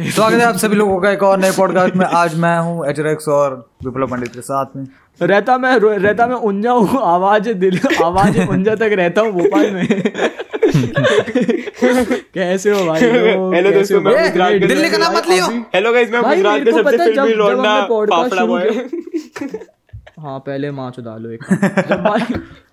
स्वागत 0.00 0.34
है 0.34 0.44
आप 0.46 0.56
सभी 0.56 0.76
लोगों 0.76 0.98
का 1.00 1.10
एक 1.10 1.22
और 1.22 1.38
नए 1.40 1.50
पॉडकास्ट 1.52 1.94
में। 1.96 2.04
आज 2.06 2.34
मैं 2.38 2.58
हूँ 2.58 2.86
एच 2.88 2.98
और 3.28 3.54
विप्लव 3.84 4.06
पंडित 4.06 4.32
के 4.34 4.40
साथ 4.40 4.76
में। 4.76 4.84
रहता 5.20 5.56
मैं 5.58 5.74
रहता 5.78 6.26
मैं 6.26 6.36
उंजा 6.48 6.72
हूँ 6.72 7.00
आवाज़ 7.04 7.48
दिल 7.54 7.80
आवाज़ 8.04 8.38
उंजा 8.40 8.74
तक 8.74 8.90
रहता 8.92 9.20
हूँ 9.20 9.32
भोपाल 9.32 9.70
में। 9.70 9.86
कैसे 12.34 12.70
हो 12.70 12.84
भाई 12.86 13.00
हेलो 13.00 13.70
दोस्तों 13.70 14.00
मैं 14.00 14.14
गुजरात 14.22 14.68
दिल्ली 14.68 14.90
का 14.90 14.98
नाम 14.98 15.16
मत 15.16 15.28
लियो। 15.28 15.46
हेलो 15.74 15.92
गाइस 15.92 16.10
मैं 16.12 16.22
गुजरात 16.22 16.60
के 16.60 16.72
सबसे 16.72 16.98
फिल्मी 16.98 17.34
लौंडा 17.34 17.80
फाफड़ा 17.82 18.44
बॉय 18.44 18.70
हाँ 20.20 20.38
पहले 20.38 20.70
माँ 20.70 20.90
चुदा 20.90 21.16
लो 21.16 21.30
एक 21.30 21.40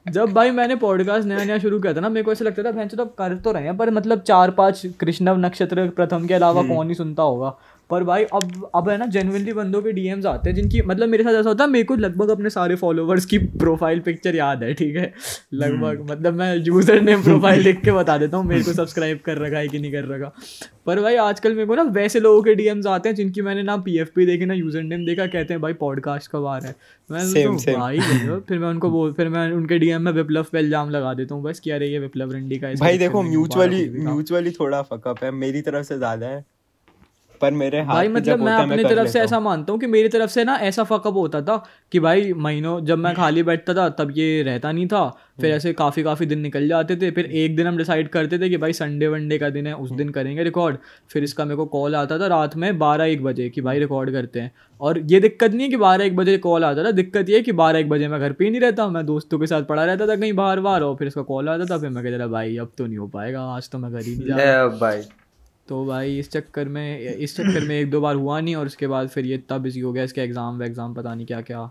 जब 0.05 0.33
भाई 0.33 0.51
मैंने 0.51 0.75
पॉडकास्ट 0.75 1.27
नया 1.27 1.43
नया 1.43 1.57
शुरू 1.59 1.79
किया 1.79 1.93
था 1.93 1.99
ना 1.99 2.09
मेरे 2.09 2.23
को 2.23 2.31
ऐसा 2.31 2.45
लगता 2.45 2.63
था 2.63 2.71
भैंस 2.71 2.93
तो 2.93 3.05
कर 3.17 3.35
तो 3.37 3.51
रहे 3.51 3.63
हैं 3.63 3.75
पर 3.77 3.89
मतलब 3.89 4.21
चार 4.21 4.51
पाँच 4.51 4.85
कृष्णव 4.99 5.37
नक्षत्र 5.37 5.87
प्रथम 5.89 6.27
के 6.27 6.33
अलावा 6.33 6.61
हम्म। 6.61 6.75
कौन 6.75 6.89
ही 6.89 6.95
सुनता 6.95 7.23
होगा 7.23 7.55
पर 7.89 8.03
भाई 8.03 8.23
अब 8.33 8.69
अब 8.75 8.89
है 8.89 8.97
ना 8.97 9.05
जेनुअनली 9.07 9.53
बंदों 9.53 9.81
के 9.81 9.91
डीएम्स 9.91 10.25
आते 10.25 10.49
हैं 10.49 10.55
जिनकी 10.55 10.81
मतलब 10.83 11.09
मेरे 11.09 11.23
साथ 11.23 11.33
ऐसा 11.33 11.49
होता 11.49 11.63
है 11.63 11.69
मेरे 11.69 11.83
को 11.85 11.95
लगभग 11.95 12.29
अपने 12.29 12.49
सारे 12.49 12.75
फॉलोवर्स 12.75 13.25
की 13.25 13.37
प्रोफ़ाइल 13.57 13.99
पिक्चर 14.01 14.35
याद 14.35 14.63
है 14.63 14.73
ठीक 14.73 14.95
है? 14.95 15.11
लगभग 15.53 15.99
हम्म। 15.99 16.11
मतलब 16.11 16.33
मैं 16.33 16.55
यूज़र 16.57 17.01
नेम 17.01 17.23
प्रोफ़ाइल 17.23 17.61
लिख 17.61 17.81
के 17.81 17.91
बता 17.91 18.17
देता 18.17 18.37
हूँ 18.37 18.45
मेरे 18.45 18.63
को 18.63 18.73
सब्सक्राइब 18.73 19.19
कर 19.25 19.37
रखा 19.37 19.57
है 19.57 19.67
कि 19.67 19.79
नहीं 19.79 19.91
कर 19.91 20.07
रखा। 20.07 20.31
पर 20.85 20.99
भाई 21.01 21.15
आजकल 21.17 21.53
मेरे 21.53 21.65
को 21.65 21.75
ना 21.75 21.83
वैसे 21.91 22.19
लोगों 22.19 22.41
के 22.43 22.55
डीएम्स 22.55 22.87
आते 22.87 23.09
हैं 23.09 23.15
जिनकी 23.15 23.41
मैंने 23.41 23.63
ना 23.63 23.77
पी 23.85 23.97
एफ़ 23.99 24.09
पी 24.15 24.25
देखी 24.25 24.45
ना 24.45 24.53
यूज़र 24.53 24.83
नेम 24.83 25.05
देखा 25.05 25.27
कहते 25.27 25.53
हैं 25.53 25.61
भाई 25.61 25.73
पॉडकास्ट 25.75 26.31
कब 26.31 26.45
आ 26.45 26.57
रहा 26.57 26.67
है? 26.67 26.75
मैं. 27.09 27.55
भाई 27.69 27.99
फिर 28.39 28.59
मैं 28.59 28.67
उनको 28.67 28.89
बोल 28.89 29.13
फिर 29.13 29.29
मैं 29.29 29.51
उनके 29.51 29.79
डीएम 29.79 30.01
में 30.01 30.11
विप्लव 30.13 30.45
पे 30.51 30.59
इल्ज़ाम 30.59 30.89
लगा 30.89 31.13
देता 31.13 31.35
हूँ 31.35 31.43
बस 31.43 31.59
क्या 31.63 31.77
रही 31.77 31.93
है 31.93 31.99
विप्लव 31.99 32.31
रंडी 32.31 32.57
का 32.57 32.73
भाई 32.79 32.97
देखो 32.97 33.21
म्यूचुअली 33.23 33.87
म्यूचुअली 33.99 34.51
थोड़ा 34.51 34.81
फकअप 34.83 35.23
है 35.23 35.31
मेरी 35.33 35.61
तरफ़ 35.61 35.85
से 35.85 35.97
ज़्यादा 35.97 36.27
है। 36.27 36.43
पर 37.41 37.51
मेरे 37.53 37.81
हाथ 37.81 37.93
भाई 37.93 38.07
मतलब 38.07 38.39
मैं 38.39 38.53
अपनी 38.53 38.83
तरफ़ 38.83 39.07
से 39.07 39.19
ऐसा 39.19 39.39
मानता 39.39 39.73
हूँ 39.73 39.79
कि 39.79 39.87
मेरी 39.87 40.09
तरफ़ 40.09 40.29
से 40.31 40.43
ना 40.43 40.55
ऐसा 40.63 40.83
फकअप 40.83 41.13
होता 41.15 41.41
था 41.41 41.55
कि 41.91 41.99
भाई 41.99 42.33
महीनों 42.35 42.79
जब 42.85 42.97
मैं 42.97 43.13
खाली 43.15 43.43
बैठता 43.43 43.73
था 43.73 43.87
तब 43.99 44.13
ये 44.17 44.41
रहता 44.43 44.71
नहीं 44.71 44.87
था। 44.87 45.07
फिर 45.37 45.45
हम्म। 45.45 45.55
ऐसे 45.55 45.71
काफ़ी 45.73 46.03
काफ़ी 46.03 46.25
दिन 46.25 46.39
निकल 46.39 46.67
जाते 46.67 46.95
थे। 46.95 47.09
फिर 47.11 47.25
एक 47.25 47.55
दिन 47.55 47.67
हम 47.67 47.77
डिसाइड 47.77 48.09
करते 48.09 48.39
थे 48.39 48.49
कि 48.49 48.57
भाई 48.57 48.73
संडे 48.73 49.07
वनडे 49.07 49.37
का 49.37 49.49
दिन 49.49 49.67
है 49.67 49.73
उस 49.75 49.91
दिन 49.91 50.09
करेंगे 50.09 50.43
रिकॉर्ड 50.43 50.77
फिर 51.09 51.23
इसका 51.23 51.45
मेरे 51.45 51.55
को 51.55 51.65
कॉल 51.67 51.95
आता 51.95 52.19
था 52.19 52.27
रात 52.27 52.55
में 52.55 52.77
बारह 52.79 53.05
एक 53.05 53.23
बजे 53.23 53.49
कि 53.49 53.61
भाई 53.61 53.79
रिकॉर्ड 53.79 54.11
करते 54.11 54.39
हैं। 54.39 54.51
और 54.81 54.99
ये 55.05 55.19
दिक्कत 55.19 55.51
नहीं 55.51 55.61
है 55.61 55.69
कि 55.69 55.77
बारह 55.77 56.05
एक 56.05 56.15
बजे 56.15 56.37
कॉल 56.37 56.63
आता 56.65 56.83
था 56.83 56.91
दिक्कत 56.91 57.29
ये 57.29 57.35
है 57.35 57.41
कि 57.41 57.51
बारह 57.53 57.79
एक 57.79 57.89
बजे 57.89 58.07
मैं 58.07 58.19
घर 58.19 58.31
पे 58.31 58.45
ही 58.45 58.51
नहीं 58.51 58.61
रहता 58.61 58.87
मैं 58.87 59.05
दोस्तों 59.05 59.39
के 59.39 59.47
साथ 59.47 59.63
पड़ा 59.63 59.83
रहता 59.85 60.07
था 60.07 60.15
कहीं 60.15 60.33
बाहर 60.33 60.59
बाहर 60.59 60.83
और 60.83 60.95
फिर 60.95 61.07
इसका 61.07 61.21
कॉल 61.23 61.49
आता 61.49 61.65
था 61.65 61.77
फिर 61.77 61.89
मैं 61.89 62.03
कहता 62.03 62.19
था 62.19 62.27
भाई 62.27 62.57
अब 62.57 62.71
तो 62.77 62.85
नहीं 62.85 62.97
हो 62.97 63.07
पाएगा 63.07 63.41
आज 63.55 63.69
तो 63.69 63.77
मैं 63.77 63.91
घर 63.91 64.01
ही 64.01 64.15
नहीं 64.19 64.79
भाई। 64.79 65.01
तो 65.67 65.85
भाई 65.85 66.17
इस 66.19 66.29
चक्कर 66.31 66.67
में, 66.67 66.99
इस 66.99 67.35
चक्कर 67.37 67.67
में 67.67 67.75
एक 67.75 67.89
दो 67.89 68.01
बार 68.01 68.15
हुआ 68.15 68.39
नहीं 68.39 68.55
और 68.55 68.65
उसके 68.65 68.87
बाद 68.87 69.07
फिर 69.09 69.25
ये 69.25 69.35
इतना 69.35 69.57
बिज़ी 69.57 69.81
हो 69.81 69.93
गया, 69.93 70.03
इसके 70.03 70.21
एग्ज़ाम 70.21 70.57
वेग्ज़ाम 70.57 70.93
पता 70.93 71.13
नहीं 71.15 71.25
क्या 71.25 71.41
क्या 71.41 71.69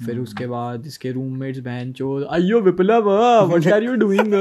फिर 0.00 0.18
उसके 0.18 0.44
हम्म। 0.44 0.52
बाद 0.52 0.86
इसके 0.86 1.10
रूममेट्स 1.12 1.58
बहन 1.60 1.92
चो 1.92 2.14
अयो 2.30 2.60
Viplav 2.60 3.08
what 3.08 3.66
are 3.66 3.82
you 3.82 3.94
doing 3.96 4.34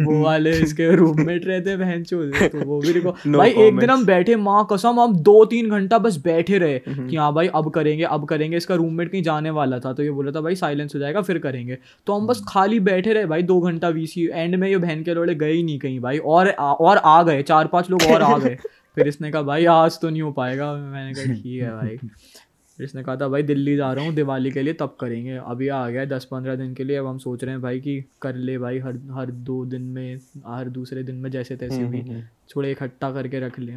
वो 0.00 0.18
वाले 0.18 0.50
इसके 0.58 0.90
रूममेट 0.96 1.46
रहते 1.46 1.76
बहन 1.76 2.02
चो 2.02 2.22
तो 2.24 2.64
वो 2.64 2.78
भी 2.80 2.92
देखो 2.92 3.10
no 3.10 3.38
भाई 3.38 3.50
comments. 3.50 3.66
एक 3.66 3.78
दिन 3.78 3.90
हम 3.90 4.04
बैठे 4.06 4.36
माँ 4.38 4.66
कसम 4.72 5.00
हम 5.00 5.16
दो 5.22 5.44
तीन 5.44 5.70
घंटा 5.70 5.98
बस 5.98 6.16
बैठे 6.24 6.58
रहे 6.58 6.80
हम्म। 6.88 7.08
कि 7.08 7.16
हाँ 7.16 7.32
भाई 7.34 7.48
अब 7.54 7.70
करेंगे 7.70 8.04
अब 8.04 8.26
करेंगे 8.26 8.56
इसका 8.56 8.74
रूममेट 8.74 9.10
कहीं 9.12 9.22
जाने 9.22 9.50
वाला 9.50 9.78
था 9.78 9.92
तो 9.92 10.02
ये 10.02 10.10
बोला 10.10 10.32
था 10.32 10.40
भाई 10.40 10.56
साइलेंस 10.56 10.94
हो 10.94 11.00
जाएगा 11.00 11.22
फिर 11.22 11.38
करेंगे 11.38 11.78
तो 12.06 12.12
हम 12.12 12.26
बस 12.26 12.38
हम्म। 12.38 12.50
खाली 12.50 12.80
बैठे 12.82 13.12
रहे 13.12 13.26
भाई 13.26 13.42
दो 13.44 13.60
घंटा 13.62 13.88
वीसी 13.90 14.26
एंड 14.26 14.54
में 14.54 14.68
ये 14.68 14.76
बहन 14.78 15.02
के 15.02 15.14
लोड़े 15.14 15.34
गए 15.34 15.52
ही 15.52 15.62
नहीं 15.62 15.78
कहीं 15.78 16.00
भाई 16.00 16.18
और 16.18 16.50
और 16.50 16.98
आ 16.98 17.22
गए 17.22 17.42
चार 17.44 17.66
पाँच 17.66 17.90
लोग 17.90 18.02
और 18.04 18.22
आ 18.22 18.36
गए 18.38 18.56
फिर 18.96 19.08
इसने 19.08 19.30
कहा 19.30 19.42
भाई 19.42 19.64
आज 19.66 19.98
तो 20.00 20.10
नहीं 20.10 20.22
हो 20.22 20.30
पाएगा 20.32 20.72
मैंने 20.74 21.14
कहा 21.14 21.34
ठीक 21.34 21.62
है 21.62 21.70
भाई 21.72 21.96
इसने 22.78 23.02
कहा 23.02 23.16
था 23.16 23.28
भाई 23.28 23.42
दिल्ली 23.42 23.74
जा 23.76 23.92
रहा 23.92 24.04
हूँ 24.04 24.14
दिवाली 24.14 24.50
के 24.50 24.62
लिए 24.62 24.72
तब 24.72 24.96
करेंगे। 25.00 25.36
अभी 25.36 25.68
आ 25.68 25.88
गया 25.88 26.04
दस 26.06 26.24
पंद्रह 26.24 26.56
दिन 26.56 26.72
के 26.74 26.84
लिए। 26.84 26.96
अब 26.96 27.06
हम 27.06 27.18
सोच 27.18 27.44
रहे 27.44 27.52
हैं 27.52 27.62
भाई 27.62 27.80
कि 27.80 28.04
कर 28.22 28.34
ले 28.36 28.56
भाई 28.58 28.78
हर 28.78 28.98
हर 29.12 29.30
दो 29.42 29.64
दिन 29.66 29.82
में 29.90 30.16
हर 30.46 30.68
दूसरे 30.70 31.02
दिन 31.02 31.16
में 31.16 31.30
जैसे 31.30 31.56
तैसे 31.56 31.76
हम्म, 31.76 31.90
भी 31.90 32.00
हम्म, 32.00 32.10
हम्म। 32.10 32.22
थोड़े 32.56 32.70
इकट्ठा 32.70 33.10
करके 33.12 33.40
रख 33.40 33.58
लें। 33.58 33.74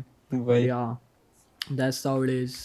या 0.60 0.98
दैट्स 1.62 2.06
हाउ 2.08 2.24
इट 2.24 2.30
इज़ 2.32 2.56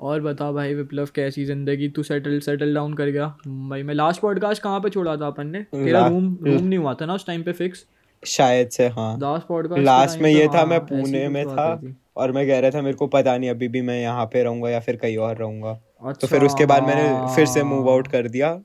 और 0.00 0.20
बता 0.20 0.50
भाई 0.52 0.74
विप्लव 0.74 1.08
कैसी 1.14 1.44
ज़िंदगी? 1.44 1.88
तू 1.88 2.02
सेटल 2.02 2.38
सेटल 2.40 2.74
डाउन 2.74 2.94
कर 2.94 3.08
गया। 3.08 3.26
भाई 3.48 3.82
मैं 3.82 3.94
लास्ट 3.94 4.20
पॉडकास्ट 4.20 4.62
कहाँ 4.62 4.80
पे 4.80 4.90
छोड़ा 4.90 5.16
था 5.16 5.26
अपन 5.26 5.46
ने? 5.46 5.62
तेरा 5.64 6.06
रूम 6.06 6.36
रूम 6.44 6.62
नहीं 6.62 6.78
हुआ 6.78 6.94
था 6.94 7.06
ना 7.06 7.14
उस 7.14 7.26
टाइम 7.26 7.42
पे 7.42 7.52
फिक्स 7.52 7.84
शायद 8.22 8.68
से 8.68 8.86
हाँ। 8.88 9.16
लास्ट 9.18 9.46
पॉडकास्ट 9.46 9.82
लास्ट 9.82 10.20
में 10.20 10.30
ये 10.30 10.46
था 10.46 10.58
हाँ, 10.58 10.66
मैं 10.66 10.80
पुणे 10.80 11.28
में 11.28 11.46
था। 11.46 11.80
और 12.16 12.32
मैं 12.32 12.46
कह 12.46 12.58
रहा 12.58 12.70
था 12.70 12.80
मेरे 12.82 12.96
को 12.96 13.06
पता 13.06 13.36
नहीं 13.38 13.50
अभी 13.50 13.68
भी 13.68 13.80
मैं 13.82 14.00
यहाँ 14.00 14.24
पे 14.26 14.42
रहूँगा 14.42 14.70
या 14.70 14.80
फिर 14.80 14.96
कहीं 14.96 15.16
और 15.18 15.36
रहूँगा। 15.36 15.78
अच्छा, 16.02 16.18
तो 16.20 16.26
फिर 16.26 16.42
उसके 16.42 16.66
बाद 16.66 16.82
मैंने 16.82 17.34
फिर 17.36 17.46
से 17.46 17.62
मूव 17.62 17.90
आउट 17.90 18.08
कर 18.08 18.28
दिया। 18.28 18.58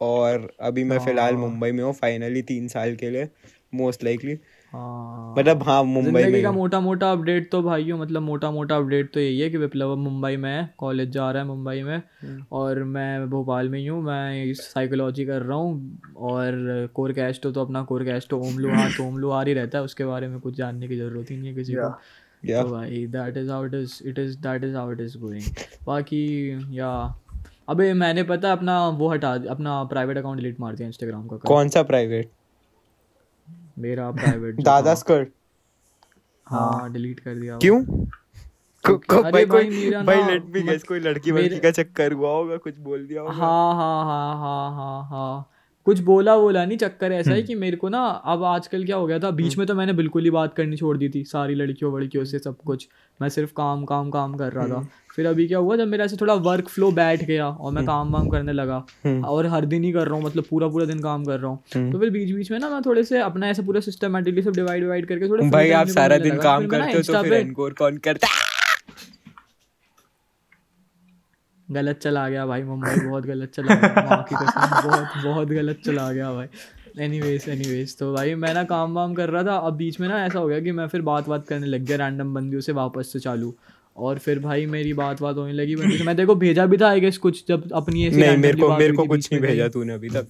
और 0.00 0.48
अभी 0.60 0.84
मैं 0.84 0.98
फ़िलहाल 0.98 1.34
हाँ। 1.34 1.40
मुंबई 1.40 1.70
में 1.72 1.82
हूँ 1.84 1.92
फाइनली 1.92 2.42
तीन 2.42 2.66
साल 2.68 2.94
के 2.94 3.10
लिए 3.10 3.28
मोस्ट 3.74 4.04
लाइकली 4.04 4.32
हाँ। 4.74 5.34
मतलब 5.38 5.62
हाँ 5.62 5.82
मुंबई 5.84 6.24
में 6.24 6.42
का 6.42 6.50
मोटा 6.52 6.80
मोटा 6.80 7.10
अपडेट 7.12 7.50
तो 7.50 7.62
भाई 7.62 7.92
मतलब 7.92 8.22
मोटा 8.22 8.50
मोटा 8.50 8.76
अपडेट 8.76 9.12
तो 9.14 9.20
यही 9.20 9.40
है 9.40 9.48
कि 9.50 9.58
विप्लव 9.58 9.94
मुंबई 9.96 10.36
में 10.36 10.50
है 10.50 10.74
कॉलेज 10.78 11.10
जा 11.10 11.30
रहा 11.30 11.42
है 11.42 11.48
मुंबई 11.48 11.82
में। 11.82 11.96
हम्म। 11.96 12.44
और 12.52 12.82
मैं 12.84 13.28
भोपाल 13.30 13.68
में 13.68 13.78
ही 13.78 13.86
हूँ 13.86 14.02
मैं 14.02 14.52
साइकोलॉजी 14.54 15.24
कर 15.26 15.42
रहा 15.42 15.58
हूँ। 15.58 15.98
और 16.16 16.88
कोर 16.94 17.12
कैस्टो 17.12 17.52
तो 17.52 17.64
अपना 17.64 17.82
कोर 17.82 18.04
कैस्टो 18.04 18.38
ओमलू 18.40 18.70
हाथ 18.70 19.00
ओमलू 19.00 19.30
आ 19.30 19.42
ही 19.44 19.54
रहता 19.54 19.78
है 19.78 19.84
उसके 19.84 20.04
बारे 20.04 20.28
में 20.28 20.38
कुछ 20.40 20.56
जानने 20.56 20.88
की 20.88 20.96
ज़रूरत 20.96 21.30
ही 21.30 21.36
नहीं 21.36 21.48
है 21.48 21.54
किसी 21.54 21.74
को। 21.74 21.88
तो 22.46 22.70
भाई 22.70 23.06
that 23.06 23.36
is 23.36 23.50
how 23.50 23.66
it 23.66 23.74
is 23.74 24.00
it 24.08 24.18
is 24.18 24.36
that 24.38 24.64
is 24.64 24.76
how 24.76 24.92
it 24.92 25.00
is 25.00 25.18
going 25.18 25.44
बाकी 25.86 26.24
या 26.78 26.90
अबे 27.68 27.92
मैंने 27.94 28.22
पता 28.22 28.52
अपना 28.52 28.88
वो 28.88 29.08
हटा 29.08 29.32
अपना 29.50 29.82
प्राइवेट 29.84 30.18
अकाउंट 30.18 30.40
डिलीट 30.40 30.60
मार 30.60 30.74
दिया 30.74 30.88
इंस्टाग्राम 30.88 31.26
का 31.28 31.36
कौन 31.46 31.68
सा 31.68 31.82
प्राइवेट 31.82 32.30
मेरा 33.78 34.10
प्राइवेट 34.10 34.60
दादा 34.62 34.94
स्कर्ट। 34.94 35.28
हाँ 36.46 36.92
डिलीट 36.92 37.20
कर 37.20 37.34
दिया 37.34 37.56
क्यों? 37.58 37.82
भाई 38.84 39.44
कोई 39.44 39.90
भाई 40.06 40.22
लेट 40.22 40.44
मी 40.54 40.62
गेस 40.62 40.82
कोई 40.82 41.00
लड़की 41.00 41.30
वड़की 41.30 41.58
का 41.60 41.70
चक्कर 41.70 42.12
हुआ 42.12 42.30
होगा 42.30 42.56
कुछ 42.56 42.78
बोल 42.78 43.06
दिया 43.06 43.22
होगा। 43.22 43.32
हाँ 43.34 43.74
हाँ 43.74 44.04
हाँ 44.04 44.36
हाँ 44.38 44.70
हाँ 44.76 45.04
हाँ। 45.08 45.50
कुछ 45.86 46.00
बोला 46.00 46.36
बोला 46.36 46.64
नहीं 46.64 46.78
चक्कर 46.78 47.12
ऐसा 47.12 47.30
है 47.30 47.36
हम्म। 47.36 47.46
कि 47.46 47.54
मेरे 47.54 47.76
को 47.76 47.88
ना 47.88 48.00
अब 48.26 48.44
आजकल 48.44 48.84
क्या 48.84 48.96
हो 48.96 49.06
गया 49.06 49.18
था 49.18 49.30
बीच 49.30 49.46
हम्म। 49.46 49.60
में 49.60 49.66
तो 49.66 49.74
मैंने 49.74 49.92
बिल्कुल 49.92 50.24
ही 50.24 50.30
बात 50.30 50.54
करनी 50.54 50.76
छोड़ 50.76 50.96
दी 50.96 51.08
थी 51.08 51.24
सारी 51.24 51.54
लड़कियों 51.54 51.92
वड़कियों 51.92 52.24
से 52.24 52.38
सब 52.38 52.56
कुछ। 52.66 52.88
मैं 53.20 53.28
सिर्फ़ 53.28 53.50
काम 53.52 53.84
काम 53.84 54.10
काम 54.10 54.34
कर 54.34 54.52
रहा 54.52 54.68
था। 54.68 54.74
हम्म। 54.74 54.86
फिर 55.16 55.26
अभी 55.26 55.46
क्या 55.48 55.58
हुआ 55.58 55.76
जब 55.76 55.88
मेरा 55.88 56.04
ऐसे 56.04 56.16
थोड़ा 56.16 56.34
वर्क 56.44 56.68
फ्लो 56.68 56.90
बैठ 56.90 57.24
गया 57.24 57.48
और 57.48 57.72
मैं 57.72 57.84
काम 57.86 58.12
वाम 58.12 58.28
करने 58.28 58.52
लगा 58.52 58.84
और 59.06 59.46
हर 59.46 59.64
दिन 59.64 59.84
ही 59.84 59.92
कर 59.92 60.08
रहा 60.08 60.16
हूँ 60.16 60.24
मतलब 60.24 60.44
पूरा 60.50 60.68
पूरा 60.68 60.86
दिन 60.86 61.00
काम 61.00 61.24
कर 61.24 61.38
रहा 61.40 61.50
हूँ 61.50 61.92
तो 61.92 61.98
फिर 61.98 62.10
बीच 62.10 62.32
बीच 62.32 62.50
में 62.50 62.58
ना 62.58 62.70
मैं 62.70 62.80
थोड़े 62.82 63.04
से 63.04 63.20
अपना 63.20 63.48
ऐसे 63.48 63.62
पूरा 63.62 63.80
सिस्टमेटिकली 63.80 64.42
सब 64.42 64.54
डिवाइड 64.54 64.82
डिवाइड 64.82 65.06
करके 65.06 65.28
थोड़े 65.28 65.48
भाई 65.50 65.70
आप 65.72 65.88
सारा 65.88 66.18
दिन 66.18 66.38
काम 66.38 66.66
करते 66.66 66.92
हो 66.92 67.02
तो 67.02 67.22
फिर 67.22 67.52
कौन 67.78 67.98
करता 67.98 68.28
गलत 71.74 71.98
चला 71.98 72.28
गया 72.28 72.46
भाई 72.46 72.62
मुंबई 72.62 73.00
बहुत 73.06 73.26
गलत 73.26 73.52
चला 73.54 73.74
गया। 73.74 74.16
की 74.28 74.34
कसम 74.34 74.88
बहुत 74.88 75.24
बहुत 75.24 75.48
गलत 75.48 75.80
चला 75.86 76.10
गया 76.12 76.32
भाई। 76.32 76.46
एनी 77.04 77.20
वेज 77.20 77.44
एनी 77.48 77.68
वेज 77.68 77.96
तो 77.98 78.12
भाई 78.14 78.34
मैं 78.34 78.54
ना 78.54 78.64
काम 78.64 78.94
वाम 78.94 79.14
कर 79.14 79.30
रहा 79.30 79.42
था। 79.42 79.56
अब 79.56 79.76
बीच 79.76 80.00
में 80.00 80.08
ना 80.08 80.24
ऐसा 80.26 80.38
हो 80.38 80.46
गया 80.48 80.60
कि 80.60 80.72
मैं 80.72 80.86
फिर 80.88 81.02
बात 81.02 81.28
बात 81.28 81.46
करने 81.46 81.66
लग 81.66 81.84
गया 81.84 81.96
रैंडम 81.96 82.34
बंदियों 82.34 82.60
से 82.60 82.72
वापस 82.72 83.12
से 83.12 83.20
चालू। 83.20 83.54
और 83.96 84.18
फिर 84.18 84.38
भाई 84.38 84.66
मेरी 84.66 84.92
बात 84.92 85.22
बात 85.22 85.36
होने 85.36 85.52
लगी। 85.52 85.74
मैं 86.04 86.16
देखो 86.16 86.34
भेजा 86.34 86.66
भी 86.66 86.76
था 86.76 86.88
आई 86.88 87.00
गेस 87.00 87.18
कुछ 87.18 87.44
जब 87.48 87.72
अपनी 87.72 88.06
ऐसी 88.06 88.16
नहीं 88.16 88.36
मेरे 88.36 88.60
को 88.60 88.76
मेरे 88.76 88.92
को 88.92 89.04
कुछ 89.06 89.32
नहीं 89.32 89.42
भेजा 89.42 89.68
तूने 89.68 89.92
अभी 89.92 90.08
तक। 90.08 90.26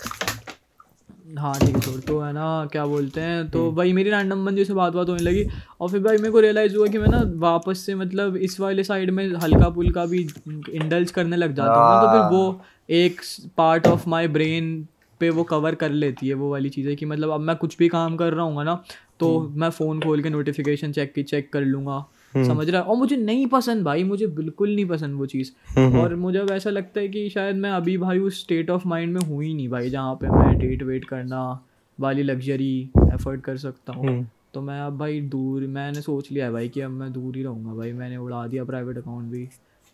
हाँ 1.38 1.54
ठीक 1.60 1.76
है 1.76 1.80
छोड़ 1.80 2.00
तो 2.00 2.18
है 2.20 2.32
ना 2.32 2.44
क्या 2.72 2.84
बोलते 2.86 3.20
हैं 3.20 3.48
तो 3.50 3.62
हम्म। 3.64 3.76
भाई 3.76 3.92
मेरी 3.92 4.10
रैंडम 4.10 4.44
बंदी 4.46 4.64
से 4.64 4.74
बात 4.74 4.92
बात 4.92 5.08
होने 5.08 5.22
लगी 5.22 5.44
और 5.80 5.90
फिर 5.90 6.00
भाई 6.00 6.16
मेरे 6.16 6.30
को 6.30 6.40
रियलाइज़ 6.40 6.76
हुआ 6.76 6.86
कि 6.86 6.98
मैं 6.98 7.08
ना 7.08 7.22
वापस 7.38 7.78
से 7.78 7.94
मतलब 7.94 8.36
इस 8.36 8.58
वाले 8.60 8.84
साइड 8.84 9.10
में 9.10 9.26
हल्का 9.34 9.68
पुल्का 9.68 10.04
भी 10.06 10.20
इंडल्ज 10.48 11.10
करने 11.10 11.36
लग 11.36 11.54
जाता 11.54 11.72
हूँ 11.72 12.00
तो 12.00 12.12
फिर 12.12 12.36
वो 12.36 12.60
एक 12.90 13.20
पार्ट 13.56 13.86
ऑफ़ 13.86 14.08
माई 14.08 14.28
ब्रेन 14.28 14.86
पे 15.20 15.30
वो 15.30 15.42
कवर 15.44 15.74
कर 15.74 15.90
लेती 15.90 16.28
है 16.28 16.34
वो 16.34 16.50
वाली 16.50 16.68
चीज़ें 16.68 16.96
कि 16.96 17.06
मतलब 17.06 17.30
अब 17.30 17.40
मैं 17.40 17.56
कुछ 17.56 17.76
भी 17.78 17.88
काम 17.88 18.16
कर 18.16 18.32
रहा 18.32 18.44
हूँ 18.44 18.64
ना 18.64 18.82
तो 19.20 19.38
हम्म। 19.38 19.60
मैं 19.60 19.70
फ़ोन 19.70 20.00
खोल 20.00 20.22
के 20.22 20.30
नोटिफिकेशन 20.30 20.92
चेक 20.92 21.12
की 21.14 21.22
चेक 21.22 21.52
कर 21.52 21.60
लूँगा। 21.60 22.04
समझ 22.36 22.68
रहा 22.70 22.80
है? 22.82 22.86
और 22.86 22.96
मुझे 22.96 23.16
नहीं 23.16 23.46
पसंद 23.46 23.84
भाई 23.84 24.04
मुझे 24.04 24.26
बिल्कुल 24.26 24.74
नहीं 24.74 24.84
पसंद 24.86 25.14
वो 25.14 25.26
चीज़। 25.26 25.50
हम्म, 25.76 25.98
और 25.98 26.14
मुझे 26.14 26.38
अब 26.38 26.50
ऐसा 26.50 26.70
लगता 26.70 27.00
है 27.00 27.08
कि 27.08 27.28
शायद 27.30 27.56
मैं 27.56 27.70
अभी 27.70 27.98
भाई 27.98 28.18
उस 28.18 28.40
स्टेट 28.40 28.70
ऑफ़ 28.70 28.88
माइंड 28.88 29.12
में 29.12 29.20
हूँ 29.20 29.42
ही 29.44 29.54
नहीं 29.54 29.68
भाई 29.68 29.90
जहाँ 29.90 30.14
पे 30.14 30.28
मैं 30.28 30.58
डेट 30.58 30.82
वेट 30.82 31.04
करना 31.04 31.64
वाली 32.00 32.22
लग्जरी 32.22 32.90
एफर्ट 33.14 33.40
कर 33.40 33.56
सकता 33.56 33.92
हूँ। 33.92 34.06
तो 34.54 34.60
मैं 34.60 34.80
अब 34.80 34.98
भाई 34.98 35.20
दूर 35.20 35.62
मैंने 35.62 36.00
सोच 36.00 36.32
लिया 36.32 36.44
है 36.44 36.52
भाई 36.52 36.68
कि 36.68 36.80
अब 36.80 36.90
मैं 36.90 37.12
दूर 37.12 37.36
ही 37.36 37.42
रहूँगा 37.42 37.74
भाई 37.74 37.92
मैंने 37.92 38.16
उड़ा 38.16 38.46
दिया 38.46 38.64
प्राइवेट 38.64 38.98
अकाउंट 38.98 39.30
भी। 39.30 39.48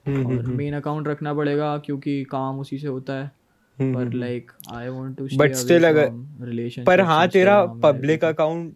और 0.06 0.46
मेन 0.46 0.75
अकाउंट 0.75 1.08
रखना 1.08 1.34
पड़ेगा 1.34 1.78
क्योंकि 1.78 2.25
काम 2.25 2.58
उसी 2.60 2.78
से 2.78 2.88
होता 2.88 3.12
है। 3.12 3.31
पर 3.78 4.12
like 4.12 4.50
I 4.72 4.88
want 4.88 5.16
to 5.16 5.25
but 5.36 5.54
still 5.54 5.84
अगर 5.84 6.08
रिलेशन 6.48 6.84
पर 6.84 7.00
हाँ 7.00 7.28
तेरा 7.28 7.64
पब्लिक 7.82 8.25
अकाउंट 8.25 8.72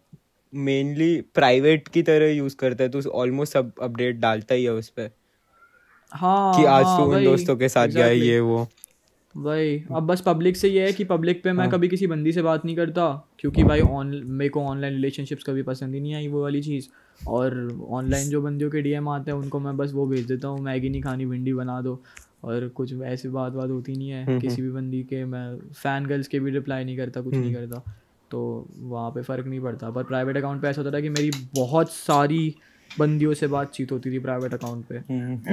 मेनली 0.54 1.20
प्राइवेट 1.34 1.88
की 1.88 2.02
तरह 2.02 2.26
यूज़ 2.26 2.56
करता 2.56 2.84
है 2.84 2.90
तो 2.90 3.00
ऑलमोस्ट 3.10 3.52
सब 3.52 3.72
अपडेट 3.82 4.16
डालता 4.16 4.54
ही 4.54 4.64
है 4.64 4.72
उस 4.72 4.88
पर 4.88 5.10
हाँ 6.12 6.54
कि 6.56 6.64
आज 6.64 6.84
हाँ, 6.84 6.98
तू 6.98 7.12
उन 7.12 7.24
दोस्तों 7.24 7.56
के 7.56 7.68
साथ 7.68 7.88
गया 7.88 8.06
ये 8.06 8.40
वो। 8.40 8.66
भाई 9.36 9.84
अब 9.92 10.06
बस 10.06 10.20
पब्लिक 10.20 10.56
से 10.56 10.68
ये 10.68 10.84
है 10.86 10.92
कि 10.92 11.04
पब्लिक 11.04 11.42
पे 11.44 11.52
मैं 11.52 11.68
कभी 11.70 11.88
किसी 11.88 12.06
बंदी 12.06 12.32
से 12.32 12.42
बात 12.42 12.64
नहीं 12.64 12.76
करता 12.76 13.28
क्योंकि 13.38 13.64
भाई 13.64 13.80
ऑन 13.80 14.22
मेरे 14.24 14.48
को 14.48 14.60
ऑनलाइन 14.60 14.94
रिलेशनशिप्स 14.94 15.44
कभी 15.44 15.62
पसंद 15.62 15.94
ही 15.94 16.00
नहीं 16.00 16.14
आई 16.14 16.28
वो 16.28 16.42
वाली 16.42 16.62
चीज़। 16.62 16.88
और 17.28 17.56
ऑनलाइन 17.90 18.28
जो 18.28 18.42
बंदियों 18.42 18.70
के 18.70 18.82
डीएम 18.82 19.08
आते 19.08 19.30
हैं 19.30 19.38
उनको 19.38 19.60
मैं 19.60 19.76
बस 19.76 19.92
वो 19.92 20.06
भेज 20.06 20.26
देता 20.26 20.48
हूँ 20.48 20.60
मैगी 20.60 20.88
नहीं 20.88 21.02
खानी 21.02 21.26
भिंडी 21.26 21.52
बना 21.52 21.80
दो। 21.80 22.02
और 22.44 22.68
कुछ 22.68 22.92
ऐसी 23.02 23.28
बात 23.28 23.52
बात 23.52 23.70
होती 23.70 23.92
नहीं 23.92 24.08
है 24.08 24.40
किसी 24.40 24.62
भी 24.62 24.70
बंदी 24.70 25.02
के 25.02 25.24
मैं 25.24 25.72
फ़ैन 25.72 26.06
गर्ल्स 26.06 26.28
के 26.28 26.40
भी 26.40 26.50
रिप्लाई 26.50 26.84
नहीं 26.84 26.96
करता 26.96 27.20
कुछ 27.20 27.34
नहीं 27.34 27.54
करता। 27.54 27.82
तो 28.30 28.68
वहाँ 28.78 29.10
पे 29.10 29.22
फ़र्क 29.22 29.46
नहीं 29.46 29.60
पड़ता। 29.60 29.90
पर 29.90 30.04
प्राइवेट 30.04 30.36
अकाउंट 30.36 30.62
पे 30.62 30.68
ऐसा 30.68 30.82
होता 30.82 30.96
था 30.96 31.00
कि 31.00 31.08
मेरी 31.08 31.30
बहुत 31.54 31.90
सारी 31.90 32.54
बंदियों 32.98 33.32
से 33.34 33.46
बातचीत 33.48 33.92
होती 33.92 34.10
थी 34.12 34.18
प्राइवेट 34.18 34.54
अकाउंट 34.54 34.84
पे। 34.86 34.98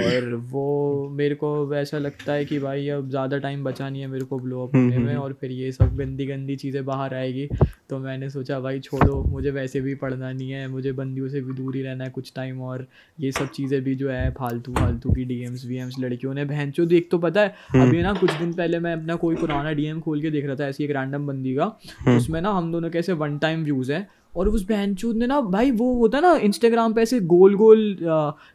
और 0.05 0.33
वो 0.51 1.09
मेरे 1.13 1.35
को 1.35 1.49
वैसा 1.67 1.97
लगता 1.97 2.33
है 2.33 2.45
कि 2.45 2.59
भाई 2.59 2.87
अब 2.89 3.09
ज़्यादा 3.09 3.37
टाइम 3.37 3.63
बचा 3.63 3.89
नहीं 3.89 4.01
है 4.01 4.07
मेरे 4.07 4.25
को 4.25 4.39
ब्लो 4.39 4.63
अप 4.63 4.75
होने 4.75 4.97
में 4.97 5.15
और 5.15 5.33
फिर 5.41 5.51
ये 5.51 5.71
सब 5.71 5.95
गंदी 5.97 6.25
गंदी 6.25 6.55
चीज़ें 6.55 6.83
बाहर 6.85 7.13
आएगी। 7.15 7.47
तो 7.89 7.99
मैंने 7.99 8.29
सोचा 8.29 8.59
भाई 8.59 8.79
छोड़ो 8.79 9.21
मुझे 9.23 9.51
वैसे 9.51 9.81
भी 9.81 9.95
पढ़ना 9.95 10.31
नहीं 10.31 10.51
है 10.51 10.67
मुझे 10.67 10.91
बंदियों 10.91 11.29
से 11.29 11.41
भी 11.41 11.53
दूर 11.53 11.75
ही 11.75 11.81
रहना 11.81 12.03
है 12.03 12.09
कुछ 12.09 12.31
टाइम 12.35 12.61
और 12.61 12.85
ये 13.19 13.31
सब 13.31 13.49
चीज़ें 13.51 13.81
भी 13.83 13.95
जो 13.95 14.09
है 14.09 14.29
फालतू 14.31 14.73
फालतू 14.73 15.11
की 15.11 15.25
डी 15.25 15.41
एम्स 15.45 15.65
वी 15.65 15.77
एम्स 15.77 15.99
लड़कियों 15.99 16.33
ने 16.33 16.45
बहन 16.45 16.71
चो 16.71 16.85
देख 16.85 17.07
तो 17.11 17.17
पता 17.19 17.41
है 17.41 17.55
अभी 17.77 18.01
ना 18.01 18.13
कुछ 18.13 18.31
दिन 18.31 18.53
पहले 18.53 18.79
मैं 18.79 18.93
अपना 18.93 19.15
कोई 19.15 19.35
पुराना 19.35 19.71
डीएम 19.73 19.99
खोल 19.99 20.21
के 20.21 20.31
देख 20.31 20.45
रहा 20.45 20.55
था 20.55 20.67
ऐसी 20.67 20.83
एक 20.83 20.91
रैंडम 20.91 21.27
बंदी 21.27 21.55
का 21.55 21.65
उसमें 22.15 22.41
ना 22.41 22.51
हम 22.51 22.71
दोनों 22.71 22.89
कैसे 22.89 23.13
वन 23.15 23.37
टाइम 23.37 23.63
व्यूज़ 23.63 23.91
हैं। 23.91 24.07
और 24.35 24.47
उस 24.47 24.63
बहनचोद 24.63 25.15
ने 25.17 25.27
ना 25.27 25.41
भाई 25.41 25.71
वो 25.71 25.93
होता 25.93 26.17
है 26.17 26.21
ना 26.21 26.33
इंस्टाग्राम 26.35 26.93
पे 26.93 27.01
ऐसे 27.01 27.19
गोल 27.19 27.55
गोल 27.55 27.97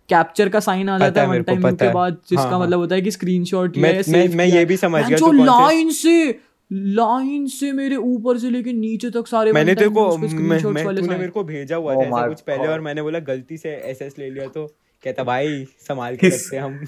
कैप्चर 0.08 0.48
का 0.48 0.60
साइन 0.60 0.88
आ 0.88 0.98
जाता 0.98 1.22
है 1.22 1.28
वन 1.28 1.42
टाइम 1.42 1.70
के 1.70 1.92
बाद 1.92 2.16
जिसका 2.28 2.42
हाँ, 2.42 2.60
मतलब 2.60 2.78
होता 2.78 2.94
है 2.94 3.02
कि 3.02 3.10
स्क्रीनशॉट 3.10 3.78
मैं 3.78 4.02
मैं, 4.08 4.28
मैं 4.28 4.46
ये 4.46 4.64
भी 4.64 4.76
समझ 4.76 5.08
गया 5.08 5.18
जो 5.18 5.32
लाइन 5.32 5.90
से 5.90 6.40
लाइन 6.72 7.46
से 7.46 7.72
मेरे 7.72 7.96
ऊपर 7.96 8.38
से 8.38 8.50
लेके 8.50 8.72
नीचे 8.72 9.10
तक 9.10 9.26
सारे 9.26 9.52
मैंने 9.52 9.74
तेरे 9.74 9.90
को 9.90 10.18
मैं, 10.18 10.28
मैं 10.38 10.96
तूने 10.96 11.08
मेरे 11.08 11.28
को 11.28 11.44
भेजा 11.44 11.76
हुआ 11.76 11.94
था 11.94 12.02
ऐसा 12.02 12.26
कुछ 12.28 12.40
पहले 12.40 12.68
और 12.68 12.80
मैंने 12.80 13.02
बोला 13.02 13.18
गलती 13.18 13.56
से 13.56 13.70
एसएस 13.70 14.14
ले 14.18 14.30
लिया 14.30 14.46
तो 14.46 14.66
कहता 15.04 15.24
भाई 15.24 15.64
संभाल 15.64 16.16
के 16.16 16.28
रखते 16.28 16.56
हम। 16.56 16.86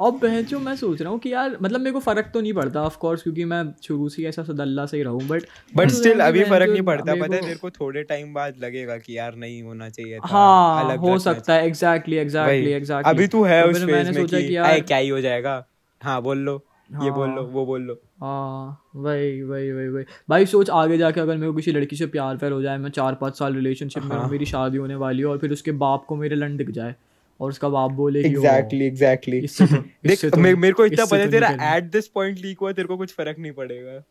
अब 0.00 0.18
बहचो 0.22 0.58
मैं 0.58 0.74
सोच 0.76 1.02
रहा 1.02 1.10
हूँ 1.10 1.18
कि 1.18 1.32
यार 1.32 1.56
मतलब 1.62 1.80
मेरे 1.80 1.92
को 1.92 2.00
फ़र्क 2.00 2.30
तो 2.34 2.40
नहीं 2.40 2.52
पड़ता 2.52 2.82
ऑफ़ 2.82 2.98
कोर्स 2.98 3.22
क्योंकि 3.22 3.44
मैं 3.44 3.62
शुरू 3.82 4.08
से 4.08 4.22
ऐसा 4.22 4.42
सदल्ला 4.42 4.86
से 4.86 4.96
ही 4.96 5.02
रहूँ 5.02 5.26
बट 5.28 5.46
बट 5.76 5.90
स्टिल 5.90 6.20
अभी 6.20 6.44
फ़र्क 6.44 6.70
नहीं 6.70 6.82
पड़ता 6.82 7.14
पता 7.14 7.36
है 7.36 7.42
मेरे 7.42 7.56
को 7.56 7.70
थोड़े 7.70 8.02
टाइम 8.02 8.34
बाद 8.34 8.58
लगेगा 8.58 8.96
कि 8.96 9.18
यार 9.18 9.34
नहीं 9.34 9.62
होना 9.62 9.88
चाहिए 9.88 10.20
था 10.20 10.26
हाँ 10.28 10.96
हो 10.96 11.18
सकता 11.18 11.54
है 11.54 11.66
एग्जैक्टली 11.66 12.16
एग्जैक्टली 12.16 12.70
एग्जैक्टली 12.70 13.12
अभी 13.12 13.26
तू 13.26 13.44
है 13.44 13.66
उस 13.66 13.84
फ़ेज़ 13.84 14.12
में 14.12 14.26
कि 14.26 14.56
यार 14.56 14.80
क्या 14.80 14.98
ही 14.98 15.08
हो 15.08 15.20
जाएगा? 15.20 15.64
हाँ 16.00 16.22
बोल 16.22 16.38
लो 16.38 16.62
ये 17.02 17.10
बोल 17.10 17.30
लो 17.30 17.42
वो 17.42 17.66
बोल 17.66 17.82
लो। 17.82 17.94
हाँ 18.20 18.90
वही 18.96 19.42
वही 19.42 19.72
वही 19.72 19.88
वही। 19.88 20.04
भाई 20.28 20.46
सोच 20.46 20.70
आगे 20.70 20.98
जाके 20.98 21.20
अगर 21.20 21.36
मेरे 21.36 21.50
को 21.50 21.56
किसी 21.56 21.72
लड़की 21.72 21.96
से 21.96 22.06
प्यार 22.06 22.36
प्यार 22.36 22.52
हो 22.52 22.62
जाए 22.62 22.78
मैं 22.78 22.90
चार 22.90 23.14
पाँच 23.14 23.38
साल 23.38 23.54
रिलेशनशिप 23.54 24.02
में 24.02 24.18
मेरी 24.30 24.46
शादी 24.46 24.78
होने 24.78 24.94
वाली 24.94 25.18
है 25.18 25.26
और 25.26 25.38
फिर 25.38 25.52
उसके 25.52 25.72
बाप 25.72 26.04
को 26.04 26.16
मेरे 26.16 26.36
लन 26.36 26.56
दिख 26.56 26.70
जाए। 26.70 26.94
और 27.42 27.48
उसका 27.48 27.68
बाप 27.68 27.90
बोले 27.90 28.20
एग्जैक्टली 28.20 28.86
एग्जैक्टली 28.86 29.40
देख 30.06 30.34
मेरे 30.34 30.72
को 30.72 30.86
इतना 30.86 31.04
पता 31.04 31.26
तेरा 31.26 31.76
एट 31.76 31.84
दिस 31.84 32.08
पॉइंट 32.08 32.38
लीक 32.38 32.58
हुआ 32.58 32.72
तेरे 32.72 32.88
को 32.88 32.96
कुछ 32.96 33.12
फ़र्क 33.12 33.38
नहीं 33.38 33.52
पड़ेगा। 33.52 34.02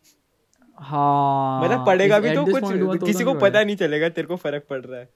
हाँ 0.77 1.63
मतलब 1.63 1.85
पड़ेगा 1.85 2.19
भी 2.19 2.29
तो 2.29 2.45
कुछ 2.45 3.05
किसी 3.05 3.23
को 3.23 3.33
पता 3.33 3.63
नहीं 3.63 3.75
चलेगा 3.75 4.09
तेरे 4.09 4.27
को 4.27 4.35
फ़र्क 4.35 4.65
पड़ 4.69 4.81
रहा 4.81 4.99
है। 4.99 5.09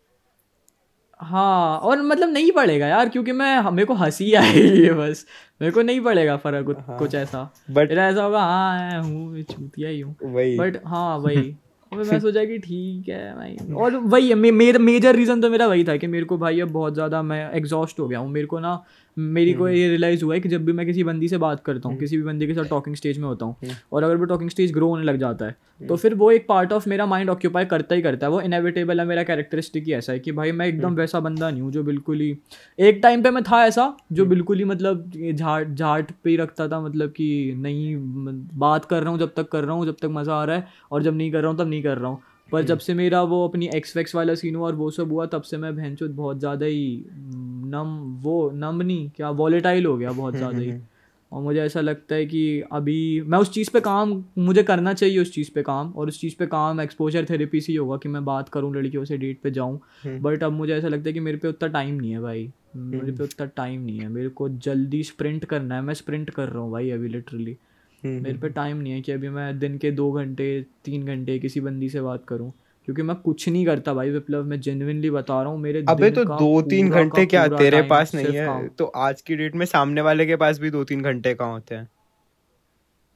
हाँ 1.19 1.79
और 1.79 2.01
मतलब 2.01 2.29
नहीं 2.29 2.51
पड़ेगा 2.51 2.88
यार 2.88 3.09
क्योंकि 3.09 3.31
मैं 3.31 3.71
मेरे 3.71 3.85
को 3.85 3.94
हँसी 3.94 4.33
आएगी 4.41 4.85
है 4.85 4.94
बस। 4.94 5.25
मेरे 5.61 5.73
को 5.73 5.81
नहीं 5.81 6.01
पड़ेगा 6.01 6.38
फ़र्क 6.38 6.75
हाँ, 6.89 7.00
कुछ 7.00 7.15
ऐसा 7.15 7.53
बट 7.71 7.91
ऐसा 7.91 8.23
होगा 8.23 8.39
हाँ 8.39 9.01
हूँ 9.03 9.44
छूतिया 9.44 9.89
ही 9.89 10.00
हूँ। 10.00 10.15
बट 10.57 10.81
हाँ 10.85 11.18
वही। 11.18 11.57
मैं 11.95 12.19
सोचा 12.19 12.44
कि 12.45 12.57
ठीक 12.57 13.09
है, 13.09 13.36
भाई। 13.36 13.57
और 13.75 13.95
वही 13.95 14.30
है 14.30 14.36
मेरा 14.36 14.80
मेजर 14.80 15.15
रीज़न 15.15 15.42
तो 15.42 15.50
मेरा 15.50 15.68
वही 15.68 15.83
था 15.83 15.97
कि 15.97 16.07
मेरे 16.07 16.25
को 16.25 16.38
भाई 16.38 16.59
अब 16.59 16.69
बहुत 16.69 16.94
ज़्यादा 16.94 17.21
मैं 17.21 17.51
एग्जॉस्ट 17.51 18.00
हो 18.00 18.07
गया 18.07 18.19
हूँ। 18.19 18.30
मेरे 18.30 18.47
को 18.47 18.59
ना 18.59 18.83
मेरी 19.17 19.53
को 19.53 19.63
हम्म। 19.63 19.75
ये 19.75 19.88
रियलाइज़ 19.88 20.23
हुआ 20.23 20.33
है 20.33 20.39
कि 20.39 20.50
जब 20.50 20.65
भी 20.65 20.73
मैं 20.73 20.85
किसी 20.85 21.03
बंदी 21.03 21.27
से 21.27 21.38
बात 21.38 21.63
करता 21.65 21.88
हूँ 21.89 21.94
हम्म। 21.94 22.00
किसी 22.00 22.17
भी 22.17 22.23
बंदी 22.23 22.47
के 22.47 22.53
साथ 22.53 22.69
टॉकिंग 22.69 22.95
स्टेज 22.95 23.17
में 23.17 23.25
होता 23.25 23.45
हूँ 23.45 23.56
हम्म। 23.63 23.75
और 23.91 24.03
अगर 24.03 24.17
वो 24.17 24.25
टॉकिंग 24.25 24.50
स्टेज 24.50 24.71
ग्रो 24.73 24.88
होने 24.88 25.03
लग 25.03 25.17
जाता 25.17 25.45
है 25.45 25.56
तो 25.81 25.95
फिर 25.95 26.13
वो 26.13 26.31
एक 26.31 26.45
पार्ट 26.47 26.73
ऑफ़ 26.73 26.88
मेरा 26.89 27.06
माइंड 27.06 27.29
ऑक्यूपाई 27.29 27.65
करता 27.65 27.95
ही 27.95 28.01
करता 28.01 28.27
है 28.27 28.31
वो 28.31 28.41
इनएविटेबल 28.41 29.00
है 29.00 29.06
मेरा 29.06 29.23
कैरेक्टरिस्टिक 29.23 29.85
ही 29.85 29.94
ऐसा 29.94 30.13
है 30.13 30.19
कि 30.19 30.31
भाई 30.31 30.51
मैं 30.51 30.67
एकदम 30.67 30.95
वैसा 30.95 31.19
बंदा 31.19 31.50
नहीं 31.50 31.62
हूँ 31.62 31.71
जो 31.71 31.83
बिल्कुल 31.83 32.19
ही 32.19 32.35
एक 32.79 33.00
टाइम 33.03 33.23
पे 33.23 33.31
मैं 33.31 33.44
था 33.44 33.63
ऐसा 33.65 33.91
जो 34.12 34.25
बिल्कुल 34.25 34.57
ही 34.57 34.63
मतलब 34.65 35.12
झाट 35.33 35.68
झाट 35.69 36.11
पे 36.23 36.29
ही 36.29 36.35
रखता 36.35 36.68
था 36.68 36.79
मतलब 36.81 37.11
कि 37.11 37.53
नहीं 37.57 37.95
बात 38.59 38.85
कर 38.85 39.01
रहा 39.01 39.11
हूँ 39.11 39.19
जब 39.19 39.33
तक 39.38 39.50
कर 39.50 39.63
रहा 39.63 39.75
हूँ 39.75 39.85
जब 39.85 39.97
तक 40.01 40.09
मज़ा 40.11 40.35
आ 40.35 40.44
रहा 40.44 40.56
है 40.56 40.68
और 40.91 41.03
जब 41.03 41.18
नहीं 41.18 41.31
कर 41.31 41.41
रहा 41.41 41.51
हूँ 41.51 41.59
तब 41.59 41.68
नहीं 41.68 41.83
कर 41.83 41.97
रहा 41.97 42.09
हूँ 42.09 42.21
पर 42.51 42.63
जब 42.63 42.80
से 42.80 42.94
मेरा 42.94 43.21
वो 43.24 43.47
अपनी 43.47 43.69
एक्स 43.75 43.97
वैक्स 43.97 44.15
वाला 44.15 44.36
सीन 44.36 44.56
हुआ 44.56 44.68
और 44.68 44.75
वो 44.75 44.92
सब 44.92 45.12
हुआ 45.12 45.25
तब 45.25 45.42
से 45.42 45.57
मैं 45.57 45.75
बहन 45.75 45.97
बहुत 46.01 46.39
ज़्यादा 46.39 46.65
ही 46.65 47.06
नम 47.68 48.19
वो 48.21 48.51
नम 48.53 48.81
नहीं 48.81 49.09
क्या 49.09 49.30
वॉलेटाइल 49.30 49.86
हो 49.86 49.97
गया 49.97 50.12
बहुत 50.12 50.36
ज़्यादा 50.36 50.57
ही। 50.57 50.71
और 51.31 51.42
मुझे 51.42 51.59
ऐसा 51.59 51.81
लगता 51.81 52.15
है 52.15 52.25
कि 52.25 52.62
अभी 52.71 53.21
मैं 53.21 53.39
उस 53.39 53.51
चीज़ 53.51 53.71
पे 53.71 53.80
काम 53.80 54.24
मुझे 54.38 54.63
करना 54.63 54.94
चाहिए 54.94 55.19
उस 55.19 55.33
चीज़ 55.33 55.51
पे 55.56 55.62
काम 55.62 55.92
और 55.92 56.07
उस 56.07 56.19
चीज़ 56.21 56.36
पे 56.39 56.45
काम 56.45 56.81
एक्सपोजर 56.81 57.25
थेरेपी 57.30 57.62
से 57.62 57.71
ही 57.71 57.77
होगा 57.77 57.97
कि 57.97 58.09
मैं 58.09 58.25
बात 58.25 58.50
करूँ 58.50 58.74
लड़कियों 58.75 59.06
से 59.06 59.18
डेट 59.18 59.39
पे 59.42 59.51
जाऊँ। 59.51 59.80
बट 60.21 60.44
अब 60.44 60.51
मुझे 60.51 60.74
ऐसा 60.74 60.88
लगता 60.88 61.09
है 61.09 61.13
कि 61.13 61.19
मेरे 61.19 61.38
पे 61.38 61.47
उतना 61.47 61.69
टाइम 61.69 61.95
नहीं 61.95 62.12
है 62.12 62.19
भाई। 62.19 62.51
मेरे 62.75 63.12
पे 63.12 63.24
उतना 63.24 63.45
टाइम 63.45 63.81
नहीं 63.81 64.00
है। 64.00 64.07
मेरे 64.07 64.30
को 64.30 64.50
जल्दी 64.50 65.03
स्प्रिंट 65.03 65.45
करना 65.45 65.75
है। 65.75 65.81
मैं 65.81 65.94
स्प्रिंट 65.94 66.30
कर 66.30 66.50
रहा 66.50 66.63
हूँ 66.63 66.71
भाई 66.71 66.89
अभी 66.89 67.07
लिटरली 67.07 67.57
मेरे 68.06 68.38
पे 68.38 68.50
टाइम 68.50 68.78
नहीं 68.78 68.94
है 68.94 69.02
कि 69.02 69.12
अभी 69.12 69.30
मैं 69.30 69.57
दिन 69.60 69.78
के 69.78 69.92
दो 69.92 70.12
घंटे 70.12 70.62
तीन 70.86 71.06
घंटे 71.06 71.40
किसी 71.40 71.60
बंदी 71.62 71.90
से 71.90 72.02
बात 72.02 72.24
करूँ। 72.28 72.52
क्योंकि 72.88 73.02
मैं 73.02 73.16
कुछ 73.16 73.48
नहीं 73.50 73.66
करता 73.66 73.94
भाई 73.94 74.10
विप्लव 74.10 74.44
मैं 74.44 74.60
जेन्युइनली 74.62 75.10
बता 75.10 75.42
रहा 75.42 75.52
हूँ 75.52 75.60
मेरे 75.60 75.84
अबे 75.90 76.10
तो 76.12 76.24
दो 76.25 76.62
तीन 76.62 76.90
घंटे 76.90 77.25
क्या 77.25 77.48
तेरे 77.48 77.81
पास 77.81 78.13
नहीं 78.16 78.36
है? 78.36 78.68
तो 78.69 78.86
आज 78.86 79.22
की 79.22 79.36
डेट 79.36 79.56
में 79.56 79.66
सामने 79.66 80.02
वाले 80.02 80.25
के 80.25 80.36
पास 80.36 80.60
भी 80.60 80.69
दो 80.69 80.84
तीन 80.84 81.02
घंटे 81.02 81.34
कहाँ 81.34 81.52
होते 81.52 81.75
हैं? 81.75 81.88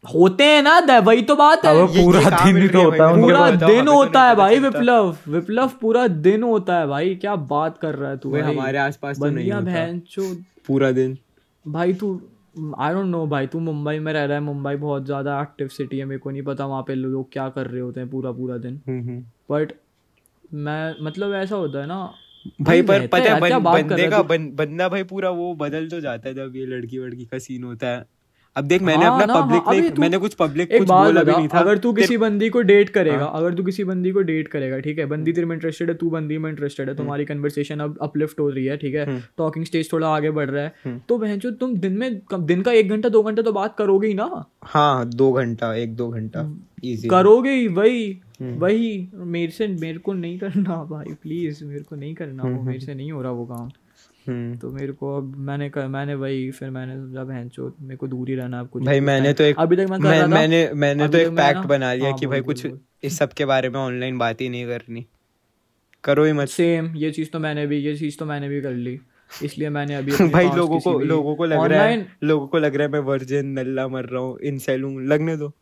होते 0.04 0.44
हैं 0.44 0.62
ना 0.64 1.00
वही 1.00 1.22
तो 1.22 1.36
बात 1.36 1.66
है। 1.66 1.74
पूरा 1.88 2.30
दिन 2.44 2.68
तो 2.68 2.84
होता 2.84 3.08
है 3.08 3.22
पूरा 3.22 3.50
दिन 3.52 3.88
होता 3.88 4.24
है 4.24 4.36
भाई 4.36 4.60
विप्लव। 4.60 5.16
विप्लव 5.28 5.72
पूरा 5.82 6.08
दिन 6.08 6.44
होता 6.44 6.80
है 6.80 6.88
भाई। 6.88 7.16
क्या 7.16 7.36
बात 7.36 7.78
कर 7.78 7.96
रहा 7.96 8.12
है 8.12 8.18
तू 8.18 8.36
हमारे 8.38 8.78
आसपास 8.78 9.20
तो 9.20 9.30
नहीं 9.30 9.52
होता। 9.52 10.34
पूरा 10.68 10.92
दिन। 10.92 11.18
भाई 11.66 11.94
तू 11.94 12.22
आई 12.80 12.94
डोंट 12.94 13.06
नो 13.06 13.28
भाई 13.28 13.48
तू 13.48 13.60
मुंबई 13.60 14.00
में 14.00 14.14
रह 14.14 14.26
रहा 14.26 14.38
है 14.38 14.44
मुंबई 14.44 14.76
बहुत 14.76 15.06
ज़्यादा 15.06 15.42
एक्टिव 15.42 15.68
सिटी 15.68 15.98
है 15.98 16.06
मेरे 16.06 16.20
को 16.20 16.30
नहीं 16.30 16.42
पता 16.42 16.66
वहाँ 16.66 16.84
पे 16.84 16.96
लोग 16.96 17.32
क्या 17.32 17.50
कर 17.50 17.68
रहे 17.68 17.82
होते 17.82 18.00
हैं 18.00 18.10
पूरा 18.10 18.32
पूरा 18.32 18.58
दिन। 18.58 18.76
But 18.76 18.90
hmm, 18.90 19.10
hmm. 19.10 20.64
मैं 20.64 20.96
मतलब 21.02 21.34
ऐसा 21.34 21.56
होता 21.56 21.80
है 21.80 21.86
ना 21.86 22.14
भाई 22.62 22.82
पर 22.82 23.08
पता 23.08 23.34
है 23.34 23.40
बन, 23.42 23.60
बंदे 23.60 24.08
का 24.10 24.22
बन, 24.22 24.52
बंदा 24.52 24.90
भाई 24.90 25.04
पूरा 25.04 25.30
वो 25.30 25.56
बदल 25.56 25.90
तो 25.90 26.02
जाता 26.02 26.30
है 26.30 26.36
जब 26.36 26.56
ये 26.56 26.66
लड़की 26.66 27.00
वड़की 27.00 27.26
का 27.26 27.40
सीन 27.40 27.64
होता 27.64 27.88
है। 27.88 28.06
अब 28.56 28.66
देख 28.66 28.82
मैंने 28.82 29.06
हाँ, 29.06 29.22
अपना 29.22 29.34
पब्लिक 29.36 29.64
हाँ, 29.64 29.74
नहीं 29.74 29.92
मैंने 30.00 30.18
कुछ 30.18 30.34
पब्लिक 30.34 30.70
कुछ 30.70 30.88
बोला 30.88 31.24
भी 31.24 31.32
नहीं 31.32 31.48
था 31.48 31.60
अगर 31.60 31.78
तू 31.78 31.92
किसी 31.94 32.18
बंदी 32.18 32.50
को 32.50 32.62
डेट 32.64 32.90
करेगा 32.90 33.18
हाँ? 33.18 33.32
अगर 33.34 33.54
तू 33.54 33.64
किसी 33.64 33.84
बंदी 33.84 34.12
को 34.12 34.22
डेट 34.22 34.48
करेगा 34.48 34.80
ठीक 34.80 35.00
है 35.00 35.06
बंदी 35.06 35.34
तेरे 35.34 35.48
में 35.48 35.56
इंटरेस्टेड 35.56 35.90
है 35.90 35.96
तू 35.96 36.10
बंदी 36.10 36.38
में 36.38 36.50
इंटरेस्टेड 36.50 36.86
है 36.86 36.92
हम्म। 36.92 36.98
तुम्हारी 36.98 37.26
कन्वर्सेशन 37.26 37.80
अब 37.80 37.98
अपलिफ्ट 38.02 38.40
हो 38.40 38.50
रही 38.50 38.66
है 38.66 38.78
ठीक 38.78 38.96
है 38.96 39.20
टॉकिंग 39.38 39.66
स्टेज 39.66 39.92
थोड़ा 39.94 40.08
आगे 40.10 40.32
बढ़ 40.32 40.50
रहा 40.50 40.64
है 40.64 40.74
हम्म। 40.86 41.00
तो 41.10 41.18
बहन 41.18 41.40
जो 41.40 41.52
तुम 41.54 41.76
दिन 41.78 41.98
में 41.98 42.22
दिन 42.34 42.62
का 42.62 42.72
एक 42.74 42.90
घंटा 42.90 43.10
दो 43.10 43.24
घंटा 43.24 43.42
तो 43.42 43.52
बात 43.54 43.76
करोगे 43.78 44.08
ही 44.08 44.14
ना 44.14 44.46
हाँ 44.66 45.10
दो 45.12 45.32
घंटा 45.34 45.74
एक 45.76 45.96
दो 45.96 46.10
घंटा 46.10 46.40
हम्म। 46.40 47.10
करोगे 47.10 47.52
ही 47.52 47.68
वही 47.70 48.20
वही 48.42 49.10
मेरे 49.14 49.52
से 49.52 49.68
मेरे 49.70 50.00
को 50.00 50.14
नहीं 50.16 50.38
करना 50.40 50.84
भाई 50.86 51.14
प्लीज़ 51.14 51.64
मेरे 51.66 51.84
को 51.84 51.96
नहीं 51.96 52.14
करना 52.16 52.44
वो 52.46 52.62
मेरे 52.62 52.80
से 52.80 52.94
नहीं 52.94 53.12
हो 53.12 53.22
रहा 53.22 53.32
वो 53.32 53.46
काम 53.46 53.58
हम्म। 53.58 53.79
तो 54.62 54.72
मेरे 54.72 54.94
को 54.94 55.18
अब 55.18 55.36
मैंने 55.38 55.70
कर, 55.70 55.88
मैंने 55.88 56.16
वही 56.16 56.52
फिर 56.52 56.70
मैंने 56.70 56.96
सोचा 56.96 57.24
बहन 57.24 57.50
चो 57.50 57.76
मेरे 57.82 57.98
को 57.98 58.08
दूर 58.08 58.30
ही 58.30 58.36
रहना 58.36 58.64
कुछ 58.64 58.84
भाई 58.84 59.00
मैंने 59.00 59.34
तो 59.34 59.44
एक 59.44 59.56
अभी 59.60 59.76
तक 59.76 59.88
मैं, 59.92 60.00
मैं 60.00 60.28
मैंने 60.28 60.70
मैंने 60.74 61.08
तो 61.08 61.18
एक 61.18 61.30
पैक्ट 61.30 61.68
बना 61.68 61.94
लिया 61.94 62.10
हाँ, 62.10 62.18
कि 62.18 62.26
भाई 62.26 62.42
कुछ 62.42 62.68
इस 63.04 63.18
सब 63.18 63.34
के 63.34 63.46
बारे 63.46 63.70
में 63.70 63.80
ऑनलाइन 63.80 64.18
बात 64.18 64.42
ही 64.42 64.50
नहीं 64.50 64.66
करनी। 64.66 65.06
करो 66.04 66.24
ही 66.24 66.34
मत। 66.34 66.48
सेम 66.48 66.96
ये 66.96 67.12
चीज़ 67.12 67.30
तो 67.30 67.40
मैंने 67.40 67.68
भी 67.68 67.78
ये 67.78 67.96
चीज़ 67.98 68.18
तो 68.18 68.26
मैंने 68.26 68.50
भी 68.50 68.62
कर 68.62 68.72
ली। 68.72 69.00
इसलिए 69.44 69.70
मैंने 69.70 69.96
अभी 69.96 70.12
भाई 70.32 70.50
लोगों 70.50 70.80
को 70.80 71.00
लोगों 71.00 71.36
को 71.36 71.46
लग 71.46 71.66
रहा 71.66 71.84
है 71.84 72.08
लोगों 72.24 72.48
को 72.48 72.58
लग 72.58 72.76
रहा 72.76 72.88
है 72.88 72.94
मैं 72.94 73.00
वर्जिन 73.00 73.46
नल्ला 73.46 73.88
मर 73.88 74.06
रहा 74.06 74.22
हूँ 74.22 74.40
इन 74.40 74.58
सैलून 74.58 75.06
लगने 75.08 75.38
दो। 75.38 75.54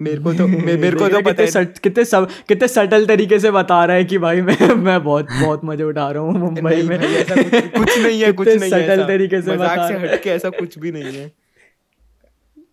मेरे 0.00 0.22
को 0.22 0.32
तो 0.34 0.46
मेरे 0.48 0.96
को 0.96 1.08
तो 1.08 1.20
पता 1.20 1.42
है 1.42 1.64
कितने 1.82 2.04
सब 2.04 2.28
कितने 2.48 2.68
सटल 2.68 3.06
तरीके 3.06 3.38
से 3.38 3.50
बता 3.50 3.84
रहा 3.84 3.96
है 3.96 4.04
कि 4.04 4.18
भाई 4.18 4.40
मैं 4.40 4.74
मैं 4.74 5.02
बहुत 5.04 5.28
बहुत 5.32 5.64
मज़े 5.64 5.84
उठा 5.84 6.10
रहा 6.10 6.22
हूँ 6.22 6.32
मुंबई 6.38 6.82
में। 6.82 6.98
कुछ, 6.98 7.38
कुछ 7.78 7.98
नहीं 7.98 8.20
है 8.22 8.32
कुछ 8.32 8.48
नहीं 8.48 8.70
सटल 8.70 9.04
तरीके 9.04 9.42
से 9.42 9.52
मज़ाक 9.52 9.88
से 9.88 9.98
हट 9.98 10.22
के 10.22 10.30
ऐसा 10.30 10.50
कुछ 10.50 10.78
भी 10.78 10.92
नहीं 10.92 11.12
है। 11.12 11.32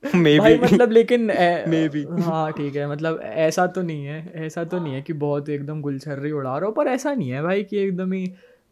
भाई 0.38 0.58
मतलब 0.60 0.92
लेकिन 0.92 1.22
मे 1.68 1.88
बी 1.90 2.04
हाँ 2.22 2.52
ठीक 2.52 2.76
है 2.76 2.90
मतलब 2.92 3.20
ऐसा 3.24 3.68
तो 3.68 3.82
नहीं 3.82 4.06
है 4.06 4.46
ऐसा 4.46 4.64
तो 4.64 4.80
नहीं 4.80 4.94
है 4.94 5.02
कि 5.02 5.14
बहुत 5.14 5.50
एकदम 5.50 5.82
गुलछर्री 5.82 6.32
उड़ा 6.32 6.58
रहा 6.58 6.66
हो 6.66 6.72
पर 6.72 6.88
ऐसा 6.88 7.14
नहीं 7.14 7.30
है 7.30 7.44
भाई 7.44 7.64
कि 7.64 7.78
एकदम 7.78 8.14
ही 8.14 8.26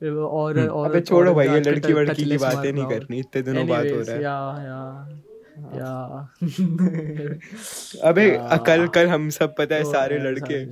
और 0.03 0.59
हम्म, 0.59 0.69
और 0.69 0.99
छोड़ो 0.99 1.33
भाई 1.33 1.47
ये 1.47 1.59
लड़की 1.61 1.93
वड़की 1.93 2.23
की 2.25 2.37
बातें 2.37 2.71
नहीं 2.73 2.85
करनी 2.85 3.19
इतने 3.19 3.41
दिनों 3.41 3.67
बात 3.67 3.85
हो 3.85 4.01
रहा 4.01 4.15
है। 4.15 4.23
या 4.23 4.37
या। 4.63 5.21
अबे 8.03 8.29
कल 8.65 8.87
कल 8.87 9.07
हम 9.07 9.29
सब 9.29 9.55
पता 9.57 9.75
है 9.75 9.85
सारे 9.85 10.19
लड़के 10.19 10.65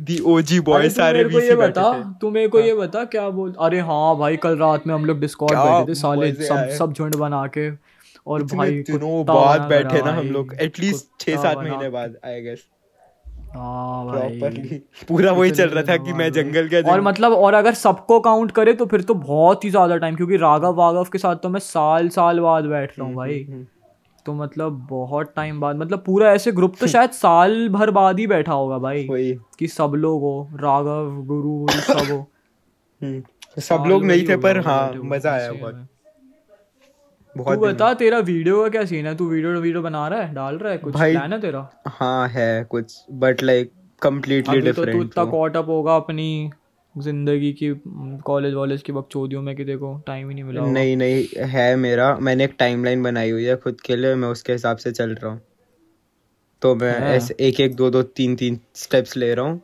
दी 0.00 0.18
ओजी 0.26 0.60
बॉय 0.62 0.90
सारे 0.90 1.24
वीसी 1.24 1.46
ये 1.46 1.56
बता 1.56 2.18
तू 2.20 2.30
मेरे 2.30 2.48
को 2.48 2.58
हाँ। 2.58 2.66
ये 2.66 2.74
बता 2.74 3.06
क्या 3.06 3.30
बोल 3.30 3.54
अरे 3.60 3.82
हाँ 3.82 4.18
भाई 4.18 4.38
कल 4.38 4.58
रात 4.58 4.86
में 4.86 4.94
हम 4.94 5.04
लोग 5.04 5.20
डिस्कॉर्ड 5.20 5.54
बैठे 5.54 5.88
थे 5.88 5.94
साले 5.96 6.32
सब 6.42 6.68
सब 6.78 6.92
झुंड 6.92 7.16
बना 7.16 7.46
के 7.56 7.70
और 8.26 8.46
भाई 8.46 8.82
दिनों 8.82 9.26
बाद 9.26 9.68
बैठे 9.68 10.02
ना 10.02 10.12
हम 10.12 10.28
लोग 10.28 10.54
एटलीस्ट 10.60 11.08
छह 11.20 11.36
सात 11.36 11.56
महीने 11.56 11.88
बाद 11.88 12.16
आई 12.24 12.42
गेस 12.42 12.66
पूरा 15.08 15.32
वही 15.32 15.50
चल 15.50 15.68
रहा 15.68 15.84
था 15.84 15.96
कि 15.96 16.12
मैं 16.12 16.32
जंगल 16.32 16.68
के 16.68 16.82
और 16.82 17.00
मतलब 17.00 17.34
और 17.34 17.54
अगर 17.54 17.76
सबको 17.76 18.20
काउंट 18.20 18.52
करे 18.52 18.74
तो 18.74 18.86
फिर 18.86 19.02
तो 19.02 19.16
बहुत 19.16 19.64
ही 19.64 19.70
ज़्यादा 19.70 19.96
टाइम 19.96 20.16
क्योंकि 20.16 20.36
राघव 20.36 20.74
वाघव 20.74 21.08
के 21.12 21.18
साथ 21.18 21.36
तो 21.36 21.48
मैं 21.48 21.62
साल 21.62 22.10
साल 22.10 22.40
बाद 22.40 22.66
बैठ 22.66 22.90
रहा 22.90 23.00
हूँ 23.00 23.06
हम्म, 23.06 23.16
भाई। 23.16 23.40
हम्म, 23.40 23.52
हम्म। 23.52 23.66
तो 24.26 24.32
मतलब 24.34 24.86
बहुत 24.90 25.32
टाइम 25.36 25.60
बाद 25.60 25.76
मतलब 25.76 26.02
पूरा 26.06 26.32
ऐसे 26.32 26.52
ग्रुप 26.52 26.76
तो 26.80 26.86
शायद 26.94 27.10
साल 27.10 27.68
भर 27.68 27.90
बाद 27.90 28.18
ही 28.18 28.26
बैठा 28.26 28.52
होगा 28.52 28.78
भाई 28.78 29.06
कि 29.58 29.68
सब 29.68 29.92
लोग 29.96 30.20
हो 30.22 30.48
राघव 30.54 31.22
गुरु 31.26 31.66
सब 31.80 32.10
हो। 32.10 33.60
सब 33.60 33.84
लोग 33.88 34.04
नहीं 34.04 34.28
थे 34.28 34.36
पर 34.36 34.58
हाँ 34.66 34.92
मज़ा 34.94 35.32
आया 35.32 35.52
बहुत। 35.52 35.86
बहुत 37.36 37.58
तू 37.58 37.64
बता 37.66 37.92
तेरा 37.94 38.18
वीडियो 38.18 38.62
का 38.62 38.68
क्या 38.68 38.84
सीन 38.84 39.06
है? 39.06 39.14
तू 39.16 39.28
वीडियो 39.28 39.60
वीडियो 39.60 39.82
बना 39.82 40.06
रहा 40.08 40.22
है? 40.22 40.32
डाल 40.34 40.56
रहा 40.58 40.72
है 40.72 40.78
कुछ? 40.78 40.94
प्लान 40.96 41.32
है 41.32 41.40
तेरा? 41.40 41.68
हाँ 41.88 42.28
है 42.28 42.64
कुछ 42.64 42.94
बट 43.24 43.42
लाइक 43.42 43.72
कंप्लीटली 44.02 44.60
डिफरेंट 44.60 44.76
तो 44.76 44.92
तू 44.92 45.04
इतना 45.04 45.24
कॉट 45.30 45.56
अप 45.56 45.68
होगा 45.68 45.96
अपनी। 45.96 46.50
ज़िंदगी 46.94 47.52
की 47.52 47.72
कॉलेज 48.24 48.54
वॉलेज 48.54 48.82
की 48.82 48.92
बकचोदियों 48.92 49.42
में 49.42 49.54
कि 49.56 49.64
देखो 49.64 49.94
टाइम 50.06 50.28
ही 50.28 50.34
नहीं 50.34 50.44
मिला 50.44 50.64
नहीं 50.66 50.96
नहीं 50.96 51.24
है 51.48 51.76
मेरा। 51.76 52.14
मैंने 52.18 52.44
एक 52.44 52.54
टाइमलाइन 52.58 53.02
बनाई 53.02 53.30
हुई 53.30 53.44
है 53.44 53.56
खुद 53.56 53.80
के 53.80 53.96
लिए 53.96 54.14
मैं 54.14 54.28
उसके 54.28 54.52
हिसाब 54.52 54.76
से 54.76 54.92
चल 54.92 55.14
रहा 55.14 55.32
हूँ। 55.32 55.40
तो 56.62 56.74
मैं 56.74 56.92
ऐसे 57.00 57.36
एक 57.40 57.60
एक 57.60 57.74
दो 57.74 57.90
दो 57.90 58.02
तीन 58.02 58.36
तीन 58.36 58.58
स्टेप्स 58.74 59.16
ले 59.16 59.34
रहा 59.34 59.44
हूँ। 59.44 59.60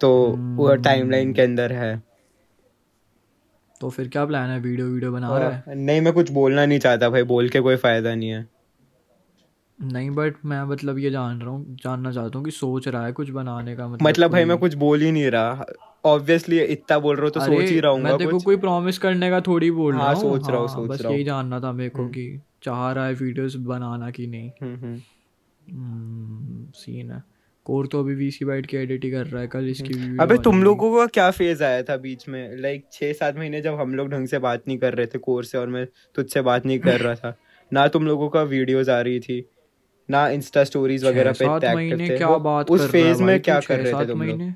तो 0.00 0.10
वो 0.56 0.74
टाइमलाइन 0.76 1.32
के 1.32 1.42
अंदर 1.42 1.72
है। 1.72 2.02
तो 3.80 3.88
फिर 3.90 4.08
क्या 4.08 4.24
प्लान 4.26 4.50
है? 4.50 4.58
वीडियो 4.60 4.86
वीडियो 4.86 5.12
बना 5.12 5.38
रहा 5.38 5.50
है? 5.50 5.74
नहीं 5.76 6.00
मैं 6.00 6.12
कुछ 6.12 6.30
बोलना 6.30 6.66
नहीं 6.66 6.78
चाहता 6.78 7.08
भाई 7.10 7.22
बोल 7.22 7.48
के 7.48 7.60
कोई 7.60 7.76
फ़ायदा 7.76 8.14
नहीं 8.14 8.30
है। 8.30 8.46
नहीं 9.78 10.10
बट 10.10 10.34
मैं 10.44 10.62
मतलब 10.62 10.98
ये 10.98 11.10
जान 11.10 11.40
रहा 11.40 11.50
हूँ 11.50 11.76
जानना 11.76 12.12
चाहता 12.12 12.38
हूँ 12.38 12.44
कि 12.44 12.50
सोच 12.50 12.88
रहा 12.88 13.06
है 13.06 13.12
कुछ 13.12 13.30
बनाने 13.30 13.76
का 13.76 13.88
मतलब 13.88 14.08
मतलब 14.08 14.30
भाई 14.30 14.44
मैं 14.44 14.56
कुछ 14.58 14.74
बोल 14.74 15.00
ही 15.00 15.12
नहीं 15.12 15.30
रहा। 15.30 15.66
ऑब्वियसली 16.04 16.60
इतना 16.60 16.98
बोल 16.98 17.16
रहा 17.16 17.24
हूँ 17.24 17.32
तो 17.32 17.40
सोच 17.40 17.70
ही 17.70 17.80
रहा 17.80 17.92
हूँ 17.92 18.00
मैं 18.00 18.16
देखो 18.16 18.38
कोई 18.38 18.56
प्रॉमिस 18.56 18.98
करने 18.98 19.30
का 19.30 19.40
थोड़ी 19.40 19.70
बोल 19.70 19.92
रहा 19.94 20.02
हाँ, 20.02 20.14
हूँ 20.14 20.22
सोच 20.22 20.48
रहा 20.48 20.58
हूँ 20.58 20.68
हाँ, 20.68 20.76
सोच 20.76 20.90
बस 20.90 21.04
यही 21.04 21.24
जानना 21.24 21.60
था 21.60 21.72
मेरे 21.72 21.90
को 21.90 22.02
हम्म। 22.02 22.12
कि 22.12 22.40
चाह 22.62 22.92
रहा 22.92 23.06
है 23.06 23.14
वीडियोस 23.14 23.56
बनाना 23.56 24.10
कि 24.10 24.26
नहीं। 24.26 24.50
Scene 24.50 24.68
hmm, 24.68 24.86
hmm. 25.70 27.12
है। 27.12 27.22
कोर 27.66 27.86
तो 27.86 28.00
अभी 28.00 28.14
वीसी 28.14 28.44
बाइट 28.44 28.66
की 28.66 28.76
एडिट 28.76 29.04
कर 29.04 29.26
रहा 29.26 29.40
है 29.42 29.48
कल 29.48 29.68
इसकी 29.68 30.16
अबे 30.20 30.38
तुम 30.38 30.62
लोगों 30.62 30.98
का 30.98 31.06
क्या 31.06 31.30
फ़ेज़ 31.30 31.64
आया 31.64 31.82
था 31.82 31.96
बीच 31.96 32.28
में? 32.28 32.56
लाइक 32.56 32.84
छह 32.92 33.12
सात 33.12 33.36
महीने 33.36 33.60
जब 33.60 33.74
हम 33.74 33.94
लोग 33.94 34.08
ढंग 34.08 34.26
से 34.26 34.38
बात 34.38 34.62
नहीं 34.68 34.78
कर 34.78 34.94
रहे 34.94 35.06
थे 35.06 35.18
कोर 35.18 35.44
से 35.44 35.58
और 35.58 35.66
मैं 35.66 35.86
तुझसे 36.14 36.40
बात 36.42 36.66
नहीं 36.66 36.78
कर 36.78 37.00
रहा 37.00 37.14
था। 37.14 37.36
ना 37.72 37.86
तुम 37.88 38.06
लोगों 38.06 38.28
का 38.28 38.42
वीडियोस 38.42 38.88
आ 38.88 39.00
रही 39.00 39.20
थी 39.20 39.44
ना 40.10 40.28
इंस्टा 40.28 40.64
स्टोरीज 40.64 41.04
वगैरह 41.04 41.32
पे 41.32 41.58
टैग 41.58 41.90
करते। 41.90 42.16
क्या 42.16 42.28
बात 42.28 42.70
उस 42.70 42.90
फ़ेज़ 42.90 43.22
में 43.22 43.40
क्या 43.40 43.60
कर 43.60 43.80
रहे 43.80 43.92
थे 43.92 44.06
तुम 44.06 44.22
लोग? 44.22 44.52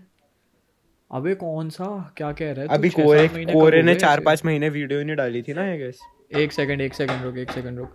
अबे 1.10 1.34
कौन 1.34 1.68
सा? 1.70 1.86
क्या 2.16 2.30
कह 2.40 2.52
रहा 2.52 2.62
है 2.62 2.68
अभी 2.78 2.88
कोरे 2.90 3.26
कोरे 3.52 3.82
ने 3.82 3.94
चार 3.94 4.20
पाँच 4.24 4.44
महीने 4.44 4.68
वीडियो 4.78 5.02
नहीं 5.02 5.16
डाली 5.16 5.42
थी 5.42 5.52
ना 5.54 5.62
आई 5.70 5.78
गेस 5.78 6.00
एक 6.42 6.52
सेकंड 6.52 6.80
एक 6.80 6.94
सेकंड 6.94 7.22
रुक 7.24 7.36
एक 7.38 7.50
सेकंड 7.52 7.78
रुक। 7.78 7.92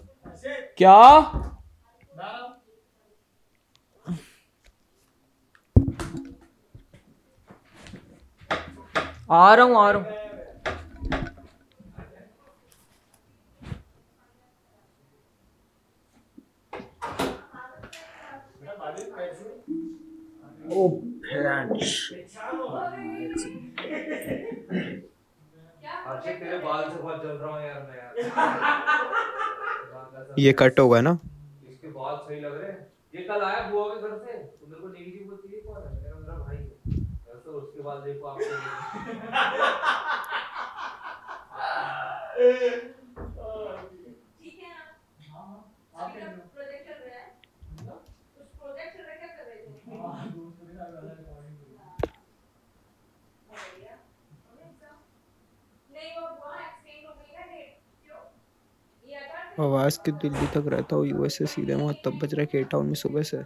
क्या? 0.78 0.94
आ 9.32 9.54
रहा 9.56 9.66
हूँ 9.66 9.78
आ 9.78 9.90
रहा 9.92 10.02
हूँ। 10.02 10.22
ओ 20.76 21.13
बाल 26.62 26.90
हूँ 26.90 27.62
यार 27.62 27.82
ये 30.40 30.52
कट 30.54 30.80
होगा 30.80 31.00
ना? 31.02 31.12
इसके 31.64 31.88
बाल 31.90 32.16
सही 32.18 32.40
लग 32.40 32.58
रहे 32.58 32.72
हैं। 32.72 32.88
ये 33.16 33.22
कल 33.24 33.42
आया 33.42 33.62
बुआ 33.68 33.84
के 33.90 34.00
घर 34.02 34.18
से। 34.18 34.34
तो 34.34 34.68
मेरे 34.68 34.82
को 34.82 34.88
नेगेटिव 34.88 35.28
बोलती 35.28 35.54
है 35.56 35.62
कौन 35.62 35.82
है? 35.84 35.94
मेरा 35.96 36.16
मेरा 36.16 36.38
भाई 36.38 36.58
है। 36.58 37.40
तो 37.46 37.52
उसके 37.54 37.82
बाद 37.82 38.04
देखो 38.04 38.26
आपको 38.26 38.44
ठीक 44.40 44.60
है 44.60 44.70
ना 44.70 44.84
हाँ 45.30 45.54
आप 45.96 46.16
प्रोजेक्ट 46.16 46.88
चल 46.88 47.00
रहा 47.00 47.20
है 47.20 47.28
कुछ 48.36 48.48
प्रोजेक्ट 48.56 48.98
चल 48.98 49.04
रहा 49.04 49.12
है 49.12 49.18
क्या 49.18 49.30
कर 49.38 49.46
रहे 49.46 49.58
थे 49.58 50.00
हाँ 50.00 50.32
दूसरे 50.32 50.76
का 50.76 50.84
वाला 50.86 51.14
रिकॉर्डिंग 51.14 51.58
कर 51.58 51.68
रहा 51.68 51.92
नहीं 55.90 56.12
वो 56.16 56.22
वहाँ 56.22 56.60
एक्सटेंड 56.62 57.06
हो 57.08 57.14
गई 57.14 57.32
ना 57.34 57.46
डेट 57.48 57.80
क्यों 58.02 58.22
आवाज़ 59.60 59.98
के 60.06 60.12
दिल्ली 60.22 60.48
तक 60.54 60.68
रहता 60.68 60.96
हूँ 60.96 61.06
यूएस 61.08 61.38
से 61.38 61.46
सीधे 61.46 61.76
मोहत्तब 61.76 62.20
बज 62.24 62.34
रहा 62.34 62.42
है 62.42 62.46
केप 62.52 62.68
टाउन 62.72 62.86
में 62.88 62.94
सुबह 62.96 63.24
से। 63.24 63.38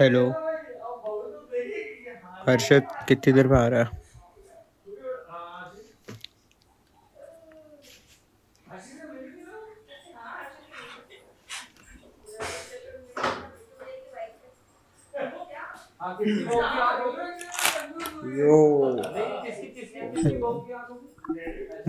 हेलो 0.00 0.28
हर्षद 2.48 2.88
कितनी 3.08 3.32
देर 3.32 3.46
में 3.48 3.58
आ 3.58 3.66
रहा 3.68 3.80
है? 3.80 3.97
यो। 16.20 16.26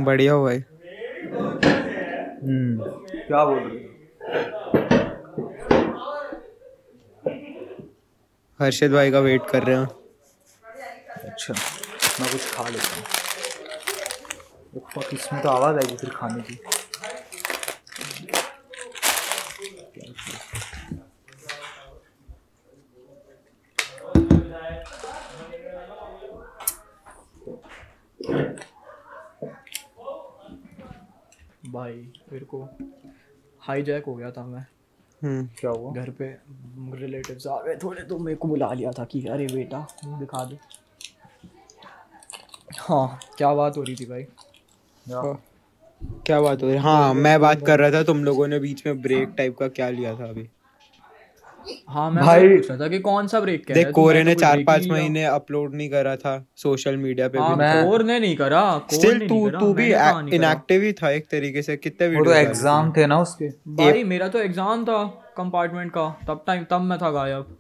बढ़िया 0.05 0.33
हो 0.33 0.43
भाई 0.43 0.57
हम्म। 2.43 2.83
क्या 3.27 3.43
बोल 3.45 3.59
रहे 3.59 3.77
हर्षद 8.59 8.91
भाई 8.91 9.11
का 9.11 9.19
वेट 9.19 9.41
कर 9.51 9.63
रहे 9.63 9.75
हैं। 9.75 9.87
अच्छा 11.29 11.53
मैं 12.19 12.31
कुछ 12.31 12.51
खा 12.53 12.69
लेता 12.69 12.95
हूँ। 12.95 13.03
इसमें 15.13 15.41
तो 15.41 15.49
आवाज़ 15.49 15.77
आएगी 15.77 15.95
फिर 15.97 16.09
खाने 16.09 16.41
की 16.41 16.59
भाई 31.73 31.93
मेरे 32.31 32.38
को 32.51 32.69
हाईजैक 33.59 34.05
हो 34.05 34.15
गया 34.15 34.31
था 34.31 34.45
मैं। 34.45 34.65
हम्म 35.21 35.49
क्या 35.59 35.71
हुआ? 35.71 35.93
घर 35.93 36.09
पे 36.09 36.37
रिलेटिव्स 36.97 37.47
आ 37.47 37.61
गए 37.61 37.75
थोड़े 37.75 38.03
तो 38.03 38.19
मेरे 38.19 38.35
को 38.35 38.47
बुला 38.47 38.73
लिया 38.73 38.91
था 38.91 39.05
कि 39.05 39.27
अरे 39.27 39.47
बेटा 39.47 39.87
दिखा 40.05 40.45
दे। 40.45 40.59
हाँ 42.79 43.19
क्या 43.37 43.53
बात 43.53 43.77
हो 43.77 43.83
रही 43.83 43.95
थी 43.95 44.05
भाई? 44.05 44.27
क्या? 45.05 46.41
बात 46.41 46.63
हो 46.63 46.67
रही? 46.67 46.77
हाँ 46.77 47.13
मैं 47.13 47.41
बात 47.41 47.65
कर 47.65 47.79
रहा 47.79 47.91
था 47.91 48.03
तुम 48.03 48.23
लोगों 48.23 48.47
ने 48.47 48.59
बीच 48.59 48.85
में 48.85 49.01
ब्रेक 49.01 49.33
टाइप 49.37 49.57
का 49.57 49.67
क्या 49.67 49.89
लिया 49.89 50.19
था 50.19 50.25
अभी? 50.25 50.49
हाँ 51.89 52.09
मैं 52.11 52.23
भाई 52.25 52.47
पूछ 52.49 52.69
रहा 52.69 52.79
था 52.79 52.87
कि 52.87 52.99
कौन 52.99 53.27
सा 53.27 53.39
ब्रेक 53.39 53.65
देख 53.73 53.91
कोरे 53.91 54.23
ने 54.23 54.35
चार 54.35 54.63
पाँच 54.67 54.87
महीने 54.87 55.23
अपलोड 55.25 55.75
नहीं 55.75 55.89
करा 55.89 56.15
था 56.15 56.33
सोशल 56.57 56.97
मीडिया 56.97 57.27
पे 57.27 57.39
हाँ, 57.39 57.55
भी 57.57 57.89
कोर 57.89 58.03
ने 58.03 58.19
नहीं 58.19 58.35
करा 58.35 58.61
स्टिल 58.93 59.27
तू 59.27 59.49
तू 59.51 59.73
भी 59.73 59.87
इनएक्टिव 60.35 60.81
ही 60.83 60.93
था 60.93 61.09
एक 61.11 61.27
तरीके 61.31 61.61
से 61.61 61.77
कितने 61.77 62.07
वीडियो 62.07 62.23
तो 62.23 62.33
एग्ज़ाम 62.33 62.91
थे 62.97 63.05
ना 63.05 63.19
उसके। 63.21 63.49
भाई 63.75 64.03
मेरा 64.03 64.27
तो 64.27 64.39
एग्ज़ाम 64.39 64.83
था 64.85 65.03
कंपार्टमेंट 65.37 65.91
का 65.91 66.07
तब 66.27 66.43
टाइम 66.47 66.63
तब 66.71 66.81
मैं 66.81 66.97
था 66.97 67.11
गायब। 67.11 67.57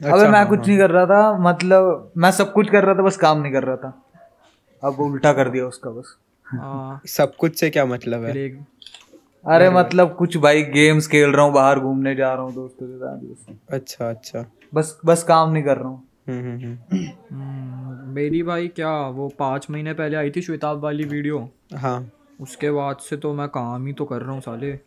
अच्छा, 0.00 0.12
अबे 0.12 0.28
मैं 0.28 0.46
कुछ। 0.46 0.66
नहीं 0.66 0.78
कर 0.78 0.90
रहा 0.90 1.06
था 1.06 1.38
मतलब 1.40 2.12
मैं 2.16 2.30
सब 2.32 2.52
कुछ 2.52 2.70
कर 2.70 2.84
रहा 2.84 2.94
था 2.94 3.02
बस 3.02 3.16
काम 3.16 3.40
नहीं 3.42 3.52
कर 3.52 3.64
रहा 3.64 3.76
था। 3.76 4.02
अब 4.82 5.00
उल्टा 5.00 5.32
कर 5.32 5.48
दिया 5.48 5.66
उसका 5.66 5.90
बस। 5.90 6.16
हाँ। 6.48 7.00
सब 7.08 7.34
कुछ 7.36 7.58
से 7.60 7.70
क्या 7.70 7.84
मतलब 7.86 8.24
है? 8.24 8.32
अरे 9.46 9.70
मतलब 9.70 10.14
कुछ 10.14 10.36
भाई 10.36 10.62
गेम्स 10.62 11.06
खेल 11.08 11.30
रहा 11.30 11.44
हूँ 11.44 11.52
बाहर 11.52 11.78
घूमने 11.78 12.14
जा 12.14 12.34
रहा 12.34 12.42
हूँ 12.42 12.54
दोस्तों 12.54 12.86
के 12.86 12.96
साथ 12.96 13.74
अच्छा 13.74 14.08
अच्छा। 14.10 14.44
बस 14.74 15.00
बस 15.04 15.22
काम 15.22 15.52
नहीं 15.52 15.62
कर 15.62 15.76
रहा 15.76 15.88
हूँ। 15.88 16.08
हम्म, 16.28 16.40
हम्म, 16.40 16.98
हम्म। 17.32 18.12
मेरी 18.14 18.42
भाई 18.42 18.68
क्या 18.68 18.90
वो 19.08 19.28
पाँच 19.28 19.66
महीने 19.70 19.92
पहले 19.92 20.16
आई 20.16 20.30
थी 20.30 20.42
श्वेताब 20.42 20.80
वाली 20.80 21.04
वीडियो। 21.04 21.50
हाँ। 21.74 22.10
उसके 22.40 22.70
बाद 22.70 22.96
से 22.96 23.16
तो 23.16 23.32
मैं 23.34 23.48
काम 23.48 23.86
ही 23.86 23.92
तो 23.92 24.04
कर 24.04 24.22
रहा 24.22 24.32
हूँ 24.32 24.40
साले। 24.40 24.78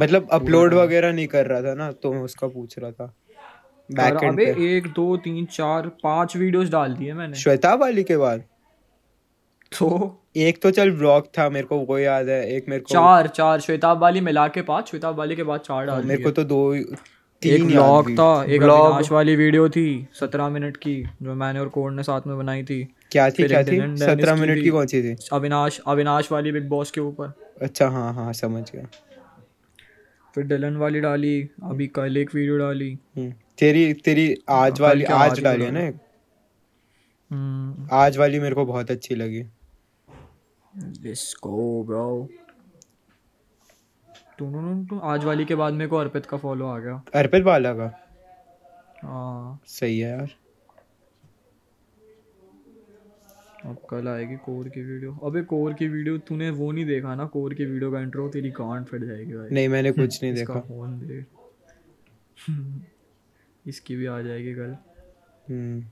मतलब 0.00 0.28
अपलोड 0.32 0.74
वगैरह 0.74 1.12
नहीं 1.12 1.26
कर 1.26 1.46
रहा 1.46 1.62
था 1.62 1.74
ना 1.74 1.92
तो 1.92 2.12
मैं 2.12 2.20
उसका 2.20 2.46
पूछ 2.46 2.78
रहा 2.78 2.90
था। 2.90 3.14
अबे 4.28 4.76
एक 4.76 4.86
दो 4.86 5.16
तीन 5.16 5.46
चार 5.46 5.88
पाँच 6.02 6.36
वीडियोस 6.36 6.70
डाल 6.70 6.94
दिए 6.94 7.14
मैंने। 7.14 7.34
श्वेताब 7.34 7.80
वाली 7.80 8.04
के 8.04 8.16
बाद? 8.16 8.42
तो 9.78 9.88
एक 10.36 10.62
तो 10.62 10.70
चल 10.70 10.90
ब्लॉग 10.90 11.26
था 11.38 11.48
मेरे 11.50 11.66
को 11.66 11.78
वो 11.78 11.98
याद 11.98 12.28
है 12.28 12.40
एक 12.56 12.68
मेरे 12.68 12.80
को 12.80 12.94
चार 12.94 13.26
चार 13.28 13.60
श्वेताब 13.60 13.98
वाली 13.98 14.20
मिला 14.20 14.46
के 14.48 14.62
पाँच 14.62 14.90
श्वेताब 14.90 15.18
वाली 15.18 15.36
के 15.36 15.42
बाद 15.42 15.60
चार 15.60 15.86
डाल 15.86 16.04
मेरे 16.04 16.22
को 16.22 16.30
तो 16.30 16.44
दो 16.44 16.60
एक 16.74 17.64
ब्लॉग 17.66 18.10
था 18.10 18.28
एक 18.44 18.62
अविनाश 18.62 19.10
वाली 19.12 19.36
वीडियो 19.36 19.68
थी 19.68 19.86
सत्रह 20.14 20.48
मिनट 20.48 20.76
की 20.76 20.94
जो 21.22 21.34
मैंने 21.34 21.60
और 21.60 21.68
कोड 21.68 21.92
ने 21.92 22.02
साथ 22.02 22.26
में 22.26 22.36
बनाई 22.38 22.62
थी। 22.62 22.82
क्या 23.12 23.28
थी 23.30 23.46
क्या 23.48 23.62
थी? 23.62 23.78
सत्रह 23.96 24.36
मिनट 24.36 24.62
की 24.62 24.68
कौन 24.68 24.86
सी 24.86 25.02
थी? 25.02 25.16
अविनाश 25.32 25.80
अविनाश 25.86 26.30
वाली 26.32 26.52
बिग 26.52 26.68
बॉस 26.68 26.90
के 26.90 27.00
ऊपर। 27.00 27.32
अच्छा 27.62 27.88
हाँ 27.88 28.12
हाँ 28.14 28.32
समझ 28.32 28.70
गया। 28.72 28.86
फिर 30.34 30.44
डिलन 30.44 30.76
वाली 30.76 31.00
डाली 31.00 31.40
अभी 31.64 31.86
कल 31.86 32.16
एक 32.16 32.34
वीडियो 32.34 32.58
डाली। 32.58 32.90
हम्म, 33.16 33.32
तेरी 33.58 33.92
तेरी 33.94 34.36
आज 34.48 34.80
वाली 34.80 35.04
आज 35.04 35.40
डाली 35.40 35.64
है 35.64 35.70
ना 35.70 35.86
हम्म। 37.30 37.88
आज 37.92 38.16
वाली 38.18 38.40
मेरे 38.40 38.54
को 38.54 38.64
बहुत 38.64 38.90
अच्छी 38.90 39.14
लगी। 39.14 39.44
Go, 40.76 41.84
bro. 41.86 42.28
तू 44.38 44.98
आज 44.98 45.24
वाली 45.24 45.44
के 45.44 45.54
बाद 45.54 45.72
मेरे 45.72 45.88
को 45.88 45.96
अर्पित 45.96 46.26
का 46.26 46.36
फॉलो 46.36 46.66
आ 46.66 46.78
गया। 46.78 47.04
अर्पित 47.14 47.44
वाला 47.44 47.72
का? 47.72 47.86
हाँ। 49.04 49.60
सही 49.66 49.98
है 49.98 50.10
यार। 50.10 50.34
अब 53.64 53.76
कल 53.90 54.08
आएगी 54.08 54.36
कोर 54.36 54.68
की 54.68 54.82
वीडियो। 54.82 55.16
अबे 55.24 55.42
कोर 55.42 55.74
की 55.74 55.88
वीडियो 55.88 56.18
तूने 56.18 56.50
वो 56.50 56.72
नहीं 56.72 56.86
देखा 56.86 57.14
ना? 57.14 57.24
कोर 57.26 57.54
की 57.54 57.64
वीडियो 57.64 57.92
का 57.92 58.00
इंट्रो 58.00 58.28
तेरी 58.28 58.50
गांड 58.50 58.86
फट 58.86 59.04
जाएगी 59.04 59.32
भाई। 59.32 59.48
नहीं 59.52 59.68
मैंने 59.68 59.92
कुछ 59.92 60.18
नहीं 60.22 60.34
देखा। 60.34 60.60
फ़ोन 60.60 60.98
दे 60.98 61.24
इसकी 63.66 63.96
भी 63.96 64.06
आ 64.06 64.20
जाएगी 64.20 64.54
कल। 64.54 64.76
हम्म। 65.50 65.84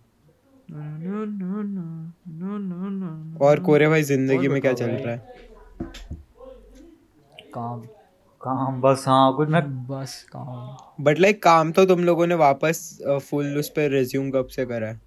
और 3.40 3.60
कोरे 3.60 3.88
भाई 3.88 4.02
ज़िंदगी 4.02 4.48
में 4.48 4.60
क्या 4.60 4.72
चल 4.72 4.86
रहा 4.86 5.12
है? 5.12 5.34
काम 7.54 7.80
काम 8.40 8.80
बस 8.80 9.04
हाँ 9.08 9.36
कुछ 9.36 9.48
मैं 9.48 9.86
बस 9.86 10.26
काम। 10.36 11.04
बट 11.04 11.18
लाइक 11.18 11.42
काम 11.42 11.72
तो 11.72 11.84
तुम 11.86 12.04
लोगों 12.04 12.26
ने 12.26 12.34
वापस 12.34 12.98
फुल 13.30 13.58
उस 13.58 13.68
पर 13.68 13.90
रिज्यूम 13.90 14.30
कब 14.30 14.46
से 14.46 14.66
करा 14.66 14.86
है? 14.86 15.00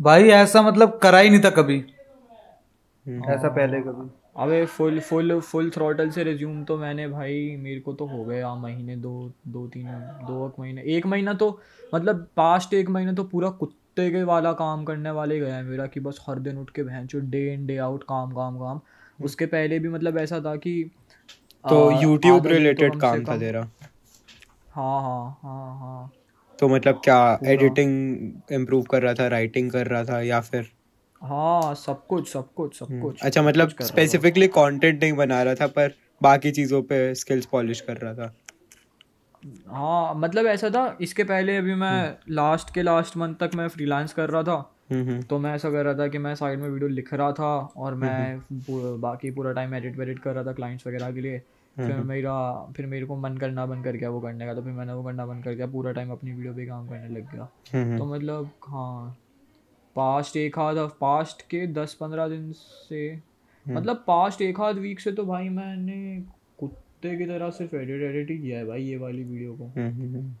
भाई 0.00 0.22
ऐसा 0.22 0.62
मतलब 0.62 0.98
करा 0.98 1.18
ही 1.18 1.30
नहीं 1.30 1.40
था 1.40 1.50
कभी। 1.50 1.78
हम्म। 3.06 3.24
ऐसा 3.24 3.48
पहले 3.48 3.80
कभी। 3.80 4.10
अबे 4.36 4.66
फुल 4.66 5.00
फुल 5.00 5.40
फुल 5.40 5.70
थ्रॉटल 5.70 6.10
से 6.10 6.24
रिज्यूम 6.24 6.64
तो 6.64 6.76
मैंने 6.78 7.08
भाई 7.08 7.56
मेरे 7.56 7.80
को 7.80 7.92
तो 7.92 8.06
हो 8.06 8.24
गया 8.24 8.54
महीने 8.54 8.96
दो 8.96 9.32
दो 9.48 9.66
तीन 9.66 9.86
दो 10.26 10.46
एक 10.48 10.60
महीने। 10.60 10.82
एक 10.82 11.06
महीना 11.06 11.34
तो 11.34 11.60
मतलब 11.94 12.26
पास्ट 12.36 12.74
एक 12.74 12.88
महीना 12.88 13.12
तो 13.12 13.24
पूरा 13.24 13.50
कुत्ता 13.50 13.81
कुत्ते 13.96 14.10
के 14.10 14.22
वाला 14.22 14.52
काम 14.52 14.84
करने 14.84 15.10
वाले 15.10 15.40
गया 15.40 15.56
है 15.56 15.62
मेरा 15.62 15.86
कि 15.86 16.00
बस 16.00 16.20
हर 16.28 16.38
दिन 16.38 16.58
उठ 16.58 16.70
के 16.70 16.82
बहन 16.82 17.08
डे 17.14 17.54
इन 17.54 17.66
डे 17.66 17.76
आउट 17.76 18.02
काम 18.02 18.30
काम 18.30 18.58
काम। 18.58 18.80
उसके 19.24 19.46
पहले 19.46 19.78
भी 19.78 19.88
मतलब 19.88 20.18
ऐसा 20.18 20.40
था 20.40 20.56
कि 20.56 20.90
तो 21.64 22.02
यूट्यूब 22.02 22.46
रिलेटेड 22.46 22.92
तो 22.92 22.98
काम 22.98 23.24
था 23.24 23.36
तेरा? 23.38 23.60
हाँ 24.74 25.02
हाँ 25.02 25.38
हाँ 25.42 25.78
हाँ। 25.78 26.12
तो 26.58 26.68
मतलब 26.68 27.00
क्या 27.04 27.38
एडिटिंग 27.44 28.32
इम्प्रूव 28.52 28.82
कर 28.82 29.02
रहा 29.02 29.14
था 29.14 29.26
राइटिंग 29.28 29.70
कर 29.70 29.86
रहा 29.86 30.04
था 30.04 30.20
या 30.20 30.40
फिर? 30.40 30.66
हाँ 31.22 31.74
सब 31.74 32.06
कुछ 32.06 32.32
सब 32.32 32.54
कुछ 32.54 32.78
सब 32.78 32.86
हम्म। 32.90 33.02
कुछ। 33.02 33.20
अच्छा 33.22 33.42
मतलब 33.42 33.68
स्पेसिफिकली 33.82 34.46
कंटेंट 34.46 35.02
नहीं 35.02 35.12
बना 35.12 35.42
रहा 35.42 35.54
था 35.54 35.66
पर 35.66 35.92
बाकी 36.22 36.50
चीज़ों 36.50 36.82
पे 36.82 37.14
स्किल्स 37.14 37.46
पॉलिश 37.46 37.80
कर 37.80 37.96
रहा 37.96 38.14
था। 38.14 38.34
हाँ 39.68 40.14
मतलब 40.14 40.46
ऐसा 40.46 40.70
था 40.70 40.96
इसके 41.00 41.24
पहले 41.24 41.56
अभी 41.56 41.74
मैं 41.74 42.16
लास्ट 42.30 42.66
हम्म। 42.66 42.74
के 42.74 42.82
लास्ट 42.82 43.16
मंथ 43.16 43.34
तक 43.34 43.50
मैं 43.54 43.68
फ्रीलांस 43.68 44.12
कर 44.12 44.30
रहा 44.30 44.42
था। 44.42 44.56
हम्म, 44.90 45.08
हम्म। 45.08 45.22
तो 45.22 45.38
मैं 45.38 45.54
ऐसा 45.54 45.70
कर 45.70 45.84
रहा 45.84 45.94
था 45.94 46.06
कि 46.08 46.18
मैं 46.18 46.34
साइड 46.34 46.60
में 46.60 46.68
वीडियो 46.68 46.88
लिख 46.88 47.12
रहा 47.14 47.32
था 47.32 47.54
और 47.76 47.94
मैं 47.94 48.40
बाकी 49.00 49.30
पूरा 49.30 49.52
टाइम 49.52 49.74
एडिट 49.74 49.96
वेडिट 49.98 50.18
कर 50.18 50.34
रहा 50.34 50.44
था 50.44 50.52
क्लाइंट्स 50.52 50.86
वगैरह 50.86 51.12
के 51.12 51.20
लिए। 51.20 51.38
फिर 51.76 51.96
मेरा 52.04 52.34
फिर 52.76 52.86
मेरे 52.86 53.06
को 53.06 53.16
मन 53.16 53.36
करना 53.36 53.64
बंद 53.66 53.84
कर 53.84 53.96
गया 53.96 54.10
वो 54.10 54.20
करने 54.20 54.46
का। 54.46 54.54
तो 54.54 54.62
फिर 54.62 54.72
मैंने 54.72 54.92
वो 54.92 55.02
करना 55.02 55.26
बंद 55.26 55.44
कर 55.44 55.54
दिया 55.54 55.66
पूरा 55.66 55.92
टाइम 55.92 56.10
अपनी 56.12 56.32
वीडियो 56.32 56.52
पे 56.54 56.66
काम 56.66 56.88
करने 56.88 57.08
लग 57.08 57.32
गया। 57.32 57.96
तो 57.98 58.04
मतलब 58.04 58.50
हाँ 58.68 59.16
पास्ट 59.96 60.36
एक 60.36 60.58
आध 60.58 60.76
पास्ट 61.00 61.42
के 61.42 61.66
दस 61.72 61.94
पंद्रह 61.94 62.28
दिन 62.28 62.52
से 62.52 63.20
मतलब 63.66 64.04
पास्ट 64.06 64.42
एक 64.42 64.60
आध 64.60 64.78
वीक 64.78 65.00
से 65.00 65.12
तो 65.12 65.24
भाई 65.24 65.48
मैंने 65.48 66.24
कुत्ते 67.02 67.16
की 67.18 67.24
तरह 67.26 67.50
सिर्फ़ 67.50 67.74
एडिट 67.76 68.02
एडिट 68.04 68.30
ही 68.30 68.36
किया 68.38 68.58
है 68.58 68.64
भाई 68.66 68.82
ये 68.82 68.96
वाली 68.96 69.22
वीडियो 69.24 69.52
को। 69.52 69.64
पास्ट 69.66 69.78
हम्म, 69.78 70.02
हम्म, 70.02 70.16
हम्म। 70.16 70.32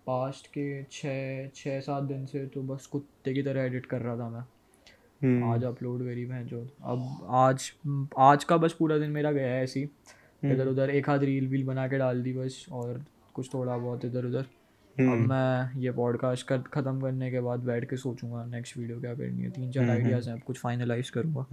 के 0.48 0.82
छः 0.92 1.48
छः 1.54 1.80
सात 1.80 2.02
दिन 2.04 2.26
से 2.26 2.44
तो 2.46 2.62
बस 2.62 2.86
कुत्ते 2.86 3.32
की 3.34 3.42
तरह 3.42 3.62
एडिट 3.62 3.86
कर 3.86 4.00
रहा 4.00 4.16
था 4.16 4.28
मैं। 4.28 5.52
आज 5.52 5.64
अपलोड 5.64 6.02
करी 6.04 6.26
मैं 6.26 6.46
जो 6.46 6.60
अब 6.84 7.26
आज 7.30 7.70
आज 8.18 8.44
का 8.44 8.56
बस 8.56 8.72
पूरा 8.72 8.98
दिन 8.98 9.10
मेरा 9.10 9.32
गया 9.32 9.48
है 9.48 9.62
ऐसी 9.62 9.82
इधर 10.42 10.68
उधर 10.68 10.90
एक 10.90 11.08
आध 11.10 11.24
रील 11.24 11.48
वील 11.48 11.64
बना 11.66 11.86
के 11.88 11.98
डाल 11.98 12.22
दी 12.22 12.32
बस 12.32 12.64
और 12.72 13.04
कुछ 13.34 13.52
थोड़ा 13.54 13.76
बहुत 13.76 14.04
इधर 14.04 14.24
उधर। 14.24 14.46
अब 14.96 15.26
मैं 15.28 15.80
ये 15.80 15.90
पॉडकास्ट 15.92 16.46
कर 16.46 16.58
ख़त्म 16.72 17.00
करने 17.00 17.30
के 17.30 17.40
बाद 17.40 17.60
बैठ 17.66 17.88
के 17.90 17.96
सोचूँगा 17.96 18.44
नेक्स्ट 18.46 18.76
वीडियो 18.78 19.00
क्या 19.00 19.14
करनी 19.14 19.42
है। 19.42 19.50
तीन 19.50 19.70
चार 19.72 19.90
आइडियाज़ 19.90 20.28
हैं 20.28 20.36
अब 20.36 20.42
कुछ 20.46 20.58
फाइनलाइज 20.58 21.10
करूँगा। 21.10 21.46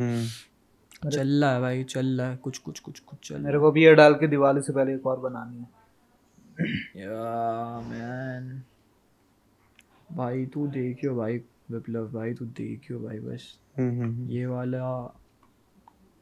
चल 1.08 1.44
रहा 1.44 1.54
है 1.54 1.62
भाई 1.62 1.84
चल 1.84 2.22
रहा 2.22 2.30
है। 2.30 2.38
कुछ 2.38 2.58
कुछ 2.58 2.80
कुछ 2.80 3.00
कुछ 3.00 3.30
चल 3.30 3.42
मेरे 3.42 3.60
को 3.60 3.72
भी 3.72 3.84
ये 3.84 3.96
डाल 3.96 4.14
के 4.14 4.28
दिवाली 4.28 4.62
से 4.62 4.74
पहले 4.74 4.96
एक 4.96 5.08
और 5.08 5.20
बनानी 5.20 5.58
है। 5.58 5.80
या 6.96 7.80
मैन 7.80 8.64
भाई 10.12 10.46
तू 10.46 10.68
देखियो 10.68 11.16
भाई 11.16 11.38
विप्लव 11.72 12.12
भाई 12.12 12.34
तू 12.34 12.46
देखियो 12.46 13.00
भाई 13.00 13.20
बस। 13.20 13.60
हम्म, 13.78 13.90
हम्म, 13.90 14.04
हम्म। 14.04 14.30
ये 14.30 14.46
वाला 14.46 15.16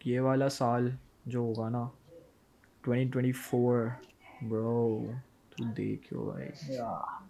ये 0.05 0.19
वाला 0.19 0.47
साल 0.47 0.97
जो 1.27 1.43
होगा 1.43 1.69
ना 1.69 1.91
2024 2.85 3.91
ब्रो 4.43 5.13
तू 5.57 5.65
देखियो 5.65 6.21
भाई। 6.21 6.75
या 6.75 7.23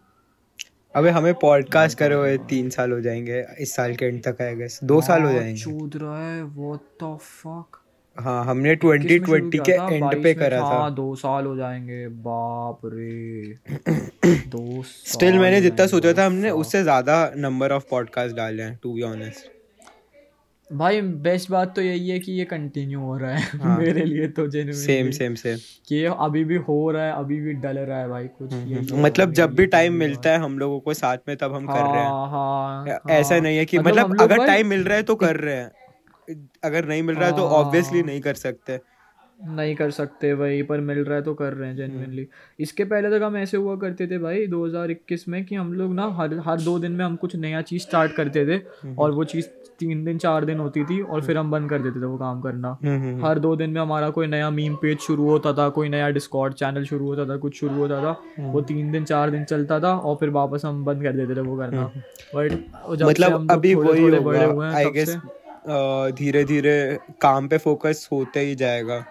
अबे 0.97 1.09
हमें 1.09 1.33
पॉडकास्ट 1.33 1.97
करे 1.97 2.15
हुए 2.15 2.37
तीन 2.37 2.69
साल 2.69 2.91
हो 2.91 3.01
जाएँगे। 3.01 3.45
इस 3.59 3.75
साल 3.75 3.95
के 3.95 4.05
एंड 4.05 4.23
तक 4.23 4.41
आएगा 4.41 4.67
दो 4.83 5.01
साल 5.01 5.23
हो 5.23 5.33
जाएँगे। 5.33 5.61
चूद 5.61 5.91
रहा 5.95 6.31
है। 6.31 6.43
व्हाट 6.43 6.79
द 7.03 7.17
फक 7.21 7.79
हाँ 8.19 8.45
हमने 8.45 8.75
2020 8.75 9.59
के 9.59 9.71
एंड 9.71 10.23
पे 10.23 10.33
करा 10.33 10.59
था। 10.59 10.63
हाँ 10.63 10.95
दो 10.95 11.15
साल 11.15 11.45
हो 11.45 11.55
जाएँगे। 11.55 12.07
बाप 12.07 12.81
रे। 12.85 13.43
दो 14.25 14.83
स्टिल 14.83 15.39
मैंने 15.39 15.61
जितना 15.61 15.87
सोचा 15.87 16.13
था 16.13 16.25
हमने 16.25 16.49
उससे 16.49 16.83
ज़्यादा 16.83 17.31
नंबर 17.37 17.71
ऑफ़ 17.71 17.83
पॉडकास्ट 17.91 18.35
डाले 18.35 18.63
हैं 18.63 18.79
टू 18.83 18.93
बी 18.93 19.01
ऑनेस्ट 19.01 19.56
भाई 20.69 21.01
बेस्ट 21.21 21.49
बात 21.51 21.73
तो 21.75 21.81
यही 21.81 22.09
है 22.09 22.19
कि 22.19 22.31
ये 22.31 22.45
कंटिन्यू 22.45 22.99
हो 22.99 23.17
रहा 23.17 23.35
है 23.35 23.59
हाँ. 23.61 23.77
मेरे 23.79 24.03
लिए 24.05 24.27
तो 24.29 24.49
सेम 24.49 25.11
सेम 25.11 25.35
सेम 25.35 25.57
कि 25.87 25.95
ये 25.95 26.13
अभी 26.19 26.43
भी 26.43 26.55
हो 26.63 26.79
रहा 26.91 27.03
है 27.03 27.11
अभी 27.13 27.39
भी 27.39 27.53
डल 27.55 27.77
रहा 27.77 27.99
है 27.99 28.09
भाई 28.09 28.27
कुछ 28.27 28.53
हम्म, 28.53 28.75
हम्म। 28.75 29.03
मतलब 29.05 29.31
जब 29.31 29.53
भी 29.55 29.65
टाइम 29.67 29.93
मिलता 29.93 30.29
है 30.29 30.39
हम 30.39 30.57
लोगों 30.59 30.79
को 30.79 30.93
साथ 30.93 31.17
में 31.27 31.35
तब 31.37 31.53
हम 31.55 31.69
हाँ, 31.69 31.77
कर 31.77 31.83
रहे 31.83 32.01
हैं 32.01 32.09
हाँ, 32.09 32.29
हाँ, 32.29 33.01
ऐसा 33.09 33.33
हाँ, 33.35 33.41
नहीं 33.43 33.57
है 33.57 33.65
कि 33.65 33.79
मतलब, 33.79 34.09
मतलब 34.09 34.21
अगर 34.21 34.45
टाइम 34.45 34.67
मिल 34.67 34.83
रहा 34.83 34.97
है 34.97 35.03
तो 35.03 35.15
कर 35.15 35.35
रहे 35.35 35.55
हैं 35.55 35.71
अगर 36.63 36.85
नहीं 36.85 37.03
मिल 37.03 37.15
रहा 37.15 37.29
है 37.29 37.35
तो 37.35 37.47
ऑब्वियसली 37.55 37.99
हाँ। 37.99 38.07
नहीं 38.07 38.21
कर 38.21 38.33
सकते 38.35 38.79
नहीं 39.39 39.75
कर 39.75 39.91
सकते 39.91 40.33
भाई 40.35 40.61
पर 40.63 40.79
मिल 40.81 40.99
रहा 40.99 41.15
है 41.15 41.23
तो 41.23 41.33
कर 41.33 41.53
रहे 41.53 41.69
हैं 41.69 41.75
जेनविनली 41.75 42.21
हम्म। 42.21 42.63
इसके 42.63 42.83
पहले 42.83 43.09
तक 43.09 43.23
हम 43.23 43.37
ऐसे 43.37 43.57
हुआ 43.57 43.75
करते 43.75 44.07
थे 44.07 44.17
भाई 44.17 44.47
2021 44.47 45.27
में 45.27 45.43
कि 45.45 45.55
हम 45.55 45.73
लोग 45.73 45.93
ना 45.93 46.07
हर 46.11 46.33
हर 46.45 46.61
दो 46.61 46.77
दिन 46.79 46.91
में 46.91 47.03
हम 47.05 47.15
कुछ 47.15 47.35
नया 47.35 47.61
चीज़ 47.61 47.81
स्टार्ट 47.81 48.11
करते 48.11 48.45
थे 48.45 48.55
हम्म। 48.81 48.95
और 48.97 49.11
वो 49.11 49.23
चीज़ 49.23 49.47
तीन 49.79 50.03
दिन 50.05 50.17
चार 50.17 50.45
दिन 50.45 50.59
होती 50.59 50.83
थी 50.85 50.99
और 51.01 51.21
फिर 51.21 51.37
हम 51.37 51.51
बंद 51.51 51.69
कर 51.69 51.79
देते 51.79 52.01
थे 52.01 52.05
वो 52.05 52.17
काम 52.17 52.41
करना। 52.41 52.77
हम्म, 52.83 53.25
हर 53.25 53.39
दो 53.39 53.55
दिन 53.55 53.69
में 53.69 53.81
हमारा 53.81 54.09
कोई 54.09 54.27
नया 54.27 54.49
मीम 54.49 54.75
पेज 54.75 54.99
शुरू 54.99 55.29
होता 55.29 55.53
था 55.53 55.67
कोई 55.69 55.89
नया 55.89 56.09
डिस्कॉर्ड 56.09 56.53
चैनल 56.53 56.85
शुरू 56.85 57.05
होता 57.05 57.25
था 57.25 57.37
कुछ 57.37 57.59
शुरू 57.59 57.75
होता 57.75 58.01
था 58.03 58.15
वो 58.51 58.61
तीन 58.61 58.91
दिन 58.91 59.05
चार 59.05 59.29
दिन 59.31 59.43
चलता 59.43 59.79
था 59.79 59.93
और 59.93 60.15
फिर 60.15 60.29
वापस 60.29 60.65
हम 60.65 60.83
बंद 60.85 61.03
कर 61.03 61.13
देते 61.13 61.35
थे 61.35 61.41
वो 61.41 61.57
करना। 61.57 61.83
बट 62.35 63.03
मतलब 63.03 63.51
अभी 63.51 63.75
वही 63.75 64.09
बड़े 64.11 64.45
हुए 64.45 64.67
हैं 64.67 66.11
धीरे 66.13 66.43
धीरे 66.45 66.77
काम 67.21 67.47
पे 67.47 67.57
फोकस 67.57 68.07
होते 68.11 68.39
ही 68.39 68.55
जाएगा। 68.55 69.03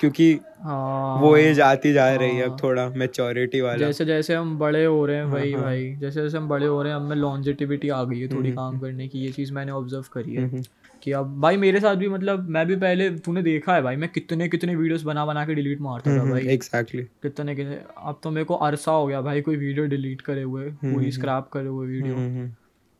क्योंकि 0.00 0.32
हाँ। 0.62 1.16
वो 1.20 1.36
एज 1.36 1.60
आती 1.60 1.92
जा 1.92 2.08
रही 2.14 2.36
है 2.36 2.42
अब 2.42 2.50
हाँ। 2.50 2.58
थोड़ा 2.62 2.88
मेच्योरिटी 2.90 3.60
वाला। 3.60 3.78
जैसे 3.78 4.04
जैसे 4.04 4.34
हम 4.34 4.56
बड़े 4.58 4.84
हो 4.84 5.04
रहे 5.06 5.16
हैं 5.16 5.24
हाँ, 5.24 5.32
भाई 5.32 5.52
हाँ, 5.52 5.62
भाई। 5.62 5.94
जैसे 5.96 6.22
जैसे 6.22 6.36
हम 6.38 6.48
बड़े 6.48 6.66
हो 6.66 6.82
रहे 6.82 6.92
हैं 6.92 6.98
हमें 7.00 7.16
लॉन्जिटिविटी 7.16 7.88
आ 7.88 8.02
गई 8.04 8.20
है 8.20 8.28
थोड़ी 8.28 8.48
हम्म, 8.48 8.56
काम 8.56 8.68
हम्म। 8.68 8.80
करने 8.80 9.08
की। 9.08 9.18
ये 9.18 9.30
चीज़ 9.32 9.52
मैंने 9.52 9.72
ऑब्ज़र्व 9.72 10.04
करी 10.12 10.34
है 10.34 10.46
हम्म, 10.48 10.62
कि 11.02 11.12
अब 11.12 11.40
भाई 11.40 11.56
मेरे 11.56 11.80
साथ 11.80 11.96
भी 11.96 12.08
मतलब 12.08 12.48
मैं 12.48 12.66
भी 12.66 12.76
पहले 12.76 13.08
तूने 13.18 13.42
देखा 13.42 13.74
है 13.74 13.82
भाई 13.82 13.96
मैं 13.96 14.08
कितने 14.08 14.48
कितने 14.48 14.74
वीडियोस 14.76 15.02
बना 15.02 15.26
बना 15.26 15.44
के 15.46 15.54
डिलीट 15.54 15.80
मारता 15.80 16.16
था 16.18 16.24
भाई। 16.24 16.46
एग्जैक्टली 16.46 17.02
कितने 17.22 17.54
कितने 17.54 17.78
अब 17.98 18.20
तो 18.22 18.30
मेरे 18.30 18.44
को 18.44 18.54
अरसा 18.66 18.92
हो 18.92 19.06
गया 19.06 19.20
भाई 19.20 19.40
कोई 19.40 19.56
वीडियो 19.56 19.86
डिलीट 19.86 20.20
करे 20.20 20.42
हुए 20.42 20.70
पूरी 20.84 21.10
स्क्रैप 21.12 21.48
करे 21.52 21.68
हुए 21.68 21.86
वीडियो 21.86 22.48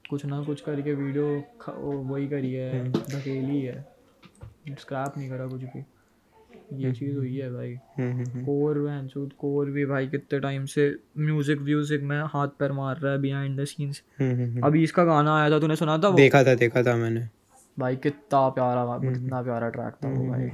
कुछ 0.05 0.25
ना 0.27 0.42
कुछ 0.42 0.61
करके 0.61 0.95
वीडियो 0.95 1.27
वही 2.12 2.27
करी 2.29 2.53
है 2.53 2.88
धकेली 2.92 3.61
है। 3.61 3.81
स्क्रैप 4.71 5.14
नहीं 5.18 5.29
करा 5.31 5.47
कुछ 5.47 5.62
भी। 5.62 5.85
ये 6.73 6.85
हम्म, 6.85 6.95
चीज़ 6.95 7.17
हुई 7.17 7.37
है 7.37 7.51
भाई 7.53 7.75
कोर 8.45 8.79
वैंसूद 8.79 9.33
कोर 9.39 9.71
भी 9.71 9.85
भाई 9.87 10.07
कितने 10.09 10.41
टाइम 10.41 10.65
से 10.67 10.89
म्यूज़िक 11.19 11.61
व्यूजिक 11.61 12.03
में 12.03 12.21
हाथ 12.33 12.49
पैर 12.59 12.73
मार 12.73 12.99
रहा 12.99 13.13
है 13.13 13.21
बिहाइंड 13.21 13.61
द 13.61 13.65
सीन्स 13.65 14.03
अभी 14.65 14.83
इसका 14.83 15.05
गाना 15.05 15.37
आया 15.37 15.51
था 15.51 15.59
तूने 15.61 15.77
सुना 15.77 15.97
था 15.99 16.09
वो? 16.09 16.17
देखा 16.17 16.43
था 16.45 16.55
देखा 16.57 16.83
था 16.83 16.97
मैंने। 16.97 17.29
भाई 17.77 17.97
कितना 17.97 18.49
प्यारा 18.49 18.99
कितना 18.99 19.43
प्यारा 19.43 19.69
ट्रैक 19.71 19.95
था 20.05 20.09
वो 20.09 20.27
भाई। 20.27 20.51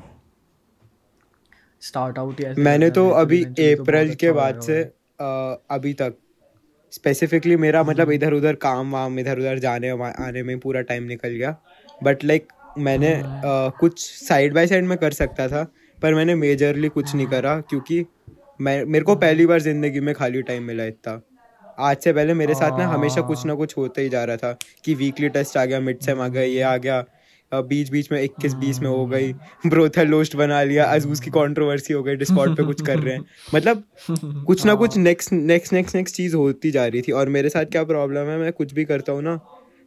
स्टार्ट 1.82 2.18
आउट 2.18 2.40
ऐसे 2.40 2.62
मैंने 2.62 2.90
तो 2.90 3.08
अभी 3.16 3.42
अप्रैल 3.44 4.08
तो 4.10 4.16
के 4.16 4.26
अच्छा 4.26 4.32
बाद 4.32 4.60
से 4.60 4.82
अभी 5.70 5.92
तक। 5.94 6.16
स्पेसिफिकली 6.92 7.56
मेरा 7.56 7.82
मतलब 7.84 8.10
इधर 8.10 8.32
उधर 8.32 8.54
काम 8.60 8.92
वाम 8.92 9.18
इधर 9.18 9.38
उधर 9.38 9.58
जाने 9.58 9.90
आने 10.02 10.42
में 10.42 10.58
पूरा 10.58 10.80
टाइम 10.82 11.04
निकल 11.04 11.28
गया। 11.28 11.56
बट 12.02 12.24
लाइक 12.24 12.48
मैंने 12.78 13.10
uh, 13.14 13.70
कुछ 13.78 14.00
साइड 14.00 14.54
बाय 14.54 14.66
साइड 14.66 14.84
में 14.84 14.96
कर 14.98 15.12
सकता 15.12 15.48
था। 15.48 15.62
पर 16.02 16.14
मैंने 16.14 16.34
मेजरली 16.34 16.88
कुछ 16.88 17.14
नहीं 17.14 17.26
करा 17.26 17.60
क्योंकि 17.60 18.04
मैं 18.60 18.84
मेरे 18.84 19.04
को 19.04 19.14
पहली 19.16 19.46
बार 19.46 19.60
ज़िंदगी 19.60 20.00
में 20.00 20.14
खाली 20.14 20.42
टाइम 20.42 20.62
मिला 20.62 20.84
इतना। 20.84 21.20
आज 21.78 21.96
से 21.96 22.12
पहले 22.12 22.34
मेरे 22.34 22.54
साथ 22.54 22.78
ना 22.78 22.86
हमेशा 22.86 23.20
कुछ 23.20 23.44
ना 23.46 23.54
कुछ 23.54 23.76
होता 23.76 24.00
ही 24.00 24.08
जा 24.08 24.24
रहा 24.24 24.36
था 24.36 24.56
कि 24.84 24.94
वीकली 24.94 25.28
टेस्ट 25.28 25.56
आ 25.56 25.64
गया 25.64 25.80
मिड 25.80 26.00
सेम 26.00 26.20
आ 26.20 26.28
गया 26.28 26.42
ये 26.42 26.60
आ 26.62 26.76
गया 26.76 27.04
बीच 27.52 27.90
बीच 27.90 28.10
में 28.12 28.20
इक्कीस 28.22 28.54
बीस 28.54 28.80
में 28.80 28.88
हो 28.88 29.06
गई 29.06 29.32
ब्रोथर 29.66 30.06
लोस्ट 30.06 30.36
बना 30.36 30.62
लिया 30.62 30.84
अजूज 30.84 31.20
की 31.20 31.30
कंट्रोवर्सी 31.30 31.94
हो 31.94 32.02
गई 32.02 32.16
डिस्कॉर्ड 32.16 32.56
पे 32.56 32.64
कुछ 32.64 32.80
कर 32.80 32.98
रहे 32.98 33.14
हैं। 33.14 33.24
मतलब 33.54 33.82
कुछ 34.46 34.64
ना 34.66 34.74
कुछ 34.74 34.96
नेक्स्ट 34.96 35.32
नेक्स्ट 35.32 35.72
नेक्स्ट 35.72 35.94
नेक्स्ट 35.94 36.16
चीज़ 36.16 36.36
होती 36.36 36.70
जा 36.70 36.86
रही 36.86 37.02
थी 37.02 37.12
और 37.12 37.28
मेरे 37.28 37.48
साथ 37.48 37.64
क्या 37.64 37.84
प्रॉब्लम 37.84 38.30
है 38.30 38.38
मैं 38.38 38.52
कुछ 38.52 38.72
भी 38.74 38.84
करता 38.84 39.12
हूँ 39.12 39.22
ना 39.22 39.38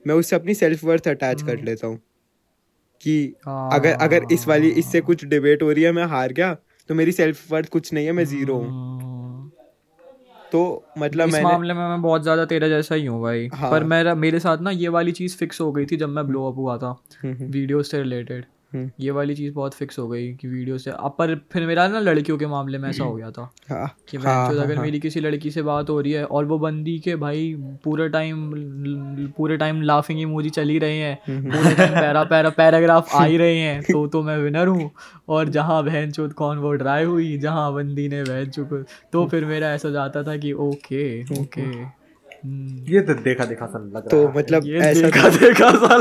मैं 0.06 0.16
उससे 0.16 0.36
अपनी 0.36 0.54
सेल्फ 0.54 0.84
वर्थ 0.84 1.08
अटैच 1.08 1.42
कर 1.42 1.64
लेता 1.64 1.88
हूँ। 1.88 2.00
कि 3.04 3.16
अगर 3.48 3.94
अगर 4.02 4.26
इस 4.32 4.48
वाली 4.48 4.70
इससे 4.80 5.02
कुछ 5.02 5.26
डिबेट 5.26 5.64
हो 5.64 5.72
रही 5.72 5.84
है 5.84 5.92
मैं 5.92 6.06
हार 6.08 6.32
गया 6.32 6.54
तो 6.90 6.96
मेरी 6.96 7.12
सेल्फ 7.12 7.52
वर्थ 7.52 7.70
कुछ 7.70 7.94
नहीं 7.94 8.06
है 8.06 8.12
मैं 8.12 8.26
ज़ीरो 8.26 8.56
हूँ 8.56 8.68
हम्म। 8.68 9.50
तो 10.52 10.62
मतलब 10.98 11.28
इस 11.28 11.34
मैंने 11.34 11.48
मामले 11.48 11.74
में 11.74 11.88
मैं 11.88 12.02
बहुत 12.02 12.24
ज़्यादा 12.24 12.46
तेरा 12.46 12.68
जैसा 12.68 12.96
ही 12.96 13.06
हूँ 13.06 13.22
भाई 13.22 13.48
हाँ। 13.54 13.70
पर 13.72 13.84
मेरा 13.84 14.16
मेरे 14.16 14.40
साथ 14.40 14.58
ना 14.58 14.72
ये 14.72 14.88
वाली 14.88 15.12
चीज़ 15.12 15.38
फिक्स 15.38 15.62
हो 15.62 15.72
गई 15.72 15.86
थी 15.86 15.98
जब 15.98 16.10
मैं 16.10 16.26
ब्लो 16.28 16.48
अप 16.48 16.58
हुआ 16.58 16.78
था 16.78 16.92
वीडियो 17.26 17.34
हम्म, 17.34 17.72
हम्म। 17.72 17.82
से 17.84 17.98
रिलेटेड। 17.98 18.46
ये 18.76 19.12
वाली 19.12 19.36
चीज़ 19.36 19.54
बहुत 19.54 19.74
फिक्स 19.74 20.00
हो 20.00 20.08
गई 20.08 20.28
कि 20.34 20.48
वीडियो 20.48 20.78
से। 20.78 20.92
अब 20.92 21.16
पर 21.18 21.36
फिर 21.54 21.66
मेरा 21.68 21.88
ना 21.88 22.00
लड़कियों 22.00 22.38
के 22.38 22.46
मामले 22.48 22.78
में 22.78 22.90
ऐसा 22.90 23.04
हो 23.04 23.14
गया 23.16 23.30
था 23.32 23.50
हाँ, 23.70 23.88
कि 24.10 24.18
मैं 24.18 24.26
हाँ, 24.26 24.50
अगर 24.50 24.76
हाँ, 24.76 24.84
मेरी 24.84 25.00
किसी 25.00 25.20
लड़की 25.20 25.52
से 25.52 25.62
बात 25.62 25.90
हो 25.90 26.00
रही 26.02 26.12
है 26.12 26.24
और 26.26 26.46
वो 26.46 26.58
बंदी 26.60 26.98
के 27.00 27.16
भाई 27.16 27.54
पूरे 27.84 28.08
टाइम 28.10 28.52
पूरे 29.38 29.58
टाइम 29.58 29.82
लाफिंग 29.82 30.20
इमोजी 30.22 30.50
चल 30.50 30.70
ही 30.70 30.78
रहे 30.80 30.98
हैं 30.98 31.18
हम्म, 31.28 31.52
पूरे 31.52 31.76
टाइम 31.76 31.94
पैरा 31.94 32.24
पैरा 32.24 32.50
पैराग्राफ 32.58 33.16
आ 33.16 33.24
ही 33.26 33.38
रहे 33.38 33.58
हैं 33.58 33.82
तो 33.82 34.06
तो 34.08 34.22
मैं 34.24 34.38
विनर 34.38 34.68
हूँ। 34.68 34.90
और 35.30 35.50
जहाँ 35.50 35.84
बहन 35.84 36.12
चौथ 36.12 36.30
कौन 36.38 36.58
वो 36.58 36.72
ड्राई 36.74 37.04
हुई 37.04 37.38
जहाँ 37.38 37.74
बंदी 37.74 38.08
ने 38.10 38.24
बहन 38.24 38.50
चुक 38.50 38.74
तो 39.14 39.26
फिर 39.28 39.46
मेरा 39.46 39.74
ऐसा 39.74 39.90
जाता 39.90 40.24
था 40.24 40.38
कि 40.38 40.52
ओके 40.62 41.04
ओके। 41.42 41.62
हम्म। 41.62 42.86
ये 42.94 43.02
तो 43.02 43.14
देखा 43.14 43.46
देखा 43.46 43.66
सा 43.66 43.80
लग 43.96 44.08
तो 44.10 44.24
रहा 44.24 44.32
तो 44.32 44.40
मतलब 44.40 44.68
ऐसा 44.84 45.02
देखा 45.02 45.30
देखा 45.30 45.72
सा 45.76 45.98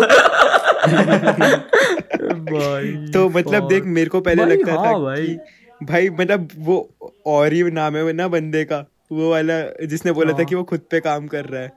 तो 3.13 3.29
मतलब 3.29 3.69
देख 3.69 3.85
मेरे 3.85 4.11
को 4.11 4.21
पहले 4.21 4.45
लगता 4.45 4.73
हाँ 4.73 4.87
था 4.87 4.99
भाई। 4.99 5.39
भाई 5.83 6.11
मतलब 6.11 6.49
वो 6.57 6.97
और 7.27 7.53
ही 7.53 7.63
नाम 7.63 7.97
है 7.97 8.13
ना 8.13 8.29
बंदे 8.29 8.65
का 8.65 8.85
वो 9.13 9.31
वाला 9.31 9.87
जिसने 9.87 10.13
बोला 10.13 10.33
था 10.33 10.37
हाँ। 10.37 10.45
कि 10.45 10.55
वो 10.55 10.65
खुद 10.65 10.81
पे 10.81 11.01
काम 11.01 11.27
कर 11.27 11.45
रहा 11.45 11.63
है। 11.63 11.73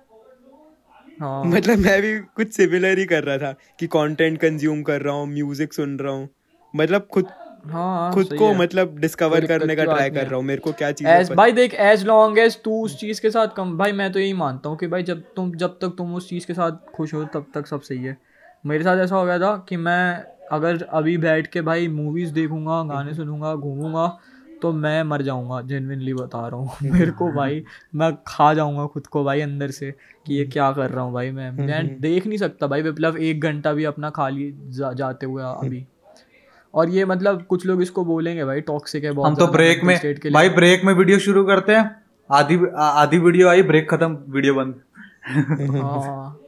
हाँ। 1.22 1.44
मतलब 1.44 1.78
मैं 1.78 2.02
भी 2.02 2.20
कुछ 2.20 2.52
सिमिलर 2.52 2.98
ही 2.98 3.06
कर 3.06 3.24
रहा 3.24 3.38
था 3.38 3.56
कि 3.80 3.88
कंटेंट 3.88 4.38
कंज्यूम 4.40 4.84
कर 4.84 5.02
रहा 5.02 5.14
हूँ 5.14 5.28
म्यूज़िक 5.28 5.74
सुन 5.74 6.00
रहा 6.00 6.14
हूँ। 6.14 6.30
मतलब 6.76 7.08
खुद 7.12 7.28
हाँ, 7.66 8.14
खुद 8.14 8.30
को 8.38 8.54
मतलब 8.54 8.98
डिस्कवर 9.00 9.46
करने 9.46 9.76
का 9.76 9.84
ट्राई 9.84 10.10
कर 10.10 10.28
रहा 10.28 10.36
हूँ 10.36 10.44
मेरे 10.44 10.62
को 10.62 10.72
क्या 10.72 10.92
चीज़ 10.92 11.34
भाई 11.34 11.52
देख 11.52 11.74
एज 11.74 12.06
लॉन्ग 12.06 12.40
एज 12.40 12.62
तू 12.64 12.84
उस 12.86 13.00
चीज़ 13.00 13.22
के 13.22 13.30
साथ 13.30 13.48
कम 13.48 13.78
भाई 13.78 13.92
मैं 13.92 14.12
तो 14.12 14.20
यही 14.20 14.34
मानता 14.34 14.70
हूँ 14.70 14.78
कि 14.78 14.88
भाई 14.88 15.04
जब 15.04 15.22
तुम 15.36 15.56
जब 15.56 15.78
तक 15.82 15.96
तुम 15.98 16.16
उस 16.16 16.30
चीज़ 16.30 16.48
के 16.48 16.54
साथ 16.54 16.72
खुश 16.96 17.14
हो 17.14 17.24
तब 17.26 17.46
तक 17.54 17.68
सब 17.68 17.82
सही 17.82 18.04
है। 18.04 18.18
मेरे 18.66 18.84
साथ 18.84 18.98
ऐसा 18.98 19.16
हो 19.16 19.26
गया 19.26 19.40
था 19.40 19.66
कि 19.70 19.78
मैं 19.78 20.24
अगर 20.52 20.84
अभी 20.84 21.18
बैठ 21.18 21.48
के 21.48 21.62
भाई 21.62 21.88
मूवीज़ 21.88 22.34
देखूँगा 22.34 22.82
गाने 22.86 23.14
सुनूँगा 23.14 23.54
घूमूँगा 23.56 24.08
तो 24.62 24.72
मैं 24.74 25.04
मर 25.04 25.22
जाऊँगा 25.22 25.62
जेनविनली 25.62 26.14
बता 26.14 26.48
रहा 26.48 26.58
हूँ। 26.58 26.92
मेरे 26.92 27.12
को 27.12 27.32
भाई 27.32 27.64
मैं 27.96 28.12
खा 28.28 28.54
जाऊँगा 28.54 28.86
खुद 28.86 29.08
को 29.08 29.24
भाई 29.24 29.42
अंदर 29.42 29.72
से 29.72 29.92
कि 30.28 30.36
ये 30.36 30.46
क्या 30.48 30.72
कर 30.72 30.90
रहा 30.90 31.04
हूँ 31.04 31.14
भाई 31.14 31.32
मैं। 31.32 31.50
मैं 31.52 32.00
देख 32.02 32.28
नहीं 32.28 32.38
सकता 32.38 32.68
भाई 32.68 32.82
विप्लव 32.82 33.18
एक 33.20 33.42
घंटा 33.42 33.74
भी 33.74 33.84
अपना 33.86 34.10
खाली 34.10 34.52
जा, 34.70 34.92
जाते 34.94 35.26
हुए 35.26 35.44
अभी। 35.44 35.86
और 36.74 36.90
ये 36.90 37.06
मतलब 37.06 37.42
कुछ 37.46 37.66
लोग 37.66 37.82
इसको 37.82 38.06
बोलेंगे 38.06 38.46
भाई 38.46 38.62
टॉक्सिक 38.62 39.04
है 39.04 39.12
बहुत 39.12 39.30
हम 39.30 39.36
तो 39.36 39.48
ब्रेक 39.48 39.84
में 39.84 39.98
भाई 40.34 40.50
ब्रेक 40.52 40.86
में 40.86 40.94
वीडियो 40.94 41.20
शुरू 41.20 41.44
करते 41.46 41.76
हैं। 41.76 41.90
आधी 42.30 42.60
आधी 42.78 43.18
वीडियो 43.20 43.50
आई 43.50 43.64
ब्रेक 43.64 43.90
खत्म 43.90 44.18
वीडियो 44.30 44.54
बंद। 44.54 44.82
हाँ। 45.82 46.40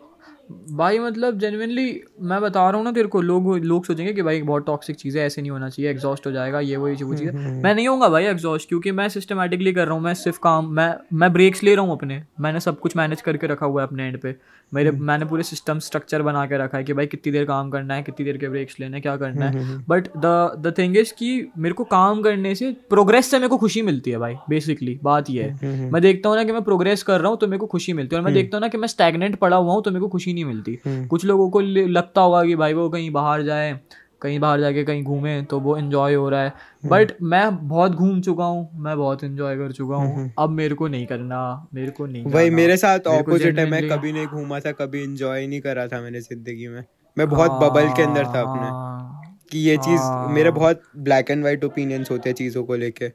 भाई 0.51 0.99
मतलब 0.99 1.38
जेनविनली 1.39 2.01
मैं 2.21 2.39
बता 2.41 2.69
रहा 2.69 2.77
हूँ 2.77 2.84
ना 2.86 2.91
तेरे 2.91 3.08
को 3.08 3.21
लोग 3.21 3.47
लोग 3.58 3.86
सोचेंगे 3.86 4.13
कि 4.13 4.21
भाई 4.21 4.41
बहुत 4.41 4.65
टॉक्सिक 4.65 4.95
चीज़ 4.95 5.17
है 5.17 5.25
ऐसे 5.25 5.41
नहीं 5.41 5.51
होना 5.51 5.69
चाहिए 5.69 5.91
एग्जॉस्ट 5.91 6.27
हो 6.27 6.31
जाएगा 6.31 6.60
ये 6.60 6.77
वही 6.77 7.03
वो 7.03 7.15
चीज़। 7.15 7.31
मैं 7.63 7.73
नहीं 7.75 7.88
होगा 7.88 8.10
भाई 8.10 8.25
एग्जॉस्ट 8.25 8.69
क्योंकि 8.69 8.91
मैं 8.91 9.08
सिस्टमेटिकली 9.10 9.73
कर 9.73 9.86
रहा 9.86 9.95
हूँ 9.95 10.03
मैं 10.03 10.13
सिर्फ़ 10.13 10.39
काम 10.43 10.69
मैं 10.71 10.93
मैं 11.13 11.31
ब्रेक्स 11.34 11.63
ले 11.63 11.75
रहा 11.75 11.86
हूँ 11.86 11.91
अपने। 11.91 12.21
मैंने 12.39 12.60
सब 12.60 12.79
कुछ 12.79 12.97
मैनेज 12.97 13.21
करके 13.21 13.47
रखा 13.47 13.65
हुआ 13.65 13.81
है 13.81 13.88
अपने 13.88 14.08
एंड 14.08 14.19
पे। 14.21 14.36
मेरे 14.71 14.89
हम्म। 14.89 15.04
मैंने 15.04 15.25
पूरे 15.25 15.43
सिस्टम 15.43 15.80
स्ट्रक्चर 15.80 16.21
बना 16.21 16.45
के 16.45 16.58
रखा 16.58 16.78
है 16.78 16.84
कि 16.84 16.93
भाई 16.93 17.06
कितनी 17.06 17.32
देर 17.34 17.45
काम 17.45 17.69
करना 17.69 17.93
है 17.93 18.04
कितनी 18.04 18.25
देर 18.25 18.38
के 18.38 18.49
ब्रेक्स 18.49 18.80
लेने 18.80 19.01
क्या 19.01 19.15
करना 19.17 19.45
है। 19.45 19.78
But 19.89 20.08
the 20.17 20.25
the 20.60 20.73
thing 20.78 20.97
is 20.97 21.13
कि 21.13 21.30
मेरे 21.58 21.73
को 21.73 21.84
काम 21.86 22.21
करने 22.21 22.54
से 22.56 22.71
प्रोग्रेस 22.89 23.32
से 23.32 23.38
मेरे 23.38 23.49
को 23.49 23.58
खुशी 23.58 23.82
मिलती 23.82 24.12
है 24.12 24.17
भाई 24.17 24.36
बेसिकली 24.49 24.99
बात 25.04 25.30
ये 25.30 25.43
है। 25.43 25.51
हम्म, 25.51 25.73
हम्म, 25.73 25.93
मैं 25.93 26.01
देखता 26.01 26.30
हूँ 26.30 26.38
ना 26.38 26.43
कि 26.43 26.51
मैं 26.51 26.62
प्रोग्रेस 26.62 27.04
कर 27.04 27.21
रहा 27.21 27.30
हूँ 27.30 27.38
तो 27.38 27.47
मेरे 27.47 27.60
को 27.60 27.65
खुशी 27.67 27.93
मिलती 27.93 28.15
है 28.15 28.21
और 28.21 28.25
मैं 28.25 28.34
देखता 28.34 28.58
हूँ 28.58 28.62
ना 28.62 28.67
कि 28.67 28.78
मैं 28.78 28.88
स्टेगनेंट 28.88 29.36
पड़ा 29.36 29.58
हुआ 29.58 29.73
हूँ 29.73 29.84
तो 29.84 29.91
मेरे 29.91 30.01
को 30.01 30.08
खुशी 30.08 30.34
नहीं 30.34 30.45
मिलती। 30.45 30.78
कुछ 30.88 31.25
लोगों 31.25 31.49
को 31.49 31.60
लगता 31.60 32.21
होगा 32.21 32.43
कि 32.43 32.56
भाई 32.56 32.73
वो 32.73 32.89
कहीं 32.89 33.12
बाहर 33.12 33.43
जाए 33.43 33.80
कहीं 34.26 34.40
बाहर 34.40 34.60
जाके 34.60 34.84
कहीं 34.84 35.04
घूमे 35.06 35.42
तो 35.44 35.60
वो 35.60 35.78
इन्जॉय 35.78 36.14
हो 36.16 36.30
रहा 36.30 36.42
है 36.42 36.54
बट 36.86 37.12
हम्म। 37.12 37.30
मैं 37.30 37.68
बहुत 37.68 37.92
घूम 37.94 38.22
चुका 38.22 38.46
हूँ 38.46 38.70
मैं 38.80 38.98
बहुत 38.98 39.24
इन्जॉय 39.24 39.58
कर 39.58 39.72
चुका 39.74 39.96
हूँ 39.96 40.16
हम्म। 40.16 40.32
अब 40.40 40.50
मेरे 40.52 40.76
को 40.76 40.88
नहीं 40.88 41.06
करना 41.08 41.42
मेरे 41.74 41.92
को 41.92 42.06
नहीं 42.06 42.32
वही 42.32 42.50
मेरे 42.52 42.78
साथ 42.78 43.08
ऑपोजिट 43.10 43.60
है 43.60 43.70
मैं 43.70 43.88
कभी 43.90 44.12
नहीं 44.12 44.28
घूमा 44.28 44.60
था 44.60 44.72
कभी 44.76 45.04
इन्जॉय 45.04 45.48
नहीं 45.48 45.62
करा 45.62 45.88
था 45.88 46.02
मैंने 46.02 46.22
ज़िंदगी 46.22 46.68
में 46.68 46.84
मैं 47.18 47.30
बहुत 47.30 47.52
बबल 47.62 47.94
के 47.94 48.04
अंदर 48.04 48.26
था 48.26 48.42
अपने 48.42 48.68
हाँ। 48.70 49.22
कि 49.52 49.60
ये 49.60 49.78
चीज़ 49.80 50.02
मेरे 50.30 50.50
हाँ। 50.50 50.54
बहुत 50.54 50.82
ब्लैक 51.00 51.32
एंड 51.32 51.42
व्हाइट 51.42 51.64
ओपिनियंस 51.64 52.12
होते 52.12 52.30
हैं 52.30 52.36
चीज़ों 52.36 52.64
को 52.64 52.76
लेके 52.78 53.12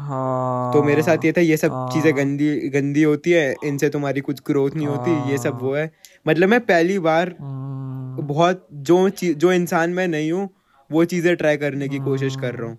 हाँ 0.00 0.72
तो 0.72 0.82
मेरे 0.82 1.02
साथ 1.02 1.24
ये 1.24 1.32
था 1.32 1.40
ये 1.40 1.56
सब 1.56 1.88
चीज़ें 1.92 2.10
हाँ। 2.10 2.18
गंदी 2.18 2.54
गंदी 2.70 3.02
होती 3.02 3.30
है 3.30 3.54
इनसे 3.64 3.88
तुम्हारी 3.90 4.20
कुछ 4.22 4.40
ग्रोथ 4.46 4.70
नहीं 4.72 4.86
होती 4.86 5.30
ये 5.30 5.38
सब 5.38 5.58
वो 5.62 5.74
है 5.74 5.90
मतलब 6.26 6.48
मैं 6.48 6.60
पहली 6.62 6.98
बार 7.00 7.34
हम्म। 7.40 8.26
बहुत 8.26 8.66
जो 8.72 9.08
जो 9.20 9.52
इंसान 9.52 9.90
मैं 9.90 10.06
नहीं 10.08 10.32
हूँ 10.32 10.48
वो 10.90 11.04
चीज़ें 11.04 11.34
ट्राई 11.36 11.56
करने 11.56 11.88
की 11.88 11.98
कोशिश 12.00 12.36
कर 12.36 12.54
रहा 12.54 12.68
हूँ। 12.68 12.78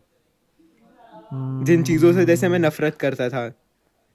जिन 1.66 1.84
चीज़ों 1.84 2.14
से 2.14 2.26
जैसे 2.26 2.48
मैं 2.50 2.60
नफरत 2.60 2.96
करता 3.00 3.30
था। 3.30 3.52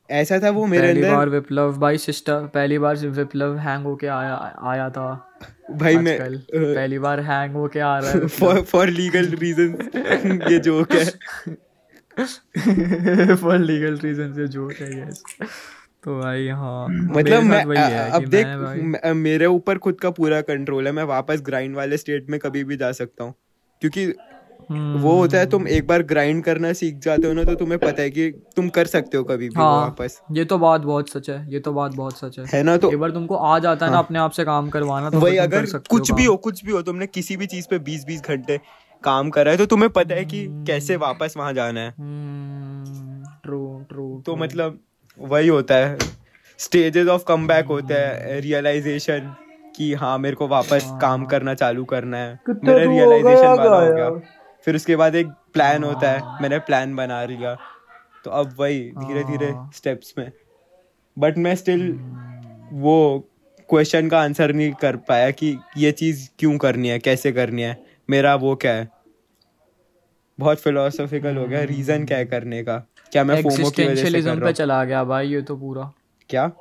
ऐसा 0.09 0.39
था 0.41 0.51
वो 0.51 0.67
मेरे 0.67 0.87
पहली 0.87 1.03
अंदर 1.03 1.15
बार 1.17 1.29
विप्लव 1.29 1.79
भाई 1.79 1.99
सिस्टर 1.99 2.47
पहली 2.55 2.79
बार 2.79 2.97
विप्लव 3.17 3.57
हैंग 3.59 3.85
होके 3.85 4.07
आया 4.09 4.35
आया 4.71 4.89
था। 4.91 5.09
भाई 5.71 5.97
मैं 5.99 6.19
पहली 6.51 6.99
बार 6.99 7.21
हैंग 7.21 7.55
होके 7.55 7.81
आ 7.81 7.99
रहा 7.99 8.11
है 8.11 8.27
फॉर 8.29 8.61
फॉर 8.63 8.89
लीगल 8.91 9.27
रीजन 9.41 10.41
ये 10.51 10.59
जोक 10.61 10.93
है। 10.93 11.05
फॉर 13.37 13.59
लीगल 13.59 13.99
रीजन 13.99 14.35
ये 14.41 14.47
जोक 14.49 14.73
है 14.81 14.89
यस 14.99 15.23
तो 16.09 16.21
भाई 16.21 16.49
हाँ 16.49 16.89
मतलब 16.89 17.43
मेरे 17.43 17.65
मैं 17.65 17.77
है 17.77 18.11
अब 18.11 18.25
देख 18.25 18.47
मैं 18.47 18.61
भाई 18.63 19.13
मेरे 19.13 19.47
ऊपर 19.47 19.79
खुद 19.79 20.01
का 20.01 20.11
पूरा 20.11 20.41
कंट्रोल 20.41 20.87
है 20.87 20.93
मैं 20.93 21.05
वापस 21.05 21.41
ग्राइंड 21.41 21.77
वाले 21.77 21.97
स्टेट 21.97 22.31
में 22.31 22.41
कभी 22.41 22.65
भी 22.65 22.77
जा 22.77 22.93
सकता 22.93 23.25
हूँ। 23.25 23.35
क्योंकि 23.81 24.05
हम्म, 24.71 24.99
वो 24.99 25.17
होता 25.19 25.39
है 25.39 25.47
तुम 25.47 25.69
एक 25.69 25.87
बार 25.87 26.03
ग्राइंड 26.03 26.45
करना 26.45 26.73
सीख 26.73 26.99
जाते 26.99 27.27
हो 27.27 27.33
ना 27.33 27.45
तो 27.45 27.55
तुम्हें 27.55 27.79
पता 27.79 28.03
है 28.03 28.11
कि 28.11 28.31
तुम 28.57 28.69
कर 28.69 28.87
सकते 28.87 29.17
हो 29.17 29.25
कभी 29.25 29.49
भी 29.49 29.61
हाँ 29.61 29.81
वापस। 29.81 30.21
ये 30.33 30.45
तो 30.45 30.59
बात 30.59 30.81
बहुत 30.81 31.11
सच 31.11 31.31
है 31.31 31.53
ये 31.53 31.61
तो 31.61 31.73
बात 31.73 31.93
बहुत 31.93 32.19
सच 32.19 32.39
है। 32.39 32.45
है 32.47 32.63
ना 32.63 32.77
तो 32.77 32.93
एक 32.93 32.99
बार 32.99 33.11
तुमको 33.11 33.37
आ 33.37 33.59
जाता 33.59 33.87
है 33.87 33.93
ना 33.93 33.99
अपने 33.99 34.19
आप 34.19 34.31
से 34.31 34.45
काम 34.45 34.71
करवाना 34.71 35.11
तो 35.11 35.21
वही 35.21 35.37
अगर 35.37 35.61
कर 35.61 35.67
सकते 35.67 35.89
कुछ 35.91 36.13
भी 36.13 36.25
हो 36.25 36.37
कुछ 36.37 36.65
भी 36.65 36.73
हो 36.73 36.83
तुमने 36.83 37.07
किसी 37.07 37.37
भी 37.37 37.47
चीज़ 37.47 37.69
पे 37.69 37.79
बीस 37.79 38.05
बीस 38.05 38.23
घंटे 38.23 38.61
काम 39.05 39.31
करा 39.31 39.51
है 39.51 39.57
तो 39.57 39.67
तुम्हें 39.67 39.91
पता 39.91 40.15
है 40.15 40.25
कि 40.25 40.47
कैसे 40.67 40.97
वापस 40.97 41.35
वहाँ 41.37 41.53
जाना 41.53 41.81
है। 41.81 41.91
ट्रू 43.43 43.87
ट्रू 43.89 44.23
तो 44.27 44.37
मतलब 44.37 44.81
वही 45.21 45.49
होता 45.49 45.75
है। 45.75 45.99
स्टेजेस 46.59 47.09
ऑफ़ 47.09 47.25
कम 47.25 47.47
बैक 47.47 47.67
होते 47.67 47.95
हैं 47.95 48.41
रियलाइजेशन 48.41 49.37
कि 49.77 49.95
हाँ 49.95 50.19
मेरे 50.19 50.37
को 50.37 50.49
वापस 50.49 50.99
काम 51.01 51.25
करना 51.25 51.55
चालू 51.55 51.85
करना 51.85 52.17
है। 52.17 52.41
मेरा 52.49 52.85
तो 52.85 52.91
रियलाइजेशन 52.91 53.43
गया 53.43 53.55
वाला 53.55 53.87
हो 53.87 53.95
गया। 53.95 54.11
फिर 54.65 54.77
उसके 54.77 54.97
बाद 54.97 55.15
एक 55.15 55.27
प्लान 55.27 55.85
होता 55.85 56.11
है 56.11 56.43
मैंने 56.43 56.59
प्लान 56.59 56.97
बना 56.97 57.25
लिया। 57.25 57.55
तो 58.25 58.31
अब 58.31 58.55
वही 58.59 58.81
धीरे 58.91 59.25
धीरे 59.25 59.51
हाँ। 59.53 59.71
स्टेप्स 59.75 60.15
में। 60.19 60.33
बट 61.19 61.39
मैं 61.39 61.55
स्टिल 61.57 61.93
वो 62.73 63.29
क्वेश्चन 63.71 64.09
का 64.09 64.21
आंसर 64.21 64.53
नहीं 64.53 64.73
कर 64.73 64.97
पाया 64.97 65.31
कि 65.31 65.59
ये 65.77 65.93
चीज़ 65.93 66.29
क्यों 66.39 66.59
करनी 66.59 66.89
है 66.89 66.99
कैसे 66.99 67.33
करनी 67.33 67.63
है 67.63 67.83
मेरा 68.11 68.35
वो 68.35 68.55
क्या 68.57 68.73
है। 68.73 68.89
बहुत 70.39 70.61
फिलोसॉफिकल 70.61 71.37
हो 71.37 71.47
गया 71.47 71.63
रीजन 71.63 72.05
क्या 72.05 72.19
है 72.19 72.25
करने 72.25 72.63
का। 72.63 72.87
क्या 73.13 73.25
मैं 73.25 73.43
फोमो 73.43 73.71
की 73.71 73.85
वजह 73.85 74.11
से 74.11 74.23
कर 74.23 74.41
पे 74.41 74.53
चला 74.53 74.85
गया 74.85 75.05
भाई 75.05 75.29
ये 75.29 75.43
तो 75.43 75.57
पूरा। 75.57 75.93
क्या? 76.31 76.53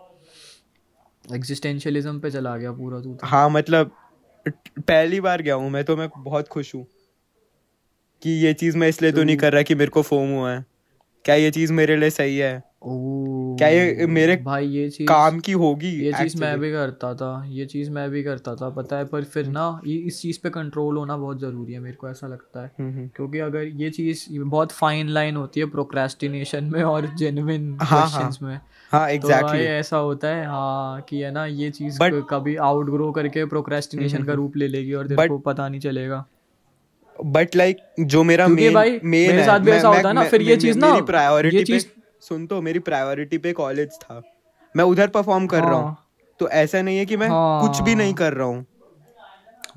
एग्जिस्टेंशियलिज्म 1.33 2.19
पे 2.19 2.31
चला 2.31 2.57
गया 2.57 2.71
पूरा 2.71 3.01
तू 3.01 3.13
तो। 3.15 3.27
हाँ 3.27 3.49
मतलब 3.49 3.91
पहली 4.79 5.19
बार 5.21 5.41
गया 5.41 5.55
हूँ 5.55 5.69
मैं 5.69 5.83
तो 5.83 5.97
मैं 5.97 6.09
बहुत 6.17 6.47
खुश 6.47 6.75
हूँ 6.75 6.85
कि 8.21 8.29
ये 8.29 8.53
चीज़ 8.53 8.77
मैं 8.77 8.87
इसलिए 8.87 9.11
तो 9.11 9.23
नहीं 9.23 9.37
कर 9.37 9.53
रहा 9.53 9.61
कि 9.61 9.75
मेरे 9.75 9.91
को 9.91 10.01
फोम 10.01 10.29
हुआ 10.29 10.51
है। 10.51 10.65
क्या 11.25 11.35
ये 11.35 11.51
चीज़ 11.51 11.73
मेरे 11.73 11.97
लिए 11.97 12.09
सही 12.09 12.37
है? 12.37 12.63
क्या 12.81 13.67
ये 13.67 14.05
मेरे 14.05 14.35
भाई 14.35 14.67
ये 14.67 14.89
चीज़ 14.89 15.07
काम 15.07 15.39
की 15.39 15.51
होगी 15.51 15.89
ये 16.05 16.11
चीज़ 16.13 16.37
मैं 16.41 16.59
भी 16.59 16.71
करता 16.71 17.13
था 17.13 17.45
ये 17.47 17.65
चीज़ 17.65 17.91
मैं 17.91 18.09
भी 18.09 18.23
करता 18.23 18.55
था 18.55 18.69
पता 18.69 18.97
है 18.97 19.05
पर 19.05 19.23
फिर 19.23 19.47
ना 19.47 19.81
ये 19.87 19.95
इस 19.95 20.21
चीज़ 20.21 20.39
पे 20.43 20.49
कंट्रोल 20.49 20.97
होना 20.97 21.17
बहुत 21.17 21.39
ज़रूरी 21.39 21.73
है 21.73 21.79
मेरे 21.79 21.95
को 21.95 22.09
ऐसा 22.09 22.27
लगता 22.27 22.61
है। 22.61 22.71
हम्म, 22.79 22.91
हम्म। 22.91 23.09
क्योंकि 23.15 23.39
अगर 23.39 23.63
ये 23.63 23.89
चीज़ 23.89 24.39
बहुत 24.39 24.71
फाइन 24.71 25.09
लाइन 25.09 25.35
होती 25.35 25.59
है 25.59 25.65
प्रोक्रेस्टिनेशन 25.65 26.63
में 26.63 26.83
और 26.83 27.05
जेन्युइन 27.15 27.77
हाँ, 27.81 28.09
क्वेश्चंस 28.09 28.39
में 28.41 28.55
हाँ 28.55 28.59
तो 28.91 28.97
भाई 28.97 29.15
एग्जैक्टली 29.15 29.63
ऐसा 29.63 29.97
होता 29.97 30.27
है 30.27 30.45
हाँ 30.45 31.01
कि 31.01 31.19
है 31.19 31.31
ना 31.31 31.45
ये 31.45 31.69
चीज़ 31.69 31.99
But- 31.99 32.23
कभी 32.29 32.55
आउट 32.55 32.89
ग्रो 32.89 33.11
करके 33.11 33.45
प्रोक्रेस्टिनेशन 33.45 34.23
का 34.23 34.33
रूप 34.33 34.57
ले 34.57 34.67
लेगी 34.67 34.93
और 34.93 35.07
तेरे 35.07 35.27
को 35.27 35.37
पता 35.37 35.69
नहीं 35.69 35.81
चलेगा। 35.81 36.25
बट 37.23 37.55
लाइक 37.55 37.77
जो 37.99 38.23
मेरा 38.23 38.47
मेन 38.47 38.73
भाई, 38.73 38.99
मेरे 39.03 39.45
साथ 39.45 39.59
भी 39.59 39.71
ऐसा 39.71 39.87
होता 39.87 40.07
है 40.07 40.13
ना, 40.13 40.23
फिर 40.23 40.41
ये 40.41 40.57
चीज़ 40.57 40.79
ना, 40.79 40.87
ये 41.45 41.63
चीज- 41.63 41.96
सुन 42.21 42.47
तो 42.47 42.61
मेरी 42.61 42.79
प्रायोरिटी 42.79 43.37
पे 43.37 43.53
कॉलेज 43.53 43.89
था। 43.89 44.21
मैं 44.75 44.83
उधर 44.83 45.07
परफॉर्म 45.07 45.47
कर 45.47 45.59
रहा 45.59 45.73
हूँ। 45.73 45.83
हाँ। 45.83 46.07
तो 46.39 46.49
ऐसा 46.49 46.81
नहीं 46.81 46.97
है 46.97 47.05
कि 47.05 47.17
मैं 47.17 47.27
हाँ। 47.27 47.67
कुछ 47.67 47.81
भी 47.81 47.95
नहीं 47.95 48.13
कर 48.13 48.33
रहा 48.33 48.47
हूँ। 48.47 48.65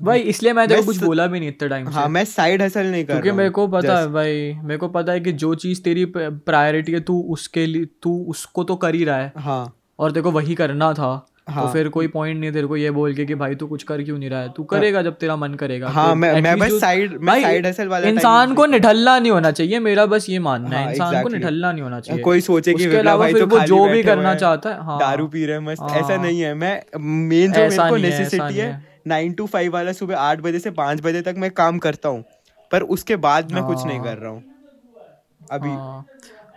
भाई 0.01 0.19
इसलिए 0.19 0.53
मैं 0.53 0.67
तेरे 0.67 0.81
कुछ 0.81 0.97
स- 0.97 1.03
बोला 1.03 1.27
भी 1.27 1.39
नहीं 1.39 1.49
इतने 1.49 1.69
टाइम 1.69 1.87
हाँ 1.87 2.09
मैं 2.09 2.25
साइड 2.25 2.61
हसल 2.61 2.85
नहीं 2.85 3.05
कर 3.05 3.13
क्योंकि 3.13 3.31
मेरे 3.31 3.49
को 3.49 3.67
पता 3.67 3.99
है 3.99 4.07
भाई 4.07 4.53
मेरे 4.53 4.77
को 4.77 4.87
पता 4.87 5.11
है 5.11 5.19
कि 5.19 5.31
जो 5.31 5.55
चीज़ 5.55 5.81
तेरी 5.81 6.05
प्रायोरिटी 6.17 6.91
है 6.91 6.99
तू 6.99 7.21
उसके 7.21 7.65
लिए 7.65 7.85
तू 7.85 8.25
उसको 8.27 8.63
तो 8.63 8.75
कर 8.75 8.95
ही 8.95 9.03
रहा 9.03 9.17
है। 9.17 9.33
हाँ। 9.37 9.77
और 9.99 10.11
तेरे 10.11 10.21
को 10.21 10.31
वही 10.31 10.55
करना 10.55 10.93
था। 10.93 11.27
हाँ। 11.51 11.67
तो 11.67 11.73
फिर 11.73 11.89
कोई 11.89 12.07
पॉइंट 12.07 12.39
नहीं 12.39 12.51
तेरे 12.51 12.67
को 12.67 12.77
ये 12.77 12.91
बोल 12.91 13.13
के 13.13 13.25
कि 13.25 13.35
भाई 13.35 13.55
तू 13.55 13.67
कुछ 13.67 13.83
कर 13.83 14.03
क्यों 14.03 14.17
नहीं 14.17 14.29
रहा 14.29 14.39
है? 14.39 14.49
तू 14.49 14.63
करेगा 14.63 15.01
जब 15.01 15.15
तेरा 15.15 15.35
मन 15.35 15.53
करेगा। 15.53 15.89
हाँ, 15.89 16.15
मैं- 16.15 16.43
मैं 16.43 16.59
बस 16.59 16.71
मैं 16.83 17.25
भाई, 17.25 17.61
side 17.61 17.87
वाला 17.87 18.07
इंसान 18.07 18.53
को 18.53 18.65
निठल्ला 18.65 19.19
नहीं 19.19 19.31
होना 19.31 19.51
चाहिए 19.51 19.79
मेरा 19.79 20.05
बस 20.05 20.25
ये 20.29 20.39
मानना 20.39 20.77
है। 20.77 20.83
हाँ, 20.83 20.91
इंसान 20.91 21.23
को 21.23 21.29
निठल्ला 21.29 21.71
नहीं 21.71 21.81
होना 21.81 21.99
चाहिए। 21.99 22.23
कोई 22.23 22.41
सोचे 22.41 22.73
कि 22.73 22.85
अलावा 22.85 23.19
भाई 23.19 23.33
फिर 23.33 23.45
तो 23.45 23.47
वो 23.47 23.59
जो 23.59 23.89
भी 23.89 24.03
करना 24.03 24.35
चाहता 24.35 24.69
है 24.69 24.83
हाँ। 24.83 24.99
दारू 24.99 25.27
पी 25.27 25.45
रहे 25.45 25.57
हैं 25.57 25.63
मस्त। 25.63 25.81
हाँ। 25.81 25.89
ऐसा 25.89 26.17
नहीं 26.17 26.41
है। 26.41 26.53
मैं 26.53 26.83
मेन 26.99 27.51
जो 27.51 27.59
मेरे 27.61 27.77
को 27.77 27.83
है, 27.83 28.01
नेसेसिटी 28.01 28.53
है 28.53 28.65
है। 28.65 28.85
नाइन 29.07 29.33
टू 29.33 29.45
फाइव 29.45 29.73
वाला 29.73 29.91
सुबह 29.91 30.15
आठ 30.15 30.39
बजे 30.41 30.59
से 30.59 30.71
पाँच 30.71 31.01
बजे 31.01 31.21
तक 31.21 31.35
मैं 31.37 31.51
काम 31.51 31.77
करता 31.77 32.09
हूँ 32.09 32.23
पर 32.71 32.81
उसके 32.81 33.15
बाद 33.15 33.51
मैं 33.51 33.63
कुछ 33.63 33.85
नहीं 33.85 33.99
हाँ। 33.99 34.07
कर 34.07 34.17
रहा 34.17 34.31
हूँ। 34.31 34.43
अभी। 35.51 35.69
हाँ। 35.69 36.05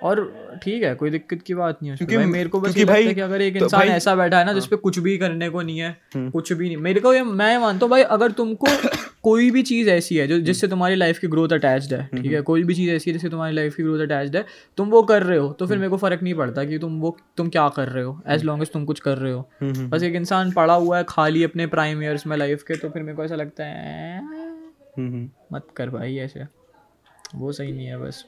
और 0.04 0.20
ठीक 0.62 0.82
है 0.82 0.94
कोई 0.94 1.10
दिक्कत 1.10 1.42
की 1.42 1.54
बात 1.54 1.78
नहीं 1.82 1.90
है 1.90 1.96
क्योंकि- 1.96 2.18
भाई 2.18 2.26
मेरे 2.26 2.48
को 2.48 2.58
बस 2.60 2.64
क्योंकि 2.64 2.80
ये 2.80 2.86
भाई- 2.86 3.06
है 3.06 3.14
कि 3.14 3.20
अगर 3.20 3.42
एक 3.42 3.58
तो 3.58 3.64
इंसान 3.64 3.80
भाई- 3.80 3.92
ऐसा 3.92 4.14
बैठा 4.14 4.38
है 4.38 4.44
ना 4.44 4.52
जिसपे 4.52 4.76
कुछ 4.76 4.98
भी 4.98 5.16
करने 5.18 5.48
को 5.48 5.62
नहीं 5.62 5.78
है 5.78 5.96
कुछ 6.16 6.52
भी 6.52 6.66
नहीं। 6.66 6.76
मेरे 6.76 7.00
को 7.00 7.12
ये 7.14 7.22
मैं 7.22 7.58
मानता 7.58 7.86
हूँ 7.86 7.90
भाई 7.90 8.02
अगर 8.02 8.32
तुमको 8.32 8.66
कोई 9.22 9.50
भी 9.50 9.62
चीज़ 9.62 9.90
ऐसी 9.90 10.16
है 10.16 10.26
जो 10.26 10.38
जिससे 10.40 10.68
तुम्हारी 10.68 10.94
लाइफ 10.94 11.18
की 11.18 11.26
ग्रोथ 11.26 11.48
अटैच्ड 11.48 11.94
है 11.94 12.06
ठीक 12.16 12.32
है? 12.32 12.40
कोई 12.40 12.62
भी 12.64 12.74
चीज़ 12.74 12.90
ऐसी 12.90 13.10
है 13.10 13.12
जिससे 13.12 13.28
तुम्हारी 13.28 13.54
लाइफ 13.54 13.74
की 13.74 13.82
ग्रोथ 13.82 14.00
अटैच्ड 14.00 14.36
है 14.36 14.44
तुम 14.76 14.88
वो 14.88 15.02
कर 15.02 15.22
रहे 15.22 15.38
हो 15.38 15.52
तो 15.52 15.66
फिर 15.66 15.76
मेरे 15.78 15.90
को 15.90 15.96
फ़र्क 15.96 16.22
नहीं 16.22 16.34
पड़ता 16.34 16.64
कि 16.64 16.78
तुम 16.78 17.00
वो 17.00 17.16
तुम 17.36 17.48
क्या 17.48 17.68
कर 17.68 17.88
रहे 17.88 18.04
हो 18.04 18.20
एज 18.28 18.44
लॉन्ग 18.44 18.62
एज 18.62 18.72
तुम 18.72 18.84
कुछ 18.84 19.00
कर 19.00 19.18
रहे 19.18 19.32
हो। 19.32 19.50
बस 19.62 20.02
एक 20.02 20.14
इंसान 20.14 20.50
पड़ा 20.52 20.74
हुआ 20.74 20.98
है 20.98 21.04
खाली 21.08 21.44
अपने 21.44 21.66
प्राइम 21.66 22.02
ईयर्स 22.02 22.26
में 22.26 22.36
लाइफ 22.36 22.62
के 22.62 22.76
तो 22.76 22.88
फिर 22.88 23.02
मेरे 23.02 23.16
को 23.16 23.24
ऐसा 23.24 23.34
लगता 23.34 23.64
है 23.64 24.18
हम्म, 24.24 25.08
हम्म। 25.08 25.30
मत 25.52 25.66
कर 25.76 25.90
भाई 25.90 26.16
ऐसे। 26.16 26.44
वो 27.34 27.52
सही 27.52 27.72
नहीं 27.72 27.86
है 27.86 27.98
बस। 27.98 28.24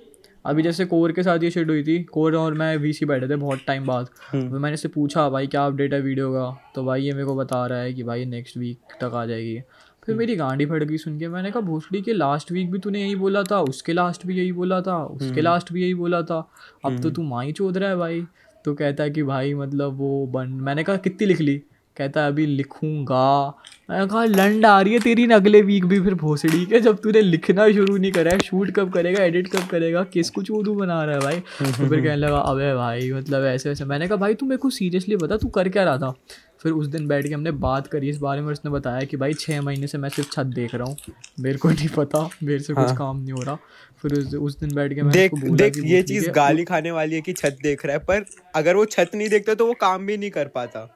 अभी 0.46 0.62
जैसे 0.62 0.84
कोर 0.86 1.12
के 1.12 1.22
साथ 1.22 1.42
ये 1.42 1.50
शेड 1.50 1.70
हुई 1.70 1.82
थी 1.84 2.02
कोर 2.04 2.34
और 2.36 2.54
मैं 2.54 2.76
वीसी 2.76 3.06
बैठे 3.06 3.28
थे 3.28 3.36
बहुत 3.36 3.60
टाइम 3.66 3.86
बाद। 3.86 4.06
तो 4.32 4.58
मैंने 4.58 4.74
इससे 4.74 4.88
पूछा 4.88 5.28
भाई 5.30 5.46
क्या 5.46 5.64
अपडेट 5.66 5.94
है 5.94 6.00
वीडियो 6.00 6.30
का? 6.32 6.70
तो 6.74 6.84
भाई 6.84 7.02
ये 7.02 7.12
मेरे 7.12 7.24
को 7.26 7.34
बता 7.36 7.66
रहा 7.66 7.78
है 7.78 7.92
कि 7.94 8.02
भाई 8.02 8.24
नेक्स्ट 8.24 8.56
वीक 8.56 8.94
तक 9.00 9.14
आ 9.14 9.24
जाएगी। 9.26 9.60
फिर 10.06 10.14
मेरी 10.14 10.36
गांडी 10.36 10.66
फट 10.66 10.82
गई 10.82 10.96
सुन 10.96 11.18
के। 11.18 11.28
मैंने 11.28 11.50
कहा 11.50 11.60
भोसड़ी 11.62 12.02
के 12.02 12.12
लास्ट 12.12 12.52
वीक 12.52 12.70
भी 12.72 12.78
तूने 12.78 13.00
यही 13.00 13.14
बोला 13.16 13.42
था 13.42 13.60
उसके 13.60 13.92
लास्ट 13.92 14.26
भी 14.26 14.38
यही 14.38 14.52
बोला 14.52 14.80
था 14.80 14.96
उसके 15.04 15.40
लास्ट 15.40 15.72
भी 15.72 15.82
यही 15.82 15.94
बोला 15.94 16.22
था। 16.22 16.38
अब 16.84 17.00
तो 17.02 17.10
तू 17.10 17.22
माई 17.24 17.52
चोद 17.52 17.78
रहा 17.78 17.90
है 17.90 17.96
भाई। 17.96 18.26
तो 18.64 18.74
कहता 18.74 19.04
है 19.04 19.10
कि 19.10 19.22
भाई 19.22 19.54
मतलब 19.54 19.96
वो 19.98 20.26
बन 20.26 20.48
मैंने 20.60 20.84
कहा 20.84 20.96
कितनी 20.98 21.26
लिख 21.26 21.40
ली? 21.40 21.62
कहता 21.96 22.22
है 22.22 22.28
अभी 22.28 22.46
लिखूँगा। 22.46 23.46
मैंने 23.90 24.06
कहा 24.06 24.24
लंड 24.24 24.66
आ 24.66 24.80
रही 24.80 24.92
है 24.92 24.98
तेरी 25.00 25.26
न 25.26 25.30
अगले 25.30 25.60
वीक 25.62 25.84
भी 25.84 26.00
फिर 26.00 26.14
भोसड़ी 26.16 26.64
के 26.66 26.80
जब 26.80 26.98
तूने 27.02 27.20
लिखना 27.22 27.70
शुरू 27.72 27.96
नहीं 27.96 28.12
करा 28.12 28.32
है 28.32 28.38
शूट 28.40 28.70
कब 28.76 28.92
करेगा 28.92 29.22
एडिट 29.24 29.48
कब 29.48 29.66
करेगा 29.70 30.02
किसको 30.12 30.42
चोदू 30.42 30.74
बना 30.74 31.02
रहा 31.04 31.14
है 31.14 31.20
भाई? 31.20 31.40
तो 31.58 31.72
फिर 31.78 32.00
कहने 32.00 32.16
लगा 32.16 32.38
अबे 32.38 32.74
भाई 32.74 33.12
मतलब 33.12 33.44
ऐसे 33.44 33.68
वैसे। 33.68 33.84
मैंने 33.84 34.08
कहा 34.08 34.16
भाई 34.16 34.34
तू 34.34 34.46
मेरे 34.46 34.58
को 34.58 34.70
सीरियसली 34.70 35.16
बता 35.16 35.36
तू 35.36 35.48
कर 35.48 35.68
क्या 35.68 35.84
रहा 35.84 35.98
था? 35.98 36.14
फिर 36.62 36.72
उस 36.72 36.86
दिन 36.86 37.06
बैठ 37.08 37.26
के 37.26 37.34
हमने 37.34 37.50
बात 37.62 37.86
करी 37.86 38.08
इस 38.08 38.18
बारे 38.18 38.40
में 38.40 38.52
उसने 38.52 38.70
बताया 38.70 39.00
कि 39.00 39.16
भाई 39.16 39.34
छः 39.34 39.60
महीने 39.62 39.86
से 39.86 39.98
मैं 39.98 40.08
सिर्फ़ 40.08 40.30
छत 40.30 40.46
देख 40.54 40.74
रहा 40.74 40.88
हूँ 40.88 41.14
मेरे 41.40 41.58
को 41.58 41.70
नहीं 41.70 41.88
पता 41.96 42.28
मेरे 42.42 42.58
से 42.58 42.74
कुछ 42.74 42.96
काम 42.98 43.20
नहीं 43.20 43.32
हो 43.32 43.42
रहा। 43.42 43.58
फिर 44.02 44.12
उस 44.12 44.34
उस 44.34 44.58
दिन 44.60 44.74
बैठ 44.74 44.94
के 44.94 45.02
मैं 45.02 45.12
देख 45.12 45.34
बोला 45.34 45.56
देख 45.56 45.76
ये 45.84 46.02
चीज़ 46.02 46.30
गाली 46.30 46.64
खाने 46.64 46.90
वाली 46.90 47.14
है 47.14 47.20
कि 47.20 47.32
छत 47.32 47.58
देख 47.62 47.86
रहा 47.86 47.96
है 47.96 48.04
पर 48.04 48.24
अगर 48.56 48.76
वो 48.76 48.84
छत 48.86 49.10
नहीं 49.14 49.28
देखता 49.28 49.54
तो 49.54 49.66
वो 49.66 49.74
काम 49.80 50.06
भी 50.06 50.16
नहीं 50.16 50.30
कर 50.30 50.48
पाता। 50.54 50.88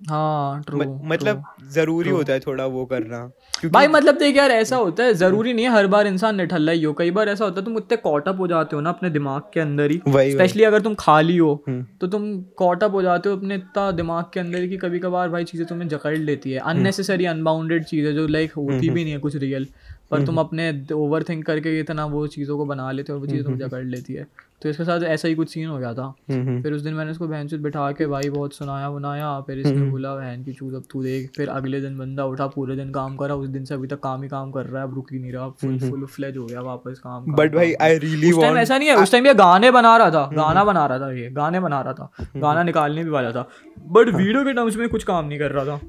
हाँ 0.00 0.62
ट्रू 0.62 0.78
म- 0.78 1.00
मतलब 1.04 1.42
ज़रूरी 1.72 2.10
होता 2.10 2.32
है 2.32 2.40
थोड़ा 2.40 2.66
वो 2.66 2.84
करना 2.84 3.18
भाई 3.66 3.86
मतलब 3.88 4.18
देख 4.18 4.36
यार 4.36 4.50
ऐसा 4.50 4.76
होता 4.76 5.04
है 5.04 5.14
ज़रूरी 5.14 5.52
नहीं 5.52 5.64
है 5.64 5.72
हर 5.72 5.86
बार 5.86 6.06
इंसान 6.06 6.36
निठल्ला 6.36 6.72
ही 6.72 6.82
हो। 6.82 6.92
कई 6.92 7.10
बार 7.10 7.28
ऐसा 7.28 7.44
होता 7.44 7.60
है 7.60 7.64
तुम 7.64 7.76
इतने 7.78 7.96
कॉटअप 7.96 8.38
हो 8.40 8.46
जाते 8.48 8.76
हो 8.76 8.82
ना 8.82 8.90
अपने 8.90 9.10
दिमाग 9.10 9.42
के 9.54 9.60
अंदर 9.60 9.90
ही। 9.90 10.00
स्पेशली 10.08 10.64
अगर 10.64 10.80
तुम 10.80 10.94
खाली 10.98 11.36
हो 11.36 11.52
हम्म। 11.68 11.84
तो 12.00 12.06
तुम 12.06 12.24
कॉटअप 12.58 12.92
हो 12.92 13.02
जाते 13.02 13.28
हो 13.28 13.36
अपने 13.36 13.54
इतना 13.54 13.90
दिमाग 13.90 14.24
के 14.34 14.40
अंदर 14.40 14.62
ही 14.62 14.76
कभी 14.76 14.98
कभार 14.98 15.28
भाई 15.28 15.44
चीज़ें 15.44 15.66
तुम्हें 15.66 15.88
जकड़ 15.88 16.16
लेती 16.16 16.52
है। 16.52 16.58
अननेसेसरी 16.60 17.24
अनबाउंडेड 17.26 17.84
चीज़ें 17.84 18.14
जो 18.14 18.26
लाइक 18.26 18.52
होती 18.52 18.88
भी 18.90 19.02
नहीं 19.04 19.12
है 19.12 19.18
कुछ 19.18 19.36
रियल 19.36 19.66
पर 20.10 20.24
तुम 20.26 20.38
अपने 20.38 20.72
ओवर 20.94 21.22
थिंक 21.22 21.44
करके 21.46 21.78
इतना 21.80 22.04
वो 22.06 22.26
चीज़ों 22.28 22.56
को 22.58 22.64
बना 22.66 22.90
लेते 22.92 23.12
हो 23.12 23.18
और 23.18 23.26
वो 23.26 23.32
चीज़ 23.32 23.42
तुम्हें 23.42 23.60
जकड़ 23.60 23.84
लेती 23.86 24.14
है। 24.14 24.26
तो 24.62 24.68
इसके 24.68 24.84
साथ 24.84 25.02
ऐसा 25.04 25.28
ही 25.28 25.34
कुछ 25.34 25.48
सीन 25.50 25.68
हो 25.68 25.76
गया 25.78 25.92
था। 25.94 26.08
फिर 26.30 26.72
उस 26.72 26.82
दिन 26.82 26.94
मैंने 26.94 27.10
उसको 27.10 27.26
बहन 27.28 27.46
से 27.48 27.58
बिठा 27.58 27.90
के 27.92 28.06
भाई 28.06 28.30
बहुत 28.30 28.54
सुनाया 28.54 28.90
बुनाया 28.90 29.28
फिर 29.40 29.58
इसने 29.58 29.90
बोला 29.90 30.14
बहन 30.14 30.42
की 30.44 30.52
चूज़ 30.52 30.74
अब 30.74 30.82
तू 30.90 31.02
देख। 31.02 31.30
फिर 31.36 31.48
अगले 31.50 31.80
दिन 31.80 31.98
बंदा 31.98 32.24
उठा 32.26 32.46
पूरे 32.48 32.76
दिन 32.76 32.90
काम 32.92 33.16
करा 33.16 33.34
उस 33.34 33.48
दिन 33.48 33.64
से 33.64 33.74
अभी 33.74 33.88
तक 33.88 34.00
काम 34.00 34.22
ही 34.22 34.28
काम 34.28 34.50
कर 34.50 34.66
रहा 34.66 34.82
है 34.82 34.88
अब 34.88 34.94
रुक 34.94 35.12
ही 35.12 35.18
नहीं 35.18 35.32
रहा 35.32 35.48
फुल 35.60 35.78
फुल 35.80 36.04
फ्लेज 36.06 36.36
हो 36.36 36.44
गया 36.46 36.60
वापस 36.62 36.98
काम 36.98 37.20
काम, 37.20 37.34
बट 37.36 37.54
भाई 37.54 37.72
आई 37.74 37.98
रियली 37.98 38.30
उस 38.32 38.40
टाइम 38.40 38.56
ऐसा 38.58 38.78
नहीं 38.78 38.88
है 38.88 38.96
उस 38.96 39.12
टाइम 39.12 39.26
ये 39.26 39.34
गाने 39.34 39.70
बना 39.70 39.96
रहा 39.96 40.10
था 40.10 40.30
गाना 40.34 40.64
बना 40.64 40.86
रहा 40.86 40.98
था 40.98 41.12
ये 41.12 41.30
गाने 41.30 41.60
बना 41.60 41.80
रहा 41.80 41.92
था 41.92 42.10
गाना 42.36 42.62
निकालने 42.62 43.04
भी 43.04 43.10
वाला 43.10 43.30
था। 43.32 43.48
बट 43.88 44.08
वीडियो 44.08 44.44
के 44.44 44.52
टर्म्स 44.52 44.76
में 44.76 44.88
कुछ 44.88 45.04
काम 45.04 45.26
नहीं 45.26 45.38
कर 45.38 45.50
रहा 45.50 45.64
था। 45.64 45.80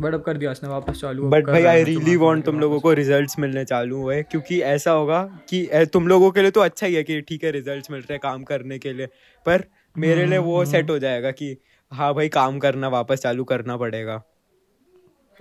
बट 0.00 0.14
अब 0.14 0.22
कर 0.22 0.36
दिया 0.36 0.50
उसने 0.50 0.68
वापस 0.68 1.00
चालू 1.00 1.28
बट 1.28 1.46
भाई 1.46 1.64
आई 1.64 1.84
रियली 1.84 2.16
वांट 2.16 2.44
तुम 2.44 2.60
लोगों 2.60 2.80
को 2.80 2.92
रिजल्ट्स 2.92 3.38
मिलने 3.38 3.64
चालू 3.64 3.96
हुए 3.96 4.22
क्योंकि 4.22 4.60
ऐसा 4.60 4.90
होगा 4.90 5.22
कि 5.48 5.68
तुम 5.92 6.08
लोगों 6.08 6.30
के 6.30 6.42
लिए 6.42 6.50
तो 6.50 6.60
अच्छा 6.60 6.86
ही 6.86 6.94
है 6.94 7.02
कि 7.02 7.20
ठीक 7.20 7.44
है 7.44 7.50
रिजल्ट्स 7.50 7.90
मिल 7.90 8.00
रहे 8.00 8.12
हैं 8.12 8.20
काम 8.22 8.42
करने 8.42 8.78
के 8.78 8.92
लिए 8.92 9.06
पर 9.46 9.64
मेरे 9.98 10.26
लिए 10.26 10.38
वो 10.38 10.64
सेट 10.64 10.90
हो 10.90 10.98
जाएगा 10.98 11.30
कि 11.30 11.56
हाँ 11.92 12.14
भाई 12.14 12.28
काम 12.28 12.58
करना 12.58 12.88
वापस 12.88 13.18
चालू 13.18 13.44
करना 13.44 13.76
पड़ेगा। 13.76 14.22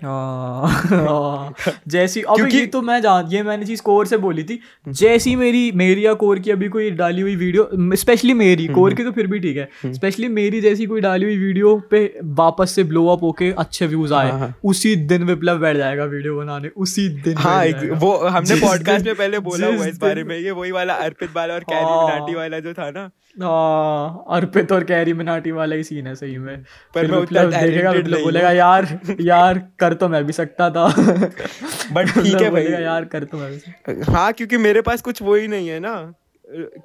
जैसी 1.87 2.21
अब 2.21 2.47
ये 2.51 2.65
तो 2.65 2.81
मैं 2.81 3.01
जान 3.01 3.27
ये 3.27 3.43
मैंने 3.43 3.65
चीज़ 3.65 3.81
कोर 3.81 4.05
से 4.05 4.17
बोली 4.17 4.43
थी। 4.43 4.59
जैसी 4.87 5.35
मेरी 5.35 5.71
मेरी 5.71 6.05
या 6.05 6.13
कोर 6.13 6.39
की 6.39 6.51
अभी 6.51 6.67
कोई 6.67 6.91
डाली 6.91 7.21
हुई 7.21 7.35
वीडियो 7.35 7.69
स्पेशली 7.95 8.33
मेरी। 8.33 8.65
हम्म, 8.65 8.75
कोर 8.75 8.93
की 8.93 9.03
तो 9.03 9.11
फिर 9.11 9.27
भी 9.27 9.39
ठीक 9.39 9.57
है। 9.57 9.69
Specially 9.85 10.25
hmm. 10.25 10.35
मेरी 10.35 10.61
जैसी 10.61 10.85
कोई 10.85 11.01
डाली 11.01 11.25
हुई 11.25 11.37
वीडियो 11.37 11.75
पे 11.91 12.19
वापस 12.23 12.71
से 12.71 12.83
ब्लो 12.83 13.07
अप 13.07 13.23
होके 13.23 13.51
अच्छे 13.51 13.87
व्यूज़ 13.87 14.13
आए। 14.13 14.31
हाँ, 14.31 14.39
हाँ। 14.39 14.55
उसी 14.63 14.95
दिन 14.95 15.23
विप्लव 15.23 15.57
बैठ 15.57 15.77
जाएगा 15.77 16.03
वीडियो 16.03 16.37
बनाने। 16.37 16.67
उसी 16.77 17.09
दिन 17.09 17.37
हाँ 17.37 17.65
वो 17.93 18.17
हमने 18.17 18.55
पॉडकास्ट 18.55 19.05
में 19.05 19.15
पहले 19.15 19.39
बोला 19.39 19.67
हुआ 19.67 19.85
इस 19.85 19.97
बारे 19.97 20.23
में 20.23 20.37
ये 20.39 20.51
वही 20.51 20.71
वाला 20.71 20.93
अर्पित 20.93 21.29
बाला 21.35 21.53
और 21.53 21.59
कैरी 21.59 22.35
वाला 22.35 22.59
जो 22.59 22.73
था 22.73 22.91
ना। 22.91 22.99
हाँ, 22.99 23.11
अर्पित 23.35 24.71
और 24.71 24.83
कैरी 24.83 25.13
मिनाटी 25.13 25.51
वाला 25.51 25.75
ही 25.75 25.83
सीन 25.83 26.07
है 26.07 26.15
सही 26.15 26.37
में। 26.37 26.63
पर 26.95 27.07
मैं 27.07 27.25
देखेगा 27.25 27.91
बोलेगा 27.91 28.51
यार 28.51 28.87
यार 29.21 29.59
कर 29.79 29.93
तो 29.93 30.09
मैं 30.09 30.23
भी 30.25 30.33
सकता 30.33 30.69
था। 30.69 30.87
बट 31.93 32.09
ठीक 32.09 32.41
है 32.41 32.49
भाई। 32.49 32.65
यार 32.83 33.05
कर 33.05 33.23
तो 33.23 33.37
मैं 33.37 33.51
भी 33.51 34.11
हाँ 34.11 34.31
क्योंकि 34.33 34.57
मेरे 34.57 34.81
पास 34.81 35.01
कुछ 35.01 35.21
वो 35.21 35.35
ही 35.35 35.47
नहीं 35.47 35.69
है 35.69 35.79
ना 35.79 35.95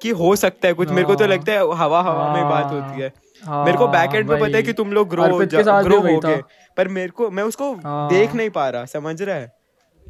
कि 0.01 0.09
हो 0.11 0.35
सकता 0.35 0.67
है 0.67 0.73
कुछ। 0.73 0.89
मेरे 0.89 1.03
को 1.03 1.15
तो 1.15 1.23
हाँ। 1.23 1.31
लगता 1.33 1.51
है 1.51 1.59
हवा 1.77 2.01
हवा 2.01 2.33
में 2.33 2.43
बात 2.49 2.71
होती 2.71 3.01
है। 3.01 3.11
मेरे 3.65 3.77
को 3.77 3.87
बैक 3.87 4.15
एंड 4.15 4.27
पे 4.29 4.35
पता 4.35 4.57
है 4.57 4.63
कि 4.63 4.73
तुम 4.73 4.91
लोग 4.93 5.09
ग्रो 5.09 5.23
ग्रो 5.23 5.99
हो 6.01 6.19
गए 6.19 6.41
पर 6.77 6.87
मेरे 6.87 7.09
को 7.09 7.29
मैं 7.29 7.43
उसको 7.43 7.73
हाँ। 7.75 8.09
देख 8.09 8.35
नहीं 8.35 8.49
पा 8.49 8.69
रहा 8.69 8.85
समझ 8.85 9.21
रहा 9.21 9.35
है? 9.35 9.51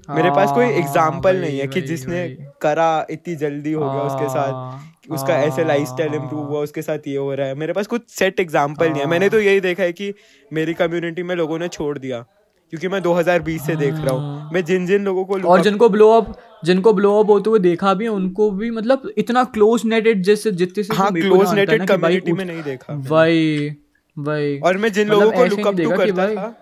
मेरे 0.09 0.29
पास 0.31 0.51
कोई 0.51 0.65
एग्ज़ाम्पल 0.65 1.37
नहीं 1.37 1.59
है 1.59 1.67
कि 1.67 1.81
जिसने 1.81 2.27
करा 2.61 3.05
इतनी 3.09 3.35
जल्दी 3.35 3.71
हो 3.73 3.89
गया 3.91 4.01
उसके 4.01 4.27
साथ। 4.29 4.93
उसका 5.09 5.35
ऐसे 5.39 5.63
लाइफ 5.63 5.87
स्टाइल 5.87 6.13
इम्प्रूव 6.13 6.45
हुआ 6.45 6.59
उसके 6.61 6.81
साथ 6.81 7.07
ये 7.07 7.17
हो 7.17 7.33
रहा 7.33 7.47
है। 7.47 7.55
मेरे 7.55 7.73
पास 7.73 7.87
कुछ 7.87 8.09
सेट 8.09 8.39
एग्ज़ाम्पल 8.39 8.89
नहीं 8.89 9.01
है। 9.01 9.07
मैंने 9.07 9.29
तो 9.29 9.39
यही 9.39 9.59
देखा 9.61 9.83
है 9.83 9.93
कि 9.93 10.13
मेरी 10.51 10.73
कम्युनिटी 10.75 11.23
में 11.23 11.35
लोगों 11.35 11.59
ने 11.59 11.67
छोड़ 11.69 11.97
दिया 11.97 12.25
क्योंकि 12.73 12.87
मैं 12.87 13.01
2020 13.01 13.65
से 13.65 13.75
देख 13.75 13.93
रहा 13.95 14.13
हूँ। 14.13 14.21
हाँ। 14.21 14.49
मैं 14.53 14.63
जिन 14.65 14.85
जिन 14.87 15.03
लोगों 15.05 15.25
को 15.25 15.39
और 15.49 15.61
जिनको 15.61 15.89
ब्लो 15.89 16.09
अप 16.11 16.35
जिनको 16.65 16.93
ब्लो 16.93 17.19
अप 17.19 17.29
होते 17.29 17.49
हुए 17.49 17.59
देखा 17.61 17.93
भी 17.93 18.07
उनको 18.09 18.49
भी 18.51 18.69
मतलब 18.71 19.09
इतना 19.17 19.43
क्लोज 19.53 19.85
नेटेड 19.85 20.23
जैसे 20.23 20.51
जितने 20.53 20.83
से 20.83 20.95
हाँ 20.95 21.11
क्लोज 21.13 21.53
नेटेड 21.53 21.87
कम्युनिटी 21.87 22.31
में 22.31 22.45
नहीं 22.45 22.63
देखा 22.63 22.93
वही 23.09 23.69
वही। 24.17 24.59
और 24.59 24.77
मैं 24.77 24.91
जिन 24.93 25.07
लोगों 25.09 25.25
मतलब 25.25 25.37
को 25.39 25.55
लुक 25.55 25.67
अप 25.67 25.75
टू 25.77 25.89
करता 25.97 26.27
था 26.35 26.53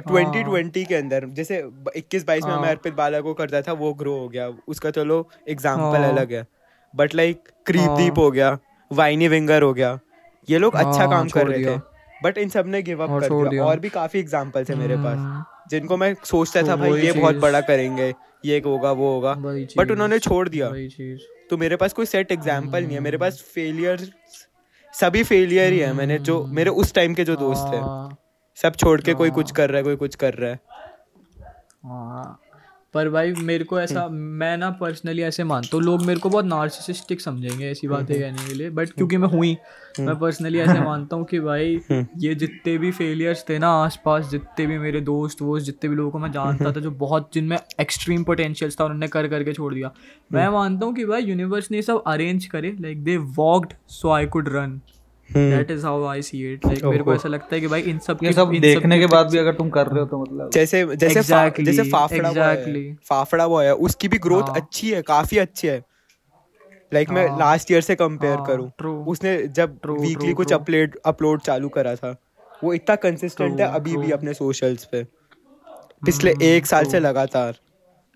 ट्वेंटी 0.00 0.42
ट्वेंटी 0.42 0.84
के 0.84 0.94
अंदर 0.94 1.24
जैसे 1.30 1.56
इक्कीस 1.96 2.26
बाईस 2.26 2.44
में 2.44 2.50
मैं 2.50 2.58
हाँ। 2.58 2.68
अर्पित 2.68 2.94
बाला 2.94 3.20
को 3.20 3.34
करता 3.34 3.60
था 3.62 3.72
वो 3.74 3.92
ग्रो 3.94 4.12
हो 4.12 4.28
गया। 4.28 4.48
उसका 4.68 4.90
चलो 4.90 5.26
एग्ज़ाम्पल 5.48 5.98
हाँ। 5.98 6.10
अलग 6.10 6.32
है। 6.32 6.46
बट 6.94 7.14
लाइक 7.14 7.48
क्रीपदीप 7.66 8.18
हो। 8.18 8.30
गया 8.30 8.58
वाइनी 8.90 9.28
विंगर 9.28 9.62
हो 9.62 9.72
गया 9.74 9.98
ये 10.48 10.58
लोग 10.58 10.74
अच्छा 10.74 10.98
हाँ, 10.98 11.10
काम 11.10 11.28
कर 11.28 11.46
रहे 11.46 11.64
थे। 11.66 11.76
बट 12.20 12.38
इन 12.38 12.48
सबने 12.48 12.82
गिव 12.82 13.02
अप 13.02 13.10
कर 13.10 13.28
दिया, 13.28 13.50
दिया। 13.50 13.64
और 13.64 13.80
भी 13.80 13.88
काफ़ी 13.90 14.18
एग्जांपल्स 14.20 14.70
है 14.70 14.76
मेरे 14.76 14.96
पास 14.96 15.16
हम्म। 15.16 15.44
जिनको 15.70 15.96
मैं 15.96 16.14
सोचता 16.24 16.62
था 16.62 16.66
तो 16.66 16.76
भाई 16.78 17.00
ये 17.00 17.12
बहुत 17.12 17.36
बड़ा 17.36 17.60
करेंगे 17.62 18.12
ये 18.44 18.58
होगा 18.66 18.92
वो 18.92 19.12
होगा। 19.14 19.34
बट 19.78 19.90
उन्होंने 19.90 20.18
छोड़ 20.18 20.48
दिया। 20.48 20.70
तो 21.50 21.56
मेरे 21.56 21.76
पास 21.76 21.92
कोई 21.92 22.06
सेट 22.06 22.32
एग्ज़ाम्पल 22.32 22.84
नहीं 22.84 22.94
है। 22.94 23.00
मेरे 23.00 23.18
पास 23.18 23.40
फेलियर 23.54 24.10
सभी 24.94 25.22
फेलियर 25.24 25.72
ही 25.72 25.78
है 25.78 25.92
मैंने 25.92 26.18
जो 26.20 26.44
मेरे 26.50 26.70
उस 26.72 26.94
टाइम 26.94 27.14
के 27.14 27.24
जो 27.24 27.36
दोस्त 27.36 27.72
थे। 27.72 27.76
हाँ। 27.78 28.18
सब 28.58 28.74
छोड़ 28.74 29.00
के 29.00 29.14
कोई 29.14 29.30
कुछ 29.30 29.50
कर 29.50 29.70
रहा 29.70 29.78
है 29.78 29.84
कोई 29.84 29.96
कुछ 29.96 30.14
कर 30.14 30.34
रहा 30.34 30.50
है। 30.50 30.60
हाँ। 31.84 32.38
पर 32.94 33.08
भाई 33.08 33.32
मेरे 33.32 33.64
को 33.64 33.80
ऐसा 33.80 34.00
हम्म। 34.00 34.16
मैं 34.38 34.56
ना 34.56 34.70
पर्सनली 34.70 35.22
ऐसे 35.22 35.44
मानता 35.44 35.76
हूँ 35.76 35.84
लोग 35.84 36.02
मेरे 36.02 36.20
को 36.20 36.28
बहुत 36.28 36.44
नार्सिसिस्टिक 36.44 37.20
समझेंगे 37.20 37.70
ऐसी 37.70 37.86
हम्म, 37.86 37.96
बातें 37.96 38.14
हम्म। 38.14 38.24
कहने 38.24 38.48
के 38.48 38.54
लिए 38.54 38.70
बट 38.70 38.90
क्योंकि 38.90 39.16
मैं 39.16 39.28
हुई 39.28 39.56
मैं 40.00 40.18
पर्सनली 40.18 40.58
ऐसे 40.58 40.80
मानता 40.80 41.16
हूँ 41.16 41.24
कि 41.24 41.40
भाई 41.40 41.80
ये 42.18 42.34
जितने 42.34 42.76
भी 42.78 42.90
फेलियर्स 42.90 43.44
थे 43.48 43.58
ना 43.58 43.68
आसपास 43.68 44.28
जितने 44.30 44.66
भी 44.66 44.78
मेरे 44.78 45.00
दोस्त 45.00 45.42
वोस्त 45.42 45.66
जितने 45.66 45.90
भी 45.90 45.96
लोगों 45.96 46.10
को 46.10 46.18
मैं 46.18 46.32
जानता 46.32 46.72
था 46.72 46.80
जो 46.80 46.90
बहुत 46.90 47.30
जिनमें 47.34 47.58
एक्सट्रीम 47.80 48.24
पोटेंशियल्स 48.24 48.80
था 48.80 48.84
उन्होंने 48.84 49.08
कर 49.08 49.28
करके 49.28 49.52
छोड़ 49.52 49.74
दिया। 49.74 49.92
मैं 50.32 50.48
मानता 50.48 50.86
हूँ 50.86 50.94
कि 50.94 51.04
भाई 51.04 51.22
यूनिवर्स 51.22 51.70
ने 51.70 51.82
सब 51.82 52.02
अरेंज 52.06 52.46
करे 52.46 52.76
like 52.80 53.04
they 53.04 53.16
walked 53.16 53.72
so 53.88 54.10
I 54.10 54.26
could 54.26 54.48
run 54.48 54.80
that 55.34 55.70
is 55.70 55.84
how 55.86 56.04
I 56.06 56.22
see 56.22 56.42
it 56.52 56.66
like 56.66 56.84
मेरे 56.84 57.02
को 57.02 57.14
ऐसा 57.14 57.28
लगता 57.28 57.54
है 57.54 57.60
कि 57.60 57.66
भाई 57.66 57.80
इन 57.82 57.98
सब 57.98 58.18
ये 58.22 58.32
सब 58.32 58.52
देखने 58.60 58.98
के 58.98 59.06
बाद 59.06 59.30
भी 59.30 59.38
अगर 59.38 59.54
तुम 59.54 59.70
कर 59.70 59.86
रहे 59.86 60.00
हो 60.00 60.06
तो 60.06 60.18
मतलब 60.18 60.50
जैसे 60.50 60.84
जैसे 60.86 61.20
exactly, 61.20 61.64
जैसे 61.64 61.90
फाफड़ा 61.90 62.30
exactly. 62.30 62.84
फाफड़ा 63.08 63.46
वो 63.46 63.60
है। 63.60 63.74
उसकी 63.74 64.08
भी 64.08 64.18
ग्रोथ 64.18 64.42
हाँ. 64.42 64.54
अच्छी 64.54 64.90
है 64.90 65.02
काफ़ी 65.02 65.38
अच्छी 65.38 65.68
है। 65.68 65.82
लाइक 66.92 67.08
like 67.08 67.18
मैं 67.18 67.38
लास्ट 67.38 67.70
ईयर 67.70 67.80
से 67.80 67.94
कंपेयर 67.94 68.36
हाँ, 68.38 68.46
करूँ। 68.46 69.04
उसने 69.06 69.36
जब 69.48 69.78
वीकली 69.90 70.32
कुछ 70.32 70.52
अपलोड 70.52 70.96
अपलोड 71.04 71.40
चालू 71.40 71.68
करा 71.68 71.94
था 71.96 72.14
वो 72.64 72.72
इतना 72.74 72.96
कंसिस्टेंट 72.96 73.60
है 73.60 73.66
अभी 73.74 73.96
भी 73.96 74.10
अपने 74.10 74.34
सोशल्स 74.34 74.84
पे। 74.84 75.02
पिछले 76.04 76.32
hmm, 76.32 76.42
एक 76.42 76.66
साल 76.66 76.84
से 76.84 77.00
लगातार। 77.00 77.54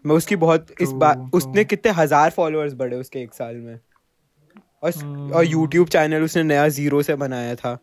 मैं 0.05 0.17
उसकी 0.17 0.37
बहुत 0.37 0.67
इस 0.81 0.91
बार 0.95 1.31
उसने 1.35 1.65
कितने 1.65 1.93
हज़ार 1.93 2.31
फॉलोअर्स 2.31 2.75
बढ़े 2.75 2.97
उसके 2.97 3.19
एक 3.19 3.35
साल 3.35 3.55
में। 3.57 3.79
और 4.83 4.93
hmm. 4.93 5.35
और 5.35 5.45
यूट्यूब 5.45 5.89
चैनल 5.89 6.23
उसने 6.23 6.43
नया 6.43 6.69
ज़ीरो 6.69 7.03
से 7.03 7.15
बनाया 7.15 7.55
था 7.55 7.75
hmm. 7.75 7.83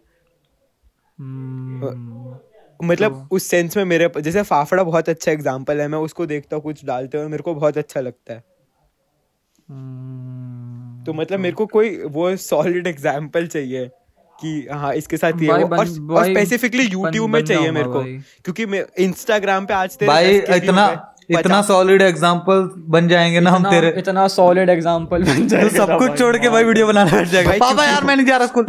मतलब 2.83 3.11
तो, 3.11 3.35
उस 3.35 3.43
सेंस 3.43 3.77
में 3.77 3.85
मेरे 3.85 4.21
जैसे 4.21 4.43
फाफड़ा 4.43 4.83
बहुत 4.83 5.09
अच्छा 5.09 5.31
एग्जांपल 5.31 5.81
है 5.81 5.87
मैं 5.87 5.97
उसको 5.97 6.25
देखता 6.25 6.55
हूँ 6.55 6.63
कुछ 6.63 6.85
डालते 6.85 7.17
हुए 7.17 7.27
मेरे 7.27 7.43
को 7.43 7.55
बहुत 7.55 7.77
अच्छा 7.77 7.99
लगता 7.99 8.33
है 8.33 8.39
hmm. 8.39 11.05
तो 11.05 11.13
मतलब 11.13 11.39
मेरे 11.39 11.55
को 11.55 11.65
कोई 11.65 12.05
वो 12.05 12.35
सॉलिड 12.35 12.87
एग्जांपल 12.87 13.47
चाहिए 13.47 13.91
कि 14.39 14.67
हाँ 14.71 14.93
इसके 14.93 15.17
साथ 15.17 15.31
ये 15.41 15.47
वो 15.47 15.53
और, 15.53 16.11
और 16.11 16.25
स्पेसिफिकली 16.25 16.83
यूट्यूब 16.83 17.29
में 17.29 17.45
चाहिए 17.45 17.71
मेरे 17.71 17.85
को 17.85 18.03
क्योंकि 18.43 18.65
मैं 18.65 18.85
इंस्टाग्राम 18.99 19.65
पे 19.65 19.73
आज 19.73 19.97
भाई 20.03 20.37
इतना 20.37 21.12
इतना 21.29 21.61
सॉलिड 21.61 22.01
एग्जांपल 22.01 22.69
बन 22.89 23.07
जाएँगे 23.07 23.39
ना 23.39 23.51
हम 23.51 23.69
तेरे 23.69 23.93
इतना 23.97 24.27
सॉलिड 24.27 24.69
एग्जांपल 24.69 25.23
बन 25.23 25.47
जाएगा 25.47 25.67
तो 25.69 25.75
सब 25.75 25.97
कुछ 25.99 26.17
छोड़ 26.19 26.35
के 26.37 26.49
भाई 26.49 26.63
वीडियो 26.63 26.87
बनाने 26.87 27.11
बैठ 27.11 27.27
जाएगा। 27.27 27.51
पापा 27.59 27.85
यार 27.85 28.03
मैं 28.03 28.15
नहीं 28.15 28.25
जा 28.25 28.37
रहा 28.37 28.47
स्कूल 28.47 28.65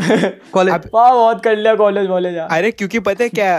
कॉलेज 0.53 0.75
पापा 0.75 1.13
बहुत 1.15 1.43
कर 1.45 1.57
लिया 1.57 1.75
कॉलेज 1.75 2.09
कॉलेज 2.09 2.37
अरे 2.39 2.71
क्योंकि 2.71 2.99
पता 3.01 3.25
है 3.25 3.29
क्या 3.31 3.57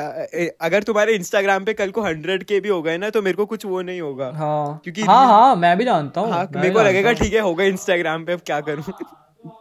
अगर 0.62 0.84
तुम्हारे 0.84 1.14
इंस्टाग्राम 1.14 1.66
पे 1.66 1.74
कल 1.74 1.90
को 1.90 2.02
हंड्रेड 2.02 2.44
के 2.44 2.60
भी 2.60 2.70
हो 2.70 2.82
गए 2.82 2.98
ना 2.98 3.10
तो 3.10 3.22
मेरे 3.22 3.36
को 3.36 3.46
कुछ 3.46 3.66
वो 3.66 3.82
नहीं 3.82 4.02
होगा। 4.02 4.32
हाँ। 4.36 4.80
क्योंकि 4.84 5.02
हाँ 5.02 5.26
हाँ 5.26 5.56
मैं 5.56 5.78
भी 5.78 5.86
जानता 5.86 6.22
हूँ। 6.22 6.32
हाँ, 6.32 6.48
मेरे 6.56 6.70
को 6.70 6.84
लगेगा 6.84 7.14
ठीक 7.14 7.34
है 7.34 7.40
होगा 7.40 7.64
इंस्टाग्राम 7.64 8.26
पे 8.26 8.34
अब 8.34 8.40
क्या 8.46 8.60
करूँ? 8.62 8.84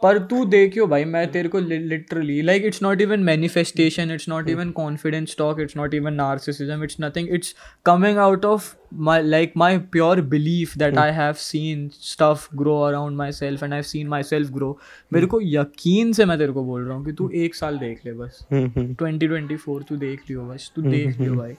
पर 0.03 0.17
तू 0.19 0.45
देखियो 0.45 0.87
भाई 0.87 1.05
मैं 1.05 1.31
तेरे 1.31 1.49
को 1.49 1.59
literally 1.59 2.41
like 2.41 2.65
it's 2.65 2.81
not 2.83 3.01
even 3.01 3.19
manifestation 3.19 4.11
it's 4.11 4.29
not 4.29 4.49
even 4.49 4.71
confidence 4.71 5.35
talk 5.39 5.59
it's 5.59 5.77
not 5.77 5.93
even 5.93 6.13
narcissism 6.13 6.83
it's 6.83 6.97
nothing 7.01 7.29
it's 7.29 7.55
coming 7.85 8.17
out 8.17 8.45
of 8.45 8.73
my 8.97 9.15
like 9.21 9.55
my 9.55 9.77
pure 9.93 10.21
belief 10.33 10.73
that 10.81 10.93
mm. 10.93 10.99
I 10.99 11.11
have 11.11 11.39
seen 11.39 11.79
stuff 11.91 12.43
grow 12.59 12.75
around 12.83 13.17
myself 13.21 13.63
and 13.65 13.75
I've 13.77 13.87
seen 13.87 14.11
myself 14.13 14.51
grow. 14.57 14.73
मेरे 15.13 15.25
को 15.25 15.39
यकीन 15.43 16.13
से 16.13 16.25
मैं 16.25 16.37
तेरे 16.37 16.51
को 16.51 16.63
बोल 16.63 16.83
रहा 16.83 16.97
हूँ 16.97 17.05
कि 17.05 17.11
तू 17.11 17.29
एक 17.35 17.55
साल 17.55 17.77
देख 17.77 18.05
ले 18.05 18.13
बस। 18.13 18.39
ट्वेंटी 18.53 19.27
ट्वेंटी 19.27 19.55
फोर 19.55 19.83
तू 19.89 19.95
देख 19.95 20.21
लियो 20.29 20.41
बस। 20.41 20.71
तू 20.75 20.81
देख 20.81 21.19
लियो 21.19 21.33
भाई। 21.33 21.53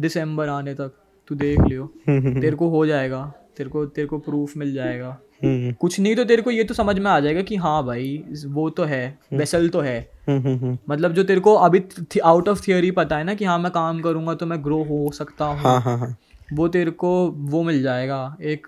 दिसंबर 0.00 0.48
आने 0.48 0.74
तक 0.74 0.92
तू 1.28 1.34
देख 1.34 1.60
लियो। 1.60 1.86
तेरे 2.08 2.56
को 2.56 2.68
हो 2.68 2.84
जाएगा। 2.86 3.22
तेरे 3.56 3.70
को 3.70 3.84
तेरे 3.86 4.08
को 4.08 4.18
प्रूफ 4.18 4.56
मिल 4.56 4.72
जाएगा। 4.74 5.18
हम्म। 5.44 5.72
कुछ 5.72 5.98
नहीं 6.00 6.14
तो 6.16 6.24
तेरे 6.24 6.42
को 6.42 6.50
ये 6.50 6.64
तो 6.64 6.74
समझ 6.74 6.98
में 6.98 7.10
आ 7.10 7.18
जाएगा 7.20 7.42
कि 7.42 7.56
हाँ 7.56 7.84
भाई 7.86 8.24
वो 8.46 8.68
तो 8.70 8.84
है 8.84 9.18
वेसल 9.32 9.58
हम्म। 9.58 9.68
तो 9.68 9.80
है। 9.80 9.98
हम्म, 10.28 10.78
मतलब 10.90 11.12
जो 11.12 11.24
तेरे 11.24 11.40
को 11.40 11.54
अभी 11.54 11.82
आउट 12.24 12.48
ऑफ़ 12.48 12.62
थियोरी 12.68 12.90
पता 12.90 13.16
है 13.16 13.24
ना 13.24 13.34
कि 13.34 13.44
हाँ 13.44 13.58
मैं 13.58 13.72
काम 13.72 14.00
करूँगा 14.00 14.34
तो 14.34 14.46
मैं 14.46 14.62
ग्रो 14.64 14.82
हो 14.84 15.10
सकता 15.14 15.44
हूँ। 15.44 15.60
हाँ, 15.60 15.80
हाँ, 15.80 15.98
हाँ. 15.98 16.16
वो 16.52 16.68
तेरे 16.68 16.90
को 16.90 17.10
वो 17.30 17.62
मिल 17.62 17.82
जाएगा 17.82 18.36
एक 18.42 18.66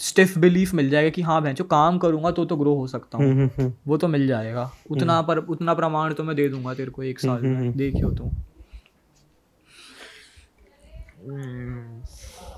स्टिफ 0.00 0.36
बिलीफ 0.38 0.74
मिल 0.74 0.90
जाएगा 0.90 1.10
कि 1.10 1.22
हाँ 1.22 1.40
जो 1.52 1.64
काम 1.64 1.98
करूँगा 1.98 2.30
तो 2.30 2.44
तो 2.44 2.56
ग्रो 2.56 2.74
हो 2.74 2.86
सकता 2.86 3.18
हूँ। 3.18 3.72
वो 3.88 3.96
तो 3.96 4.08
मिल 4.08 4.26
जाएगा। 4.26 4.70
उतना 4.90 5.20
पर 5.22 5.38
उतना 5.38 5.74
प्रमाण 5.74 6.12
तो 6.12 6.24
मैं 6.24 6.36
दे 6.36 6.48
दूँगा 6.48 6.74
तेरे 6.74 6.90
को 6.90 7.02
एक 7.02 7.20
साल 7.20 7.42
में। 7.42 7.76
देखियो 7.76 8.10
तू। 8.10 8.30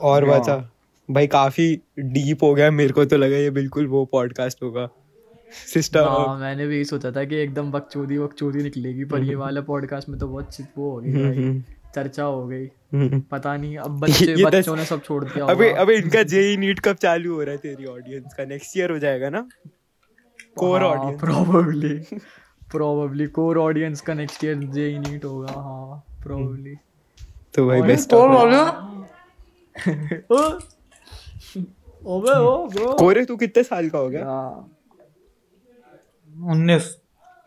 और 0.01 0.25
बचा। 0.25 0.57
भाई 1.11 1.27
काफ़ी 1.27 1.81
डीप 1.99 2.43
हो 2.43 2.55
गया 2.55 2.71
मेरे 2.71 2.93
को 2.93 3.05
तो 3.05 3.17
लगा 3.17 3.37
ये 3.37 3.51
बिल्कुल 3.51 3.87
वो 3.87 4.05
पॉडकास्ट 4.05 4.63
होगा। 4.63 4.89
सिस्टर 5.75 6.01
हाँ। 6.01 6.39
मैंने 6.39 6.67
भी 6.67 6.85
सोचा 6.85 7.11
था 7.11 7.25
कि 7.25 7.37
एकदम 7.37 7.71
बकचोदी 7.71 8.19
बकचोदी 8.19 8.63
निकलेगी 8.63 9.05
पर 9.05 9.23
ये 9.23 9.35
वाला 9.35 9.61
पॉडकास्ट 9.61 10.09
में 10.09 10.19
तो 10.19 10.29
बहुत 10.29 10.49
वो 10.79 10.91
हो 10.91 11.01
गई 11.01 11.13
भाई। 11.13 11.63
चर्चा 11.95 12.25
हो 12.25 12.47
गई। 12.47 12.67
पता 13.21 13.57
नहीं 13.57 13.77
अब 13.77 14.01
बच्चे 14.01 14.45
बच्चों 14.45 14.77
ने 14.77 14.85
सब 14.85 15.03
छोड़ 15.03 15.25
दिया 15.25 15.47
अबे 15.47 15.71
अबे 15.71 15.97
इनका 15.97 16.23
जेई 16.23 16.57
नीट 16.57 16.81
कब 16.81 16.95
चालू 16.95 17.35
हो 17.35 17.43
रहा 17.43 17.51
है 17.51 17.59
तेरी 17.59 17.85
ऑडियंस 17.85 18.35
का? 18.35 18.45
नेक्स्ट 18.45 18.77
ईयर 18.77 18.91
हो 18.91 18.99
जाएगा 18.99 19.31
ना? 19.31 19.49
Core 20.57 20.83
audience 20.83 21.21
probably 21.21 22.19
probably 22.71 23.27
core 23.27 23.59
audience 23.59 24.01
का 24.01 24.15
नेक्स्ट 24.15 24.45
ईयर 24.45 24.55
जेई 24.55 24.99
नीट 24.99 25.25
होगा 25.25 25.53
हाँ 25.53 26.05
प्रोबेबली 26.23 26.77
तो 27.55 27.67
भाई 27.67 27.83
बेस्ट 27.83 28.11
कोर 28.11 28.29
ऑडियंस 28.29 30.77
ओबे 32.03 32.35
ओ 32.35 32.67
ब्रो 32.69 32.93
कोरे 32.97 33.25
तू 33.25 33.37
कितने 33.37 33.63
साल 33.63 33.89
का 33.91 33.99
हो 33.99 34.09
गया? 34.11 34.39
उन्नीस। 36.53 36.97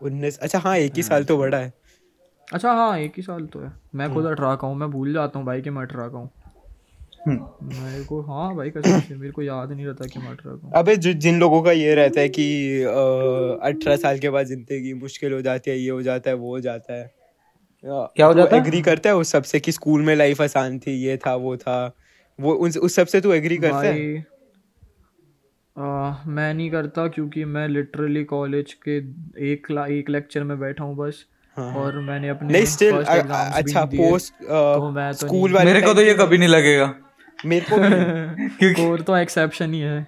उन्नीस। 0.02 0.38
अच्छा 0.40 0.60
हाँ 0.60 0.76
एक 0.78 0.94
ही 0.96 1.04
साल 1.04 1.24
तो 1.24 1.38
बड़ा 1.38 1.58
है। 1.58 1.74
अच्छा 2.48 2.72
हाँ 2.72 2.98
एक 3.00 3.14
ही 3.18 3.24
साल 3.24 3.46
तो 3.54 3.60
है। 3.60 3.72
मैं 3.96 4.14
खुद 4.14 4.26
अठारह 4.26 4.56
का 4.56 4.68
हूँ 4.68 4.76
मैं 4.78 4.90
भूल 4.92 5.14
जाता 5.14 5.40
हूँ 5.40 5.46
भाई 5.48 5.62
कि 5.62 5.70
मैं 5.70 5.82
अठारह 5.84 6.08
का 6.08 6.18
हूँ। 6.18 6.30
मेरे 7.28 8.04
को 8.04 8.22
हाँ 8.22 8.56
भाई 8.56 8.70
कसम 8.70 9.00
से 9.00 9.16
मेरे 9.16 9.32
को 9.32 9.42
याद 9.42 9.72
नहीं 9.72 9.86
रहता 9.86 10.06
कि 10.06 10.20
मैं 10.20 10.30
अठारह 10.32 10.56
का 10.56 10.68
हूँ। 10.68 10.72
अबे 10.76 10.96
जो 10.96 11.14
जिन 11.26 11.40
लोगों 11.40 11.62
का 11.64 11.72
ये 11.72 11.94
रहता 11.96 12.22
है 12.22 12.30
कि 12.30 12.46
अठारह 12.84 13.96
साल 13.96 14.20
के 14.20 14.30
बाद 14.30 14.46
ज़िंदगी 14.46 14.94
मुश्किल 14.94 15.34
हो 15.34 15.42
जाती 15.42 15.72
है 15.72 15.78
ये 15.78 15.90
हो 15.90 16.02
जाता 16.02 16.30
है 16.30 16.36
वो 16.36 16.50
हो 16.50 16.60
जाता 16.60 16.94
है। 16.94 17.12
क्या 17.86 18.26
हो 18.26 18.34
जाता 18.34 18.56
है? 18.56 18.62
एग्री 18.62 18.82
करता 18.82 19.10
है 19.10 19.16
उस 19.16 19.32
सबसे 19.32 19.60
कि 19.60 19.72
स्कूल 19.72 20.02
में 20.02 20.16
लाइफ 20.16 20.42
आसान 20.42 20.78
थी 20.80 20.92
ये 20.98 21.18
था 21.26 21.36
वो 21.36 21.56
था? 21.58 21.96
वो 22.40 22.54
उस 22.56 22.78
उस 22.78 22.96
सबसे 22.96 23.22
तू 23.22 23.32
एग्री 23.34 23.58
करता 23.58 23.82
है? 23.82 24.33
आ, 25.78 26.14
मैं 26.28 26.54
नहीं 26.54 26.70
करता 26.72 27.08
क्योंकि 27.08 27.44
मैं 27.46 27.68
लिटरली 27.68 28.24
कॉलेज 28.24 28.74
के 28.88 28.98
एक 29.52 29.68
ला, 29.72 29.86
एक 29.86 30.10
लेक्चर 30.10 30.44
में 30.44 30.60
बैठा 30.60 30.84
हूँ 30.84 30.96
बस। 30.96 31.26
हाँ, 31.58 31.74
और 31.76 31.98
मैंने 32.00 32.30
अपने 32.30 32.54
नहीं 32.54 32.66
स्टिल 32.66 32.94
first 32.94 33.32
अच्छा 33.56 33.84
पोस्ट 33.86 34.34
तो 34.34 34.90
मैं 34.92 35.12
तो 35.14 35.28
स्कूल 35.28 35.54
वाले 35.54 35.74
मेरे 35.74 35.82
को 35.82 35.94
तो 35.94 36.02
ये 36.02 36.14
कभी 36.14 36.38
नहीं 36.38 36.50
लगेगा। 36.50 36.94
मेरे 37.46 37.66
को 37.70 37.76
क्योंकि 38.58 38.74
कोर 38.74 39.02
तो 39.02 39.18
एक्सेप्शन 39.18 39.74
ही 39.74 39.80
है। 39.80 40.08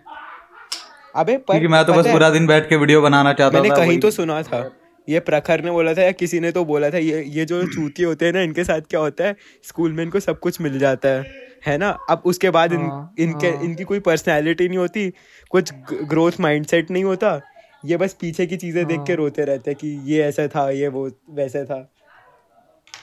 अबे 1.15 1.37
पर 1.37 1.53
क्योंकि 1.53 1.67
मैं 1.67 1.83
तो 1.85 1.93
बस 1.93 2.07
पूरा 2.07 2.29
दिन 2.29 2.47
बैठ 2.47 2.69
के 2.69 2.75
वीडियो 2.75 3.01
बनाना 3.01 3.33
चाहता 3.33 3.61
मैंने 3.61 3.69
था 3.69 3.75
कहीं 3.75 3.99
तो 3.99 4.11
सुना 4.11 4.41
था। 4.43 4.69
ये 5.07 5.19
प्रखर 5.19 5.63
ने 5.63 5.71
बोला 5.71 5.93
था 5.93 6.01
या 6.01 6.11
किसी 6.11 6.39
ने 6.39 6.51
तो 6.51 6.65
बोला 6.65 6.89
था 6.89 6.97
ये 6.97 7.23
ये 7.23 7.45
जो 7.45 7.63
चूती 7.67 8.03
होते 8.03 8.25
हैं 8.25 8.33
ना 8.33 8.41
इनके 8.41 8.63
साथ 8.63 8.81
क्या 8.89 8.99
होता 8.99 9.23
है? 9.23 9.35
स्कूल 9.63 9.91
में 9.93 10.03
इनको 10.03 10.19
सब 10.19 10.39
कुछ 10.39 10.61
मिल 10.61 10.79
जाता 10.79 11.09
है। 11.09 11.23
है 11.65 11.77
ना? 11.77 11.89
अब 12.09 12.21
उसके 12.25 12.49
बाद 12.49 12.73
इन, 12.73 12.81
हाँ, 12.81 13.13
इनके 13.19 13.47
हाँ। 13.47 13.63
इनकी 13.63 13.83
कोई 13.83 13.99
पर्सनैलिटी 14.01 14.67
नहीं 14.67 14.77
होती 14.77 15.09
कुछ 15.51 15.73
ग्रोथ 16.03 16.39
माइंडसेट 16.39 16.91
नहीं 16.91 17.03
होता 17.03 17.39
ये 17.83 17.97
बस 17.97 18.13
पीछे 18.21 18.45
की 18.45 18.57
चीज़ें 18.57 18.85
देख 18.85 18.99
के 18.99 19.13
हाँ। 19.13 19.17
रोते 19.17 19.45
रहते 19.45 19.71
हैं 19.71 19.77
कि 19.79 19.87
ये 20.05 20.23
ऐसा 20.23 20.47
था 20.47 20.69
ये 20.69 20.87
वो 20.87 21.09
वैसा 21.31 21.63
था। 21.63 21.87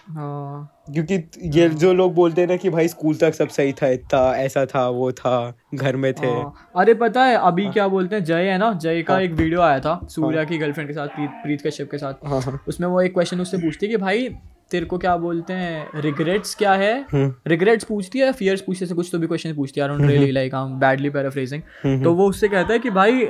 हाँ। 0.08 0.84
क्योंकि 0.94 1.14
ये 1.56 1.68
जो 1.70 1.92
लोग 1.94 2.14
बोलते 2.14 2.40
हैं 2.40 2.48
ना 2.48 2.56
कि 2.56 2.70
भाई 2.70 2.88
स्कूल 2.88 3.16
तक 3.16 3.34
सब 3.34 3.48
सही 3.48 3.72
था 3.72 3.88
इतना 3.88 4.20
ऐसा 4.36 4.64
था 4.66 4.88
वो 4.88 5.10
था 5.12 5.34
घर 5.74 5.96
में 5.96 6.12
थे। 6.12 6.32
अरे 6.76 6.94
पता 6.94 7.24
है 7.24 7.36
अभी 7.38 7.68
क्या 7.70 7.86
बोलते 7.88 8.16
हैं 8.16 8.24
जय 8.24 8.50
है 8.50 8.56
ना? 8.58 8.72
जय 8.72 9.02
का 9.02 9.18
एक 9.20 9.32
वीडियो 9.32 9.60
आया 9.60 9.78
था 9.80 10.00
सूर्या 10.10 10.44
की 10.44 10.58
गर्लफ्रेंड 10.58 10.88
के 10.88 10.94
साथ 10.94 11.08
प्रीत 11.08 11.30
प्रीत 11.42 11.66
कश्यप 11.66 11.90
के 11.90 11.98
साथ। 11.98 12.68
उसमें 12.68 12.88
वो 12.88 13.00
एक 13.00 13.12
क्वेश्चन 13.14 13.40
उससे 13.40 13.58
पूछती 13.58 13.86
है 13.86 13.90
कि 13.90 13.96
भाई 13.96 14.28
तेरे 14.72 14.86
को 14.86 14.98
क्या 14.98 15.16
बोलते 15.16 15.52
हैं 15.52 16.00
रिग्रेट्स 16.02 16.54
क्या 16.54 16.72
है? 16.74 16.92
हम्म। 17.12 17.32
रिग्रेट्स 17.46 17.84
पूछती 17.84 18.18
है 18.18 18.30
फियर्स 18.32 18.60
पूछते 18.60 18.86
से 18.86 18.94
कुछ 18.94 19.08
तो 19.12 19.18
भी 19.18 19.26
क्वेश्चन 19.26 19.54
पूछती 19.54 19.80
है 19.80 19.86
I 19.88 19.96
don't 19.96 20.08
really 20.10 20.30
like 20.32 20.54
I 20.54 20.62
am 20.62 20.78
badly 20.78 21.10
paraphrasing 21.10 21.62
hmm, 21.84 22.02
तो 22.04 22.12
वो 22.14 22.28
उससे 22.28 22.48
कहता 22.48 22.72
है 22.72 22.78
कि 22.78 22.90
भाई 22.90 23.22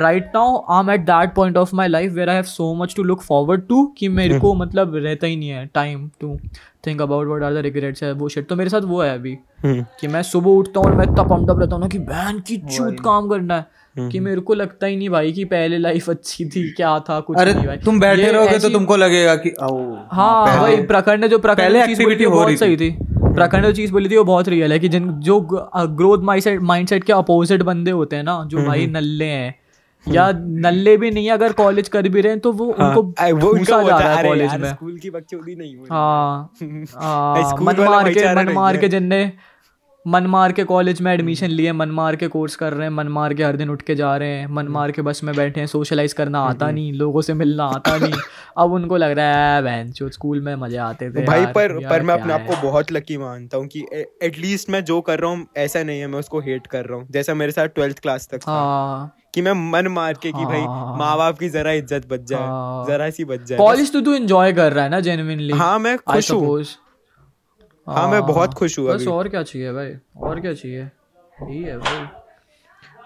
right 0.00 0.30
now 0.34 0.56
I 0.70 0.80
am 0.80 0.90
at 0.90 1.00
that 1.00 1.34
point 1.34 1.56
of 1.56 1.74
my 1.74 1.88
life 1.88 2.12
where 2.12 2.28
I 2.28 2.34
have 2.34 2.44
so 2.44 2.72
much 2.74 2.94
to 2.96 3.02
look 3.02 3.22
forward 3.22 3.66
to 3.68 3.84
कि 3.98 4.08
मेरे 4.08 4.38
को 4.40 4.54
मतलब 4.54 4.96
रहता 4.96 5.26
ही 5.26 5.36
नहीं 5.36 5.48
है 5.48 5.66
time 5.66 6.10
to 6.20 6.38
think 6.86 7.02
about 7.02 7.26
what 7.26 7.42
are 7.42 7.54
the 7.54 7.56
regrets 7.56 8.02
है 8.02 8.12
वो 8.12 8.28
शिट 8.28 8.48
तो 8.48 8.56
मेरे 8.56 8.70
साथ 8.70 8.82
वो 8.82 9.02
है 9.02 9.14
अभी 9.14 9.36
हम्म, 9.64 9.84
कि 10.00 10.08
मैं 10.08 10.22
सुबह 10.22 10.50
उठता 10.50 10.80
हूँ 10.80 10.88
और 10.88 10.94
मैं 10.94 11.04
इतना 11.04 11.22
पम्प 11.22 11.50
रहता 11.50 11.74
हूँ 11.74 11.82
ना 11.82 11.88
कि 11.88 11.98
बहन 11.98 12.38
की 12.40 12.56
चूत 12.56 13.00
काम 13.00 13.28
करना 13.28 13.56
है। 13.56 13.79
कि 13.96 14.20
मेरे 14.20 14.40
को 14.40 14.54
लगता 14.54 14.86
ही 14.86 14.96
नहीं 14.96 15.08
भाई 15.10 15.32
कि 15.32 15.44
पहले 15.44 15.78
लाइफ 15.78 16.08
अच्छी 16.10 16.44
थी 16.46 16.62
क्या 16.72 16.98
था 17.00 17.18
कुछ 17.20 17.38
अरे 17.38 17.54
नहीं 17.54 17.66
भाई। 17.66 17.76
तुम 17.76 18.00
बैठे 18.00 18.30
रहोगे 18.32 18.58
तो 18.58 18.68
तुमको 18.68 18.96
लगेगा 18.96 19.34
कि 19.36 19.50
आओ 19.62 19.78
हाँ 20.12 20.60
वही 20.62 20.76
प्रखंड 20.86 21.20
ने 21.20 21.28
जो 21.28 21.38
प्रखंड 21.38 21.58
पहले 21.58 21.86
चीज़ 21.86 22.02
बोली 22.02 22.16
थी 22.16 22.24
हो 22.24 22.30
बहुत 22.30 22.46
रही 22.48 22.56
सही 22.56 22.76
थी। 22.76 22.90
प्रखंड 23.34 23.64
जो 23.66 23.72
चीज़ 23.72 23.92
बोली 23.92 24.08
थी 24.10 24.16
वो 24.16 24.24
बहुत 24.24 24.48
रियल 24.48 24.72
है 24.72 24.78
कि 24.78 24.88
जिन 24.88 25.08
जो 25.20 25.40
ग्रोथ 25.50 26.22
माइंडसेट 26.22 26.60
माइंडसेट 26.62 27.04
के 27.04 27.12
अपोजिट 27.12 27.62
बंदे 27.62 27.90
होते 27.90 28.16
हैं 28.16 28.22
ना 28.22 28.42
जो 28.46 28.62
भाई 28.66 28.86
नल्ले 28.86 29.24
हैं 29.24 29.54
या 30.06 30.30
नल्ले 30.36 30.96
भी 30.96 31.10
नहीं 31.10 31.24
है, 31.26 31.32
अगर 31.32 31.52
कॉलेज 31.52 31.88
कर 31.88 32.08
भी 32.08 32.20
रहे 32.20 32.32
हैं 32.32 32.40
तो 32.40 32.52
वो 32.52 32.70
हाँ, 32.78 32.88
उनको 32.88 33.02
वो 33.36 33.58
जा 33.58 33.78
रहा 33.80 34.10
है। 34.10 34.16
है 34.16 34.22
कॉलेज 34.24 34.54
में। 34.54 34.68
स्कूल 34.68 34.96
की 34.98 35.10
बकचोदी 35.10 35.54
नहीं 35.56 35.76
हुई 35.76 35.88
हाँ 35.90 36.52
हाँ, 36.94 37.56
मन 37.62 37.80
मार 37.80 38.12
के 38.12 38.34
मन 38.34 38.52
मार 38.52 38.76
के 38.76 38.88
जिनने 38.88 39.20
मन 40.06 40.26
मार 40.26 40.52
के 40.52 40.64
कॉलेज 40.64 41.00
में 41.00 41.12
एडमिशन 41.12 41.46
लिए 41.46 41.72
मन 41.72 41.88
मार 41.88 42.16
के 42.16 42.26
कोर्स 42.28 42.54
कर 42.56 42.72
रहे 42.72 42.82
हैं 42.82 42.90
मन 42.90 43.08
मार 43.08 43.34
के 43.34 43.44
हर 43.44 43.56
दिन 43.56 43.70
उठ 43.70 43.82
के 43.82 43.94
जा 43.94 44.16
रहे 44.16 44.28
हैं 44.28 44.46
मन 44.46 44.68
मार 44.68 44.90
के 44.90 45.02
बस 45.02 45.22
में 45.24 45.34
बैठे 45.36 45.60
हैं 45.60 45.66
सोशलाइज 45.66 46.12
करना 46.12 46.40
आता 46.42 46.70
नहीं 46.70 46.92
लोगों 46.92 47.22
से 47.22 47.34
मिलना 47.34 47.64
आता 47.64 47.96
नहीं। 47.96 48.12
अब 48.58 48.72
उनको 48.72 48.96
लग 48.96 49.10
रहा 49.10 49.54
है 49.54 49.62
बहन 49.62 49.90
जो 49.92 50.08
स्कूल 50.08 50.40
में 50.40 50.54
मज़े 50.56 50.76
आते 50.78 51.10
थे 51.10 51.24
भाई 51.26 51.46
पर 51.46 51.78
पर 51.88 52.02
मैं 52.02 52.14
अपने 52.14 52.32
आप 52.32 52.46
को 52.46 52.56
बहुत 52.62 52.92
लकी 52.92 53.18
मानता 53.18 53.56
हूँ 53.56 53.66
कि 53.66 53.84
एटलीस्ट 54.22 54.70
मैं 54.70 54.84
जो 54.84 55.00
कर 55.00 55.20
रहा 55.20 55.30
हूँ 55.30 55.46
ऐसा 55.56 55.82
नहीं 55.82 56.00
है 56.00 56.06
मैं 56.06 56.18
उसको 56.18 56.40
हेट 56.40 56.66
कर 56.66 56.84
रहा 56.84 56.98
हूँ। 56.98 57.06
जैसा 57.10 57.34
मेरे 57.34 57.52
साथ 57.52 57.68
ट्वेल्थ 57.68 57.98
क्लास 57.98 58.28
तक 58.32 58.40
हाँ। 58.46 59.16
कि 59.34 59.42
मैं 59.42 59.52
मन 59.70 59.88
मार 59.88 60.14
के 60.14 60.32
कि 60.32 60.44
भाई 60.44 60.60
हाँ। 60.60 60.96
माँ 60.98 61.16
बाप 61.18 61.38
की 61.38 61.48
जरा 61.48 61.72
इज़्ज़त 61.72 62.08
बच 62.08 62.28
जाए 62.28 62.40
हाँ। 62.40 62.86
जरा 62.88 63.10
सी 63.10 63.24
बच 63.24 63.42
जाए 63.42 63.58
कॉलेज 63.58 63.92
तो 63.92 64.00
तू 64.00 64.14
एंजॉय 64.14 64.52
कर 64.52 64.72
रहा 64.72 64.84
है 64.84 64.90
ना 64.90 65.00
जेन्युइनली 65.00 65.52
हाँ 65.54 65.78
मैं 65.78 65.96
खुश 65.98 66.30
हूँ। 66.30 66.62
हाँ 67.90 68.10
मैं 68.10 68.20
बहुत 68.26 68.54
खुश 68.54 68.78
हुआ 68.78 68.94
बस 68.94 69.06
और 69.08 69.28
क्या 69.28 69.42
चाहिए 69.42 69.72
भाई? 69.72 69.94
और 70.16 70.40
क्या 70.40 70.52
चाहिए? 70.52 70.80
यही 71.42 71.62
है 71.62 71.76
भाई। 71.78 72.06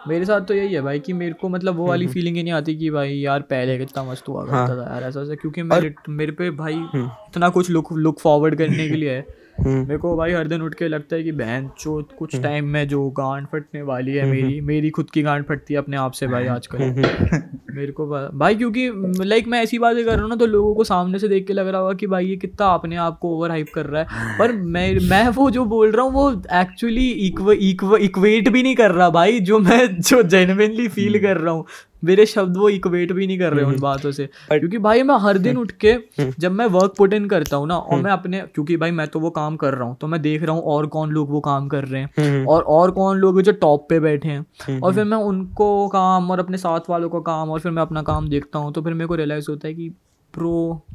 मेरे 0.09 0.25
साथ 0.25 0.41
तो 0.41 0.55
यही 0.55 0.75
है 0.75 0.81
भाई 0.81 1.01
कि 1.01 1.13
मेरे 1.13 1.33
को 1.33 1.49
मतलब 1.49 1.77
वो 1.77 1.87
वाली 1.87 2.07
फीलिंग 2.07 2.37
ही 2.37 2.43
नहीं 2.43 2.53
आती 2.53 2.75
कि 2.77 2.91
भाई 2.91 3.13
यार 3.15 3.41
पहले 3.41 3.79
कितना 3.79 4.03
मस्त 4.05 4.29
हुआ 4.29 4.45
करता 4.45 4.77
था 4.77 4.93
यार 4.95 5.03
ऐसा 5.03 5.21
ऐसा 5.21 5.35
क्योंकि 5.35 5.63
मेरे 5.63 5.95
मेरे 6.09 6.33
पे 6.33 6.51
भाई 6.51 6.75
इतना 6.97 7.49
कुछ 7.49 7.71
लुक 7.71 7.93
लुक 7.93 8.19
फॉरवर्ड 8.21 8.59
करने 8.59 8.89
के 8.89 8.97
लिए 8.97 9.11
है। 9.11 9.21
हम्म। 9.21 9.44
मेरे 9.61 9.97
को 9.97 10.17
भाई 10.17 10.33
हर 10.33 10.47
दिन 10.47 10.63
उठ 10.63 10.75
के 10.75 10.89
लगता 10.89 11.17
है 11.17 11.23
कि 11.23 11.33
बहन 11.33 11.71
चो 11.79 12.03
कुछ 12.19 12.41
टाइम 12.43 12.65
में 12.65 12.89
जो 12.89 13.11
गांड 13.11 13.47
फटने 13.47 13.83
वाली 13.83 14.13
है 14.13 14.27
मेरी 14.27 14.61
मेरी 14.61 14.91
खुद 14.91 15.11
की 15.11 15.23
गांड 15.23 15.45
फटती 15.45 15.75
है 15.75 15.79
अपने 15.79 15.97
आप 15.97 16.13
से 16.13 16.27
भाई 16.27 16.47
आजकल। 16.47 16.79
मेरे 17.75 17.93
को 17.93 18.07
भाई 18.39 18.55
क्योंकि 18.55 18.91
लाइक 19.25 19.47
मैं 19.47 19.63
ऐसी 19.63 19.79
बातें 19.79 20.05
कर 20.05 20.13
रहा 20.13 20.21
हूँ 20.21 20.29
ना 20.29 20.37
तो 20.37 20.47
लोगों 20.47 20.75
को 20.75 20.85
सामने 20.85 21.19
से 21.19 21.29
देख 21.29 21.47
के 21.47 21.53
लग 21.53 21.69
रहा 21.69 21.81
होगा 21.81 21.95
कि 21.95 22.07
भाई 22.07 22.27
ये 22.27 22.37
कितना 22.37 22.67
अपने 22.67 22.97
आप 22.97 23.19
को 23.19 23.37
ओवर 23.37 23.51
हाइप 23.51 23.67
कर 23.75 23.87
रहा 23.87 24.03
है। 24.03 24.39
पर 24.39 24.53
मैं 24.53 24.99
मैं 25.09 25.29
वो 25.29 25.51
जो 25.51 25.65
बोल 25.65 25.91
रहा 25.91 26.03
हूँ 26.03 26.13
वो 26.13 26.43
एक्चुअली 26.53 27.11
इक्वेट 27.11 28.49
भी 28.49 28.63
नहीं 28.63 28.75
कर 28.75 28.91
रहा 28.91 29.11
भाई 29.11 29.41
जो 29.41 29.59
मैं 29.59 30.01
जो 30.01 30.23
जेनविनली 30.23 30.89
फील 30.89 31.21
कर 31.21 31.37
रहा 31.37 31.55
हूँ। 31.55 31.67
मेरे 32.05 32.27
शब्द 32.27 32.57
वो 32.57 32.69
इक्वेट 32.69 33.13
भी 33.13 33.27
नहीं 33.27 33.39
कर 33.39 33.53
रहे 33.53 33.65
उन 33.65 33.79
बातों 33.81 34.13
से। 34.13 34.29
क्योंकि 34.51 34.79
भाई 34.79 35.03
मैं 35.03 35.19
हर 35.21 35.39
दिन 35.39 35.57
उठ 35.57 35.73
के 35.85 35.97
जब 36.39 36.53
मैं 36.53 36.67
वर्क 36.69 36.95
पुट 36.99 37.13
इन 37.13 37.29
करता 37.29 37.57
हूँ 37.57 37.67
ना 37.69 37.77
और 37.77 38.01
मैं 38.03 38.11
अपने 38.11 38.41
क्योंकि 38.55 38.77
भाई 38.77 38.91
मैं 38.91 39.07
तो 39.09 39.21
वो 39.21 39.31
काम 39.33 39.57
कर 39.57 39.75
रहा 39.75 39.89
हूँ 39.89 39.97
तो 40.01 40.07
मैं 40.07 40.21
देख 40.23 40.43
रहा 40.43 40.57
हूँ 40.57 40.63
और 40.65 40.87
कौन 40.87 41.11
लोग 41.11 41.31
वो 41.31 41.41
काम 41.41 41.69
कर 41.69 41.85
रहे 41.85 42.03
हैं। 42.03 42.45
और 42.47 42.63
और 42.63 42.91
कौन 42.91 43.19
लोग 43.19 43.41
जो 43.43 43.53
टॉप 43.53 43.87
पे 43.91 44.01
बैठे 44.01 44.29
हैं। 44.29 44.81
और 44.81 44.95
फिर 44.95 45.05
मैं 45.05 45.19
उनको 45.25 45.89
काम 45.89 46.31
और 46.31 46.41
अपने 46.41 46.57
साथ 46.57 46.91
वालों 46.91 47.09
का 47.09 47.19
काम 47.27 47.51
और 47.51 47.61
फिर 47.61 47.73
मैं 47.73 47.83
अपना 47.83 48.03
काम 48.03 48.29
देखता 48.29 48.59
हूँ 48.59 48.73
तो 48.73 48.83
फिर 48.83 48.95
मेरे 48.95 49.07
को 49.07 49.15
रियलाइज़ 49.15 49.47
होता 49.51 49.69
है 49.69 49.75
कि 49.75 49.89
bro 50.35 50.87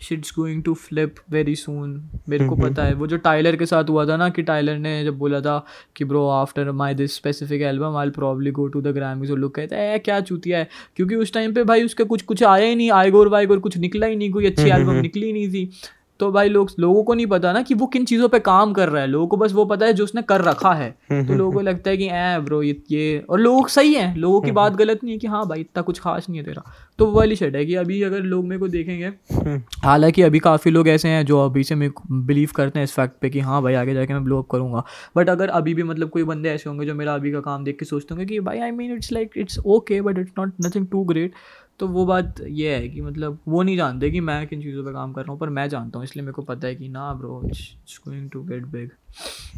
shit's 0.00 0.32
going 0.38 0.62
to 0.62 0.74
flip 0.74 1.14
very 1.30 1.54
soon 1.56 2.10
मेरे 2.28 2.46
को 2.46 2.56
पता 2.56 2.84
है। 2.84 2.94
वो 2.94 3.06
जो 3.06 3.16
टाइलर 3.16 3.56
के 3.56 3.66
साथ 3.66 3.84
हुआ 3.84 4.06
था 4.06 4.16
ना 4.16 4.28
कि 4.28 4.42
टाइलर 4.42 4.78
ने 4.78 5.04
जब 5.04 5.18
बोला 5.18 5.40
था 5.40 5.64
कि 5.96 6.04
bro 6.04 6.26
after 6.28 6.70
my 6.72 6.94
this 6.94 7.14
specific 7.14 7.62
album 7.62 7.96
I 7.96 8.10
probably 8.10 8.50
go 8.50 8.66
to 8.68 8.80
the 8.80 8.86
Grammys 8.86 9.30
और 9.30 9.38
लुक 9.38 9.54
कहते 9.54 9.76
हैं 9.76 10.00
क्या 10.00 10.20
चूतिया 10.20 10.58
है? 10.58 10.68
क्योंकि 10.96 11.14
उस 11.14 11.32
टाइम 11.32 11.54
पे 11.54 11.64
भाई 11.64 11.84
उसका 11.84 12.04
कुछ 12.04 12.22
कुछ 12.22 12.42
आया 12.42 12.66
ही 12.66 12.74
नहीं। 12.74 12.90
आयगोर 12.90 13.28
वायगोर 13.28 13.58
कुछ 13.58 13.78
निकला 13.78 14.06
ही 14.06 14.16
नहीं। 14.16 14.30
कोई 14.30 14.46
अच्छी 14.46 14.68
एल्बम 14.70 14.94
निकली 14.94 15.32
नहीं 15.32 15.48
थी। 15.48 15.70
तो 16.20 16.30
भाई 16.32 16.48
लोग 16.48 16.70
लोगों 16.78 17.02
को 17.04 17.14
नहीं 17.14 17.26
पता 17.26 17.52
ना 17.52 17.62
कि 17.62 17.74
वो 17.74 17.86
किन 17.86 18.04
चीज़ों 18.04 18.28
पे 18.28 18.38
काम 18.40 18.72
कर 18.72 18.88
रहा 18.88 19.02
है। 19.02 19.08
लोगों 19.08 19.26
को 19.26 19.36
बस 19.36 19.52
वो 19.52 19.64
पता 19.64 19.86
है 19.86 19.92
जो 19.92 20.04
उसने 20.04 20.22
कर 20.22 20.40
रखा 20.40 20.72
है। 20.72 20.90
तो 21.12 21.34
लोगों 21.34 21.52
को 21.52 21.60
लगता 21.60 21.90
है 21.90 21.96
कि 21.96 22.06
ए 22.06 22.38
ब्रो 22.40 22.62
ये 22.62 22.80
ये। 22.90 23.18
और 23.30 23.40
लोग 23.40 23.68
सही 23.68 23.94
हैं। 23.94 24.14
लोगों 24.16 24.40
की 24.40 24.50
बात 24.50 24.72
गलत 24.72 25.04
नहीं 25.04 25.14
है 25.14 25.18
कि 25.18 25.26
हाँ 25.26 25.46
भाई 25.48 25.60
इतना 25.60 25.82
कुछ 25.82 25.98
खास 25.98 26.26
नहीं 26.30 26.40
है 26.40 26.44
तेरा। 26.44 26.62
तो 26.98 27.06
वो 27.06 27.12
वाली 27.12 27.36
शेड 27.36 27.56
है 27.56 27.64
कि 27.66 27.74
अभी 27.74 28.02
अगर 28.02 28.22
लोग 28.22 28.44
मेरे 28.44 28.58
को 28.60 28.68
देखेंगे 28.68 29.12
हालाँकि 29.84 30.22
अभी 30.22 30.38
काफ़ी 30.38 30.70
लोग 30.70 30.88
ऐसे 30.88 31.08
हैं 31.08 31.24
जो 31.26 31.38
अभी 31.44 31.64
से 31.64 31.74
मेरे 31.74 31.90
को 31.90 32.04
बिलीव 32.24 32.50
करते 32.56 32.78
हैं 32.78 32.84
इस 32.84 32.92
फैक्ट 32.92 33.14
पे 33.20 33.30
कि 33.30 33.40
हाँ 33.40 33.62
भाई 33.62 33.74
आगे 33.74 33.94
जाके 33.94 34.14
मैं 34.14 34.24
ब्लो 34.24 34.38
अप 34.38 34.48
करूँगा। 34.50 34.84
बट 35.16 35.28
अगर 35.28 35.48
अभी 35.50 35.74
भी 35.74 35.82
मतलब 35.82 36.08
कोई 36.08 36.24
बंदे 36.24 36.48
ऐसे 36.48 36.68
होंगे 36.70 36.86
जो 36.86 36.94
मेरा 36.94 37.14
अभी 37.14 37.32
का 37.32 37.40
काम 37.40 37.64
देख 37.64 37.78
के 37.78 37.84
सोचते 37.84 38.14
होंगे 38.14 38.26
कि 38.26 38.40
भाई 38.40 38.58
I 38.58 38.70
mean 38.70 38.92
it's 38.92 39.12
like 39.12 39.30
it's 39.36 39.58
okay 39.58 40.00
but 40.00 40.18
it's 40.18 40.32
not 40.38 40.52
nothing 40.66 40.86
too 40.86 41.02
great 41.04 41.32
तो 41.80 41.86
वो 41.88 42.04
बात 42.06 42.34
ये 42.40 42.74
है 42.76 42.88
कि 42.88 43.00
मतलब 43.00 43.38
वो 43.48 43.62
नहीं 43.62 43.76
जानते 43.76 44.10
कि 44.10 44.20
मैं 44.20 44.46
किन 44.46 44.62
चीज़ों 44.62 44.84
पे 44.84 44.92
काम 44.92 45.12
कर 45.12 45.22
रहा 45.22 45.32
हूँ 45.32 45.40
पर 45.40 45.48
मैं 45.48 45.68
जानता 45.68 45.98
हूँ 45.98 46.04
इसलिए 46.04 46.22
मेरे 46.22 46.32
को 46.32 46.42
पता 46.42 46.66
है 46.66 46.74
कि 46.74 46.88
ना 46.88 47.12
bro 47.14 47.42
it's 47.46 48.00
going 48.08 48.30
to 48.30 48.42
get 48.42 48.66
big 48.66 48.90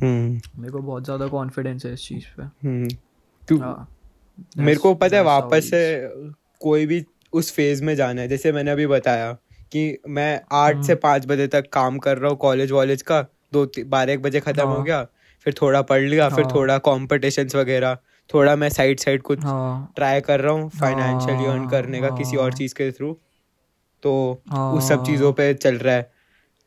hmm. 0.03 0.41
मेरे 0.59 0.73
को 0.73 0.79
बहुत 0.79 1.05
ज़्यादा 1.05 1.27
कॉन्फिडेंस 1.27 1.87
है 1.87 1.93
इस 1.93 2.07
चीज़ 2.09 2.25
पे। 2.37 2.43
हम्म। 2.43 3.61
हाँ। 3.63 3.89
मेरे 4.59 4.77
को 4.77 4.95
पता 4.95 5.17
है 5.17 5.23
वापस 5.23 5.71
से 5.71 6.11
कोई 6.61 6.87
भी 6.87 7.05
उस 7.33 7.53
फ़ेज़ 7.53 7.85
में 7.85 7.95
जाना 7.97 8.21
है 8.21 8.29
जैसे 8.29 8.53
मैंने 8.53 8.71
अभी 8.71 8.87
बताया 8.87 9.33
कि 9.73 9.99
मैं 10.09 10.41
आठ 10.53 10.83
से 10.83 10.95
पाँच 10.95 11.27
बजे 11.27 11.47
तक 11.47 11.71
काम 11.73 11.99
कर 11.99 12.19
रहा 12.19 12.31
हूँ 12.31 12.39
कॉलेज 12.39 12.73
वॉलेज 12.73 13.03
का 13.03 13.21
दो 13.53 13.67
बारह 13.87 14.13
एक 14.13 14.23
बजे 14.23 14.41
खत्म 14.41 14.67
हो 14.67 14.77
हाँ। 14.77 14.85
गया 14.85 15.07
फिर 15.47 15.55
थोड़ा 15.63 15.83
पढ़ 15.83 16.03
लिया 16.03 16.29
फिर 16.29 16.45
हाँ। 16.45 16.55
थोड़ा 16.55 16.79
कॉम्पिटिशन्स 16.79 17.57
वगैरह। 17.57 17.99
थोड़ा 18.35 18.55
मैं 18.57 18.69
साइड 18.69 19.01
साइड 19.01 19.23
कुछ 19.23 19.45
हाँ। 19.45 19.93
ट्राई 19.97 20.21
कर 20.21 20.41
रहा 20.41 20.53
हूँ 20.53 20.69
फाइनेंशियली 20.71 21.45
अर्न 21.45 21.59
हाँ, 21.59 21.69
करने 21.71 22.01
का 22.01 22.09
किसी 22.17 22.37
और 22.37 22.51
हाँ। 22.51 22.57
चीज़ 22.59 22.75
के 22.75 22.91
थ्रू 22.93 23.13
तो 24.03 24.13
उस 24.55 24.89
सब 24.89 24.97
हाँ। 24.97 25.05
चीज़ों 25.07 25.33
पे 25.33 25.53
चल 25.55 25.77
रहा 25.79 25.95
है। 25.95 26.11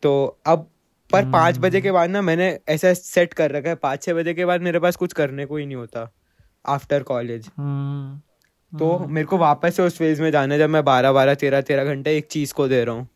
तो 0.04 0.40
अब 0.46 0.70
पर 1.10 1.26
पाँच 1.32 1.58
बजे 1.58 1.82
के 1.82 1.92
बाद 1.92 2.10
ना 2.10 2.22
मैंने 2.22 2.48
ऐसा 2.70 2.94
सेट 2.94 3.34
कर 3.34 3.52
रखा 3.52 3.70
है 3.70 3.76
पाँच 3.76 4.04
छः 4.04 4.14
बजे 4.14 4.34
के 4.34 4.46
बाद 4.46 4.62
मेरे 4.62 4.80
पास 4.80 4.96
कुछ 4.96 5.14
करने 5.14 5.46
को 5.46 5.58
ही 5.58 5.66
नहीं 5.66 5.76
होता 5.76 6.10
आफ्टर 6.66 7.04
कॉलेज 7.04 7.50
हम्म। 7.58 8.78
तो 8.80 8.96
हाँ। 8.98 9.08
मेरे 9.08 9.28
को 9.28 9.38
वापस 9.38 9.76
से 9.76 9.84
उस 9.84 9.98
फ़ेज़ 9.98 10.22
में 10.22 10.32
जाना 10.32 10.54
है 10.54 10.60
जब 10.60 10.70
मैं 10.70 10.84
बारह 10.86 11.12
बारह 11.12 11.34
तेरह 11.36 11.62
तेरह 11.62 11.86
घंटे 11.86 12.18
एक 12.18 12.28
चीज़ 12.28 12.54
को 12.54 12.68
दे 12.68 12.84
रहा 12.84 12.96
हूँ। 12.96 13.08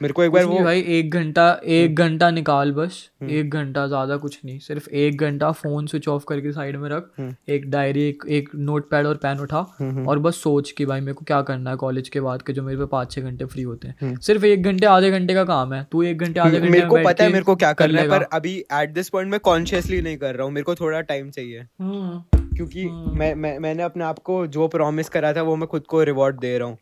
मेरे 0.00 0.12
को 0.12 0.22
एक 0.24 0.30
बार 0.32 0.44
वो 0.44 0.58
भाई 0.58 0.80
एक 0.88 1.10
घंटा 1.10 1.44
एक 1.64 1.94
घंटा 1.94 2.30
निकाल 2.30 2.72
बस। 2.72 2.98
हम्म। 3.22 3.30
एक 3.30 3.50
घंटा 3.50 3.86
ज़्यादा 3.86 4.16
कुछ 4.16 4.38
नहीं 4.44 4.58
सिर्फ़ 4.58 4.88
एक 4.90 5.20
घंटा 5.20 5.50
फ़ोन 5.52 5.86
स्विच 5.86 6.08
ऑफ़ 6.08 6.24
करके 6.28 6.52
साइड 6.52 6.76
में 6.76 6.88
रख। 6.90 7.10
हम्म। 7.18 7.34
एक 7.48 7.70
डायरी 7.70 8.02
एक, 8.08 8.22
एक 8.28 8.48
नोट 8.54 8.88
पैड 8.90 9.06
और 9.06 9.16
पेन 9.16 9.38
उठा 9.38 9.64
हम्म, 9.80 10.06
और 10.08 10.18
बस 10.18 10.36
सोच 10.36 10.70
कि 10.70 10.86
भाई 10.86 11.00
मेरे 11.00 11.12
को 11.12 11.24
क्या 11.24 11.40
करना 11.42 11.70
है 11.70 11.76
कॉलेज 11.76 12.08
के 12.08 12.20
बाद 12.20 12.42
के 12.42 12.52
जो 12.52 12.62
मेरे 12.62 12.78
पे 12.78 12.86
पाँच 12.86 13.12
छह 13.12 13.20
घंटे 13.20 13.44
फ्री 13.44 13.62
होते 13.62 13.88
हैं। 13.88 13.96
हम्म। 14.00 14.18
सिर्फ़ 14.20 14.44
एक 14.44 14.62
घंटे 14.62 14.86
आधे 14.86 15.10
घंटे 15.10 15.34
का 15.34 15.44
काम 15.44 15.72
है। 15.74 15.86
तू 15.92 16.02
एक 16.02 16.18
घंटे 16.18 16.40
आधे 16.40 16.58
घंटे 16.60 16.70
मेरे 16.70 16.86
को 16.86 17.02
पता 17.04 17.24
है 17.24 17.32
मेरे 17.32 17.44
को 17.44 17.56
क्या 17.56 17.72
करना 17.72 18.00
है 18.00 18.08
पर 18.08 18.22
अभी 18.32 18.56
एट 18.72 18.90
दिस 18.90 19.08
पॉइंट 19.08 19.30
मैं 19.30 19.40
कॉन्शियसली 19.40 20.00
नहीं 20.00 20.16
कर 20.16 20.34
रहा 20.34 20.44
हूँ। 20.44 20.52
मेरे 20.52 20.64
को 20.64 20.74
थोड़ा 20.74 21.00
टाइम 21.00 21.30
चाहिए। 21.30 21.58
हम्म, 21.58 22.38
क्योंकि 22.56 22.84
हम्म। 22.84 23.18
मैं 23.18 23.34
मैं 23.34 23.58
मैंने 23.58 23.82
अपने 23.82 24.04
आप 24.04 24.18
को 24.18 24.46
जो 24.46 24.68
प्रॉमिस 24.68 25.08
करा 25.08 25.32
था 25.32 25.42
वो 25.42 25.56
मैं 25.56 25.68
खुद 25.68 25.82
को 25.82 26.02
रिवॉर्ड 26.02 26.40
दे 26.40 26.58
रहा 26.58 26.68
हूँ। 26.68 26.78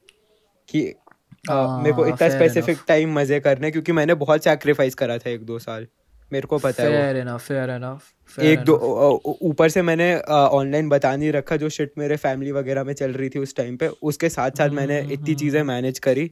कि 0.68 0.80
मेरे 1.50 1.92
को 1.92 2.02
हाँ, 2.02 2.12
इतना 2.12 2.28
स्पेसिफिक 2.28 2.78
टाइम 2.88 3.18
मज़े 3.18 3.40
करने 3.40 3.70
क्योंकि 3.70 3.92
मैंने 3.92 4.14
बहुत 4.14 4.44
सैक्रिफाइस 4.44 4.94
करा 4.94 5.18
था 5.18 5.30
एक 5.30 5.44
दो 5.44 5.58
साल। 5.58 5.86
मेरे 6.32 6.46
को 6.46 6.58
पता 6.58 6.82
है 6.82 7.24
enough, 7.24 7.42
fair 7.50 7.68
enough, 7.68 8.42
एक 8.42 8.58
दो 8.58 8.74
ऊपर 9.42 9.68
से 9.68 9.82
मैंने 9.82 10.16
ऑनलाइन 10.30 10.88
बता 10.88 11.16
नहीं 11.16 11.32
रखा 11.32 11.56
जो 11.56 11.68
शिट 11.68 11.92
मेरे 11.98 12.16
फैमिली 12.16 12.52
वगैरह 12.52 12.84
में 12.84 12.92
चल 12.92 13.12
रही 13.12 13.28
थी 13.28 13.38
उस 13.38 13.56
टाइम 13.56 13.76
पे 13.76 13.88
उसके 13.88 14.28
साथ 14.28 14.50
साथ 14.50 14.70
मैंने 14.70 15.00
हम्म, 15.00 15.12
इतनी 15.12 15.34
चीज़ें 15.34 15.62
मैनेज 15.62 15.98
करी। 15.98 16.30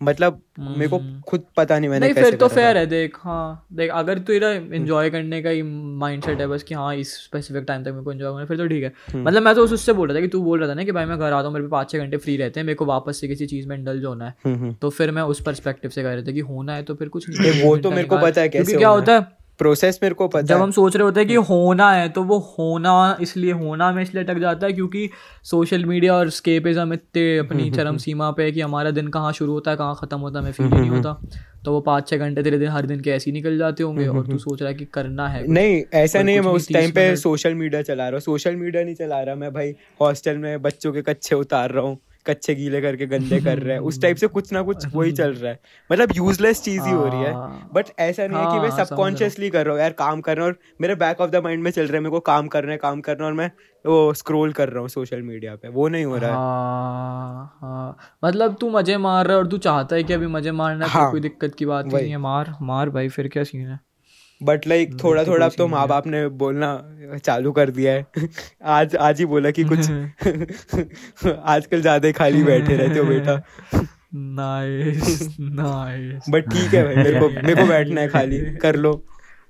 मतलब 0.00 0.40
मेरे 0.60 0.88
को 0.88 0.96
हम्म। 0.96 1.20
खुद 1.20 1.44
पता 1.56 1.78
नहीं 1.78 1.88
मैंने 1.90 2.06
नहीं 2.06 2.14
कैसे 2.14 2.30
फिर 2.30 2.38
तो 2.38 2.48
फेयर 2.48 2.76
है 2.76 2.86
देख 2.86 3.16
हाँ 3.18 3.66
देख 3.72 3.90
अगर 3.92 4.18
तेरा 4.20 4.48
एंजॉय 4.50 5.10
करने 5.10 5.40
का 5.42 5.50
ही 5.50 5.62
माइंडसेट 5.62 6.40
है 6.40 6.46
बस 6.46 6.62
कि 6.62 6.74
हाँ 6.74 6.94
इस 6.96 7.14
स्पेसिफिक 7.16 7.64
टाइम 7.64 7.84
तक 7.84 7.90
मेरे 7.90 8.04
को 8.04 8.12
एंजॉय 8.12 8.30
करना 8.30 8.44
फिर 8.44 8.56
तो 8.56 8.66
ठीक 8.66 8.82
है 8.82 8.92
हम्म। 9.08 9.24
मतलब 9.24 9.42
मैं 9.42 9.54
तो 9.54 9.64
उस 9.64 9.72
उससे 9.72 9.92
बोल 9.92 10.08
रहा 10.08 10.16
था 10.16 10.20
कि 10.20 10.28
तू 10.28 10.42
बोल 10.42 10.60
रहा 10.60 10.68
था 10.68 10.74
ना 10.74 10.84
कि 10.84 10.92
भाई 10.92 11.04
मैं 11.04 11.18
घर 11.18 11.32
आता 11.32 11.42
हूँ 11.42 11.52
मेरे 11.54 11.64
पे 11.64 11.70
पाँच 11.70 11.90
छः 11.90 11.98
घंटे 11.98 12.16
फ्री 12.16 12.36
रहते 12.36 12.60
हैं 12.60 12.66
मेरे 12.66 12.76
को 12.76 12.84
वापस 12.86 13.20
से 13.20 13.28
किसी 13.28 13.46
चीज़ 13.46 13.68
में 13.68 13.76
इंडल्ज 13.76 14.04
होना 14.04 14.24
है 14.24 14.34
हम्म, 14.44 14.56
हम्म। 14.56 14.74
तो 14.74 14.90
फिर 14.90 15.10
मैं 15.10 15.22
उस 15.24 15.40
परस्पेक्टिव 15.42 15.90
से 15.90 16.02
कह 16.02 16.12
रहे 16.12 16.22
थे 16.22 16.32
कि 16.32 16.40
होना 16.42 16.74
है 16.74 16.82
तो 16.82 16.94
फिर 16.94 17.08
कुछ 17.08 17.28
नहीं 17.30 17.62
वो 17.62 17.76
तो 17.78 17.90
मेरे 17.90 18.08
को 18.08 18.18
पता 18.18 18.40
है 18.40 18.48
कैसे 18.48 18.76
क्या 18.76 18.88
होता 18.88 19.14
है 19.14 19.35
प्रोसेस 19.58 19.98
मेरे 20.02 20.14
को 20.14 20.28
पता 20.28 20.42
जब 20.42 20.56
है। 20.56 20.62
हम 20.62 20.70
सोच 20.70 20.96
रहे 20.96 21.04
होते 21.04 21.20
हैं 21.20 21.28
कि 21.28 21.34
होना 21.48 21.90
है 21.92 22.08
तो 22.08 22.22
वो 22.22 22.38
होना 22.50 23.16
इसलिए 23.20 23.52
होना 23.54 23.90
में 23.92 24.02
इसलिए 24.02 24.24
अटक 24.24 24.38
जाता 24.38 24.66
है 24.66 24.72
क्योंकि 24.72 25.08
सोशल 25.44 25.84
मीडिया 25.84 26.14
और 26.14 26.30
स्केपिज्म 26.30 26.92
इतने 26.92 27.36
अपनी 27.38 27.70
चरम 27.70 27.96
सीमा 27.96 28.30
पे 28.30 28.44
है 28.44 28.52
कि 28.52 28.60
हमारा 28.60 28.90
दिन 28.90 29.08
कहाँ 29.08 29.32
शुरू 29.32 29.52
होता 29.52 29.70
है 29.70 29.76
कहाँ 29.76 29.96
खत्म 30.00 30.18
होता 30.18 30.38
है 30.38 30.44
हमें 30.44 30.52
फील 30.52 30.66
ही 30.66 30.80
नहीं 30.80 30.90
होता। 30.90 31.20
तो 31.64 31.72
वो 31.72 31.80
पाँच 31.80 32.08
छः 32.08 32.16
घंटे 32.16 32.42
तेरे 32.42 32.58
दिन 32.58 32.68
हर 32.68 32.86
दिन 32.86 33.00
के 33.00 33.10
ऐसे 33.10 33.30
ही 33.30 33.32
निकल 33.32 33.56
जाते 33.58 33.82
होंगे 33.82 34.06
और 34.06 34.26
तू 34.26 34.38
सोच 34.38 34.60
रहा 34.62 34.68
है 34.68 34.74
कि 34.74 34.84
करना 34.94 35.28
है 35.28 35.46
नहीं 35.48 35.82
ऐसा 35.94 36.22
नहीं 36.22 36.34
है 36.34 36.40
मैं 36.40 36.52
उस 36.52 36.68
टाइम 36.72 36.90
30 36.90 36.94
पे 36.94 37.16
सोशल 37.16 37.54
मीडिया 37.54 37.82
चला 37.82 38.04
रहा 38.04 38.10
हूँ। 38.10 38.20
सोशल 38.22 38.56
मीडिया 38.56 38.84
नहीं 38.84 38.94
चला 38.94 39.20
रहा 39.20 39.34
मैं 39.34 39.52
भाई 39.52 39.74
हॉस्टल 40.00 40.38
में 40.38 40.62
बच्चों 40.62 40.92
के 40.92 41.02
कच्चे 41.02 41.34
उतार 41.36 41.70
रहा 41.70 41.84
हूँ। 41.84 41.98
कच्चे 42.26 42.54
गीले 42.54 42.80
करके 42.80 43.06
गंदे 43.06 43.40
कर 43.40 43.58
रहे 43.58 43.72
हैं। 43.72 43.80
उस 43.80 44.00
टाइप 44.02 44.16
से 44.16 44.26
कुछ 44.26 44.52
ना 44.52 44.62
कुछ 44.62 44.86
वही 44.94 45.12
चल 45.12 45.34
रहा 45.34 45.50
है। 45.52 45.58
मतलब 45.92 46.12
यूजलेस 46.16 46.62
चीज़ 46.62 46.82
ही 46.82 46.92
हो 46.92 47.06
रही 47.06 47.20
है। 47.20 47.32
हाँ। 47.32 47.70
बट 47.74 47.86
ऐसा 47.98 48.26
नहीं 48.26 48.38
है 48.38 48.46
कि 48.46 48.52
मैं 48.52 48.68
हाँ, 48.68 48.70
हूँ। 48.70 48.86
सबकॉन्शियसली 48.86 49.50
कर 49.50 49.64
रहा 49.66 49.74
हूँ। 49.74 49.80
यार 49.82 49.92
काम 49.92 50.20
कर 50.20 50.36
रहा 50.36 50.46
हूँ 50.46 50.52
और 50.52 50.58
मेरे 50.80 50.94
बैक 50.94 51.20
ऑफ़ 51.20 51.30
द 51.30 51.36
माइंड 51.36 51.62
में 51.62 51.70
चल 51.70 51.82
रहा 51.82 51.94
है। 51.94 52.00
मेरे 52.00 52.10
को 52.10 52.20
काम 52.20 52.48
करना 52.48 52.72
है 52.72 52.78
काम 52.78 53.00
करना 53.00 53.26
और 53.26 53.32
मैं 53.32 53.50
वो 53.86 54.12
स्क्रोल 54.14 54.52
कर 54.52 54.68
रहा 54.68 54.80
हूँ 54.80 54.88
सोशल 54.88 55.22
मीडिया 55.22 55.56
पे। 55.56 55.68
वो 55.68 55.88
नहीं 55.88 56.04
हो 56.04 56.16
रहा 56.16 56.30
है। 56.30 56.36
हाँ 56.36 57.58
हाँ। 57.62 57.96
मतलब 58.24 58.56
तू 58.60 58.70
मज़े 58.70 58.96
मार 58.96 59.26
रहा 59.26 59.36
है 59.36 59.42
और 59.42 59.48
तू 59.48 59.58
चाहता 59.58 59.96
है 59.96 60.02
कि 60.02 60.12
अभी 60.12 60.26
मज़े 60.26 60.52
मारना 60.52 60.86
हाँ, 60.86 61.10
कोई 61.10 61.20
दिक्कत 61.20 61.54
की 61.54 61.66
बात 61.66 61.86
नहीं 61.86 62.10
है। 62.10 62.16
मार 62.16 62.54
मार 62.62 62.90
भाई 62.90 63.08
फिर 63.08 63.28
क्या 63.28 63.44
सीन 63.44 63.66
है? 63.66 63.80
बट 64.40 64.66
लाइक 64.66 64.96
थोड़ा 65.02 65.24
थोड़ा 65.24 65.46
अब 65.46 65.52
तो 65.58 65.66
माँ 65.68 65.86
बाप 65.88 66.06
ने 66.06 66.26
बोलना 66.40 67.18
चालू 67.24 67.52
कर 67.52 67.70
दिया 67.70 67.92
है। 67.92 68.06
आज 68.62 68.96
आज 68.96 69.18
ही 69.18 69.26
बोला 69.26 69.50
कि 69.50 69.64
कुछ 69.64 69.90
आजकल 71.26 71.80
ज़्यादा 71.80 72.10
खाली 72.12 72.42
बैठे 72.42 72.76
रहते 72.76 72.98
हो 72.98 73.04
बेटा। 73.04 73.40
नाइस 74.14 75.36
नाइस 75.40 76.30
बट 76.30 76.50
ठीक 76.50 76.74
है 76.74 76.84
भाई 76.84 76.96
मेरे 76.96 77.20
को 77.20 77.28
मेरे 77.30 77.54
को 77.54 77.66
बैठना 77.68 78.00
है 78.00 78.08
खाली 78.08 78.38
कर 78.56 78.76
लो। 78.76 78.92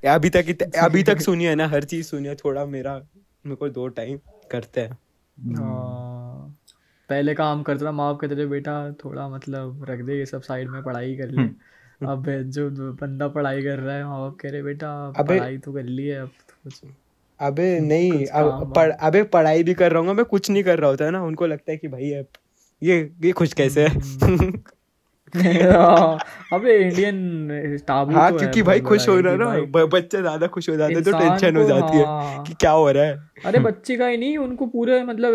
अभी 0.03 0.31
तक 0.31 0.73
अभी 0.79 1.03
तक 1.03 1.21
सुनिए 1.21 1.55
ना 1.55 1.67
हर 1.69 1.85
चीज़ 1.85 2.07
सुनिए 2.07 2.35
थोड़ा 2.35 2.65
मेरा 2.67 2.95
मेरे 2.95 3.57
को 3.57 3.69
दो 3.69 3.87
टाइम 3.89 4.19
करते 4.51 4.81
हैं। 4.81 4.99
हाँ। 5.57 6.57
पहले 7.09 7.35
काम 7.35 7.63
करता 7.63 7.85
था 7.87 7.91
माँ 7.93 8.13
बाप 8.13 8.21
कहते 8.21 8.37
थे 8.37 8.47
बेटा 8.47 8.73
थोड़ा 9.05 9.29
मतलब 9.29 9.85
रख 9.91 10.01
दे 10.01 10.19
ये 10.19 10.27
सब 10.27 10.43
साइड 10.43 10.69
में 10.71 10.83
पढ़ाई 10.83 11.17
कर 11.17 11.29
ले। 11.29 11.43
हम्म। 11.43 11.55
अब 12.01 12.25
जो 12.49 12.69
बंदा 12.93 13.29
पढ़ाई 13.29 13.63
कर 13.63 13.79
रहा 13.79 13.97
है 13.97 14.05
माँ 14.05 14.31
कह 14.41 14.51
रहे 14.51 14.63
बेटा 14.63 14.89
पढ़ाई 15.19 15.59
तो 15.59 15.73
कर 15.73 15.83
ली 15.83 16.07
है 16.07 16.21
अब 16.21 16.29
तो 16.49 16.55
कुछ 16.65 16.81
अबे 17.41 17.69
नहीं 17.81 18.27
अब 18.27 18.73
पढ़ 18.77 18.91
अबे 18.91 19.23
पढ़ाई 19.31 19.63
भी 19.63 19.75
कर 19.75 19.93
रहा 19.93 20.03
हूँ 20.03 20.15
मैं 20.15 20.25
कुछ 20.25 20.51
नहीं 20.51 20.63
कर 20.65 20.79
रहा 20.79 20.91
होता 20.91 21.05
है 21.05 21.11
ना 21.11 21.23
उनको 21.23 21.47
लगता 21.47 21.73
है 21.73 21.79
कि 21.79 21.89
भाई 21.89 22.13
अब 22.13 22.27
ये 22.83 22.99
ये 23.25 23.33
खुश 23.33 23.53
कैसे 23.53 23.87
हम्म। 23.87 24.45
है 24.45 24.53
अबे 26.53 26.75
इंडियन 26.77 27.81
टाबू 27.89 28.15
हाँ 28.15 28.31
तो 28.33 28.39
क्योंकि 28.39 28.63
भाई 28.63 28.81
खुश 28.81 29.09
हो 29.09 29.19
रहा 29.21 29.55
कि 29.57 29.67
ना 29.67 29.85
बच्चे 29.87 30.21
ज़्यादा 30.21 30.47
खुश 30.47 30.69
हो 30.69 30.77
जाते 30.77 30.95
हैं 30.95 31.03
तो 31.05 31.13
टेंशन 31.13 31.57
हो 31.57 31.65
जाती 31.69 31.97
है 31.99 32.05
हाँ। 32.05 32.43
कि 32.45 32.55
क्या 32.55 32.71
हो 32.71 32.91
रहा 32.91 33.05
है। 33.05 33.17
अरे 33.45 33.59
बच्चे 33.59 33.97
का 33.97 34.07
ही 34.07 34.17
नहीं 34.17 34.37
उनको 34.39 34.67
पूरे 34.67 35.03
मतलब 35.05 35.35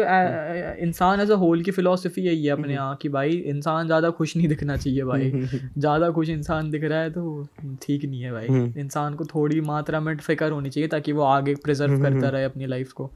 इंसान 0.81 1.19
एज 1.21 1.31
अ 1.31 1.35
होल 1.35 1.61
की 1.63 1.71
फिलोसफी 1.71 2.21
यही 2.21 2.45
है 2.45 2.51
हम्म। 2.51 2.61
अपने 2.61 2.73
यहाँ 2.73 2.95
की 3.01 3.09
भाई 3.09 3.31
इंसान 3.53 3.85
ज़्यादा 3.87 4.09
खुश 4.19 4.35
नहीं 4.37 4.47
दिखना 4.47 4.77
चाहिए 4.77 5.03
भाई। 5.03 5.31
ज़्यादा 5.77 6.09
खुश 6.11 6.29
इंसान 6.29 6.69
दिख 6.71 6.83
रहा 6.83 6.99
है 6.99 7.09
तो 7.09 7.47
ठीक 7.81 8.05
नहीं 8.05 8.21
है 8.21 8.31
भाई। 8.31 8.47
हम्म। 8.47 8.79
इंसान 8.79 9.13
को 9.13 9.25
थोड़ी 9.25 9.61
मात्रा 9.63 9.99
में 9.99 10.15
फ़िक्र 10.17 10.51
होनी 10.51 10.69
चाहिए 10.69 10.87
ताकि 10.89 11.11
वो 11.11 11.23
आगे 11.25 11.55
प्रिजर्व 11.63 11.93
हम्म, 11.93 12.03
करता 12.03 12.29
रहे 12.29 12.43
अपनी 12.43 12.65
लाइफ 12.67 12.91
को। 12.91 13.11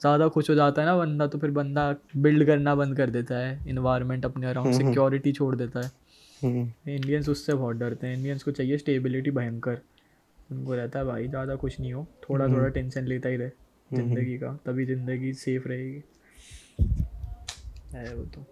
ज़्यादा 0.00 0.26
खुश 0.28 0.48
हो 0.50 0.54
जाता 0.54 0.82
है 0.82 0.86
ना 0.88 0.96
बंदा 0.96 1.26
तो 1.26 1.38
फिर 1.38 1.50
बंदा 1.50 1.82
बिल्ड 2.18 2.44
करना 2.46 2.74
बंद 2.74 2.96
कर 2.96 3.10
देता 3.10 3.38
है 3.38 3.58
इन्वायरमेंट 3.68 4.24
अपने 4.24 4.46
हम्म, 4.46 4.52
अराउंड 4.52 4.74
सिक्योरिटी 4.74 5.32
छोड़ 5.32 5.54
देता 5.56 5.80
है। 5.80 5.86
हम्म, 5.86 5.99
इंडियंस 6.44 7.28
उससे 7.28 7.54
बहुत 7.54 7.76
डरते 7.76 8.06
हैं। 8.06 8.16
इंडियंस 8.16 8.42
को 8.42 8.50
चाहिए 8.50 8.78
स्टेबिलिटी 8.78 9.30
भयंकर। 9.30 9.80
उनको 10.52 10.74
रहता 10.74 10.98
है 10.98 11.04
भाई 11.04 11.26
ज़्यादा 11.28 11.54
कुछ 11.56 11.80
नहीं 11.80 11.92
हो। 11.92 12.06
थोड़ा 12.22 12.44
हम्म। 12.44 12.56
थोड़ा 12.56 12.68
टेंशन 12.68 13.04
लेता 13.04 13.28
ही 13.28 13.36
रहे 13.36 13.48
ज़िंदगी 13.90 14.36
का। 14.38 14.52
तभी 14.66 14.86
ज़िंदगी 14.86 15.32
सेफ़ 15.34 15.68
रहेगी। 15.68 16.02
है 17.94 18.14
वो 18.14 18.24
तो। 18.24 18.46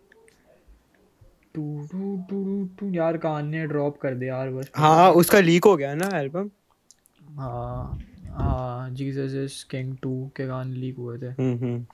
टू 1.55 1.87
टू 1.93 2.17
टू 2.31 2.65
टू 2.79 2.91
यार 2.93 3.17
कान 3.17 3.47
ने 3.49 3.67
ड्रॉप 3.67 3.99
कर 4.01 4.15
दे 4.15 4.27
यार 4.27 4.51
बस। 4.51 4.71
हाँ 4.77 5.11
उसका 5.13 5.41
लीक 5.41 5.65
हो 5.65 5.77
गया 5.77 5.95
ना 5.95 6.09
एल्बम 6.19 6.51
हाँ 7.39 7.99
हाँ 8.33 8.91
जीसस 8.91 9.35
इज़ 9.35 9.65
किंग 9.71 9.97
टू 10.03 10.31
के 10.37 10.47
गाने 10.47 10.75
लीक 10.75 10.97
हुए 10.97 11.19
थे। 11.19 11.31
हम्म, 11.33 11.85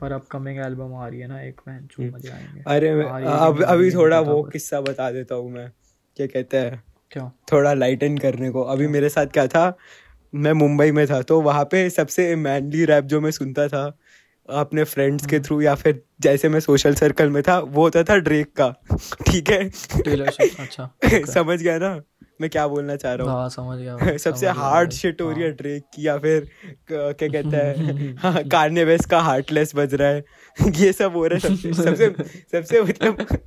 पर 0.00 0.12
अपकमिंग 0.12 0.58
एल्बम 0.58 0.94
आ 0.94 1.08
रही 1.08 1.20
है 1.20 1.28
ना 1.28 1.42
एक 1.42 1.60
में 1.68 1.80
जो 1.82 2.16
मज़े 2.16 2.30
आएँगे। 2.30 2.62
अरे 2.66 2.88
अब 2.88 3.62
अभी 3.62 3.90
थोड़ा 3.90 4.20
वो 4.20 4.42
किस्सा 4.42 4.80
बता 4.80 5.10
देता 5.10 5.34
हूँ 5.34 5.50
मैं 5.52 5.72
क्या 6.16 6.26
कहते 6.26 6.56
हैं? 6.56 6.82
क्यों? 7.10 7.30
थोड़ा 7.52 7.74
लाइटन 7.74 8.18
करने 8.18 8.50
को। 8.50 8.62
अभी 8.62 8.86
मेरे 8.86 9.08
साथ 9.08 9.26
क्या 9.26 9.46
था 9.46 9.76
मैं 10.34 10.52
मुंबई 10.52 10.90
में 10.90 11.06
था 11.06 11.22
तो 11.22 11.40
वहाँ 11.40 11.64
पे 11.64 11.90
सबसे 11.90 12.36
मैनली 12.36 12.84
रैप 12.84 13.04
जो 13.04 13.20
मैं 13.20 13.30
सुनता 13.30 13.68
था 13.68 13.98
अपने 14.48 14.84
फ्रेंड्स 14.84 15.26
के 15.26 15.40
थ्रू 15.40 15.60
या 15.60 15.74
फिर 15.74 16.02
जैसे 16.20 16.48
मैं 16.48 16.60
सोशल 16.60 16.94
सर्कल 16.94 17.30
में 17.30 17.42
था 17.42 17.58
वो 17.58 17.82
होता 17.82 18.02
था 18.02 18.16
ड्रेक 18.16 18.52
का 18.60 18.68
ठीक 19.30 19.50
है? 19.50 19.68
अच्छा 20.58 20.90
समझ 21.32 21.62
गया 21.62 21.78
ना? 21.78 22.02
मैं 22.40 22.50
क्या 22.50 22.68
बोलना 22.68 22.96
चाह 22.96 23.14
रहा 23.14 23.26
हूँ? 23.26 23.40
हाँ 23.40 23.48
समझ 23.48 23.78
गया 23.78 24.16
सबसे 24.24 24.48
हार्ड 24.48 24.92
शिट 24.92 25.20
हो 25.20 25.30
रही 25.30 25.42
है 25.42 25.48
हाँ। 25.48 25.56
ड्रेक 25.56 25.82
की 25.94 26.06
या 26.06 26.18
फिर 26.18 26.48
क्या 26.92 27.28
कहते 27.28 27.56
हैं? 27.56 28.16
हाँ 28.18 28.44
कार्ने 28.44 28.98
का 29.10 29.20
हार्टलेस 29.20 29.72
बज 29.76 29.94
रहा 29.94 30.08
है। 30.08 30.24
ये 30.76 30.92
सब 30.92 31.12
हो 31.12 31.26
रहा 31.26 31.48
है 31.48 31.56
सबसे 31.56 31.72
सबसे 31.82 32.14
सबसे 32.52 32.82
मतलब 32.82 33.38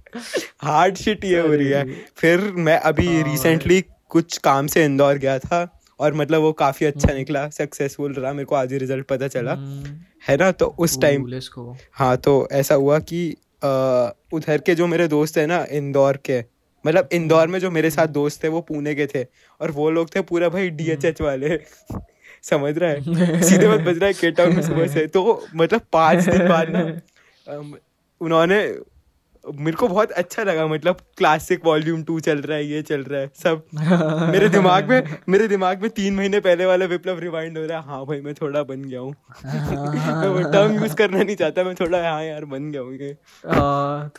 हार्ड 0.62 0.96
शिट 0.96 1.26
ये 1.26 1.40
हो 1.40 1.54
रही 1.54 1.68
है। 1.68 1.86
फिर 2.18 2.42
मैं 2.42 2.80
अभी 2.80 3.08
हाँ 3.08 3.32
रिसेंटली 3.32 3.84
कुछ 4.10 4.38
काम 4.38 4.68
से 4.68 4.86
इंदौर 4.86 5.18
गया 5.18 5.40
था 5.40 5.80
और 6.00 6.14
मतलब 6.14 6.42
वो 6.42 6.52
काफ़ी 6.52 6.86
हम्म। 6.86 7.00
अच्छा 7.00 7.14
निकला 7.14 7.50
सक्सेसफुल 7.50 8.14
रहा 8.14 8.34
मेरे 8.34 8.46
को 8.46 8.56
आज 8.56 8.72
ही 8.72 8.78
रिज़ल्ट 8.78 9.06
पता 9.06 9.28
चला। 9.28 9.54
हम्म, 9.54 9.96
है 10.28 10.38
ना? 10.38 10.52
तो 10.52 10.76
उस 10.80 11.02
टाइम 11.02 11.40
हाँ 11.92 12.18
तो 12.18 12.48
ऐसा 12.52 12.76
हुआ 12.76 13.00
कि 13.00 13.38
उधर 14.34 14.62
के 14.66 14.76
जो 14.76 14.88
मेरे 14.88 15.08
दोस्त 15.08 15.38
है 15.38 15.46
ना 15.46 15.66
इंदौर 15.72 16.18
के 16.18 16.61
मतलब 16.88 17.10
इंदौर 17.12 17.48
में 17.48 17.60
जो 17.60 17.72
मेरे 17.72 17.90
साथ 17.90 18.08
दोस्त 18.08 18.44
थे 18.44 18.48
वो 18.48 18.62
पुणे 18.62 18.96
के 18.96 19.08
थे। 19.08 19.24
और 19.62 19.72
वो 19.72 19.90
लोग 19.92 20.16
थे 20.16 20.22
पूरा 20.22 20.50
भाई 20.50 20.70
डीएचएच 20.70 21.22
वाले। 21.22 21.60
समझ 22.44 22.78
रहा 22.78 22.90
है? 22.90 23.02
सीधे 23.44 23.68
मत 23.68 23.80
बज 23.80 23.98
रहा 23.98 24.08
है 24.08 24.14
केटाउन 24.14 24.56
में 24.56 24.62
सुबह 24.62 24.88
से। 24.88 25.08
तो 25.08 25.46
मतलब 25.56 25.82
पाँच 25.94 26.30
दिन 26.30 26.50
बाद 26.50 26.70
ना 26.70 27.02
उन्होंने 28.22 28.78
मेरे 29.46 29.78
को 29.78 29.88
बहुत 29.88 30.12
अच्छा 30.12 30.44
लगा 30.44 30.66
मतलब 30.68 30.98
क्लासिक 31.18 31.66
वॉल्यूम 31.66 32.02
टू 32.04 32.20
चल 32.20 32.42
रहा 32.42 32.58
है 32.58 32.66
ये 32.66 32.82
चल 32.82 33.04
रहा 33.04 33.20
है 33.22 33.30
सब। 33.36 34.28
मेरे 34.32 34.50
दिमाग 34.50 34.90
में 34.90 35.18
मेरे 35.30 35.48
दिमाग 35.48 35.82
में 35.82 35.90
तीन 35.90 36.16
महीने 36.16 36.40
पहले 36.40 36.66
वाला 36.66 36.86
विप्लव 36.86 37.20
रिवाइंड 37.20 37.58
हो 37.58 37.66
रहा 37.66 37.78
है 37.80 37.86
हाँ 37.86 38.06
भाई 38.06 38.22
मैं 38.22 38.34
थोड़ा 38.34 38.64
बन 38.64 38.84
गया 38.84 39.00
हूँ। 39.00 39.14
मैं 40.36 40.52
टर्म 40.52 40.74
यूज़ 40.74 40.96
करना 40.96 41.24
नहीं 41.24 41.36
चाहता 41.36 41.64
मैं 41.64 41.74
थोड़ा 41.76 42.02
हाँ 42.10 42.24
यार 42.24 42.46
बन 42.46 42.72
गया 42.72 42.82
हूँ 42.82 42.94
ये। 42.94 43.14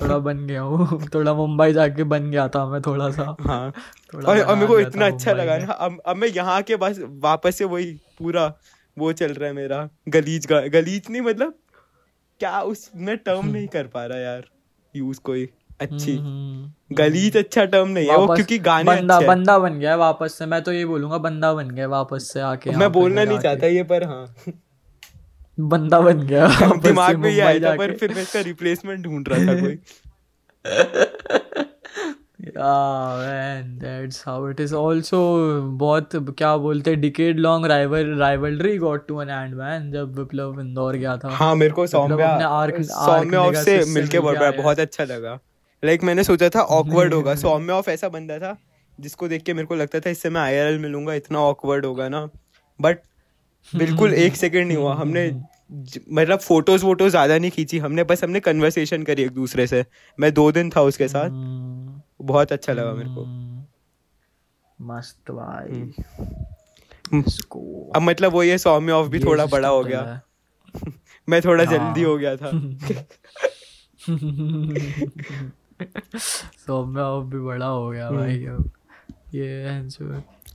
थोड़ा 0.00 0.18
बन 0.18 0.46
गया 0.46 0.62
हूँ 0.62 1.00
थोड़ा 1.14 1.34
मुंबई 1.34 1.72
जाके 1.72 2.04
बन 2.14 2.30
गया 2.30 2.48
था 2.48 2.66
मैं 2.66 2.80
थोड़ा 2.82 3.10
सा। 3.10 3.34
हाँ। 3.40 3.72
और, 4.14 4.40
और 4.40 4.54
मेरे 4.54 4.66
को 4.66 4.78
इतना 4.80 5.06
अच्छा 5.06 5.32
लगा 5.32 5.58
ना 5.58 5.72
अब 5.72 6.00
अब 6.06 6.16
मैं 6.16 6.28
यहाँ 6.28 6.60
के 6.62 6.76
पास 6.76 6.98
वापस 7.22 7.56
से 7.56 7.64
वही 7.64 7.92
पूरा 8.18 8.52
वो 8.96 9.12
चल 9.12 9.32
रहा 9.32 9.48
है 9.48 9.54
मेरा 9.54 9.88
गलीज 10.08 10.46
गलीज 10.52 11.02
नहीं 11.10 11.22
मतलब 11.22 11.54
क्या 12.40 12.60
उस 12.62 12.90
मैं 12.96 13.16
टर्म 13.16 13.46
नहीं 13.52 13.66
कर 13.68 13.86
पा 13.86 14.04
रहा 14.06 14.18
यार। 14.18 14.44
यूज़ 14.94 15.20
कोई 15.20 15.48
अच्छी। 15.80 16.16
गलीज 16.16 16.96
गलीच 16.98 17.36
अच्छा 17.36 17.64
टर्म 17.64 17.88
नहीं 17.88 18.08
है 18.08 18.16
वो 18.16 18.34
क्योंकि 18.34 18.58
गाने 18.58 18.84
बंदा 18.84 19.14
अच्छे। 19.16 19.26
बंदा 19.28 19.58
बन 19.58 19.78
गया 19.78 19.96
वापस 19.96 20.34
से 20.38 20.46
मैं 20.46 20.62
तो 20.62 20.72
ये 20.72 20.84
बोलूँगा 20.86 21.18
बंदा 21.18 21.52
बन 21.54 21.70
गया 21.70 21.86
वापस 21.88 22.30
से 22.32 22.40
आके 22.40 22.76
मैं 22.76 22.90
बोलना 22.92 23.24
नहीं 23.24 23.38
चाहता 23.38 23.66
ये 23.66 23.82
पर 23.92 24.04
हाँ। 24.04 24.34
बंदा 25.58 26.00
बन 26.00 26.20
गया 26.26 26.46
दिमाग 26.82 27.16
में 27.16 27.30
ये 27.30 27.40
आया 27.40 27.58
था 27.60 27.76
पर 27.76 27.96
फिर 27.96 28.14
मैं 28.14 28.22
इसका 28.22 28.40
रिप्लेसमेंट 28.40 29.04
ढूंढ 29.04 29.28
रहा 29.28 29.46
था 29.46 29.60
कोई। 29.60 29.78
बहुत 35.60 36.10
क्या 36.14 36.56
बोलते 36.56 36.90
हैं 36.90 37.00
decade 37.00 37.38
long 37.38 37.66
rival 37.66 38.18
rivalry 38.18 38.78
got 38.78 39.08
to 39.08 39.22
an 39.22 39.28
end 39.28 39.54
man 39.54 39.92
जब 39.92 40.18
विप्लव 40.18 40.60
इंदौर 40.60 40.96
गया 40.96 41.16
था। 41.16 41.28
हाँ 41.28 41.54
मेरे 41.54 41.72
को 41.72 41.86
सौम्या 41.86 42.28
आर्क- 42.28 42.82
सौम्या 42.82 43.40
ऑफ़ 43.40 43.54
से 43.54 43.84
मिलके 43.84 44.20
बहुत 44.62 44.80
अच्छा 44.80 45.04
लगा। 45.04 45.38
लाइक 45.84 46.02
मैंने 46.02 46.24
सोचा 46.24 46.48
था 46.48 46.60
ऑकवर्ड 46.60 47.14
होगा। 47.14 47.34
सौम्या 47.44 47.76
ऑफ़ 47.76 47.90
ऐसा 47.90 48.08
बंदा 48.08 48.38
था 48.38 48.56
जिसको 49.00 49.28
देख 49.28 49.42
के 49.42 49.54
मेरे 49.54 49.66
को 49.66 49.74
लगता 49.74 50.00
था 50.00 50.10
इससे 50.10 50.30
मैं 50.30 50.40
आईआरएल 50.40 50.78
मिलूँगा 50.78 51.14
इतना 51.14 51.38
ऑकवर्ड 51.38 51.86
होगा 51.86 52.08
ना। 52.08 52.28
बट 52.80 52.98
बिल्कुल 53.76 54.14
एक 54.14 54.36
सेकंड 54.36 54.66
नहीं 54.66 54.76
हुआ। 54.76 54.94
हमने 54.94 55.42
मतलब 56.12 56.38
फ़ोटोज़ 56.38 56.84
वोटोज 56.84 57.10
ज़्यादा 57.10 57.38
नहीं 57.38 57.50
खींची। 57.50 57.78
हमने 57.78 58.04
बस 58.04 58.24
हमने 58.24 58.40
कन्वर्सेशन 58.40 59.02
करी 59.02 59.22
एक 59.22 59.30
दूसरे 59.30 59.66
से। 59.66 59.84
मैं 60.20 60.34
दो 60.34 60.52
दिन 60.52 60.70
था 60.70 60.82
उसके 60.82 61.08
साथ। 61.08 61.28
हम्म, 61.30 61.91
बहुत 62.22 62.52
अच्छा 62.52 62.72
लगा 62.72 62.92
मेरे 62.92 63.14
को 63.14 63.24
हम्म, 63.24 63.64
मस्त 64.78 65.30
भाई 65.30 65.92
हम्म। 67.12 67.22
अब 67.96 68.02
मतलब 68.02 68.32
वो 68.32 68.42
ये 68.42 68.58
सौम्या 68.58 68.96
ऑफ़ 68.96 69.08
भी 69.08 69.20
थोड़ा 69.20 69.46
बड़ा 69.46 69.68
हो 69.68 69.82
तो 69.82 69.88
गया 69.88 70.00
है। 70.02 70.22
मैं 71.28 71.40
थोड़ा 71.42 71.64
हाँ। 71.64 71.72
जल्दी 71.72 72.02
हो 72.02 72.16
गया 72.18 72.36
था 72.36 72.50
सौम्या 76.58 77.04
अब 77.04 77.30
भी 77.30 77.38
बड़ा 77.38 77.66
हो 77.66 77.90
गया 77.90 78.06
हम्म। 78.06 78.18
भाई 78.18 78.46
अब 78.46 78.70
ये 79.34 79.80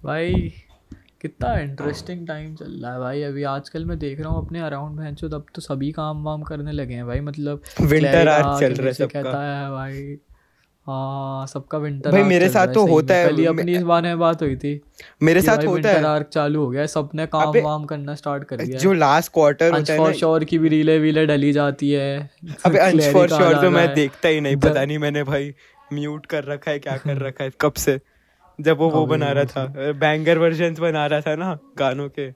भाई 0.04 0.54
कितना 1.22 1.54
इंटरेस्टिंग 1.60 2.28
टाइम 2.28 2.56
चल 2.56 2.72
रहा 2.72 2.94
है 2.94 3.00
भाई 3.00 3.22
अभी 3.22 3.44
आजकल 3.44 3.86
मैं 3.86 4.00
देख 4.00 4.20
रहा 4.20 4.30
हूँ 4.30 4.46
अपने 4.46 4.60
अराउंड 4.60 5.00
भैंसो 5.00 5.30
तब 5.30 5.46
तो 5.56 5.62
सभी 5.62 5.92
काम 5.92 6.24
वाम 6.24 6.42
करने 6.42 6.72
लगे 6.72 6.94
हैं 6.94 7.06
भाई 7.06 7.20
मतलब 7.20 7.62
arc 7.62 8.28
आके 8.28 8.60
चल 8.60 8.74
रहा 8.74 8.88
है 8.88 8.94
सबका। 8.94 9.22
कहता 9.22 9.42
है 9.44 9.72
भाई 9.72 10.18
हाँ 10.88 11.46
सबका 11.48 11.78
विंटर 11.78 12.12
भाई, 12.12 12.24
मेरे 12.24 12.48
साथ 12.50 12.68
तो 12.74 12.86
होता 12.88 13.14
है, 13.14 13.46
अपनी 13.46 13.76
इस 13.76 13.82
बारे 13.84 14.08
में 14.08 14.20
बात 14.20 14.42
हुई 14.42 14.56
थी 14.56 14.80
मेरे 15.24 15.42
साथ 15.42 15.66
होता 15.68 15.90
है। 15.90 16.04
आर्क 16.06 16.28
चालू 16.28 16.64
हो 16.64 16.70
गया 16.70 16.86
सबने 16.86 17.26
काम 17.28 17.58
वाम 17.64 17.86
करना 17.86 18.16
स्टार्ट 18.16 18.44
कर 18.44 18.58
दिया 18.58 18.80
जो 18.80 18.94
लास्ट 18.94 19.32
क्वार्टर 19.34 19.74
होता 19.74 19.94
है 19.94 20.14
श्योर 20.14 20.44
की 20.44 20.58
भी 20.58 20.70
रीले 20.70 20.98
वीले 21.00 21.26
डली 21.26 21.52
जाती 21.54 21.92
है। 21.92 22.30
अबे 22.66 22.80
अंश 22.80 23.12
फॉर 23.14 23.28
श्योर 23.30 23.62
तो 23.62 23.70
मैं 23.70 23.94
देखता 23.94 24.30
ही 24.30 24.42
नहीं 24.42 24.58
पता 24.58 24.86
नहीं 24.86 24.98
मैंने 24.98 25.24
भाई 25.24 25.54
म्यूट 25.94 26.26
कर 26.26 26.44
रखा 26.44 26.72
है 26.72 26.80
क्या 26.80 26.98
कर 26.98 27.18
रखा 27.28 27.44
है 27.44 27.52
कब 27.62 27.74
से? 27.78 28.00
जब 28.60 28.78
वो 28.78 28.90
वो 28.90 29.06
बना 29.06 29.32
रहा 29.32 29.46
था 29.46 29.92
बैंगर 29.94 30.38
वर्जन 30.38 30.76
बना 30.80 31.06
रहा 31.08 31.22
था 31.22 31.36
ना 31.36 31.58
गानों 31.80 32.08
के। 32.10 32.30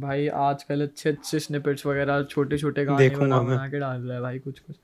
भाई 0.00 0.26
आजकल 0.44 0.82
अच्छे 0.82 1.10
अच्छे 1.10 1.38
स्निपेट्स 1.38 1.86
वगैरह 1.86 2.22
छोटे 2.30 2.58
छोटे 2.58 2.84
गाने। 2.84 3.08
बना 3.10 3.66
के 3.68 3.78
डाल 3.78 4.00
रहा 4.00 4.14
है 4.16 4.20
भाई 4.22 4.38
कुछ 4.38 4.58
कुछ 4.58 4.76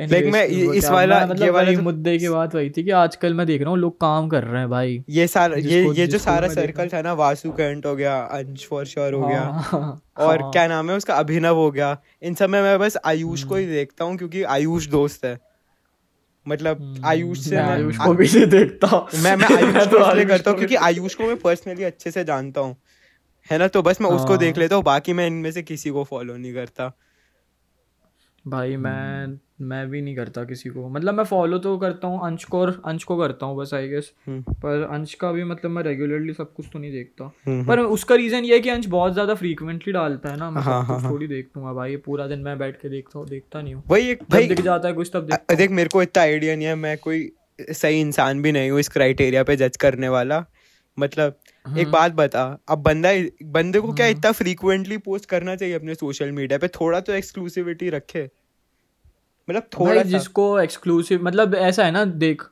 Like 0.00 0.32
मैं 0.32 0.66
वो 0.66 0.72
इस 0.72 0.90
वाला- 0.90 1.30
मतलब 1.30 1.44
ये 1.44 1.50
वाला 1.50 1.66
वही 1.66 1.76
मुद्दे 1.76 2.18
की 2.18 2.28
बात 2.28 2.54
वही 2.54 2.70
थी 2.70 2.84
कि 2.84 2.90
आजकल 2.90 3.34
मैं 3.34 3.46
देख 3.46 3.60
रहा 3.60 3.70
हूँ 3.70 3.78
लोग 3.78 4.00
काम 4.00 4.28
कर 4.28 4.44
रहे 4.44 4.60
हैं 4.60 4.70
भाई। 4.70 5.04
ये 5.08 5.26
सारा 5.26 5.56
ये 5.56 5.92
ये 5.92 6.06
जो 6.06 6.18
सारा 6.18 6.48
सर्कल 6.48 6.88
था 6.88 7.02
ना 7.02 7.12
वासु 7.12 7.50
कैंट 7.50 7.86
हो 7.86 7.96
गया 7.96 8.18
अंश 8.18 8.66
फॉर 8.66 8.86
श्योर 8.86 9.12
हो 9.12 9.28
गया। 9.28 9.40
हाँ, 9.40 10.02
और 10.16 10.42
हाँ, 10.42 10.52
क्या 10.52 10.66
नाम 10.66 10.90
है 10.90 10.96
उसका? 10.96 11.14
अभिनव 11.14 11.54
हो 11.56 11.70
गया। 11.70 11.98
इन 12.22 12.34
सब 12.34 12.50
में 12.50 12.62
मैं 12.62 12.78
बस 12.78 12.96
आयुष 13.04 13.42
को 13.42 13.54
ही 13.56 13.66
देखता 13.66 14.04
हूँ 14.04 14.16
क्योंकि 14.16 14.42
आयुष 14.42 14.86
दोस्त 14.86 15.24
है। 15.24 15.38
मतलब 16.48 17.02
आयुष 17.04 17.38
से 17.38 17.56
हम्म। 17.56 17.68
मैं 17.68 17.76
आयुष 17.76 17.96
को 17.96 18.14
भी 18.14 18.26
नहीं 18.34 18.46
देखता। 18.46 19.06
मैं 19.14 19.36
मैं 19.36 19.46
आयुष 19.56 19.74
को 19.74 19.98
तो 19.98 20.10
इसलिए 20.10 20.24
करता 20.24 20.50
हूँ 20.50 20.58
क्योंकि 20.58 20.74
आयुष 20.74 21.14
को 21.14 21.24
मैं 21.24 21.36
पर्सनली 21.36 21.84
अच्छे 21.84 22.10
से 22.10 22.24
जानता 22.24 22.60
हूँ। 22.60 22.76
है 23.50 23.58
ना? 23.58 23.68
तो 23.68 23.82
बस 23.82 24.00
मैं 24.00 24.10
उसको 24.10 24.28
हाँ। 24.28 24.38
देख 24.38 24.58
लेता 24.58 24.76
हूँ 24.76 24.84
बाकी 24.84 25.12
मैं 25.12 25.26
इनमें 25.26 25.52
से 25.52 25.62
किसी 25.62 25.90
को 25.90 26.04
फॉलो 26.04 26.36
नहीं 26.36 26.54
करता। 26.54 26.92
भाई 28.46 28.76
मैं 28.76 29.38
मैं 29.60 29.88
भी 29.90 30.00
नहीं 30.00 30.14
करता 30.16 30.42
किसी 30.44 30.70
को। 30.70 30.88
मतलब 30.88 31.14
मैं 31.14 31.24
फॉलो 31.24 31.58
तो 31.58 31.76
करता 31.78 32.08
हूँ 32.08 32.20
अंश 32.26 32.44
को 32.44 32.58
और 32.60 32.70
अंश 32.86 33.04
को 33.04 33.16
करता 33.18 33.46
हूँ 33.46 33.56
बस 33.56 33.72
आई 33.74 33.88
गेस 33.88 34.12
हम्म। 34.26 34.54
पर 34.54 34.82
अंश 34.84 35.14
का 35.14 35.30
भी 35.32 35.44
मतलब 35.44 35.70
मैं 35.70 35.82
रेगुलरली 35.82 36.32
सब 36.32 36.52
कुछ 36.54 36.66
तो 36.72 36.78
नहीं 36.78 36.92
देखता। 36.92 37.30
हम्म, 37.46 37.64
पर 37.66 37.80
उसका 37.80 38.14
रीजन 38.14 38.44
ये 38.44 38.54
है 38.54 38.60
कि 38.60 38.68
अंश 38.68 38.86
बहुत 38.86 39.12
ज़्यादा 39.12 39.34
फ्रीक्वेंटली 39.34 39.92
डालता 39.92 40.30
है 40.30 40.36
ना 40.36 40.50
मैं 40.50 40.62
हाँ, 40.62 40.82
हाँ, 40.84 41.00
हाँ। 41.00 41.10
थोड़ी 41.12 41.26
देखूँगा 41.26 41.72
भाई 41.72 41.96
पूरा 42.06 42.26
दिन 42.26 42.40
मैं 42.40 42.58
बैठ 42.58 42.76
के 42.76 42.88
देखता 42.88 43.18
हूँ 43.18 43.28
देखता 43.28 43.62
नहीं 43.62 43.74
हूँ। 43.74 43.82
वही 43.88 44.10
एक 44.10 44.22
भाई 44.30 44.46
दिख 44.46 44.60
जाता 44.60 44.88
है 44.88 44.94
कुछ 44.94 45.10
तब 45.14 45.26
देख 45.26 45.56
देख 45.56 45.70
मेरे 45.70 45.88
को 45.88 46.02
इतना 46.02 46.22
आइडिया 46.22 46.56
नहीं 46.56 46.66
है 46.66 46.74
मैं 46.74 46.96
कोई 46.98 47.30
सही 47.60 48.00
इंसान 48.00 48.42
भी 48.42 48.52
नहीं 48.52 48.70
हूँ 48.70 48.80
इस 48.80 48.88
क्राइटेरिया 48.88 49.42
पे 49.44 49.56
जज 49.56 49.76
करने 49.76 50.08
वाला। 50.08 50.44
मतलब 50.98 51.22
हम्म। 51.22 51.45
एक 51.66 51.90
बात 51.90 52.12
बता 52.14 52.42
अब 52.68 52.82
बंदा 52.82 53.10
बंदे 53.52 53.80
को 53.80 53.92
क्या 53.92 54.06
इतना 54.08 54.32
फ्रीक्वेंटली 54.32 54.96
पोस्ट 54.98 55.26
करना 55.26 55.56
चाहिए 55.56 55.74
अपने 55.74 55.94
सोशल 55.94 56.30
मीडिया 56.32 56.58
पे? 56.58 56.68
थोड़ा 56.70 57.00
तो 57.00 57.12
एक्सक्लूसिविटी 57.12 57.90
रखे। 57.90 58.28
मतलब 59.48 59.68
थोड़ा 59.72 59.94
सा। 59.94 60.02
जिसको 60.02 60.58
एक्सक्लूसिव 60.60 61.24
मतलब 61.24 61.54
ऐसा 61.54 61.84
है 61.84 61.90
ना 61.90 62.04
देख 62.04 62.42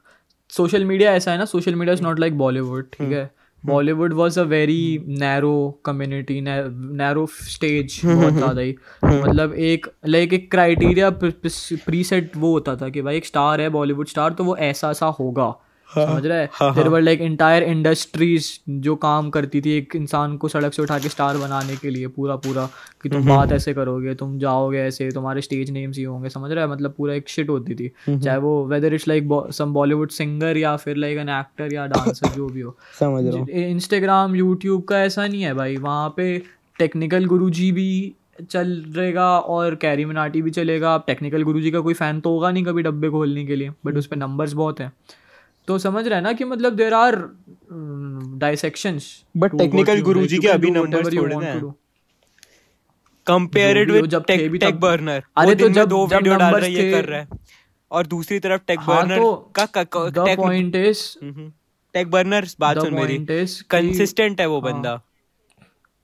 सोशल 0.53 0.85
मीडिया 0.85 1.13
ऐसा 1.15 1.33
है 1.33 1.39
ना 1.39 1.45
social 1.45 1.75
media 1.75 1.95
is 1.95 2.03
not 2.03 2.19
like 2.21 2.37
Bollywood 2.39 2.91
ठीक 2.93 3.13
है? 3.13 3.31
Bollywood 3.63 4.13
was 4.13 4.39
a 4.41 4.43
very 4.43 5.05
narrow 5.11 5.81
community 5.85 6.41
narrow 6.41 7.27
stage 7.27 8.01
बहुत 8.05 8.33
ज़्यादा 8.35 8.61
ही। 8.61 8.75
मतलब 9.05 9.55
एक 9.55 9.87
लाइक 10.07 10.33
एक 10.33 10.51
क्राइटेरिया 10.51 11.11
प्री 11.23 12.03
सेट 12.05 12.37
वो 12.37 12.53
होता 12.53 12.77
था 12.77 12.89
कि 12.89 13.03
भाई 13.03 13.17
एक 13.17 13.27
स्टार 13.27 13.61
है 13.61 13.69
बॉलीवुड 13.71 14.09
स्टार 14.09 14.33
तो 14.33 14.45
वो 14.45 14.57
ऐसा 14.59 14.93
सा 14.93 15.07
होगा। 15.21 15.55
समझ 15.95 16.27
रहा 16.27 16.39
है? 16.39 16.47
There 16.63 16.89
were 16.89 17.01
like 17.01 17.21
entire 17.21 17.63
industries 17.63 18.51
जो 18.71 18.95
काम 18.97 19.31
करती 19.31 19.61
थी 19.61 19.71
एक 19.71 19.97
इंसान 19.97 20.37
को 20.37 20.49
सड़क 20.49 20.73
से 20.75 20.83
उठा 20.83 20.99
के 20.99 21.09
स्टार 21.09 21.37
बनाने 21.37 21.77
के 21.77 21.91
लिए 21.91 22.07
पूरा 22.07 22.37
पूरा 22.37 22.69
कि 23.03 23.09
तुम 23.09 23.29
बात 23.29 23.53
ऐसे 23.53 23.75
करोगे 23.75 24.15
तुम 24.15 24.39
जाओगे 24.39 24.79
ऐसे 24.79 25.11
तुम्हारे 25.11 25.41
स्टेज 25.41 25.71
नेम्स 25.71 25.97
ही 25.99 26.03
होंगे 26.03 26.29
समझ 26.29 26.53
रहा 26.53 26.65
है? 26.65 26.71
मतलब 26.71 26.95
पूरा 26.99 27.15
एक 27.15 27.29
शिट 27.29 27.49
होती 27.49 27.75
थी। 27.75 27.89
चाहे 28.19 28.39
वो 28.39 28.65
whether 28.67 28.95
it's 28.95 29.09
like 29.09 29.29
some 29.53 29.73
Bollywood 29.73 30.11
singer 30.11 30.57
या 30.57 30.77
फिर 30.77 30.97
लाइक 30.97 31.19
एन 31.19 31.29
एक्टर 31.29 31.75
या 31.75 31.87
डांसर 31.87 32.29
जो 32.29 32.47
भी 32.47 32.61
हो। 32.61 32.77
समझ 33.01 33.25
रहा 33.27 33.39
हूँ। 33.39 33.49
इंस्टाग्राम 33.49 34.35
यूट्यूब 34.37 34.83
का 34.83 35.01
ऐसा 35.03 35.27
नहीं 35.27 35.43
है 35.43 35.55
भाई। 35.55 35.77
वहाँ 35.77 36.15
पे 36.17 36.43
टेक्निकल 36.79 37.25
गुरुजी 37.25 37.73
भी 37.73 38.15
चल 38.51 38.71
रहेगा 38.97 39.39
और 39.39 39.75
कैरी 39.75 40.05
मनाटी 40.05 40.43
भी 40.43 40.51
चलेगा। 40.51 40.95
अब 40.95 41.05
टेक्निकल 41.07 41.43
गुरुजी 41.43 41.71
का 41.71 41.81
कोई 41.81 41.95
फ़ैन 41.95 42.21
तो 42.21 42.31
होगा 42.31 42.51
नहीं 42.51 42.65
कभी 42.65 42.83
डब्बे 42.83 43.11
खोलने 43.11 43.45
के 43.47 43.57
लिए 43.57 43.71
बट 43.87 43.97
उस 43.97 44.07
पर 44.07 44.17
नंबर्स 44.17 44.53
बहुत 44.53 44.81
हैं। 44.81 44.93
तो 45.67 45.79
समझ 45.79 46.07
रहे 46.07 46.15
हैं 46.15 46.23
ना 46.23 46.33
कि 46.33 46.45
मतलब 46.45 46.73
there 46.73 46.95
are 46.95 47.17
dissections 48.39 49.25
But 49.39 49.55
technical 49.55 50.01
गुरुजी 50.01 50.39
के 50.39 50.49
अभी 50.49 50.69
numbers 50.69 51.19
थोड़े 51.19 51.47
हैं। 51.47 51.75
कंपेयर 53.27 53.79
इट 53.79 53.91
हो, 53.91 53.95
विद 53.95 54.07
जब 54.07 54.25
टेक 54.25 54.53
टेक 54.55 54.81
बर्नर 54.81 55.23
अरे 55.37 55.55
तो 55.55 55.69
जब- 55.69 55.89
दो 55.89 56.07
वीडियो 56.07 56.37
डाल 56.37 56.55
रहा 56.55 56.65
है 56.65 56.73
ये 56.73 56.91
कर 56.91 57.05
रहा 57.05 57.21
है। 57.21 57.29
और 57.91 58.07
दूसरी 58.07 58.39
तरफ़ 58.39 58.63
टेक 58.67 58.79
हाँ 58.81 59.03
बर्नर 59.03 59.17
तो 59.17 59.53
का 59.59 59.65
tech 60.25 60.37
point 60.37 60.77
is 60.77 61.25
tech 61.95 62.11
burner 62.11 62.47
बात 62.61 62.79
सुन 62.79 62.95
मेरी। 62.95 63.19
कंसिस्टेंट 63.71 64.41
है 64.41 64.47
वो 64.47 64.61
हाँ। 64.61 64.73
बंदा। 64.73 65.03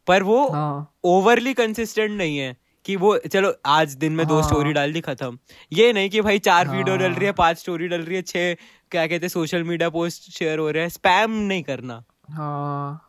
पर 0.07 0.23
वो 0.23 0.49
हाँ। 0.49 0.95
ओवरली 1.05 1.55
कंसिस्टेंट 1.55 2.11
नहीं 2.11 2.39
है। 2.39 2.57
कि 2.85 2.97
वो 2.97 3.19
चलो 3.19 3.55
आज 3.67 3.95
दिन 3.95 4.13
में 4.13 4.27
दो 4.27 4.35
हाँ। 4.35 4.43
स्टोरी 4.43 4.73
डाल 4.73 4.93
दी 4.93 5.01
खत्म। 5.01 5.39
ये 5.73 5.93
नहीं 5.93 6.11
कि 6.11 6.21
भाई 6.21 6.39
चार 6.39 6.69
वीडियो 6.69 6.97
डल 6.97 7.05
रही 7.05 7.21
है 7.21 7.27
हाँ। 7.27 7.33
पाँच 7.33 7.59
स्टोरी 7.59 7.89
डल 7.89 8.01
रही 8.01 8.17
है 8.17 8.23
छह 8.23 8.55
क्या 8.91 9.07
कहते 9.07 9.25
हैं 9.25 9.29
सोशल 9.29 9.63
मीडिया 9.63 9.89
पोस्ट 9.89 10.23
शेयर 10.23 10.59
हो 10.59 10.71
रहे 10.71 10.83
हैं। 10.83 10.89
स्पैम 10.89 11.31
नहीं 11.31 11.63
करना। 11.63 12.05
हाँ। 12.31 13.07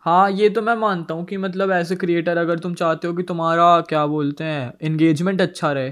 हाँ 0.00 0.30
ये 0.30 0.50
तो 0.50 0.62
मैं 0.62 0.74
मानता 0.74 1.14
हूँ 1.14 1.24
कि 1.24 1.36
मतलब 1.36 1.70
ऐसे 1.70 1.94
ए 1.94 1.96
क्रिएटर 1.96 2.36
अगर 2.36 2.58
तुम 2.58 2.74
चाहते 2.74 3.08
हो 3.08 3.14
कि 3.14 3.22
तुम्हारा 3.22 3.80
क्या 3.80 4.06
बोलते 4.06 4.44
हैं 4.44 4.72
एंगेजमेंट 4.82 5.40
अच्छा 5.40 5.72
रहे। 5.72 5.90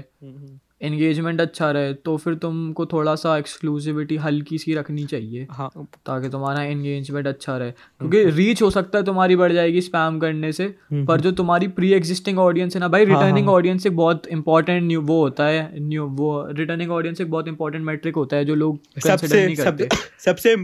एंगेजमेंट 0.83 1.41
अच्छा 1.41 1.71
रहे 1.71 1.93
तो 1.93 2.17
फिर 2.17 2.35
तुमको 2.35 2.85
थोड़ा 2.85 3.15
सा 3.15 3.37
एक्सक्लूसिविटी 3.37 4.15
हल्की 4.15 4.57
सी 4.57 4.73
रखनी 4.73 5.05
चाहिए 5.05 5.47
हाँ। 5.51 5.87
ताकि 6.05 6.29
तुम्हारा 6.29 6.63
एंगेजमेंट 6.63 7.27
अच्छा 7.27 7.57
रहे। 7.57 7.71
क्योंकि 7.71 8.23
रीच 8.23 8.61
हो 8.61 8.69
सकता 8.69 8.99
है 8.99 9.05
तुम्हारी 9.05 9.35
बढ़ 9.35 9.51
जाएगी 9.51 9.81
स्पैम 9.81 10.19
करने 10.19 10.51
से 10.51 10.75
पर 10.93 11.21
जो 11.21 11.31
तुम्हारी 11.31 11.67
प्री 11.67 11.93
एग्जिस्टिंग 11.93 12.39
ऑडियंस 12.39 12.75
है 12.75 12.79
ना 12.79 12.87
भाई 12.87 13.05
रिटर्निंग 13.05 13.49
ऑडियंस 13.49 13.85
एक 13.85 13.95
बहुत 13.95 14.27
इंपॉर्टेंट 14.27 14.83
न्यू 14.83 15.01
वो 15.01 15.23
होता 15.23 15.45
है 15.45 15.79
न्यू 15.79 16.05
वो 16.05 16.47
रिटर्निंग 16.51 16.91
ऑडियंस 16.91 17.21
एक 17.21 17.29
बहुत 17.29 17.47
इंपॉर्टेंट 17.47 17.85
मेट्रिक 17.85 18.15
होता 18.15 18.37
है 18.37 18.45
जो 18.45 18.55
लोग 18.55 18.79
सबसे 19.07 19.55
सबसे 20.19 20.55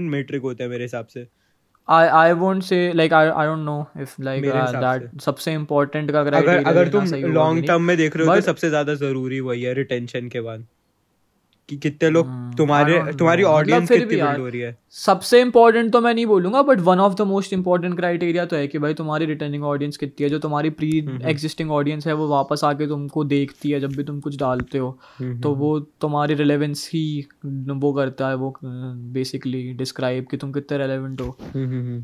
मेट्रिक 0.00 0.42
होता 0.42 0.64
है 0.64 0.70
मेरे 0.70 0.84
हिसाब 0.84 1.06
से। 1.06 1.43
I 1.88 2.04
I 2.18 2.32
won't 2.32 2.64
say 2.64 2.92
like 2.98 3.12
I 3.12 3.24
I 3.30 3.42
don't 3.46 3.64
know 3.64 3.80
if 4.02 4.12
like 4.28 4.42
that 4.42 4.74
uh, 4.74 4.80
that 4.80 5.20
सबसे 5.22 5.52
इम्पोर्टेंट 5.52 6.10
का 6.10 6.20
अगर 6.20 6.62
अगर 6.64 6.88
तुम 6.88 7.14
लॉन्ग 7.34 7.66
टर्म 7.66 7.82
में 7.82 7.96
देख 7.96 8.16
रहे 8.16 8.26
हो 8.26 8.34
तो 8.34 8.40
सबसे 8.40 8.68
ज़्यादा 8.68 8.94
ज़रूरी 8.94 9.40
वही 9.40 9.62
है 9.62 9.74
रिटेंशन 9.74 10.28
के 10.28 10.40
बाद। 10.40 10.66
कि 11.68 11.76
कितने 11.78 12.08
लोग 12.10 12.26
तुम्हारे 12.56 12.98
तुम्हारी 13.12 13.42
ऑडियंस 13.44 13.82
मतलब 13.82 13.98
कितनी 13.98 14.16
बिल्ड 14.16 14.38
हो 14.38 14.46
रही 14.46 14.60
है? 14.60 14.76
सबसे 14.94 15.40
इम्पोर्टेंट 15.40 15.92
तो 15.92 16.00
मैं 16.00 16.12
नहीं 16.14 16.24
बोलूँगा 16.26 16.62
but 16.62 16.80
one 16.80 16.98
of 17.00 17.14
the 17.14 17.22
most 17.26 17.52
important 17.52 17.96
criteria 17.96 18.44
तो 18.46 18.56
है 18.56 18.66
कि 18.68 18.78
भाई 18.78 18.94
तुम्हारी 18.94 19.26
रिटर्निंग 19.26 19.64
ऑडियंस 19.64 19.96
कितनी 19.96 20.24
है। 20.24 20.30
जो 20.30 20.38
तुम्हारी 20.38 20.70
प्री 20.72 20.90
एग्जिस्टिंग 21.24 21.70
ऑडियंस 21.72 22.06
है 22.06 22.12
वो 22.12 22.28
वापस 22.28 22.64
आके 22.64 22.86
तुमको 22.86 23.24
देखती 23.24 23.70
है 23.70 23.80
जब 23.80 23.96
भी 23.96 24.04
तुम 24.04 24.20
कुछ 24.20 24.36
डालते 24.38 24.78
हो। 24.78 24.90
तो 25.42 25.54
वो 25.54 25.78
तुम्हारी 26.00 26.34
रिलेवेंस 26.34 26.88
ही 26.94 27.04
वो 27.44 27.92
करता 27.92 28.28
है 28.28 28.34
वो 28.36 28.54
बेसिकली 28.64 29.62
डिस्क्राइब 29.74 30.26
कि 30.30 30.36
तुम 30.36 30.52
कितने 30.52 30.78
रेलेवेंट 30.78 31.20
हो। 31.20 31.36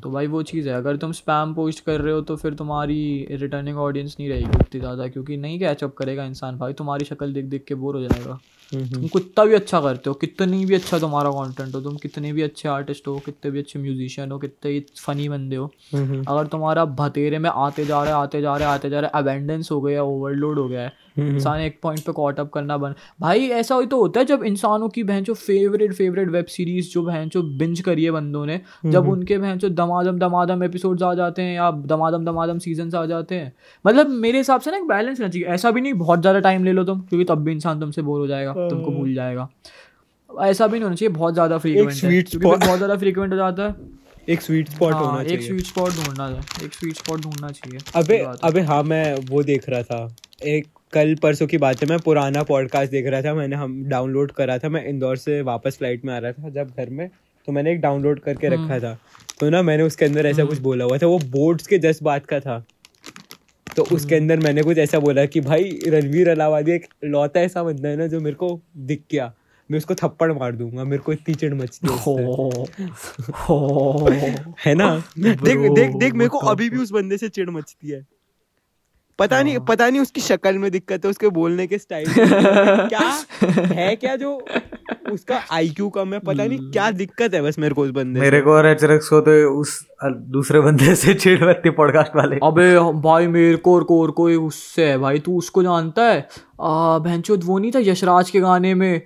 तो 0.02 0.10
भाई 0.10 0.26
वो 0.26 0.42
चीज़ 0.44 0.68
है 0.68 0.74
अगर 0.74 0.96
तुम 0.96 1.12
स्पैम 1.12 1.54
पोस्ट 1.54 1.84
कर 1.84 2.00
रहे 2.00 2.14
हो 2.14 2.20
तो 2.22 2.36
फिर 2.36 2.54
तुम्हारी 2.54 3.26
रिटर्निंग 3.32 3.78
ऑडियंस 3.78 4.16
नहीं 4.20 4.30
रहेगी 4.30 4.58
उतनी 4.58 4.80
ज़्यादा 4.80 5.08
क्योंकि 5.08 5.36
नहीं 5.36 5.58
कैचअप 5.60 5.94
करेगा 5.94 6.24
इंसान। 6.24 6.58
भाई 6.58 6.72
तुम्हारी 6.72 7.04
शक्ल 7.04 7.32
देख 7.32 7.44
देख 7.46 7.64
के 7.68 7.74
बोर 7.76 7.96
हो 7.96 8.02
जाएगा। 8.02 8.38
तुम 8.72 9.06
कितना 9.08 9.44
भी 9.44 9.54
अच्छा 9.54 9.80
करते 9.80 10.10
हो 10.10 10.14
कितनी 10.14 10.64
भी 10.66 10.74
अच्छा 10.74 10.98
तुम्हारा 10.98 11.30
कंटेंट 11.32 11.74
हो 11.74 11.80
तुम 11.80 11.96
कितने 11.96 12.32
भी 12.32 12.42
अच्छे 12.42 12.68
आर्टिस्ट 12.68 13.08
हो 13.08 13.18
कितने 13.24 13.50
भी 13.50 13.58
अच्छे 13.58 13.78
म्यूजिशियन 13.78 14.30
हो 14.32 14.38
कितने 14.38 14.72
भी 14.72 14.84
फनी 14.98 15.28
बंदे 15.28 15.56
हो 15.56 15.66
अगर 15.92 16.46
तुम्हारा 16.46 16.84
भतेरे 17.00 17.38
में 17.38 17.50
आते 17.50 17.84
जा 17.84 18.02
रहे 18.04 18.12
आते 18.12 18.40
जा 18.42 18.56
रहे 18.56 18.68
आते 18.68 18.90
जा 18.90 19.00
रहे 19.00 19.10
अबेंडेंस 19.18 19.70
हो 19.72 19.80
गया 19.80 20.02
ओवरलोड 20.04 20.58
हो 20.58 20.68
गया 20.68 20.82
है 20.82 20.92
इंसान 21.22 21.60
एक 21.60 21.78
पॉइंट 21.82 22.00
पे 22.00 22.12
कॉट 22.12 22.40
अप 22.40 22.50
करना 22.50 22.76
बन 22.78 22.94
भाई 23.20 23.48
ऐसा 23.50 23.76
ही 23.76 23.86
तो 23.86 24.00
होता 24.00 24.20
है 24.20 24.26
जब 24.26 24.44
इंसानों 24.44 24.88
की 24.88 25.02
बहन 25.04 25.24
जो 25.24 25.34
फेवरेट 25.36 25.92
फेवरेट 25.94 26.28
वेब 26.30 26.46
सीरीज़ 26.48 26.90
जो 26.90 27.02
बहन 27.02 27.28
जो 27.28 27.42
बिंज 27.58 27.80
करी 27.80 28.04
है 28.04 28.10
बंदों 28.10 28.44
ने 28.46 28.60
जब 28.86 29.08
उनके 29.08 29.38
बहन 29.38 29.58
जो 29.58 29.68
दमादम 29.70 30.18
दमादम 30.18 30.64
एपिसोड्स 30.64 31.02
आ 31.02 31.12
जाते 31.14 31.42
हैं 31.42 31.54
या 31.54 31.70
दमादम 31.86 32.24
दमादम 32.24 32.58
सीज़न 32.60 32.90
आ 32.96 33.04
जाते 33.06 33.34
हैं। 33.34 33.52
मतलब 33.84 34.08
मेरे 34.18 34.38
हिसाब 34.38 34.60
से 34.60 34.70
ना 34.70 34.76
एक 34.76 34.86
बैलेंस 34.86 35.20
रहना 35.20 35.30
चाहिए। 35.30 35.46
ऐसा 35.48 35.70
भी 35.70 35.80
नहीं 35.80 35.94
बहुत 35.96 36.20
ज़्यादा 36.20 36.40
टाइम 36.40 36.64
ले 36.64 36.72
लो 36.72 36.84
तुम 36.84 37.00
क्योंकि 37.02 37.24
तब 37.24 37.44
भी 37.44 37.52
इंसान 37.52 37.80
तुमसे 37.80 38.02
बोर 38.02 38.20
हो 38.20 38.26
जाएगा 38.26 38.52
तुमको 38.58 38.90
भूल 38.90 39.14
जाएगा। 39.14 39.48
ऐसा 40.30 40.66
भी 40.66 40.72
नहीं 40.72 40.82
होना 40.82 40.96
चाहिए 40.96 41.14
बहुत 41.14 41.34
ज़्यादा 41.34 41.58
फ्रीक्वेंट 41.58 42.04
है 42.04 42.40
बहुत 42.40 42.76
ज़्यादा 42.76 42.96
फ्रीक्वेंट 42.96 43.32
हो 43.32 43.36
जाता 43.36 43.62
है। 43.62 43.74
एक 44.28 44.42
स्वीट 44.42 44.68
स्पॉट 44.68 44.92
हाँ, 44.92 45.02
होना 45.02 45.20
एक 45.20 45.28
चाहिए। 45.28 45.46
स्वीट 45.46 45.66
स्पॉट 45.66 45.90
ढूंढना 45.92 46.26
है 46.26 46.64
एक 46.64 46.74
स्वीट 46.74 46.96
स्पॉट 46.96 47.20
ढूंढना 47.20 47.48
चाहिए 47.50 47.78
अबे 47.96 48.16
है। 48.16 48.34
अबे 48.44 48.60
हाँ 48.62 48.82
मैं 48.84 49.14
वो 49.30 49.42
देख 49.44 49.68
रहा 49.68 49.82
था 49.82 50.08
एक 50.44 50.66
कल 50.92 51.14
परसों 51.14 51.46
की 51.46 51.58
बात 51.58 51.82
है 51.82 51.88
मैं 51.88 51.98
पुराना 51.98 52.42
पॉडकास्ट 52.42 52.90
देख 52.90 53.06
रहा 53.06 53.22
था 53.22 53.34
मैंने 53.34 53.56
हम 53.56 53.84
डाउनलोड 53.84 54.32
करा 54.32 54.58
था 54.58 54.68
मैं 54.68 54.84
इंदौर 54.86 55.16
से 55.16 55.42
वापस 55.42 55.76
फ़्लाइट 55.78 56.04
में 56.04 56.14
आ 56.14 56.18
रहा 56.18 56.32
था 56.32 56.48
जब 56.48 56.70
घर 56.76 56.90
में 56.90 57.10
तो 57.46 57.52
मैंने 57.52 57.72
एक 57.72 57.80
डाउनलोड 57.80 58.20
करके 58.20 58.46
हम्म। 58.46 58.64
रखा 58.64 58.78
था। 58.78 58.98
तो 59.40 59.50
ना 59.50 59.62
मैंने 59.62 59.82
उसके 59.82 60.04
अंदर 60.04 60.26
ऐसा 60.26 60.44
कुछ 60.44 60.58
बोला 60.58 60.84
हुआ 60.84 60.98
था 60.98 61.06
वो 61.06 61.18
बोर्ड्स 61.18 61.66
के 61.66 61.78
जस्ट 61.78 62.02
बात 62.02 62.26
का 62.26 62.40
था। 62.40 62.64
तो 63.76 63.82
उसके 63.82 64.14
हम्म। 64.14 64.24
अंदर 64.24 64.44
मैंने 64.44 64.62
कुछ 64.62 64.78
ऐसा 64.78 64.98
बोला 64.98 65.26
कि 65.26 65.40
भाई 65.40 65.78
रणवीर 65.86 66.28
अलावादी 66.28 66.72
एक 66.72 66.86
लौता 67.04 67.40
ऐसा 67.40 67.62
बंदा 67.62 67.88
है 67.88 67.96
ना 67.96 68.06
जो 68.06 68.20
मेरे 68.20 68.36
को 68.36 68.60
दिख 68.76 69.02
गया 69.10 69.32
मैं 69.70 69.78
उसको 69.78 69.94
थप्पड़ 69.94 70.32
मार 70.32 70.52
दूँगा 70.52 70.84
मेरे 70.84 71.02
को 71.02 71.12
इतनी 71.12 71.34
चिड़ 71.34 71.54
मचती 71.54 71.88
है 71.92 71.98
हो 71.98 72.66
हो। 73.48 74.08
है 74.66 74.74
ना? 74.74 75.02
देख 75.18 75.70
देख 75.70 75.96
देख 75.96 76.12
मेरे 76.12 76.28
को 76.28 76.38
अभी 76.38 76.70
भी 76.70 76.78
उस 76.78 76.90
बंदे 76.90 77.18
से 77.18 77.28
चिड़ 77.28 77.50
मचती 77.50 77.90
है। 77.90 78.06
पता 79.20 79.42
नहीं 79.42 79.58
पता 79.58 79.88
नहीं 79.90 80.00
उसकी 80.00 80.20
शक्ल 80.20 80.58
में 80.58 80.70
दिक्कत 80.70 81.04
है 81.04 81.10
उसके 81.10 81.28
बोलने 81.28 81.66
के 81.66 81.78
स्टाइल 81.78 82.06
क्या 82.88 83.00
है 83.74 83.96
क्या 83.96 84.16
जो 84.16 84.30
उसका 85.12 85.40
आईक्यू 85.52 85.88
कम 85.88 86.12
है? 86.14 86.18
पता 86.18 86.44
नहीं 86.44 86.58
क्या 86.58 86.90
दिक्कत 86.90 87.34
है 87.34 87.42
बस 87.42 87.58
मेरे 87.58 87.74
को 87.74 87.82
उस 87.82 87.90
बंदे 87.90 88.20
मेरे 88.20 88.40
को 88.40 88.50
और 88.50 88.66
एचरक्स 88.66 89.08
को 89.08 89.20
तो 89.20 89.60
उस 89.60 89.86
दूसरे 90.04 90.60
बंदे 90.60 90.94
से 90.94 91.14
चिढ़ 91.14 91.44
लगती 91.44 91.70
पॉडकास्ट 91.70 92.16
वाले। 92.16 92.36
अबे 92.36 93.00
भाई 93.00 93.26
मेरे 93.26 93.56
को 93.56 93.74
और 93.74 93.84
को 93.84 94.00
और 94.02 94.10
कोई 94.10 94.36
उससे 94.36 94.86
है 94.86 94.98
भाई 94.98 95.18
तू 95.18 95.36
उसको 95.38 95.62
जानता 95.62 96.02
है? 96.02 96.28
आ 96.62 96.98
भैंचोद 96.98 97.44
वो 97.44 97.58
नहीं 97.58 97.70
था 97.70 97.78
यशराज 97.82 98.30
के 98.30 98.40
गाने 98.40 98.74
में 98.74 99.02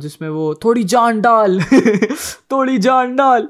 जिसमें 0.00 0.28
वो 0.28 0.54
थोड़ी 0.54 0.84
जान 0.84 1.20
डाल 1.20 1.60
थोड़ी 2.52 2.78
जान 2.78 3.16
डाल। 3.16 3.48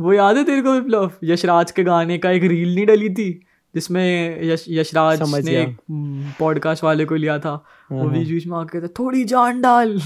वो 0.00 0.12
याद 0.12 0.36
है 0.36 0.44
तेरे 0.44 0.62
को 0.62 0.72
विप्लव? 0.72 1.10
यशराज 1.24 1.70
के 1.70 1.84
गाने 1.84 2.18
का 2.18 2.30
एक 2.30 2.44
रील 2.44 2.74
नहीं 2.74 2.86
डली 2.86 3.08
थी? 3.08 3.30
जिसमें 3.74 4.44
यश 4.44 4.64
यशराज 4.68 5.44
ने 5.44 5.76
पॉडकास्ट 6.38 6.84
वाले 6.84 7.04
को 7.04 7.14
लिया 7.14 7.38
था। 7.38 7.64
वो 7.92 8.08
बीच 8.08 8.28
बीच 8.28 8.46
में 8.46 8.58
आके 8.58 8.80
कहता 8.80 9.04
थोड़ी 9.04 9.24
जान 9.24 9.60
डाल। 9.60 9.98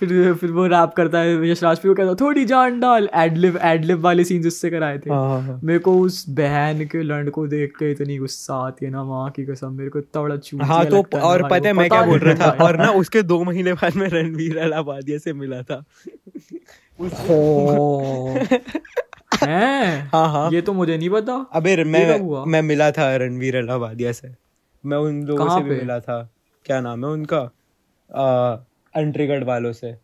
फिर 0.00 0.34
फिर 0.34 0.50
वो 0.50 0.66
रैप 0.66 0.92
करता 0.96 1.18
है 1.18 1.50
यशराज 1.50 1.76
फिर 1.76 1.88
वो 1.88 1.94
कहता 1.94 2.14
थोड़ी 2.14 2.44
जान 2.44 2.80
डाल। 2.80 3.08
एडलिव 3.14 3.58
एडलिव 3.62 4.00
वाले 4.00 4.24
सीन्स 4.24 4.46
उससे 4.46 4.70
कराए 4.70 4.98
थे। 4.98 5.10
हाँ, 5.10 5.28
हाँ, 5.28 5.42
हाँ। 5.42 5.60
मेरे 5.64 5.78
को 5.78 6.00
उस 6.00 6.28
बहन 6.28 6.86
के 6.86 7.02
लंड 7.02 7.30
को 7.30 7.46
देख 7.46 7.72
के 7.78 7.90
इतनी 7.90 8.18
गुस्सा 8.18 8.54
आती 8.54 8.86
है 8.86 8.92
ना 8.92 9.04
माँ 9.04 9.30
की 9.30 9.44
कसम 9.44 9.72
मेरे 9.72 9.90
को 9.90 9.98
इतना 9.98 10.22
बड़ा 10.22 10.36
चूतिया 10.36 10.66
हाँ 10.66 10.86
तो 10.86 11.18
और 11.18 11.42
पता 11.42 11.68
है 11.68 11.72
मैं 11.72 11.88
क्या 11.88 12.02
बोल 12.02 12.18
रहा 12.18 12.34
था? 12.34 12.64
और 12.64 12.76
ना 12.76 12.90
उसके 12.90 13.22
दो 13.22 13.44
महीने 13.44 13.72
बाद 13.72 13.96
में 13.96 14.08
रणवीर 14.08 14.58
अलाहाबादिया 14.58 15.18
से 15.18 15.32
मिला 15.32 15.62
था। 15.62 15.84
हो? 19.34 19.46
हैं 19.46 20.50
ये 20.52 20.62
तो 20.62 20.72
मुझे 20.72 20.98
नहीं 20.98 21.10
पता। 21.10 21.46
अबे 21.52 21.84
मैं 21.84 22.44
मैं 22.46 22.62
मिला 22.62 22.90
था 22.90 23.16
रणवीर 23.16 23.56
अलाहाबादिया 23.56 24.12
से। 24.12 24.34
मैं 24.86 24.96
उन 24.98 25.22
लोगों 25.22 25.48
से 25.48 25.64
भी 25.64 25.70
मिला 25.70 26.00
था। 26.00 26.30
क्या 26.64 26.80
नाम 26.80 27.04
है 27.04 27.10
उनका? 27.10 27.40
अंट्रीगढ़ 28.96 29.44
वालों 29.44 29.72
से। 29.72 29.96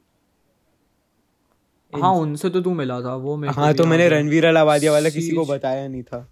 हाँ 2.02 2.12
उनसे 2.12 2.50
तो 2.50 2.60
तू 2.60 2.74
मिला 2.74 3.00
था 3.00 3.14
वो 3.14 3.36
मेरे 3.36 3.54
हाँ 3.54 3.74
तो 3.74 3.84
मैंने 3.84 4.08
रणवीर 4.08 4.46
अलाहाबादिया 4.46 4.92
वाला 4.92 5.08
किसी 5.08 5.30
को 5.30 5.44
बताया 5.44 5.88
नहीं 5.88 6.02
था। 6.02 6.28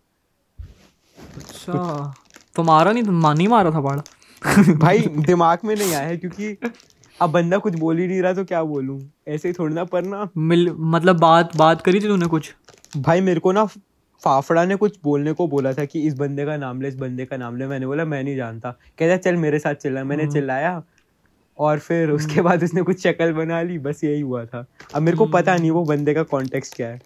अच्छा। 1.37 2.15
तो 2.57 2.63
मारा 2.63 2.93
नहीं 2.93 3.03
मा- 3.03 3.37
नहीं 3.37 3.49
मारा 3.49 3.71
था 3.71 3.81
बाढ़? 3.81 4.01
भाई 4.75 4.99
दिमाग 4.99 5.59
में 5.65 5.77
नहीं 5.77 5.95
आया 5.95 6.17
क्योंकि 6.17 6.59
अब 7.23 7.31
बंदा 7.31 7.59
कुछ 7.59 7.75
बोल 7.75 7.99
ही 7.99 8.07
नहीं 8.07 8.23
रहा 8.23 8.33
तो 8.33 8.45
क्या 8.45 8.63
बोलूँ? 8.63 9.13
ऐसे 9.29 9.49
ही 9.49 9.55
थोड़ी 9.59 9.75
ना 9.75 9.85
पर 9.85 10.03
ना 10.03 10.29
मिल 10.37 10.71
मतलब 10.79 11.19
बात 11.19 11.57
बात 11.57 11.81
करी 11.81 12.01
थी 12.01 12.09
तूने 12.09 12.27
कुछ? 12.27 12.55
भाई 12.93 13.20
मेरे 13.20 13.41
को 13.41 13.53
ना 13.53 13.64
फाफड़ा 14.22 14.64
ने 14.64 14.76
कुछ 14.76 14.99
बोलने 15.05 15.32
को 15.32 15.47
बोला 15.49 15.72
था 15.72 15.84
कि 15.84 16.01
इस 16.01 16.14
बंदे 16.14 16.45
का 16.47 16.57
नाम 16.57 16.80
ले 16.80 16.89
इस 16.89 16.97
बंदे 16.97 17.24
का 17.24 17.37
नाम 17.37 17.57
ले। 17.57 17.66
मैंने 17.66 17.87
बोला 17.87 18.05
मैं 18.05 18.22
नहीं 18.24 18.37
जानता। 18.37 18.70
कहता 18.99 19.16
चल 19.16 19.37
मेरे 19.37 19.59
साथ 19.59 19.74
चिल्ला 19.74 20.05
मैंने 20.05 20.26
चिल्लाया 20.26 20.82
और 21.59 21.78
फिर 21.78 22.11
उसके 22.11 22.41
बाद 22.41 22.64
उसने 22.64 22.82
कुछ 22.82 23.03
शक्ल 23.03 23.32
बना 23.32 23.62
ली 23.62 23.78
बस 23.78 24.05
यही 24.05 24.20
हुआ 24.20 24.45
था। 24.45 24.64
अब 24.95 25.03
मेरे 25.03 25.16
को 25.16 25.26
पता 25.26 25.57
नहीं 25.57 25.70
वो 25.70 25.84
बंदे 25.84 26.14
का 26.14 26.22
कॉन्टेक्स्ट 26.22 26.76
क्या 26.76 26.89
है। 26.89 27.01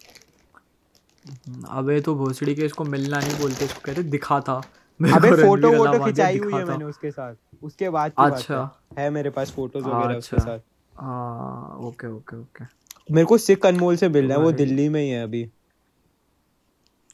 अबे 1.70 2.00
तो 2.00 2.14
भोसड़ी 2.14 2.54
के 2.54 2.62
इसको 2.62 2.84
मिलना 2.84 3.18
नहीं 3.20 3.38
बोलते 3.38 3.64
इसको 3.64 3.80
कहते 3.84 4.02
दिखा 4.02 4.40
था। 4.40 4.60
अबे 5.00 5.30
फ़ोटो 5.42 5.72
वोटो 5.72 6.04
खिंचाई 6.04 6.38
हुई 6.38 6.52
है 6.52 6.64
मैंने 6.64 6.84
उसके 6.84 7.10
साथ। 7.10 7.34
उसके 7.62 7.90
बाद 7.90 8.10
की 8.10 8.22
बात 8.22 8.32
अच्छा। 8.32 8.80
है। 8.98 9.04
है 9.04 9.10
मेरे 9.10 9.30
पास 9.30 9.52
फ़ोटोज़ 9.52 9.84
वगैरह 9.84 10.18
उसके 10.18 10.36
अच्छा। 10.36 10.48
साथ। 10.48 10.58
हाँ 10.92 11.76
ओके 11.80 12.06
ओके 12.06 12.36
ओके। 12.36 12.64
मेरे 13.14 13.26
को 13.26 13.38
सिख 13.38 13.66
अनमोल 13.66 13.96
से 13.96 14.08
मिलना 14.08 14.34
है 14.34 14.40
वो 14.40 14.52
दिल्ली 14.52 14.88
में 14.88 15.00
ही 15.02 15.08
है 15.08 15.22
अभी। 15.22 15.50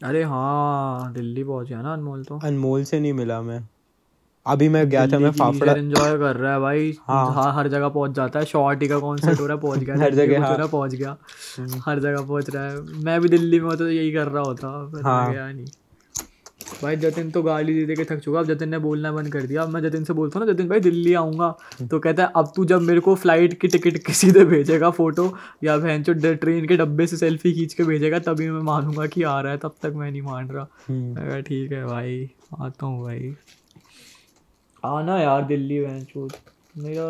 अरे 0.04 0.22
हाँ 0.22 1.12
दिल्ली 1.12 1.44
पहुँच 1.44 1.68
गया 1.68 1.82
ना 1.82 1.92
अनमोल 1.92 2.24
तो। 2.24 2.38
अनमोल 2.44 2.84
से 2.84 3.00
नहीं 3.00 3.12
मिला 3.12 3.42
मैं। 3.42 3.68
अभी 4.46 4.68
मैं 4.68 4.88
गया 4.88 5.06
था 5.06 5.18
मैं 5.18 5.30
फाफड़ा 5.30 5.72
एंजॉय 5.72 6.18
कर 6.18 6.36
रहा 6.36 6.52
है 6.52 6.60
भाई। 6.60 6.92
हाँ। 7.08 7.34
हाँ 7.34 7.52
हर 7.54 7.68
जगह 7.68 7.88
पहुँच 7.88 8.10
जाता 8.10 8.38
है 8.38 8.44
शॉर्ट 8.44 8.82
ही 8.82 8.88
का 8.88 8.98
कॉन्सर्ट 8.98 9.40
हो 9.40 9.46
रहा 9.46 9.56
है 9.56 9.62
पहुँच 9.62 9.78
गया। 9.78 9.96
हर 10.04 10.14
जगह, 10.14 10.40
हाँ। 10.40 10.68
पहुँच 10.68 10.94
गया। 10.94 11.16
हर 11.86 12.00
जगह 12.00 12.22
पहुँच 12.22 12.50
रहा 12.50 12.64
है। 12.64 12.80
मैं 12.80 13.20
भी 13.20 13.28
दिल्ली 13.28 13.60
में 13.60 13.66
होता 13.66 13.76
तो 13.76 13.90
यही 13.90 14.12
कर 14.12 14.28
रहा 14.28 14.42
होता 14.42 14.90
हाँ। 15.04 15.32
गया 15.32 15.52
नहीं। 15.52 15.66
भाई 16.82 16.96
जतिन 16.96 17.30
तो 17.30 17.42
गाली 17.42 17.74
दे 17.74 17.84
दे 17.86 17.94
के 17.94 18.04
थक 18.04 18.18
चुका 18.18 18.38
अब 18.38 18.46
जतिन 18.46 18.68
ने 18.68 18.78
बोलना 18.78 19.12
बंद 19.12 19.32
कर 19.32 19.42
दिया। 19.42 19.62
अब 19.62 19.68
मैं 19.68 19.80
जतिन 19.82 20.04
से 20.04 20.12
बोलता 20.12 20.38
हूँ 20.38 20.46
ना 20.46 20.52
जतिन 20.52 20.68
भाई 20.68 20.80
दिल्ली 20.80 21.14
आऊँगा। 21.14 21.50
तो 21.90 21.98
कहता 21.98 22.22
है 22.22 22.32
अब 22.36 22.52
तू 22.56 22.64
जब 22.64 22.80
मेरे 22.80 23.00
को 23.00 23.14
फ़्लाइट 23.14 23.60
की 23.60 23.68
टिकट 23.68 23.98
के 23.98 24.12
सीधे 24.12 24.44
भेजेगा 24.44 24.90
फ़ोटो 24.90 25.26
या 25.64 25.76
बहन 25.76 26.02
चो 26.02 26.14
ट्रेन 26.14 26.66
के 26.66 26.76
डब्बे 26.76 27.06
से 27.06 27.16
सेल्फी 27.16 27.52
खींच 27.52 27.74
के 27.74 27.84
भेजेगा 27.84 28.18
तभी 28.18 28.50
मैं 28.50 28.62
मानूँगा 28.62 29.06
कि 29.06 29.22
आ 29.22 29.40
रहा 29.40 29.52
है 29.52 29.58
तब 29.58 29.74
तक 29.82 29.92
मैं 29.96 30.10
नहीं 30.10 30.22
मान 30.22 30.48
रहा। 30.48 30.66
हम्म। 30.88 31.14
मैं 31.14 31.42
ठीक 31.42 31.72
है 31.72 31.84
भाई 31.84 32.30
आता 32.60 32.86
हूँ 32.86 33.02
भाई। 33.02 33.34
आना 34.84 35.20
यार 35.20 35.44
दिल्ली 35.44 35.80
बहन 35.80 36.04
चो। 36.04 36.28
मेरा 36.78 37.04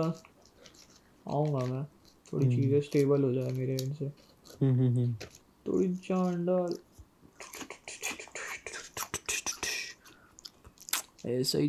आऊँगा 1.29 1.67
मैं। 1.67 1.85
थोड़ी 2.33 2.57
चीज़ें 2.57 2.81
स्टेबल 2.81 3.23
हो 3.23 3.33
जाए 3.33 3.53
मेरे 3.53 3.73
एंड 3.73 3.95
से। 3.95 4.05
हम्म, 4.05 4.73
हम्म, 4.73 4.97
हम्म। 4.97 5.15
थोड़ी 5.67 5.89
जान 5.89 6.47
डाल। 6.47 6.75
ऐसा 11.27 11.59
ही 11.59 11.69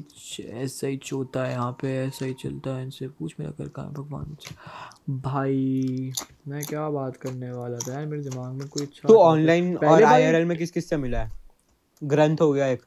ऐसा 0.64 0.88
ही 0.88 0.97
चोता 0.97 1.43
है 1.45 1.51
यहाँ 1.51 1.72
पे 1.82 1.95
ऐसा 1.97 2.26
ही 2.26 2.34
चलता 2.34 2.76
है 2.76 2.84
इनसे। 2.84 3.08
पूछ 3.08 3.36
मेरा 3.39 3.51
कर 3.51 3.68
कहाँ 3.68 3.91
भगवान 3.93 4.36
भाई 5.22 6.12
मैं 6.47 6.64
क्या 6.66 6.89
बात 6.89 7.16
करने 7.18 7.51
वाला 7.51 7.78
था 7.78 7.93
यार? 7.93 8.05
मेरे 8.05 8.24
दिमाग 8.24 8.53
में 8.53 8.68
कोई 8.70 8.84
अच्छा 8.84 9.08
तो 9.08 9.18
ऑनलाइन 9.20 9.76
और 9.78 10.03
आईआरएल 10.03 10.45
में 10.45 10.58
किस 10.58 10.72
किस 10.72 10.89
से 10.89 10.97
मिला 10.97 11.20
है? 11.20 11.32
ग्रंथ 12.01 12.41
हो 12.41 12.51
गया 12.53 12.68
एक। 12.68 12.82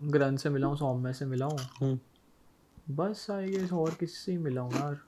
ग्रंथ 0.00 0.38
से 0.38 0.50
मिला 0.50 0.66
हूँ 0.66 0.76
सौम्य 0.76 1.12
से 1.12 1.24
मिला 1.26 1.46
हूँ। 1.46 1.58
हम्म। 1.80 1.98
बस 2.96 3.26
आई 3.30 3.50
गेस 3.50 3.72
और 3.72 3.94
किससे 4.00 4.32
ही 4.32 4.38
मिला 4.38 4.60
हूँ 4.60 4.72
यार? 4.74 4.98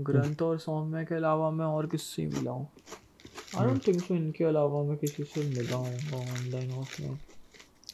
ग्रंथ 0.00 0.42
और 0.42 0.58
सौम्य 0.58 1.04
के 1.04 1.14
अलावा 1.14 1.50
मैं 1.50 1.66
और 1.66 1.86
किससे 1.86 2.22
ही 2.22 2.28
मिला 2.28 2.50
हूँ? 2.50 2.68
आई 3.58 3.66
डोंट 3.66 3.86
थिंक 3.86 4.02
सो 4.02 4.14
इनके 4.14 4.44
अलावा 4.44 4.82
मैं 4.82 4.96
किसी 4.96 5.24
से 5.24 5.48
मिला 5.48 5.76
हूँ 5.76 5.94
ऑनलाइन 6.20 6.72
ऑफलाइन 6.72 7.18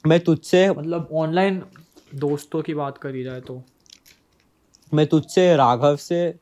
मैं 0.06 0.18
तुझसे 0.20 0.70
मतलब 0.70 1.08
ऑनलाइन 1.12 1.62
दोस्तों 2.14 2.62
की 2.62 2.74
बात 2.74 2.98
करी 2.98 3.24
जाए 3.24 3.40
तो। 3.40 3.62
मैं 4.94 5.06
तुझसे 5.06 5.56
राघव 5.56 5.96
से 5.96 6.34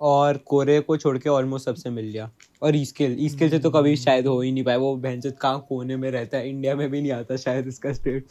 और 0.00 0.36
कोरे 0.36 0.80
को 0.80 0.96
छोड़ 0.96 1.18
के 1.18 1.28
ऑलमोस्ट 1.28 1.66
सबसे 1.66 1.90
मिल 1.90 2.04
गया। 2.04 2.30
और 2.62 2.76
ईस्किल 2.76 3.16
ईस्किल 3.20 3.50
से 3.50 3.58
तो 3.58 3.70
कभी 3.70 3.96
शायद 3.96 4.26
हो 4.26 4.40
ही 4.40 4.52
नहीं 4.52 4.64
पाया। 4.64 4.78
वो 4.78 4.96
बहन 4.96 5.30
कहाँ 5.30 5.66
कोने 5.68 5.96
में 5.96 6.10
रहता 6.10 6.38
है? 6.38 6.48
इंडिया 6.48 6.76
में 6.76 6.90
भी 6.90 7.00
नहीं 7.00 7.12
आता 7.12 7.36
शायद 7.36 7.68
इसका 7.68 7.92
स्टेट 7.92 8.26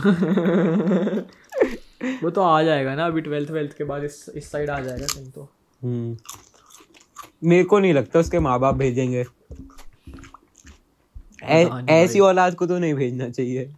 वो 2.22 2.30
तो 2.30 2.42
आ 2.42 2.62
जाएगा 2.62 2.94
ना 2.94 3.06
अभी 3.06 3.20
ट्वेल्थ 3.20 3.50
वेल्थ 3.50 3.76
के 3.76 3.84
बाद 3.84 4.04
इस 4.04 4.26
इस 4.34 4.50
साइड 4.50 4.70
आ 4.70 4.80
जाएगा 4.80 5.06
कहीं 5.06 5.30
तो। 5.30 5.48
हम्म। 5.82 6.16
मेरे 7.44 7.64
को 7.64 7.78
नहीं 7.78 7.94
लगता 7.94 8.20
उसके 8.20 8.38
माँ 8.38 8.60
बाप 8.60 8.74
भेजेंगे 8.74 9.24
ऐसी 11.92 12.20
औलाद 12.20 12.54
को 12.54 12.66
तो 12.66 12.78
नहीं 12.78 12.94
भेजना 12.94 13.30
चाहिए। 13.30 13.74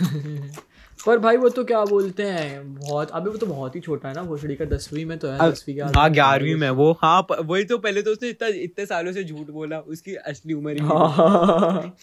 पर 1.06 1.18
भाई 1.18 1.36
वो 1.36 1.48
तो 1.48 1.64
क्या 1.64 1.84
बोलते 1.84 2.22
हैं 2.22 2.74
बहुत 2.74 3.10
अभी 3.10 3.30
वो 3.30 3.36
तो 3.36 3.46
बहुत 3.46 3.76
ही 3.76 3.80
छोटा 3.80 4.08
है 4.08 4.14
ना 4.14 4.22
भोसड़ी 4.22 4.54
का 4.56 4.64
दसवीं 4.64 5.04
में 5.06 5.18
तो 5.18 5.28
है 5.28 5.50
दसवीं 5.50 5.76
का 5.76 5.90
हाँ 5.96 6.10
ग्यारहवीं 6.12 6.54
में 6.54 6.70
वो 6.70 6.90
हाँ 7.02 7.26
वही 7.32 7.64
तो 7.64 7.78
पहले 7.78 8.02
तो 8.02 8.10
उसने 8.10 8.28
इतना 8.28 8.48
इतने 8.62 8.86
सालों 8.86 9.12
से 9.12 9.24
झूठ 9.24 9.50
बोला 9.50 9.78
उसकी 9.78 10.14
असली 10.14 10.54
उम्र 10.54 10.72
ही 10.72 10.78
हाँ। 10.80 11.94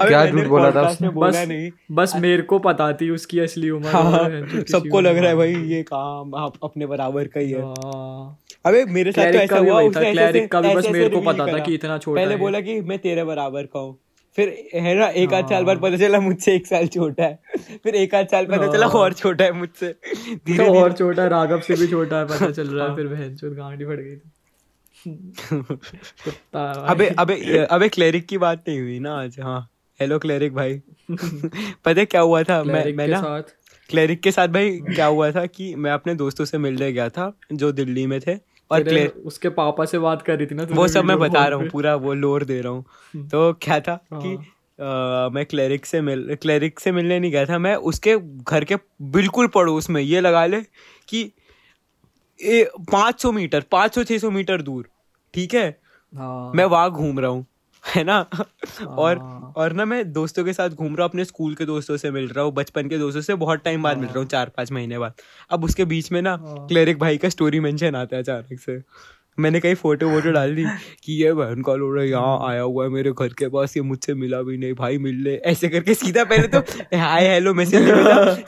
क्या 0.00 0.24
झूठ 0.26 0.46
बोला 0.46 0.70
था 0.70 0.88
उसने? 0.88 1.08
बस 1.08 1.36
नहीं। 1.48 1.70
बस 1.92 2.12
मेरे 2.16 2.42
को 2.42 2.58
पता 2.58 2.92
थी 2.92 3.10
उसकी 3.10 3.40
असली 3.40 3.70
उम्र 3.70 3.88
हाँ, 3.88 4.28
सबको 4.72 5.00
लग 5.00 5.16
रहा 5.16 5.28
है 5.28 5.36
भाई 5.36 5.54
ये 5.54 5.82
काम 5.82 6.32
अपने 6.32 6.86
बराबर 6.86 7.26
का 7.26 7.40
ही 7.40 7.50
है। 7.50 7.62
हाँ। 7.62 8.38
अबे 8.66 8.84
मेरे 8.84 9.12
साथ 9.12 9.32
तो 9.32 9.38
ऐसा 9.38 9.58
हुआ 9.58 9.88
क्लैरिक 9.90 10.50
का 10.52 10.60
भी 10.60 10.74
बस 10.74 10.88
मेरे 10.90 11.08
को 11.08 11.20
पता 11.20 11.46
था 11.52 11.58
कि 11.58 11.74
इतना 11.74 11.98
छोटा 11.98 12.20
पहले 12.20 12.36
बोला 12.36 12.60
कि 12.60 12.80
मैं 12.80 12.98
तेरे 12.98 13.24
बराबर 13.24 13.62
का 13.62 13.78
हूँ। 13.78 13.98
फिर 14.38 14.70
है 14.74 14.94
ना 14.94 15.06
एक 15.08 15.32
आध 15.34 15.48
साल 15.48 15.64
बाद 15.64 15.76
हाँ। 15.76 15.82
पता 15.82 15.96
चला 15.96 16.20
मुझसे 16.20 16.54
एक 16.54 16.66
साल 16.66 16.86
छोटा 16.86 17.24
है। 17.24 17.38
फिर 17.84 17.94
एक 17.94 18.14
आध 18.14 18.26
साल 18.26 18.46
पता 18.46 18.72
चला 18.72 18.86
हाँ। 18.86 18.94
और 18.94 19.12
छोटा 19.12 19.44
है 19.44 19.52
मुझसे। 19.52 19.92
तो 20.56 20.80
और 20.80 20.92
छोटा 20.92 21.22
है 21.22 21.28
राघव 21.28 21.60
से 21.60 21.74
भी 21.74 21.86
छोटा 21.86 22.18
है 22.18 22.26
पता 22.26 22.50
चल 22.50 22.68
रहा 22.68 22.88
है। 22.88 22.96
फिर 22.96 23.06
बहन 23.06 23.36
चोर 23.36 23.50
गांडी 23.50 23.84
फट 23.84 24.00
गई 24.00 24.16
अबे 26.88 27.06
अबे 27.08 27.58
अबे 27.64 27.88
क्लेरिक 27.88 28.26
की 28.26 28.38
बात 28.38 28.64
नहीं 28.68 28.80
हुई 28.80 28.98
ना 28.98 29.14
आज 29.14 29.40
हाँ। 29.40 29.70
हेलो 30.00 30.18
क्लेरिक 30.18 30.54
भाई। 30.54 30.80
पता 31.84 32.04
क्या 32.04 32.20
हुआ 32.20 32.42
था? 32.42 32.62
मैं 32.64 32.92
मैं 32.92 33.08
ना 33.08 33.44
क्लेरिक 33.90 34.20
के 34.20 34.32
साथ 34.32 34.48
भाई 34.48 34.70
क्या 34.70 35.06
हुआ 35.06 35.30
था 35.30 35.46
कि 35.46 35.74
मैं 35.74 35.90
अपने 35.90 36.14
दोस्तों 36.14 36.44
से 36.44 36.58
मिलने 36.58 36.92
गया 36.92 37.08
था 37.08 37.32
जो 37.52 37.72
दिल्ली 37.72 38.06
में 38.06 38.20
थे। 38.20 38.34
और 38.70 38.82
क्लेर 38.82 39.08
उसके 39.26 39.48
पापा 39.48 39.84
से 39.84 39.98
बात 39.98 40.22
कर 40.22 40.36
रही 40.38 40.46
थी 40.46 40.54
ना 40.54 40.66
वो 40.70 40.86
सब 40.88 41.04
मैं 41.04 41.18
बता 41.18 41.46
रहा 41.46 41.58
हूँ 41.58 41.68
पूरा 41.68 41.94
वो 41.96 42.14
लोर 42.14 42.44
दे 42.44 42.60
रहा 42.60 42.72
हूँ 42.72 42.84
हम्म। 43.14 43.28
तो 43.28 43.52
क्या 43.62 43.80
था 43.80 43.98
हाँ। 44.12 44.20
कि 44.22 44.34
आ, 44.34 45.28
मैं 45.28 45.44
क्लेरिक 45.46 45.86
से 45.86 46.00
मिल 46.00 46.36
क्लेरिक 46.42 46.80
से 46.80 46.92
मिलने 46.92 47.18
नहीं 47.18 47.30
गया 47.30 47.44
था 47.46 47.58
मैं 47.58 47.74
उसके 47.90 48.16
घर 48.44 48.64
के 48.64 48.76
बिल्कुल 49.10 49.46
पड़ोस 49.46 49.90
में 49.90 50.00
ये 50.02 50.20
लगा 50.20 50.44
ले 50.46 50.60
कि 51.08 51.30
पाँच 52.40 53.22
सौ 53.22 53.32
मीटर 53.32 53.64
पाँच 53.70 53.94
सौ 53.94 54.04
छः 54.04 54.18
सौ 54.18 54.30
मीटर 54.30 54.62
दूर 54.62 54.88
ठीक 55.34 55.54
है 55.54 55.68
हाँ। 56.12 56.52
मैं 56.54 56.64
वहाँ 56.64 56.90
घूम 56.90 57.20
रहा 57.20 57.30
हूँ 57.30 57.46
है 57.94 58.04
ना? 58.04 58.18
और 58.88 59.18
हाँ। 59.18 59.52
और 59.56 59.72
ना 59.72 59.84
मैं 59.84 60.12
दोस्तों 60.12 60.44
के 60.44 60.52
साथ 60.52 60.70
घूम 60.70 60.96
रहा 60.96 61.02
हूँ 61.02 61.10
अपने 61.10 61.24
स्कूल 61.24 61.54
के 61.54 61.64
दोस्तों 61.64 61.96
से 61.96 62.10
मिल 62.10 62.28
रहा 62.28 62.44
हूँ 62.44 62.52
बचपन 62.54 62.88
के 62.88 62.98
दोस्तों 62.98 63.20
से 63.20 63.34
बहुत 63.34 63.62
टाइम 63.64 63.82
बाद 63.82 63.96
मिल 63.96 64.06
रहा 64.06 64.18
हूँ 64.18 64.24
हाँ। 64.24 64.30
चार 64.30 64.48
पाँच 64.56 64.72
महीने 64.72 64.98
बाद। 64.98 65.12
अब 65.50 65.64
उसके 65.64 65.84
बीच 65.84 66.10
में 66.12 66.20
ना 66.22 66.36
क्लेरिक 66.42 66.96
हाँ। 66.96 67.00
भाई 67.00 67.18
का 67.18 67.28
स्टोरी 67.28 67.60
मेंशन 67.60 67.94
आता 67.96 68.16
है 68.16 68.22
अचानक 68.22 68.60
से। 68.60 68.80
मैंने 69.38 69.60
कई 69.60 69.74
फ़ोटो 69.74 70.08
वोटो 70.08 70.30
डाल 70.32 70.54
दी 70.54 70.64
कि 71.04 71.12
ये 71.22 71.32
बहन 71.32 71.62
का 71.62 71.74
लोड़ा 71.74 72.02
यहाँ 72.02 72.38
आया 72.48 72.62
हुआ 72.62 72.84
है 72.84 72.90
मेरे 72.90 73.12
घर 73.12 73.32
के 73.38 73.48
पास 73.48 73.76
ये 73.76 73.82
मुझसे 73.82 74.14
मिला 74.14 74.40
भी 74.42 74.56
नहीं 74.58 74.72
भाई 74.74 74.98
मिल 74.98 75.22
ले। 75.24 75.34
ऐसे 75.46 75.68
करके 75.68 75.94
सीधा 75.94 76.24
पहले 76.24 76.48
तो 76.48 76.58
हाय 76.98 77.28
हेलो 77.28 77.54
मैसेज 77.54 77.88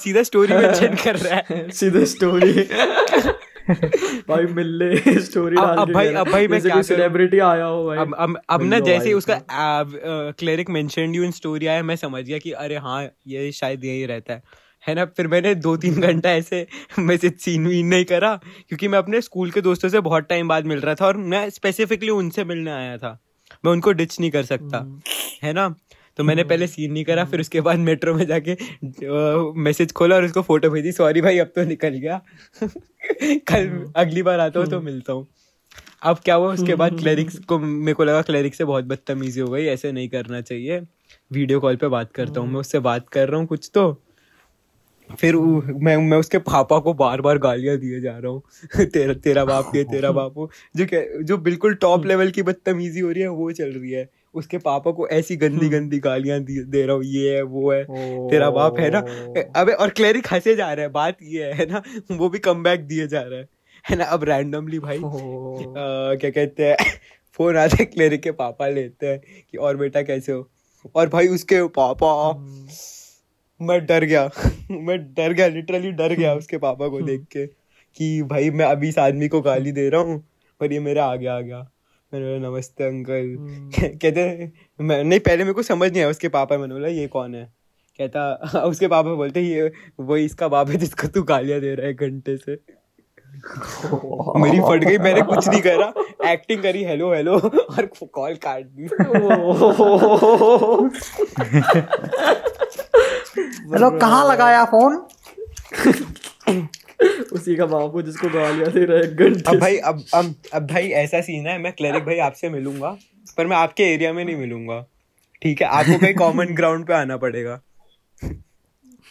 सीधा 0.01 0.23
स्टोरी 0.23 0.55
मेंशन 0.55 0.97
कर 1.05 1.17
रहा 1.17 1.41
है। 1.51 1.71
सीधा 1.81 2.05
स्टोरी 2.05 2.53
भाई 4.29 4.47
मिल 4.47 4.67
ले 4.79 5.21
स्टोरी 5.21 5.57
डाल 5.57 5.77
अब 5.77 5.93
भाई 5.93 6.07
अब 6.15 6.31
भाई 6.31 6.49
मैं 6.49 6.61
क्या 6.63 6.81
सेलिब्रिटी 6.83 7.39
आया 7.39 7.65
हो 7.65 7.85
भाई। 7.87 7.99
अब 7.99 8.15
अब 8.19 8.41
अब 8.51 8.63
ना 8.63 8.79
जैसे 8.81 9.09
ही 9.09 9.13
उसका 9.15 9.41
cleric 10.39 10.71
mentioned 10.71 11.17
you 11.17 11.25
in 11.25 11.31
story 11.31 11.67
आया 11.67 11.83
मैं 11.83 11.97
समझ 11.97 12.25
गया 12.25 12.39
कि 12.39 12.53
अरे 12.53 12.77
हाँ 12.77 13.09
ये 13.27 13.53
शायद 13.53 13.85
यही 13.85 14.07
रहता 14.07 14.33
है। 14.33 14.43
है 14.89 14.95
ना? 14.95 15.05
फिर 15.05 15.27
मैंने 15.29 15.55
दो 15.55 15.77
तीन 15.77 16.01
घंटा 16.01 16.31
ऐसे 16.31 16.67
मैसेज 16.99 17.39
सीन 17.39 17.67
वीन 17.67 17.87
नहीं 17.87 18.05
करा 18.05 18.41
क्योंकि 18.69 18.89
मैं 18.89 18.99
अपने 18.99 19.21
स्कूल 19.21 19.51
के 19.51 19.61
दोस्तों 19.61 19.89
से 19.89 20.01
बहुत 20.01 20.29
टाइम 20.29 20.49
बाद 20.49 20.67
मिल 20.67 20.81
रहा 20.81 20.95
था 20.95 21.07
और 21.07 21.17
मैं 21.17 21.51
स्पेसिफिकली 21.51 22.11
उनसे 22.11 22.45
मिलने 22.45 22.71
आया 22.71 22.97
था। 22.99 23.19
मैं 23.65 23.73
उनको 23.73 23.93
डिच 23.93 24.21
नहीं 24.21 24.31
कर 24.31 24.43
सकता। 24.43 24.79
हम्म। 24.79 25.01
है 25.43 25.53
ना? 25.53 25.75
तो 26.21 26.25
मैंने 26.25 26.45
पहले 26.45 26.67
सीन 26.67 26.93
नहीं 26.93 27.05
करा, 27.05 27.25
फिर 27.25 27.41
उसके 27.41 27.61
बाद 27.61 27.79
मेट्रो 27.79 28.15
में 28.15 28.27
जाके 28.27 28.57
मैसेज 29.61 29.93
खोला 29.93 30.17
और 30.17 30.25
उसको 30.25 30.43
फ़ोटो 30.43 30.71
भेजी 30.71 30.93
सॉरी 30.93 31.21
भाई, 31.21 31.39
अब 31.39 31.47
तो 31.47 31.65
निकल 31.65 31.89
गया। 31.89 32.21
कल। 33.23 33.93
अगली 33.97 34.23
बार 34.23 34.41
आता 34.41 34.61
हूँ 34.61 34.69
तो। 34.69 34.81
मिलता 34.81 35.13
हूँ। 35.13 35.27
अब 36.03 36.19
क्या 36.19 36.35
हुआ, 36.35 36.53
उसके 36.53 36.75
बाद 36.75 36.99
क्लैरिक्स 36.99 37.39
को 37.39 37.59
मेरे 37.59 37.95
को 37.95 38.05
लगा 38.05 38.23
क्लैरिक्स 38.23 38.59
से 38.59 38.65
बहुत 38.65 38.85
बदतमीजी 38.85 39.41
हो 39.41 39.49
गई, 39.49 39.65
ऐसे 39.65 39.93
नहीं 39.93 40.09
करना 40.09 40.41
चाहिए। 40.41 40.81
वीडियो 41.33 41.61
कॉल 41.61 41.77
पे 41.77 41.89
बात 41.89 42.13
करता 42.13 42.41
हूँ, 42.41 42.49
मैं 42.49 42.61
उससे 42.61 42.79
बात 42.79 43.09
कर 43.09 43.29
रहा 43.29 43.41
हूँ 43.41 43.47
कुछ 43.47 43.71
तो। 43.75 44.03
फिर 45.19 45.37
मैं 45.37 45.97
मैं 45.97 46.19
उसके 46.19 46.39
पापा 46.39 46.79
को 46.79 46.95
बार 46.95 47.21
बार 47.21 47.39
गालियाँ 47.39 47.77
दिए 47.77 48.01
जा 48.01 48.19
रहा 48.19 48.33
हूँ। 48.33 48.43
तेरा 48.87 49.15
तेरा 49.15 49.45
बाप 49.45 49.73
ये, 49.77 49.85
तेरा 49.85 50.13
बाप 50.13 50.37
हो 50.37 50.51
जो 50.77 50.87
जो 51.23 51.39
बिल्कुल 51.39 51.75
टॉप 51.75 52.07
लेवल 52.07 52.31
की 52.31 52.43
बदतमीजी 52.43 53.01
हो 53.01 53.11
रही 53.11 53.23
है, 53.23 53.29
वो 53.29 53.53
चल 53.53 53.73
रही 53.73 53.91
है। 53.91 54.20
उसके 54.35 54.59
पापा 54.59 54.91
को 54.91 55.07
ऐसी 55.09 55.37
गंदी 55.37 55.67
हम्म। 55.67 55.71
गंदी 55.71 55.99
गालियाँ 55.99 56.39
दे 56.41 56.85
रहा 56.87 56.97
हूँ 56.97 57.05
ये 57.05 57.35
है 57.37 57.43
वो 57.43 57.73
है। 57.73 57.83
तेरा 58.31 58.51
बाप 58.51 58.79
है 58.81 58.91
ना? 58.91 58.99
अबे 59.57 59.73
और 59.73 59.91
क्लेरिक 59.91 60.27
हंसे 60.33 60.55
जा 60.57 60.73
रहा 60.73 60.85
है 60.85 60.91
बात 60.93 61.17
ये 61.23 61.53
है 61.53 61.67
ना 61.71 61.83
वो 62.11 62.29
भी 62.29 62.39
कम 62.39 62.63
बैक 62.63 62.87
दिए 62.87 63.07
जा 63.07 63.21
रहा 63.21 63.39
है। 63.39 63.49
है 63.85 63.97
ना 63.97 64.05
अब 64.05 64.25
रैंडमली 64.25 64.79
भाई 64.79 64.97
आ, 64.97 66.15
क्या 66.15 66.31
कहते 66.31 66.69
हैं 66.69 66.77
फ़ोन 67.39 67.57
आते 67.57 67.77
हैं 67.77 67.87
क्लेरिक 67.91 68.23
के 68.23 68.31
पापा 68.31 68.69
लेते 68.69 69.07
हैं 69.07 69.21
कि 69.51 69.59
और 69.59 69.77
बेटा 69.77 70.03
कैसे 70.03 70.33
हो? 70.33 70.49
और 70.95 71.09
भाई 71.09 71.29
उसके 71.29 71.63
पापा 71.69 72.13
हम्म। 72.31 73.67
मैं 73.67 73.85
डर 73.87 74.05
गया 74.05 74.29
मैं 74.71 74.99
डर 75.15 75.33
गया 75.33 75.47
लिटरली 75.47 75.91
डर 75.93 76.13
गया 76.15 76.35
उसके 76.35 76.59
पापा 76.59 76.89
को 76.89 77.01
देख 77.01 77.25
के 77.33 77.47
कि 77.97 78.23
भाई 78.23 78.51
मैं 78.51 78.65
अभी 78.67 78.89
इस 78.89 78.99
आदमी 78.99 79.29
को 79.29 79.41
गाली 79.41 79.73
दे 79.73 79.89
रहा 79.89 80.01
हूँ 80.01 80.19
पर 80.61 80.73
ये 80.73 80.81
मेरे 80.81 81.01
आगे 81.01 81.27
आ 81.27 81.41
गया। 81.41 81.71
मैंने 82.13 82.27
बोला 82.27 82.49
नमस्ते 82.49 82.85
अंकल। 82.85 83.35
हम्म। 83.39 83.71
कहते 84.03 84.23
मैं 84.81 85.03
नहीं 85.05 85.21
पहले 85.21 85.45
मेरे 85.45 85.55
को 85.55 85.63
समझ 85.63 85.91
नहीं 85.91 86.01
आया 86.01 86.11
उसके 86.11 86.29
पापा 86.37 86.57
मैंने 86.59 86.75
बोला 86.75 86.89
ये 86.89 87.07
कौन 87.07 87.35
है? 87.35 87.45
कहता 87.99 88.63
उसके 88.65 88.89
पापा 88.89 89.15
बोलते 89.15 89.41
ये 89.41 89.71
वही 90.01 90.25
इसका 90.25 90.49
बाप 90.49 90.69
है 90.71 90.77
जिसको 90.79 91.09
तू 91.15 91.23
गालियाँ 91.31 91.61
दे 91.61 91.75
रहा 91.75 91.87
है 91.87 91.95
घंटे 91.95 92.37
से। 92.37 92.59
मेरी 94.41 94.61
फट 94.61 94.85
गई 94.85 94.99
मैंने 94.99 95.23
कुछ 95.23 95.49
नहीं 95.49 95.61
करा। 95.63 95.93
एक्टिंग 96.31 96.63
करी 96.63 96.83
हेलो 96.85 97.13
हेलो 97.15 97.37
और 97.39 97.87
कॉल 98.15 98.35
काट 98.47 98.65
दी। 98.67 98.89
हेलो 103.73 103.91
कहाँ 103.99 104.25
लगाया 104.33 104.65
फ़ोन? 104.75 105.03
उसी 107.33 107.57
का 107.57 107.67
बापू 107.67 108.03
जिसको 108.03 108.29
गालियाँ 108.29 108.73
दे 108.73 108.85
रहा 108.85 108.99
है 108.99 109.15
घंटे 109.17 109.51
अब 109.51 109.59
भाई 109.59 109.77
अब 109.77 110.05
अब 110.15 110.35
अब 110.55 110.67
भाई 110.67 110.89
ऐसा 110.89 111.21
सीन 111.21 111.47
है 111.47 111.59
मैं 111.59 111.73
क्लरिक 111.73 112.05
भाई 112.05 112.19
आपसे 112.19 112.49
मिलूँगा 112.49 112.97
पर 113.37 113.47
मैं 113.47 113.57
आपके 113.57 113.83
एरिया 113.83 114.13
में 114.13 114.25
नहीं 114.25 114.37
मिलूँगा। 114.37 114.87
ठीक 115.43 115.63
है 115.63 115.69
आपको 115.69 115.99
कहीं 115.99 116.15
कॉमन 116.15 116.55
ग्राउंड 116.55 116.87
पे 116.87 116.95
आना 116.95 117.17
पड़ेगा। 117.17 117.61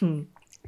हम्म। 0.02 0.24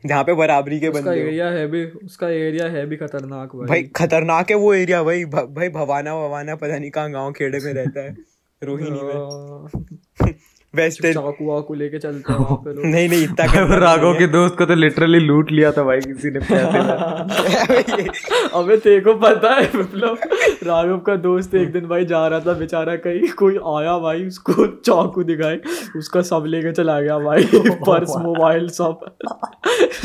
जहाँ 0.09 0.25
पे 0.25 0.35
बराबरी 0.35 0.81
के 0.81 0.91
बंदे 0.91 1.11
एरिया 1.11 1.49
है 1.49 1.67
भी 1.67 1.85
उसका 1.85 2.29
एरिया 2.29 2.67
है 2.67 2.87
भी 2.87 2.97
खतरनाक 2.97 3.57
भाई। 3.57 3.69
भाई 3.69 3.83
खतरनाक 3.83 4.51
है 4.51 4.57
वो 4.57 4.75
एरिया 4.75 5.03
भाई 5.03 5.25
भाई 5.25 5.69
भवाना 5.69 6.15
भवाना 6.15 6.55
पता 6.55 6.79
नहीं 6.79 6.91
कहाँ 6.91 7.11
गाँव 7.13 7.33
खेड़े 7.33 7.59
में 7.59 7.73
रहता 7.75 8.01
है। 8.01 8.17
रोहिणी 8.63 9.01
में। 9.03 10.35
वेस्ट 10.77 11.07
चाकू 11.07 11.53
वाकू 11.53 11.75
लेके 11.75 11.99
चलते 11.99 12.33
हैं 12.33 12.55
पे 12.55 12.89
नहीं 12.89 13.09
नहीं 13.09 13.23
इतना 13.23 13.77
राघव 13.79 14.15
के 14.15 14.27
दोस्त 14.27 14.59
को 14.59 14.65
तो 14.65 14.75
लिटरली 14.75 15.21
लूट 15.21 15.53
लिया 15.53 15.73
था 15.73 15.83
भाई 15.83 16.01
किसी 16.01 16.31
ने 16.31 16.41
पैसे 16.41 18.03
अबे 18.55 18.77
तेरे 18.77 19.01
को 19.01 19.15
पता 19.15 19.55
है 19.55 19.71
मतलब 19.75 20.19
राघव 20.63 20.99
का 20.99 21.17
दोस्त 21.17 21.55
एक 21.55 21.73
दिन 21.73 21.87
भाई 21.87 22.05
जा 22.05 22.27
रहा 22.29 22.41
था 22.41 22.53
बेचारा 22.53 22.97
कहीं 22.97 23.29
कोई 23.29 23.55
आया 23.55 23.99
भाई 23.99 24.27
उसको 24.27 24.67
चाकू 24.67 25.23
दिखाए 25.23 25.61
उसका 25.97 26.23
सब 26.23 26.45
लेके 26.47 26.73
चला 26.73 27.01
गया 27.01 27.19
भाई 27.19 27.45
पर्स 27.55 28.13
मोबाइल 28.17 28.69
सब 28.69 29.17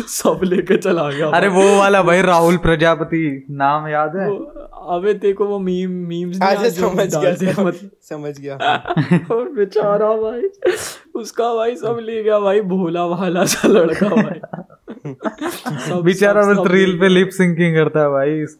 सब 0.08 0.40
लेके 0.44 0.78
चला 0.78 1.10
गया 1.12 1.28
अरे 1.28 1.48
वो 1.48 1.80
वाला 1.80 2.04
भाई 2.04 2.22
राहुल 2.22 2.58
प्रजापति 2.58 3.46
नाम 3.52 3.88
याद 3.88 4.16
है? 4.16 4.30
अबे 4.90 5.14
देखो 5.14 5.46
वो 5.46 5.60
मीम 5.60 5.92
मीम्स 5.92 6.38
समझ 6.80 7.16
गया 7.16 7.72
समझ 8.02 8.40
गया। 8.40 8.56
और 9.32 9.50
बेचारा 9.50 10.08
भाई। 10.08 10.42
उसका 11.14 11.54
भाई 11.56 11.76
सब 11.76 12.00
ले 12.02 12.24
गया 12.24 12.40
भाई 12.40 12.62
भोला 12.62 13.08
भाला 13.08 13.46
सा 13.46 13.68
लड़का 13.68 14.10
भाई। 14.10 14.40
बेचारा 16.02 16.42
बस 16.42 16.72
रील 16.72 17.00
पे 17.00 17.08
लिप 17.08 17.30
सिंकिंग 17.30 17.76
करता 17.76 18.00
है 18.00 18.10
भाई। 18.10 18.42
इस, 18.42 18.58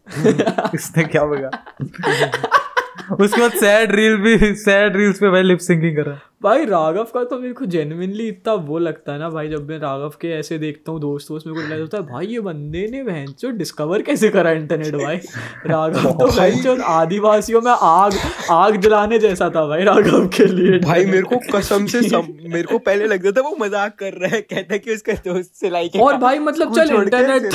इसने 0.74 1.04
क्या 1.04 1.26
बगा 1.26 1.50
उसके 3.22 3.42
बाद 3.42 3.52
सैड 3.52 3.92
रील 3.92 4.18
भी 4.18 4.56
सैड 4.56 4.96
रील्स 4.98 5.18
पे 5.20 5.30
भाई 5.30 5.44
लिप 5.44 5.60
सिंकिंग 5.60 5.96
कर 5.96 6.06
रहा 6.06 6.16
है। 6.16 6.22
भाई 6.42 6.66
राघव 6.66 7.04
का 7.04 7.24
तो 7.24 7.40
मेरे 7.40 7.54
को 7.54 7.66
जेनुइनली 7.66 8.28
इतना 8.28 8.54
वो 8.54 8.78
लगता 8.80 9.14
है 9.14 9.20
ना 9.20 9.30
भाई 9.30 9.48
जब 9.50 9.70
मैं 9.70 9.78
राघव 9.80 10.10
के 10.22 10.28
ऐसे 10.30 10.58
देखता 10.58 10.92
हूँ 10.92 11.00
दोस्त 11.02 11.28
दोस्त 11.30 11.48
मेरे 11.48 11.56
को 11.56 11.62
रियलाइज़ 11.62 11.82
होता 11.82 11.98
है 11.98 12.04
भाई 12.04 12.26
ये 12.26 12.40
बंदे 12.40 12.86
ने 12.92 13.04
बहन 13.04 13.32
चो 13.32 13.50
डिस्कवर 13.50 14.02
कैसे 14.02 14.30
करा 14.30 14.52
इंटरनेट 14.52 14.96
भाई? 14.96 15.18
राघव 15.68 16.12
तो 16.12 16.28
बहन 16.28 16.62
चो 16.64 16.76
आदिवासियों 16.84 17.62
में 17.62 17.72
आग 17.72 18.14
आग 18.52 18.78
जलाने 18.82 19.20
जैसा 19.20 19.50
था 19.50 19.66
भाई 19.68 19.84
राघव 19.84 20.28
के 20.28 20.46
लिए। 20.46 20.80
भाई 20.80 21.06
मेरे 21.06 21.24
को 21.24 21.40
कसम 21.54 21.86
से 21.86 22.02
सम, 22.02 22.28
मेरे 22.44 22.64
को 22.64 22.78
पहले 22.78 23.08
लगता 23.08 23.32
था 23.32 23.42
वो 23.42 23.56
मज़ाक 23.60 23.96
कर 24.00 24.14
रहा 24.14 24.36
है 24.36 24.42
कहता 24.42 24.74
है 24.74 24.80
कि 24.80 24.94
उसका 24.94 25.14
दोस्त 25.26 25.54
सिलाई 25.56 25.90
के 25.90 26.00
और 26.00 26.18
भाई 26.18 26.40
मतलब 26.40 26.76
चल 26.76 26.96
इंटरनेट 26.96 27.52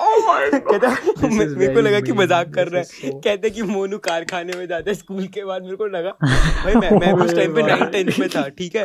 कहता 0.00 0.88
मेरे 1.28 1.74
को 1.74 1.80
लगा 1.80 2.00
कि 2.00 2.12
मज़ाक 2.12 2.52
कर 2.54 2.68
रहा 2.68 2.82
है। 2.82 3.10
कहते 3.20 3.50
कि 3.50 3.62
मोनू 3.62 3.98
कारखाने 3.98 4.52
में 4.58 4.66
जाते 4.66 4.94
स्कूल 4.94 5.26
के 5.26 5.44
बाद 5.44 5.62
मेरे 5.62 5.76
को 5.76 5.86
लगा 5.86 6.10
भाई 6.22 6.74
मैं 6.74 6.90
मैं 6.90 7.12
उस 7.28 7.36
टाइम 7.36 7.54
पे 7.54 7.62
नाइन 7.62 7.84
टेंथ 7.86 8.18
में 8.18 8.28
था 8.28 8.48
ठीक 8.48 8.76
है? 8.76 8.84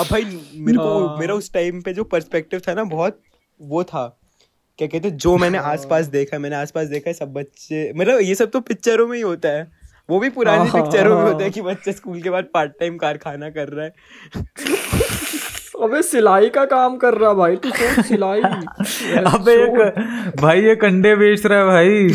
अब 0.00 0.06
भाई 0.10 0.24
मेरे 0.54 0.78
को 0.78 1.18
मेरा 1.18 1.34
उस 1.34 1.52
टाइम 1.52 1.80
पे 1.82 1.92
जो 1.92 2.04
पर्सपेक्टिव 2.04 2.60
था 2.68 2.74
ना 2.74 2.84
बहुत 2.84 3.20
वो 3.60 3.84
था। 3.84 4.06
क्या 4.78 4.88
कहते 4.88 5.10
जो 5.10 5.36
मैंने 5.36 5.58
आसपास 5.58 6.06
देखा 6.06 6.38
मैंने 6.38 6.56
आसपास 6.56 6.86
देखा 6.86 7.10
है 7.10 7.14
सब 7.14 7.32
बच्चे 7.32 7.92
मतलब 7.96 8.20
ये 8.20 8.34
सब 8.34 8.50
तो 8.50 8.60
पिक्चरों 8.60 9.06
में 9.08 9.16
ही 9.16 9.22
होता 9.22 9.48
है। 9.48 9.86
वो 10.10 10.18
भी 10.20 10.28
पुरानी 10.30 10.70
पिक्चरों 10.70 11.16
में 11.18 11.32
होता 11.32 11.44
है 11.44 11.50
कि 11.50 11.62
बच्चे 11.62 11.92
स्कूल 11.92 12.20
के 12.22 12.30
बाद 12.30 12.48
पार्ट 12.54 12.72
टाइम 12.80 12.96
कारखाना 12.96 13.50
कर 13.50 13.68
रहा 13.68 13.84
है। 13.84 13.92
अबे 15.82 16.02
सिलाई 16.02 16.48
का 16.48 16.64
काम 16.64 16.96
कर 16.96 17.14
रहा 17.14 17.32
भाई 17.34 17.56
तू 17.56 17.70
सोच 17.70 18.06
सिलाई। 18.06 18.40
अबे 19.32 19.54
एक 19.54 20.34
भाई 20.40 20.60
ये 20.60 20.74
कंडे 20.76 21.14
बेच 21.16 21.46
रहा 21.46 21.58
है 21.58 21.66
भाई। 21.66 22.08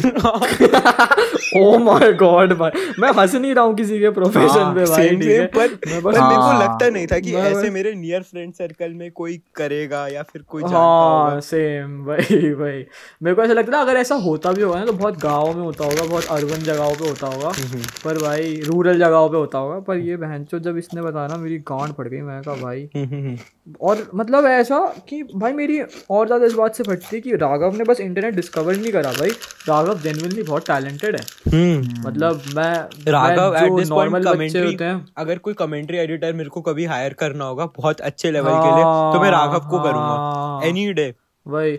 ओ 1.57 1.77
माय 1.77 2.11
गॉड 2.13 2.53
भाई। 2.57 2.71
मैं 2.99 3.09
हंस 3.11 3.33
नहीं 3.35 3.53
रहा 3.55 3.63
हूँ 3.65 3.75
किसी 3.75 3.99
के 3.99 4.09
प्रोफेशन 4.09 4.59
हाँ, 4.59 4.73
पे 4.75 4.83
भाई 4.85 5.09
ठीक 5.09 5.23
है? 5.23 5.45
पर, 5.47 5.67
पर 5.67 5.87
मेरे 5.87 6.01
को 6.01 6.19
हाँ। 6.19 6.59
लगता 6.61 6.89
नहीं 6.89 7.07
था 7.07 7.19
कि 7.19 7.33
ऐसे 7.35 7.69
मेरे 7.69 7.93
नियर 7.93 8.21
फ्रेंड 8.21 8.53
सर्कल 8.53 8.93
में 8.93 9.09
कोई 9.11 9.37
करेगा 9.55 10.07
या 10.07 10.23
फिर 10.23 10.41
कोई 10.41 10.63
हाँ 10.63 11.39
सेम 11.41 11.97
भाई 12.05 12.39
भाई 12.53 12.85
मेरे 13.23 13.35
को 13.35 13.43
ऐसा 13.43 13.53
लगता 13.53 13.77
है 13.77 13.83
अगर 13.83 13.97
ऐसा 13.97 14.15
होता 14.17 14.51
भी 14.51 14.61
होगा 14.61 14.79
ना 14.79 14.85
तो 14.85 14.93
बहुत 14.93 15.17
गाँव 15.19 15.53
में 15.57 15.63
होता 15.63 15.85
होगा 15.85 16.03
बहुत 16.03 16.25
अर्बन 16.31 16.63
जगहों 16.63 16.93
पे 16.95 17.07
होता 17.09 17.27
होगा। 17.27 17.49
हम्म, 17.49 17.67
हम्म। 17.67 17.83
पर 18.03 18.21
भाई 18.21 18.53
रूरल 18.65 18.99
जगहों 18.99 19.29
पे 19.29 19.37
होता 19.37 19.57
होगा। 19.57 19.79
पर 19.81 19.97
ये 19.99 20.17
बहन 20.17 20.45
जब 20.53 20.77
इसने 20.77 21.01
बताया 21.01 21.27
ना 21.27 21.37
मेरी 21.37 21.57
गांड 21.67 21.93
पड़ 21.93 22.07
गई 22.07 22.21
मैं 22.21 22.41
कहा 22.41 22.55
भाई। 22.55 22.87
हम्म, 22.95 23.37
और 23.81 24.09
मतलब 24.15 24.45
ऐसा 24.45 24.79
कि 25.09 25.21
भाई 25.35 25.53
मेरी 25.53 25.79
और 26.09 26.25
ज़्यादा 26.27 26.45
इस 26.45 26.53
बात 26.53 26.75
से 26.75 26.83
फटती 26.83 27.15
है 27.15 27.21
कि 27.21 27.35
राघव 27.35 27.77
ने 27.77 27.83
बस 27.83 27.99
इंटरनेट 28.01 28.35
डिस्कवर 28.35 28.75
नहीं 28.75 28.91
करा। 28.91 29.11
भाई 29.11 29.29
राघव 29.67 29.99
जेनुअनली 29.99 30.43
बहुत 30.43 30.67
टैलेंटेड 30.67 31.15
है। 31.15 31.23
मतलब 31.47 32.41
मैं 32.55 33.11
Raghav 33.11 33.55
at 33.57 33.71
this 33.73 33.89
point 33.89 34.23
commentary 34.25 34.75
अगर 35.17 35.37
कोई 35.37 35.53
कमेंट्री 35.53 35.97
एडिटर 35.97 36.33
मेरे 36.33 36.49
को 36.49 36.61
कभी 36.61 36.85
हायर 36.85 37.13
करना 37.13 37.45
होगा 37.45 37.65
बहुत 37.77 38.01
अच्छे 38.01 38.31
लेवल 38.31 38.51
के 38.51 38.75
लिए 38.75 38.83
तो 39.13 39.21
मैं 39.21 39.31
राघव 39.31 39.67
को 39.69 39.79
करूँगा। 39.79 40.67
एनी 40.67 40.85
हाँ। 40.85 40.93
डे 40.93 41.13
वही 41.45 41.77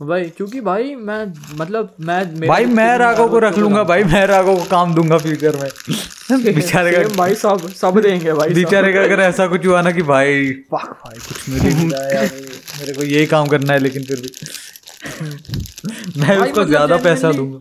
भाई 0.00 0.24
क्योंकि 0.30 0.60
भाई 0.60 0.94
मैं 0.96 1.24
मतलब 1.56 1.94
मैं 2.00 2.40
भाई 2.40 2.64
मैं 2.66 2.96
राघव 2.98 3.28
को 3.28 3.38
रख 3.38 3.58
लूँगा 3.58 3.82
भाई 3.84 4.04
मैं 4.04 4.26
राघव 4.26 4.56
को 4.56 4.64
काम 4.64 4.94
दूँगा 4.94 5.18
फ्यूचर 5.18 5.56
में। 5.56 5.70
बेचारे 6.44 6.92
का 6.92 7.02
भाई 7.16 7.34
सब 7.34 7.68
सब 7.70 7.98
देंगे 8.00 8.32
भाई 8.32 8.54
बेचारे 8.54 8.92
का 8.92 9.02
अगर 9.02 9.20
ऐसा 9.20 9.46
कुछ 9.46 9.66
हुआ 9.66 9.80
ना 9.82 9.90
कि 9.92 10.02
भाई 10.04 10.50
फक 10.72 10.90
भाई 11.04 11.18
कुछ 11.18 11.48
रहा 11.48 12.22
मेरे 12.80 12.92
को 12.92 13.02
यही 13.04 13.26
काम 13.26 13.46
करना 13.46 13.72
है 13.72 13.78
लेकिन 13.78 14.04
फिर 14.04 14.20
भी। 14.20 14.28
मैं 16.20 16.36
उसको 16.36 16.50
मतलब 16.50 16.68
ज़्यादा 16.68 16.96
पैसा 16.96 17.32
दूँगा। 17.32 17.58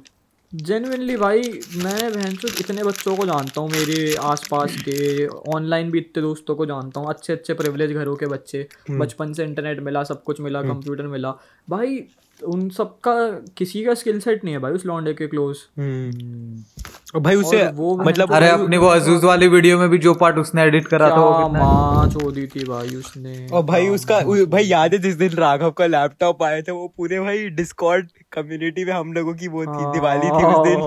जेनुइनली 0.57 1.15
भाई 1.17 1.41
मैं 1.77 2.11
बहन 2.13 2.35
इतने 2.59 2.83
बच्चों 2.83 3.15
को 3.17 3.25
जानता 3.25 3.61
हूँ 3.61 3.69
मेरे 3.69 4.15
आसपास 4.25 4.75
के 4.79 5.25
ऑनलाइन 5.55 5.91
भी 5.91 5.99
इतने 5.99 6.21
दोस्तों 6.21 6.55
को 6.55 6.65
जानता 6.65 6.99
हूँ 6.99 7.09
अच्छे 7.09 7.33
अच्छे 7.33 7.53
प्रिविलेज 7.53 7.91
घरों 7.93 8.15
के 8.15 8.25
बच्चे 8.25 8.65
हम्म। 8.89 8.99
बचपन 8.99 9.33
से 9.33 9.43
इंटरनेट 9.43 9.79
मिला 9.79 10.03
सब 10.03 10.23
कुछ 10.23 10.41
मिला 10.41 10.61
कंप्यूटर 10.61 11.03
हम्म। 11.03 11.11
मिला 11.11 11.31
भाई 11.67 11.99
उन 12.43 12.69
सबका 12.69 13.13
किसी 13.57 13.83
का 13.83 13.93
स्किल 13.93 14.19
सेट 14.19 14.43
नहीं 14.43 14.53
है 14.55 14.59
भाई 14.61 14.71
उस 14.71 14.85
लॉन्डे 14.85 15.13
के 15.13 15.27
क्लोज 15.27 15.57
हम्म। 15.79 17.21
भाई 17.21 17.35
उसे 17.35 17.65
और 17.65 17.73
वो 17.73 17.97
मतलब 17.97 18.33
अरे 18.33 18.49
अपने 18.49 18.77
वो 18.77 18.87
अजूज 18.87 19.23
वाली 19.23 19.47
वीडियो 19.47 19.79
में 19.79 19.89
भी 19.89 19.97
जो 19.97 20.13
पार्ट 20.13 20.37
उसने 20.37 20.63
एडिट 20.63 20.87
करा 20.87 21.09
था 21.09 21.15
वो 21.15 21.49
माँ 21.49 22.09
छोड़ी 22.09 22.47
थी 22.47 22.63
भाई 22.63 22.95
उसने। 22.95 23.47
और 23.53 23.63
भाई 23.63 23.87
उसका 23.89 24.19
भाई 24.45 24.63
याद 24.63 24.93
है 24.93 24.99
जिस 24.99 25.15
दिन 25.15 25.29
राघव 25.29 25.71
का 25.71 25.85
लैपटॉप 25.85 26.43
आया 26.43 26.61
था 26.61 26.73
वो 26.73 26.93
पूरे 26.97 27.19
भाई 27.19 27.49
डिस्कॉर्ड 27.49 28.09
कम्युनिटी 28.31 28.85
में 28.85 28.93
हम 28.93 29.13
लोगों 29.13 29.33
की 29.33 29.47
वो 29.47 29.65
थी 29.65 29.91
दिवाली 29.93 30.27
थी 30.27 30.45
उस 30.45 30.67
दिन। 30.67 30.81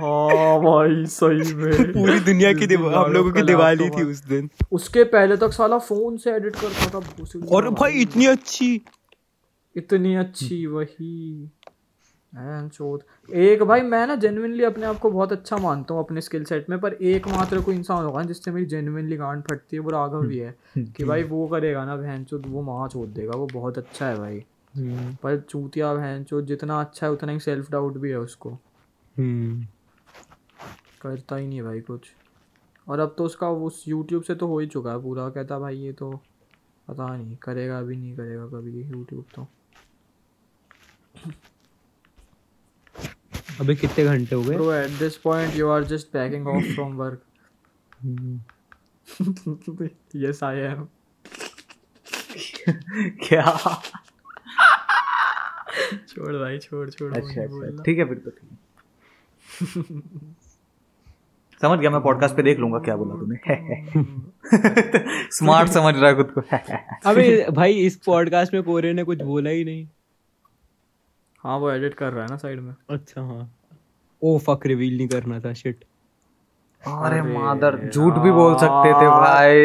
हाँ 0.00 0.58
भाई 0.60 1.06
सही 1.06 1.54
में। 1.54 1.92
पूरी 1.92 2.20
दुनिया 2.20 2.52
की 2.52 2.74
हम 2.74 3.12
लोगों 3.12 3.32
की 3.32 3.42
दिवाली 3.42 3.90
थी 3.90 4.02
उस 4.02 4.24
दिन। 4.24 4.50
उसके 4.72 5.04
पहले 5.04 5.36
तक 5.36 5.52
साला 5.52 5.78
फ़ोन 5.78 6.16
से 6.16 6.30
एडिट 6.30 6.56
करता 6.56 7.00
था 7.00 7.56
और 7.56 7.70
भाई 7.70 7.92
इतनी 7.92 8.26
अच्छी 8.26 8.80
इतनी 9.76 10.14
अच्छी 10.14 10.66
वही। 10.66 11.50
एक 13.32 13.62
भाई 13.62 13.80
मैं 13.80 14.06
ना 14.06 14.14
जेनुइनली 14.14 14.64
अपने 14.64 14.86
आप 14.86 14.98
को 14.98 15.10
बहुत 15.10 15.32
अच्छा 15.32 15.56
मानता 15.56 15.94
हूँ 15.94 16.04
अपने 16.04 16.20
स्किल 16.20 16.44
सेट 16.44 16.70
में 16.70 16.80
पर 16.80 16.92
एक 16.92 17.28
मात्र 17.28 17.60
कोई 17.60 17.74
इंसान 17.74 18.04
होगा 18.04 18.22
जिससे 18.22 18.50
मेरी 18.50 18.66
जेनुइनली 18.66 19.16
गांड 19.16 19.42
फटती 19.42 19.76
है 19.76 19.80
वो 19.80 19.90
राघव 19.90 20.26
भी 20.26 20.38
है। 20.38 20.58
कि 20.78 21.04
भाई 21.04 21.22
वो 21.22 21.48
करेगा 21.48 21.84
ना 21.84 21.96
बहन 21.96 22.24
चोद 22.24 22.46
वो 22.46 22.62
माँ 22.62 22.88
चोद 22.88 23.08
देगा 23.08 23.36
वो 23.36 23.46
बहुत 23.46 23.78
अच्छा 23.78 24.06
है 24.08 24.18
भाई। 24.18 24.44
हम्म। 24.76 25.14
पर 25.14 25.40
चूतिया 25.40 25.94
बहन 25.94 26.24
चोद 26.24 26.46
जितना 26.46 26.80
अच्छा 26.80 27.06
है 27.06 27.12
उतना 27.12 27.32
ही 27.32 27.40
सेल्फ 27.40 27.70
डाउट 27.70 27.96
भी 27.96 28.10
है 28.10 28.18
उसको। 28.18 28.50
हम्म। 29.18 29.66
करता 31.02 31.36
ही 31.36 31.46
नहीं 31.46 31.62
भाई 31.62 31.80
कुछ। 31.80 32.00
और 32.88 32.98
अब 32.98 33.14
तो 33.18 33.24
उसका 33.24 33.50
उस 33.50 33.84
यूट्यूब 33.88 34.22
से 34.22 34.34
तो 34.34 34.46
हो 34.46 34.58
ही 34.58 34.66
चुका 34.66 34.92
है 34.92 35.02
पूरा। 35.02 35.28
कहता 35.28 35.58
भाई 35.58 35.76
ये 35.76 35.92
तो 35.92 36.20
पता 36.88 37.16
नहीं 37.16 37.36
करेगा 37.36 37.78
अभी 37.78 37.96
नहीं 37.96 38.16
करेगा 38.16 38.46
कभी 38.46 38.82
यूट्यूब 38.82 39.24
तो। 39.34 39.48
अबे 43.60 43.74
कितने 43.74 44.04
घंटे 44.04 44.34
हो 44.34 44.42
गए? 44.42 44.54
Bro 44.54 44.72
at 44.72 44.90
this 44.90 45.16
point 45.16 45.54
you 45.54 45.68
are 45.68 45.84
just 45.84 46.08
backing 46.12 46.48
off 46.48 46.64
from 46.64 46.92
work 46.94 47.22
yes 50.16 50.42
I 50.42 50.58
am 50.58 50.88
क्या? 53.28 53.58
छोड़ 56.08 56.34
भाई 56.36 56.58
छोड़ 56.58 56.90
छोड़ 56.90 57.14
अच्छा 57.14 57.42
अच्छा 57.42 57.82
ठीक 57.82 57.98
है 57.98 58.04
फिर 58.04 58.18
तो 58.18 58.30
ठीक 58.30 58.58
समझ 61.62 61.78
गया 61.78 61.90
मैं 61.90 62.00
पॉडकास्ट 62.00 62.36
पे 62.36 62.42
देख 62.42 62.58
लूँगा 62.58 62.78
क्या 62.78 62.96
बोला 62.96 63.14
तूने। 63.14 63.36
स्मार्ट 65.30 65.70
समझ 65.70 65.94
रहा 65.96 66.10
है 66.10 66.16
खुद 66.16 66.32
को। 66.38 66.40
अबे 67.10 67.46
भाई 67.50 67.72
इस 67.72 67.96
पॉडकास्ट 67.96 68.54
में 68.54 68.62
कोरे 68.62 68.92
ने 68.92 69.04
कुछ 69.04 69.22
बोला 69.22 69.50
ही 69.50 69.64
नहीं। 69.64 69.88
हाँ 71.46 71.56
वो 71.58 71.70
एडिट 71.70 71.94
कर 71.94 72.12
रहा 72.12 72.22
है 72.24 72.30
ना 72.30 72.36
साइड 72.36 72.60
में। 72.60 72.74
अच्छा 72.90 73.20
हाँ। 73.22 73.48
ओ 74.22 74.38
फक 74.46 74.66
रिवील 74.66 74.96
नहीं 74.96 75.08
करना 75.08 75.38
था 75.40 75.52
शिट 75.52 75.84
अरे 76.82 77.20
मादर 77.22 77.76
झूठ 77.90 78.14
भी 78.24 78.30
बोल 78.32 78.54
सकते 78.58 78.92
थे 78.92 79.08
भाई। 79.08 79.60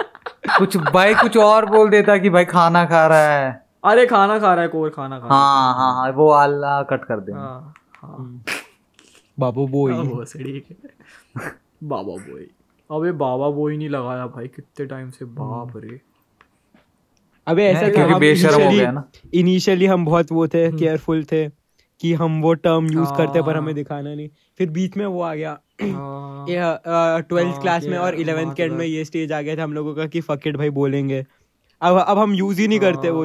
कुछ 0.58 0.76
भाई 0.76 1.14
कुछ 1.14 1.36
और 1.36 1.66
बोल 1.70 1.90
देता 1.90 2.16
कि 2.18 2.30
भाई 2.30 2.44
खाना 2.44 2.84
खा 2.84 3.06
रहा 3.06 3.28
है। 3.38 3.50
अरे 3.90 4.06
खाना 4.06 4.38
खा 4.38 4.52
रहा 4.54 4.62
है 4.62 4.68
कोर 4.68 4.90
खाना 4.96 5.18
खा 5.20 5.26
हाँ। 5.34 5.74
हाँ 5.74 5.92
हाँ 5.94 6.10
वो 6.12 6.28
अल्लाह 6.28 6.82
कट 6.90 7.04
कर 7.04 7.20
दे 7.20 7.32
हाँ, 7.32 7.74
हाँ। 8.02 8.16
हम्म। 8.18 8.40
बाबू 9.38 9.66
बोई। 9.68 9.92
बाबा 11.82 12.12
बोई। 12.12 12.46
अबे 12.90 13.12
बाबा 13.24 13.48
बोई 13.50 13.76
नहीं 13.76 13.88
लगाया 13.88 14.26
भाई 14.26 14.48
कितने 14.48 14.86
टाइम 14.86 15.10
से 15.10 15.24
बाप 15.24 15.76
रे। 15.76 16.00
अबे 17.50 17.64
ऐसा 17.64 17.88
क्योंकि 17.88 18.14
बेशरम 18.14 18.62
हो 18.62 18.70
गया 18.70 18.90
ना? 18.92 19.02
इनिशियली 19.34 19.86
हम 19.86 20.04
बहुत 20.04 20.32
वो 20.32 20.46
थे 20.48 20.70
केयरफुल 20.78 21.16
हम्म। 21.16 21.26
थे 21.32 21.48
कि 22.00 22.12
हम 22.14 22.40
वो 22.42 22.52
टर्म 22.54 22.86
यूज़ 22.92 23.10
करते 23.18 23.42
पर 23.42 23.56
हमें 23.56 23.66
हाँ। 23.66 23.74
दिखाना 23.74 24.14
नहीं। 24.14 24.28
फिर 24.58 24.70
बीच 24.70 24.96
में 24.96 25.06
वो 25.06 25.22
आ 25.22 25.34
गया। 25.34 25.58
ट्वेल्थ 25.82 27.52
हाँ। 27.52 27.60
क्लास 27.60 27.84
में 27.84 27.98
और 27.98 28.14
इलेवेंथ 28.14 28.54
के 28.54 28.62
एंड 28.62 28.72
में 28.72 28.86
ये 28.86 29.04
स्टेज 29.04 29.32
आ 29.32 29.40
गया 29.42 29.56
था 29.56 29.62
हम 29.62 29.72
लोगों 29.72 29.94
का 29.94 30.06
कि 30.06 30.20
फकेट 30.20 30.56
भाई 30.56 30.70
बोलेंगे। 30.70 31.24
अब 31.82 31.98
अब 31.98 32.18
हम 32.18 32.34
यूज़ 32.34 32.60
ही 32.60 32.68
नहीं 32.68 32.78
करते 32.78 33.10
वो। 33.10 33.24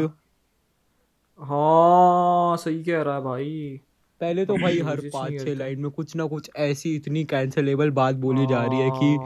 हाँ। 1.39 2.57
सही 2.57 2.84
कह 2.84 3.01
रहा 3.01 3.15
है 3.15 3.21
भाई। 3.21 3.82
पहले 4.21 4.45
तो 4.45 4.55
भाई 4.55 4.80
हर 4.80 5.01
पाँच 5.13 5.41
छह 5.41 5.55
लाइन 5.55 5.80
में 5.80 5.91
कुछ 5.91 6.15
ना 6.15 6.26
कुछ 6.26 6.49
ऐसी 6.55 6.95
इतनी 6.95 7.23
कैंसलेबल 7.23 7.89
बात 7.91 8.15
बोली 8.15 8.45
जा 8.47 8.63
रही 8.65 8.80
है 8.80 8.89
कि 8.91 9.17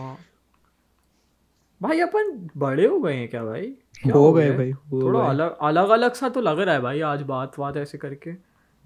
भाई 1.82 2.00
अपन 2.00 2.50
बड़े 2.58 2.86
हो 2.86 3.00
गए 3.00 3.14
हैं 3.16 3.28
क्या 3.30 3.44
भाई? 3.44 3.74
हो 4.08 4.34
गए 4.34 4.52
भाई 4.52 4.74
थोड़ा 4.74 5.20
अलग 5.20 5.58
अलग 5.62 5.90
अलग 5.90 6.14
सा 6.14 6.30
तो 6.30 6.42
लग 6.42 6.60
रहा 6.60 6.76
है 6.76 6.82
भाई 6.82 7.02
आज 7.02 7.22
बात 7.22 7.52
बात 7.60 7.78
ऐसे 7.78 7.98
करके। 7.98 8.32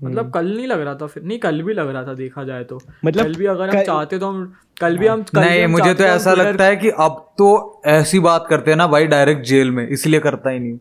मतलब 0.03 0.19
हम्म। 0.19 0.31
कल 0.31 0.55
नहीं 0.55 0.67
लग 0.67 0.81
रहा 0.81 0.95
था 0.95 1.07
फिर 1.07 1.23
नहीं 1.23 1.39
कल 1.39 1.61
भी 1.61 1.73
लग 1.73 1.89
रहा 1.89 2.03
था 2.03 2.13
देखा 2.13 2.43
जाए 2.43 2.63
तो। 2.63 2.79
मतलब 3.05 3.23
कल 3.23 3.35
भी 3.35 3.45
अगर 3.45 3.77
हम 3.77 3.83
चाहते 3.83 4.19
तो 4.19 4.27
हम 4.27 4.53
कल 4.79 4.97
भी 4.97 5.07
हम 5.07 5.23
कल 5.23 5.39
नहीं 5.39 5.57
भी 5.57 5.63
हम 5.63 5.71
मुझे 5.71 5.93
तो 5.93 6.03
ऐसा 6.03 6.33
लगता 6.33 6.63
है 6.63 6.75
कि 6.75 6.89
अब 6.89 7.33
तो 7.37 7.81
ऐसी 7.85 8.19
बात 8.19 8.45
करते 8.49 8.71
हैं 8.71 8.77
ना 8.77 8.87
भाई 8.87 9.07
डायरेक्ट 9.07 9.45
जेल 9.45 9.71
में 9.71 9.87
इसलिए 9.87 10.19
करता 10.19 10.49
ही 10.49 10.59
नहीं। 10.59 10.79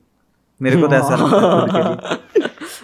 मेरे 0.63 0.81
को 0.81 0.87
तो 0.89 0.95
ऐसा 0.95 1.17
लगता 1.17 2.11
है 2.11 2.17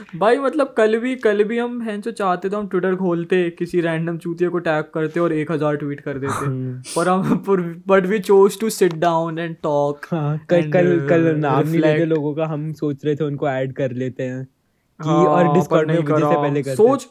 भाई 0.08 0.38
मतलब 0.38 0.72
कल 0.76 0.98
भी 0.98 1.14
कल 1.16 1.42
भी 1.44 1.58
हम 1.58 1.80
हैं 1.82 2.00
जो 2.00 2.10
चाहते 2.10 2.48
तो 2.48 2.58
हम 2.58 2.68
ट्विटर 2.68 2.94
खोलते 2.96 3.38
किसी 3.50 3.80
रैंडम 3.80 4.18
चूतिया 4.18 4.50
को 4.50 4.58
टैग 4.58 4.84
करते 4.94 5.20
और 5.20 5.32
एक 5.32 5.50
हज़ार 5.52 5.76
ट्वीट 5.76 6.00
कर 6.00 6.18
देते। 6.18 6.44
हम्म। 6.44 6.82
पर 6.96 7.08
हम 7.08 7.42
but 7.88 8.06
we 8.06 8.18
chose 8.20 8.58
to 8.60 8.70
sit 8.70 8.94
down 8.96 9.38
and 9.38 9.56
talk 9.62 10.06
कल 10.12 10.70
कल 10.72 11.06
कल 11.08 11.34
नाम 11.36 11.68
नहीं 11.68 11.80
लेते 11.80 12.04
लोगों 12.06 12.34
का 12.34 12.46
हम 12.46 12.72
सोच 12.72 13.04
रहे 13.04 13.16
थे 13.16 13.24
उनको 13.24 13.48
ऐड 13.48 13.72
कर 13.72 13.92
लेते 13.94 14.22
हैं। 14.22 14.44
कि 14.44 15.08
हाँ, 15.08 15.24
और 15.24 15.52
डिस्कॉर्ड 15.54 15.90
में 15.90 16.04
पहले 16.04 16.62
करते। 16.62 16.76
सोच 16.76 17.06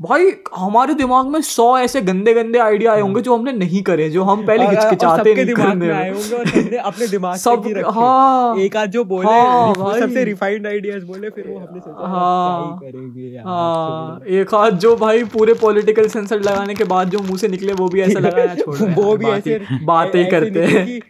भाई 0.00 0.30
हमारे 0.56 0.94
दिमाग 0.94 1.26
में 1.26 1.40
सौ 1.42 1.64
ऐसे 1.78 2.00
गंदे 2.02 2.32
गंदे 2.34 2.58
आइडिया 2.58 2.92
आए 2.92 3.00
होंगे 3.00 3.20
जो 3.20 3.36
हमने 3.36 3.52
नहीं 3.52 3.82
करे 3.82 4.08
जो 4.10 4.22
हम 4.22 4.44
पहले 4.46 4.66
हिचकिचाते 4.66 5.34
नहीं 5.34 5.54
करने 5.54 5.86
में 5.86 5.94
आए 5.94 6.10
होंगे 6.10 6.76
अपने 6.76 7.06
दिमाग 7.06 7.36
सब 7.36 7.66
हाँ 7.88 8.56
एक 8.56 8.76
आध 8.76 8.90
जो 8.90 9.04
बोले 9.04 9.28
हाँ, 9.28 9.74
सबसे 10.00 10.24
रिफाइंड 10.24 10.66
आइडियाज़ 10.66 11.04
बोले 11.04 11.30
फिर 11.30 11.48
वो 11.48 11.58
हमने 11.58 11.80
सोचा 11.80 12.08
हाँ 12.08 12.78
करेंगे 12.78 13.28
यार 13.28 13.44
हाँ। 13.46 14.20
एक 14.30 14.54
आध 14.54 14.78
जो 14.78 14.94
भाई 14.96 15.24
पूरे 15.34 15.54
पॉलिटिकल 15.60 16.08
सेंसर 16.08 16.40
लगाने 16.40 16.74
के 16.74 16.84
बाद 16.84 17.10
जो 17.10 17.18
मुँह 17.18 17.36
से 17.36 17.48
निकले 17.48 17.72
वो 17.72 17.88
भी 17.88 18.00
ऐसा 18.00 18.20
लगा 18.28 18.54
छोड़ 18.54 18.78
वो 18.94 19.16
भी 19.16 19.26
ऐसे 19.26 19.60
बातें 19.84 20.28
करते 20.30 20.64
हैं। 20.66 21.00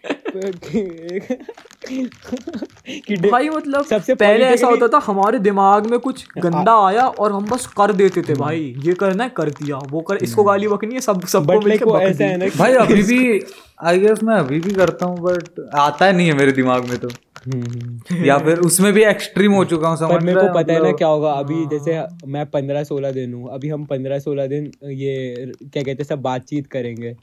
कि 2.99 3.16
भाई 3.16 3.49
मतलब 3.49 3.84
सबसे 3.84 4.14
पहले 4.14 4.45
ऐसा 4.45 4.66
होता 4.66 4.88
था 4.88 4.99
हमारे 5.07 5.38
दिमाग 5.38 5.86
में 5.86 5.99
कुछ 5.99 6.24
गंदा 6.38 6.74
आया 6.86 7.07
और 7.07 7.32
हम 7.32 7.47
बस 7.47 7.66
कर 7.66 7.93
देते 7.93 8.22
थे 8.22 8.34
भाई। 8.34 8.74
ये 8.78 8.95
करना 8.95 9.24
है 9.24 9.30
कर 9.30 9.51
दिया 9.51 9.76
वो 9.91 10.01
कर 10.01 10.16
इसको 10.16 10.45
गाली 10.45 10.68
बकनी 10.68 10.95
है 10.95 11.01
सब 11.01 11.26
सबको 11.26 11.61
मिलके 11.61 12.05
ऐसा 12.05 12.24
है 12.24 12.36
ना 12.36 12.47
भाई 12.59 12.72
अभी 12.72 13.03
भी 13.03 13.41
आई 13.82 13.99
गेस 13.99 14.22
मैं 14.22 14.34
अभी 14.34 14.61
भी 14.61 14.70
करता 14.70 15.07
हूँ 15.07 15.18
बट 15.18 15.68
आता 15.74 16.07
है 16.07 16.12
नहीं 16.12 16.26
है 16.26 16.34
मेरे 16.34 16.53
दिमाग 16.53 16.88
में 16.88 16.99
तो। 16.99 17.09
हम्म। 17.47 18.24
या 18.24 18.38
फिर 18.38 18.59
उसमें 18.59 18.93
भी 18.93 19.05
एक्सट्रीम 19.05 19.53
हो 19.53 19.64
चुका 19.64 19.88
हूँ 19.88 19.97
समझ 19.97 20.22
मेरे 20.22 20.41
को 20.41 20.55
पता 20.55 20.72
है 20.72 20.82
ना 20.82 20.93
क्या 20.93 21.09
होगा 21.09 21.32
अभी 21.32 21.55
हाँ। 21.55 21.68
जैसे 21.68 22.26
मैं 22.26 22.47
पंद्रह 22.47 22.84
सोलह 22.84 23.12
दिन 23.12 23.34
हूँ 23.34 23.55
अभी 23.55 23.68
हम 23.68 23.84
पंद्रह 23.84 24.18
सोलह 24.18 24.47
दिन 24.47 24.70
ये 24.84 25.53
क्या 25.62 25.82
कहते 25.82 25.91
हैं 25.93 26.05
सब 26.05 26.22
बातचीत 26.22 26.66
करेंगे। 26.66 27.16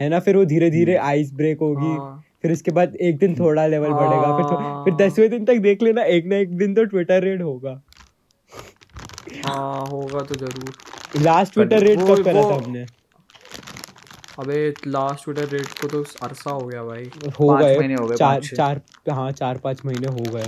है 0.00 0.08
ना 0.08 0.20
फिर 0.20 0.36
वो 0.36 0.44
धीरे 0.44 0.70
धीरे 0.70 0.96
आइस 0.96 1.32
ब्रेक 1.32 1.60
होगी 1.60 1.96
हाँ। 1.98 2.24
फिर 2.44 2.52
उसके 2.52 2.70
बाद 2.70 2.94
एक 2.96 3.18
दिन 3.18 3.34
थोड़ा 3.34 3.66
लेवल 3.66 3.92
बढ़ेगा 3.92 4.32
फिर 4.32 4.44
तो, 4.44 4.56
फिर 4.84 4.94
दसवें 4.96 5.30
दिन 5.30 5.44
तक 5.44 5.58
देख 5.62 5.82
लेना 5.82 6.02
एक 6.16 6.26
ना 6.26 6.36
एक 6.36 6.56
दिन 6.58 6.74
तो 6.74 6.84
ट्विटर 6.84 7.22
रेड 7.22 7.42
होगा। 7.42 7.80
हाँ 9.44 9.86
होगा 9.86 10.22
तो 10.22 10.34
ज़रूर। 10.34 11.22
लास्ट 11.22 11.54
ट्विटर 11.54 11.82
रेड 11.82 11.98
कब 11.98 12.22
करा 12.24 12.42
था 12.42 12.54
हमने? 12.54 12.84
अबे 14.38 14.74
लास्ट 14.86 15.24
ट्विटर 15.24 15.48
रेड 15.48 15.66
को 15.80 15.88
तो 15.88 16.02
अरसा 16.22 16.50
हो 16.50 16.66
गया 16.66 16.82
भाई। 16.84 17.10
हो 17.40 17.56
गए 17.56 18.16
चार 18.16 18.40
चार 18.42 18.80
हाँ 19.10 19.30
चार 19.32 19.58
पाँच 19.58 19.84
महीने 19.86 20.06
हो 20.08 20.32
गए। 20.32 20.44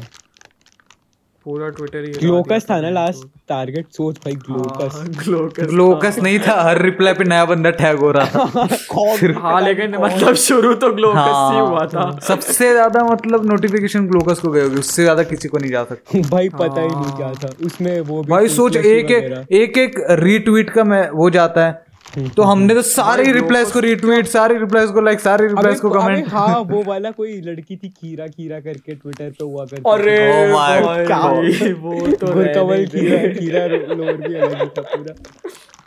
पूरा 1.45 1.68
ट्विटर 1.76 2.05
ही 2.05 2.11
ग्लोकस 2.12 2.66
था 2.70 2.80
ना 2.80 2.88
लास्ट 2.91 3.26
टारगेट 3.49 3.86
सोच 3.93 4.16
भाई 4.24 4.34
ग्लोकस 4.47 5.03
ग्लोकस 5.18 5.66
ग्लोकस 5.70 6.18
नहीं 6.18 6.38
था 6.38 6.55
हर 6.62 6.80
रिप्लाई 6.82 7.14
पे 7.14 7.24
नया 7.24 7.45
बंदा 7.45 7.70
टैग 7.80 7.99
हो 7.99 8.11
रहा 8.11 8.26
था। 8.26 9.38
हाँ 9.41 9.61
लेकिन 9.62 9.97
मतलब 9.97 10.34
शुरू 10.43 10.74
तो 10.74 10.93
ग्लोकस 10.95 11.18
हाँ, 11.18 11.53
ही 11.53 11.61
हुआ 11.61 11.86
था। 11.86 12.11
सबसे 12.28 12.72
ज़्यादा 12.72 13.05
मतलब 13.05 13.47
नोटिफिकेशन 13.51 14.07
ग्लोकस 14.07 14.41
को 14.41 14.51
गए 14.51 14.62
होगी 14.62 14.78
उससे 14.78 15.03
ज़्यादा 15.03 15.22
किसी 15.24 15.49
को 15.49 15.59
नहीं 15.59 15.70
जा 15.70 15.84
सकता। 15.84 16.20
भाई 16.30 16.49
पता 16.49 16.80
ही 16.80 16.88
नहीं 16.88 17.16
क्या 17.16 17.32
था 17.34 17.53
उसमें 17.66 18.01
वो 18.01 18.22
भाई 18.24 18.49
सोच 18.57 18.76
एक 18.76 19.11
एक 19.11 19.78
एक 19.78 20.01
रीट्वीट 20.20 20.70
का 20.70 20.84
मैं 20.84 21.09
वो 21.12 21.30
जाता 21.30 21.66
है 21.66 21.89
तो 22.36 22.42
हमने 22.42 22.74
तो 22.74 22.82
सारी 22.82 23.32
रिप्लाईज 23.32 23.70
को 23.72 23.80
रिट्वीट 23.80 24.26
सारी 24.26 24.56
रिप्लाईज 24.58 24.90
को 24.90 25.00
लाइक 25.00 25.20
सारी 25.20 25.46
रिप्लाईज 25.46 25.80
को 25.80 25.90
कमेंट 25.90 26.28
हाँ 26.28 26.61
वो 26.70 26.82
वाला 26.82 27.11
कोई 27.11 27.40
लड़की 27.40 27.76
थी 27.76 27.88
खीरा 27.88 28.26
खीरा 28.26 28.61
करके 28.61 28.94
ट्विटर 28.94 29.30
पे 29.30 29.44
हुआ 29.44 29.64
करती 29.64 29.90
अरे 29.90 30.52
माय 30.52 31.04
गॉड 31.06 31.78
वो 31.82 32.06
तो 32.16 32.32
कमल 32.54 32.86
खीरा 32.86 33.18
खीरा 33.34 33.66
लोर 33.66 34.12
भी 34.16 34.34
अलग 34.34 34.68
था 34.78 34.82
पूरा। 34.82 35.14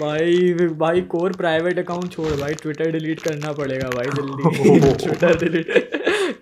भाई 0.00 0.52
भाई 0.78 1.00
कोर 1.10 1.32
प्राइवेट 1.32 1.78
अकाउंट 1.78 2.12
छोड़ 2.12 2.32
भाई 2.40 2.54
ट्विटर 2.54 2.90
डिलीट 2.92 3.20
करना 3.20 3.52
पड़ेगा 3.52 3.88
भाई 3.88 4.06
जल्दी। 4.06 4.80
ट्विटर 4.96 5.38
डिलीट 5.38 5.68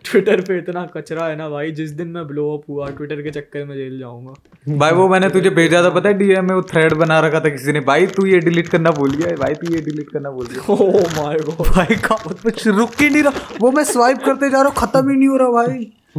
ट्विटर 0.04 0.40
पे 0.40 0.56
इतना 0.58 0.84
कचरा 0.96 1.26
है 1.26 1.36
ना 1.36 1.48
भाई 1.48 1.70
जिस 1.70 1.90
दिन 1.90 2.08
मैं 2.08 2.26
ब्लो 2.26 2.46
अप 2.56 2.62
हुआ 2.70 2.88
ट्विटर 2.90 3.22
के 3.22 3.30
चक्कर 3.30 3.64
में 3.64 3.74
जेल 3.76 3.98
जाऊँगा। 3.98 4.32
भाई 4.78 4.92
वो 4.92 5.08
मैंने 5.08 5.28
तुझे 5.30 5.50
भेजा 5.50 5.82
था 5.84 5.90
पता 5.90 6.08
है 6.08 6.14
डीएम 6.14 6.44
में 6.44 6.54
वो 6.54 6.62
थ्रेड 6.62 6.94
बना 6.94 7.20
रखा 7.20 7.40
था 7.40 7.48
किसी 7.48 7.72
ने। 7.72 7.80
भाई 7.80 8.06
तू 8.06 8.26
ये 8.26 8.38
डिलीट 8.38 8.68
करना 8.68 8.90
भूल 8.90 9.14
गया 9.14 9.36
भाई 9.36 9.54
तू 9.54 9.72
ये 9.74 9.80
डिलीट 9.80 10.08
करना 10.10 10.30
भूल 10.30 10.46
गया। 10.46 10.72
ओह 10.72 11.22
माय 11.22 11.38
गॉड 11.38 11.66
भाई 11.68 11.96
का 12.04 12.16
कुछ 12.42 12.66
रुक 12.68 13.00
ही 13.00 13.10
नहीं 13.10 13.22
रहा? 13.22 13.32
वो 13.60 13.70
मैं 13.70 13.84
स्वाइप 13.84 14.18
करते 14.18 14.50
जा 14.50 14.56
रहा 14.56 14.68
हूँ 14.68 14.76
खत्म 14.76 15.10
ही 15.10 15.16
नहीं 15.16 15.28
हो 15.28 15.36
रहा 15.36 15.48
भाई। 15.50 15.92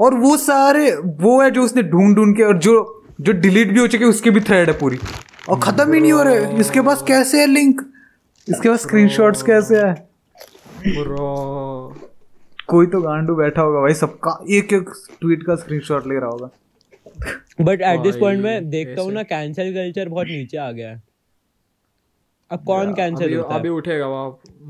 और 0.00 0.14
वो 0.14 0.36
सारे 0.36 0.90
वो 0.96 1.40
है 1.42 1.50
जो 1.50 1.62
उसने 1.62 1.82
ढूंढ 1.82 2.16
ढूंढ 2.16 2.36
के 2.36 2.42
और 2.42 2.58
जो 2.58 2.97
जो 3.18 3.32
डिलीट 3.34 3.72
भी 3.72 3.80
हो 3.80 3.86
चुके 3.86 4.04
उसकी 4.04 4.30
भी 4.30 4.40
थ्रेड 4.40 4.68
है 4.70 4.78
पूरी। 4.78 4.98
और 5.48 5.60
खत्म 5.60 5.92
ही 5.92 6.00
नहीं 6.00 6.12
हो 6.12 6.22
रहे। 6.22 6.60
इसके 6.60 6.80
पास 6.82 7.02
कैसे 7.08 7.40
है 7.40 7.46
लिंक 7.46 7.80
इसके 8.48 8.68
पास 8.68 8.82
स्क्रीनशॉट्स 8.82 9.42
कैसे 9.42 9.76
है? 9.78 9.94
कोई 12.68 12.86
तो 12.86 13.00
गांडू 13.00 13.34
बैठा 13.34 13.62
होगा 13.62 13.80
भाई 13.80 13.94
सबका 13.94 14.38
एक 14.50 14.72
एक 14.72 14.90
ट्वीट 15.20 15.42
का 15.42 15.54
स्क्रीनशॉट 15.56 16.06
ले 16.06 16.18
रहा 16.18 16.30
होगा। 16.30 16.50
बट 17.60 17.80
एट 17.82 18.00
दिस 18.00 18.16
पॉइंट 18.16 18.42
में 18.42 18.70
देखता 18.70 19.02
हूँ 19.02 19.12
ना 19.12 19.22
कैंसिल 19.24 19.72
कल्चर 19.74 20.08
बहुत 20.08 20.26
नीचे 20.26 20.56
आ 20.58 20.70
गया 20.70 20.88
है। 20.88 21.02
अब 22.50 22.62
कौन 22.66 22.92
कैंसिल 22.94 23.34
होता 23.36 23.54
है? 23.54 23.58
अभी 23.60 23.68
उठेगा 23.68 24.06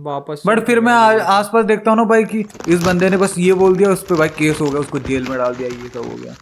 वापस 0.05 0.43
बट 0.47 0.65
फिर 0.67 0.81
मैं 0.81 0.93
आसपास 0.93 1.65
देखता 1.65 1.91
हूँ 1.91 1.99
ना 1.99 2.05
भाई 2.07 2.25
कि 2.25 2.45
इस 2.69 2.83
बंदे 2.85 3.11
ने 3.11 3.17
बस 3.17 3.35
ये 3.39 3.53
बोल 3.61 3.77
दिया 3.77 3.91
उस 3.91 4.03
पर 4.07 4.17
भाई 4.17 4.29
केस 4.39 4.61
हो 4.61 4.71
गया 4.71 4.81
उसको 4.81 4.99
जेल 5.09 5.29
में 5.29 5.39
डाल 5.39 5.55
दिया 5.55 5.69
ये 5.69 5.89
सब 5.89 6.11
हो 6.11 6.17
गया। 6.17 6.33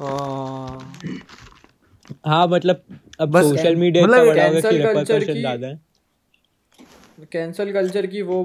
हाँ, 2.27 2.47
मतलब 2.49 2.83
अब 3.21 3.41
सोशल 3.43 3.77
मीडिया 3.77 4.05
मतलब 4.05 4.35
कैंसिल 4.35 4.83
कल्चर 4.85 5.25
की 5.25 5.33
ज़्यादा 5.33 5.67
है। 5.67 5.81
कैंसिल 7.33 7.73
कल्चर 7.73 8.07
की 8.07 8.23
वो 8.23 8.45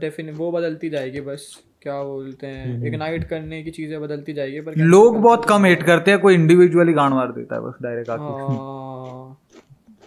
डेफिनेट 0.00 0.34
वो 0.36 0.50
बदलती 0.52 0.90
जाएगी 0.90 1.20
बस 1.22 1.50
क्या 1.82 2.02
बोलते 2.02 2.46
हैं 2.46 2.86
इग्नाइट 2.86 3.28
करने 3.28 3.62
की 3.62 3.70
चीज़ें 3.70 4.00
बदलती 4.00 4.32
जाएगी 4.32 4.60
पर 4.60 4.74
लोग 4.76 5.20
बहुत 5.20 5.44
कम 5.48 5.64
हेट 5.64 5.82
करते 5.82 6.10
हैं 6.10 6.20
कोई 6.20 6.34
इंडिविजुअली 6.34 6.92
गांड 6.92 7.14
मार 7.14 7.32
देता 7.32 7.54
है 7.54 7.60
बस 7.62 7.74
डायरेक्ट 7.82 8.10
आके। 8.10 8.22
हाँ। 8.22 9.36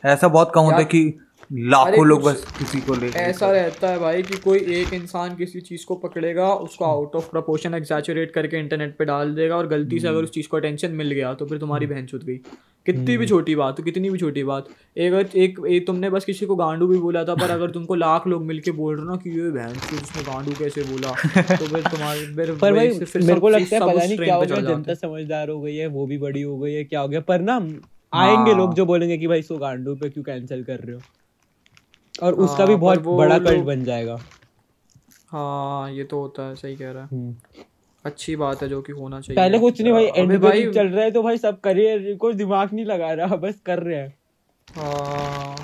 ऐसा 0.04 0.28
बहुत 0.28 0.52
कम 0.56 0.62
होता 0.62 0.78
है 0.78 0.86
कि 0.86 1.20
लाखों 1.52 2.06
लोग 2.06 2.24
बस 2.24 2.46
किसी 2.60 2.80
को 2.82 2.96
ले 2.96 3.08
ऐसा 3.22 3.52
रहता 3.52 3.90
है 3.90 4.00
भाई 4.00 4.22
कि 4.24 4.38
कोई 4.40 4.60
एक 4.76 4.94
इंसान 4.94 5.36
किसी 5.36 5.62
चीज़ 5.62 5.86
को 5.86 5.96
पकड़ेगा 5.96 6.54
उसको 6.68 6.86
आउट 6.86 7.16
ऑफ़ 7.16 7.30
प्रपोर्शन 7.32 7.74
एग्जैचुरेट 7.74 8.32
करके 8.32 8.60
इंटरनेट 8.60 8.96
पे 8.98 9.06
डाल 9.06 9.34
देगा 9.36 9.58
और 9.58 9.68
गलती 9.68 10.00
से 10.00 10.08
अगर 10.08 10.16
हम्म। 10.16 10.24
उस 10.24 10.32
चीज़ 10.32 10.48
को 10.48 10.58
अटेंशन 10.58 10.92
मिल 10.94 11.12
गया 11.12 11.34
तो 11.34 11.46
फिर 11.46 11.58
तुम्हारी 11.58 11.86
हम्म। 11.86 11.96
बहन 11.96 12.06
छुट 12.06 12.24
गई। 12.24 12.40
कितनी 12.86 13.06
भी 13.06 13.16
हम्म। 13.16 13.26
छोटी 13.26 13.56
बात 13.56 13.80
हो 13.80 13.84
कितनी 13.84 14.10
भी 14.10 14.20
छोटी 14.20 14.44
बात। 14.44 14.66
एक 14.98 15.32
एक, 15.36 15.60
एक 15.68 15.88
तुमने 15.88 16.10
बस 16.10 16.26
किसी 16.26 16.46
को 16.46 16.56
गांडू 16.56 16.88
भी 16.88 16.98
बोला 16.98 17.24
था 17.24 17.36
पर 17.36 17.50
अगर 17.50 17.72
तुमको 17.72 17.96
लाख 17.96 18.28
लोग 18.28 18.44
मिलके 18.44 18.72
बोल 18.72 18.96
रहे 18.98 19.06
ना 19.06 19.16
कि 19.16 19.30
ये 19.30 19.52
बहन 19.52 19.74
से 19.74 19.96
उसने 19.96 20.24
गांडू 20.24 20.52
कैसे 20.52 20.84
बोला? 20.84 21.12
तो 21.58 21.66
फिर 21.66 21.82
तुम्हारे 21.82 22.20
फिर 22.36 22.56
पर 22.56 22.74
भाई 22.74 22.90
मेरे 23.16 23.40
को 23.40 23.50
लगता 23.50 23.76
है 23.76 23.82
पता 23.82 24.06
नहीं 24.06 24.18
क्या 24.18 24.36
हो 24.36 24.42
गया 24.42 24.62
जनता 24.62 24.94
समझदार 24.94 25.50
हो 25.50 25.62
गई 25.62 25.76
है 25.76 25.88
वो 25.88 26.06
भी 26.08 26.18
बड़ी 26.18 26.42
हो 26.42 26.60
गई 26.60 26.74
है 26.74 26.84
क्या 26.84 27.00
हो 27.00 27.08
गया? 27.08 27.20
पर 27.20 27.42
ना 27.42 27.56
आएँगे 28.14 28.52
हाँ। 28.52 28.60
लोग 28.60 28.74
जो 28.74 28.86
बोलेंगे 28.86 29.18
कि 29.18 29.28
भाई 29.28 29.42
सो 29.42 29.58
गांडू 29.58 29.96
पे 29.96 30.10
क्यों 30.10 30.24
कैंसिल 30.24 30.64
कर 30.64 30.80
रहे 30.80 30.96
हो? 30.96 31.02
और 32.24 32.34
हाँ, 32.34 32.46
उसका 32.46 32.66
भी 32.66 32.76
बहुत 32.76 33.00
बड़ा 33.00 33.40
कल्ट 33.40 33.64
बन 33.64 33.84
जाएगा। 33.84 34.20
हाँ 35.28 35.92
ये 35.92 36.04
तो 36.04 36.20
होता 36.20 36.50
है 36.50 36.56
सही 36.56 36.76
कह 36.76 36.92
रहा 36.92 37.04
है। 37.04 37.10
हम्म। 37.14 37.36
अच्छी 38.06 38.36
बात 38.36 38.64
है 38.64 38.70
जो 38.70 38.82
कि 38.82 38.92
होना 38.92 39.22
चाहिए। 39.22 39.42
पहले 39.42 39.60
कुछ 39.60 39.82
नहीं 39.82 39.94
भाई 39.94 40.06
एंड 40.06 40.38
भाई 40.38 40.72
चल 40.72 40.88
रहा 40.88 41.04
है 41.04 41.12
तो 41.12 41.24
भाई 41.24 41.38
सब 41.38 41.60
करियर 41.60 42.16
को 42.16 42.34
दिमाग 42.34 42.70
नहीं 42.74 42.86
लगा 42.86 43.14
रहा 43.14 43.36
बस 43.36 43.62
कर 43.66 43.80
रहे 43.80 43.98
हैं। 43.98 44.18
हाँ। 44.76 45.56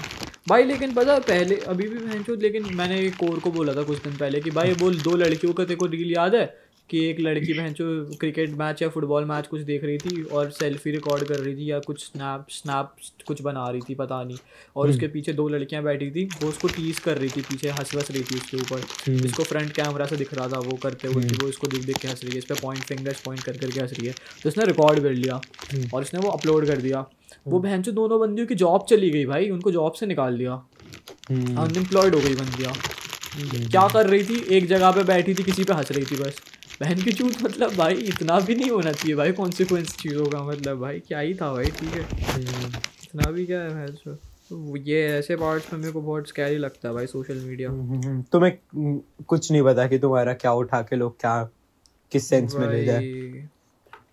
भाई 0.48 0.64
लेकिन 0.64 0.94
पता 0.94 1.20
पहले 1.20 1.56
अभी 1.56 1.88
भी 1.88 2.00
मैं 2.06 2.36
लेकिन 2.38 2.76
मैंने 2.76 3.00
एक 3.00 3.16
कोर 3.16 3.40
को 3.40 3.52
बोला 3.52 3.74
था 3.74 3.84
कुछ 3.84 4.04
दिन 4.04 4.18
पहले 4.18 4.40
कि 4.40 4.52
भाई 4.52 4.74
बोल 4.74 4.98
दो 4.98 5.16
लड़कियों 5.16 5.54
का 5.54 5.64
तेरे 5.64 5.76
को 5.76 5.86
रील 5.86 6.12
याद 6.12 6.36
है? 6.36 6.69
कि 6.90 7.04
एक 7.06 7.20
लड़की 7.20 7.54
बहन 7.54 7.74
जो 7.74 7.86
क्रिकेट 8.20 8.54
मैच 8.60 8.82
या 8.82 8.90
फुटबॉल 8.90 9.26
मैच 9.26 9.48
कुछ 9.48 9.62
देख 9.62 9.84
रही 9.84 9.98
थी 9.98 10.24
और 10.24 10.50
सेल्फी 10.52 10.92
रिकॉर्ड 10.92 11.24
कर 11.24 11.40
रही 11.40 11.56
थी 11.56 11.70
या 11.72 11.80
कुछ 11.80 12.04
स्नैप 12.04 12.46
स्नैप 12.50 12.94
कुछ 13.28 13.42
बना 13.42 13.68
रही 13.70 13.82
थी 13.90 13.96
पता 13.96 14.24
नहीं। 14.24 14.38
और 14.76 14.86
हम्म। 14.86 14.94
उसके 14.94 15.08
पीछे 15.08 15.34
दो 15.34 15.48
लड़कियाँ 15.50 15.84
बैठी 15.84 16.10
थी 16.12 16.26
वो 16.42 16.50
उसको 16.50 16.68
टीज 16.68 17.00
कर 17.00 17.18
रही 17.18 17.30
थी 17.30 17.42
पीछे 17.42 17.70
हंस 17.70 17.94
हंस 17.96 18.12
रही 18.12 18.24
थी 18.24 18.36
उसके 18.36 18.58
ऊपर। 18.58 18.80
हम्म। 19.08 19.20
जिसको 19.20 19.44
फ्रंट 19.44 19.72
कैमरा 19.72 20.06
से 20.06 20.18
दिख 20.18 20.34
रहा 20.34 20.48
था 20.48 20.60
वो 20.60 20.78
करते 20.84 21.08
हुए 21.08 21.24
कि 21.24 21.28
हम्म। 21.28 21.44
वो 21.44 21.50
उसको 21.50 21.68
देख 21.68 21.86
देख 21.86 21.98
के 21.98 22.08
हंस 22.08 22.24
रही 22.24 22.34
है 22.34 22.38
इस 22.38 22.46
पर 22.46 22.60
पॉइंट 22.62 22.84
फिंगर्स 22.84 23.22
पॉइंट 23.22 23.44
कर 23.44 23.58
करके 23.58 23.80
हंस 23.80 23.94
रही 23.94 24.08
है। 24.08 24.14
तो 24.44 24.50
उसने 24.50 24.66
रिकॉर्ड 24.66 25.00
कर 25.00 25.14
लिया 25.14 25.42
और 25.94 26.02
उसने 26.02 26.20
वो 26.20 26.30
अपलोड 26.30 26.68
कर 26.68 26.82
दिया। 26.82 27.06
वो 27.48 27.60
बहन 27.60 27.82
जो 27.82 27.92
दोनों 27.92 28.20
बंदियों 28.20 28.48
की 28.48 28.56
जॉब 28.56 28.86
चली 28.90 29.10
गई 29.10 29.26
भाई 29.26 29.50
उनको 29.50 29.72
जॉब 29.72 29.94
से 29.94 30.06
निकाल 30.06 30.38
दिया 30.38 30.54
अनएम्प्लॉयड 31.32 32.16
हो 32.16 32.22
गई 32.22 32.36
बंदियाँ। 32.36 32.74
क्या 33.72 33.88
कर 33.88 34.08
रही 34.08 34.24
थी? 34.24 34.36
एक 34.58 34.68
जगह 34.68 34.92
पे 34.92 35.04
बैठी 35.04 35.34
थी 35.34 35.44
किसी 35.44 35.64
पे 35.64 35.74
हंस 35.74 35.92
रही 35.92 36.06
थी 36.06 36.16
बस। 36.16 36.42
बहन 36.82 37.02
के 37.02 37.12
चूत 37.12 37.42
मतलब 37.44 37.76
भाई 37.76 37.94
इतना 37.94 38.40
भी 38.40 38.56
नहीं 38.56 38.70
होना 38.70 38.92
चाहिए 38.92 39.16
भाई 39.16 39.32
कॉन्सिक्वेंस 39.32 39.96
चीज़ों 39.98 40.26
का 40.26 40.44
मतलब 40.44 40.80
भाई 40.80 41.00
क्या 41.00 41.20
ही 41.20 41.34
था 41.34 41.52
भाई 41.54 41.66
ठीक 41.66 41.94
है? 41.94 42.06
इतना 43.04 43.32
भी 43.32 43.46
क्या 43.46 43.62
है 43.62 43.88
तो 44.52 44.78
ये 44.78 45.02
ऐसे 45.08 45.36
पार्ट्स 45.36 45.74
में 45.74 45.80
मेरे 45.80 45.92
को 45.92 46.02
बहुत 46.02 46.28
स्कैरी 46.28 46.58
लगता 46.58 46.88
है 46.88 46.94
भाई 46.94 47.08
सोशल 47.08 47.40
मीडिया 47.40 47.70
तुम्हें 48.32 48.58
कुछ 49.28 49.52
नहीं 49.52 49.62
पता 49.64 49.88
कि 49.88 50.00
तुम्हारा 50.00 50.34
क्या 50.34 50.54
उठा 50.54 50.82
के 50.82 50.96
लोग 50.96 51.20
क्या 51.20 51.50
किस 52.12 52.28
सेंस 52.28 52.56
में 52.56 52.70
ले 52.70 52.84
जाए। 52.86 53.48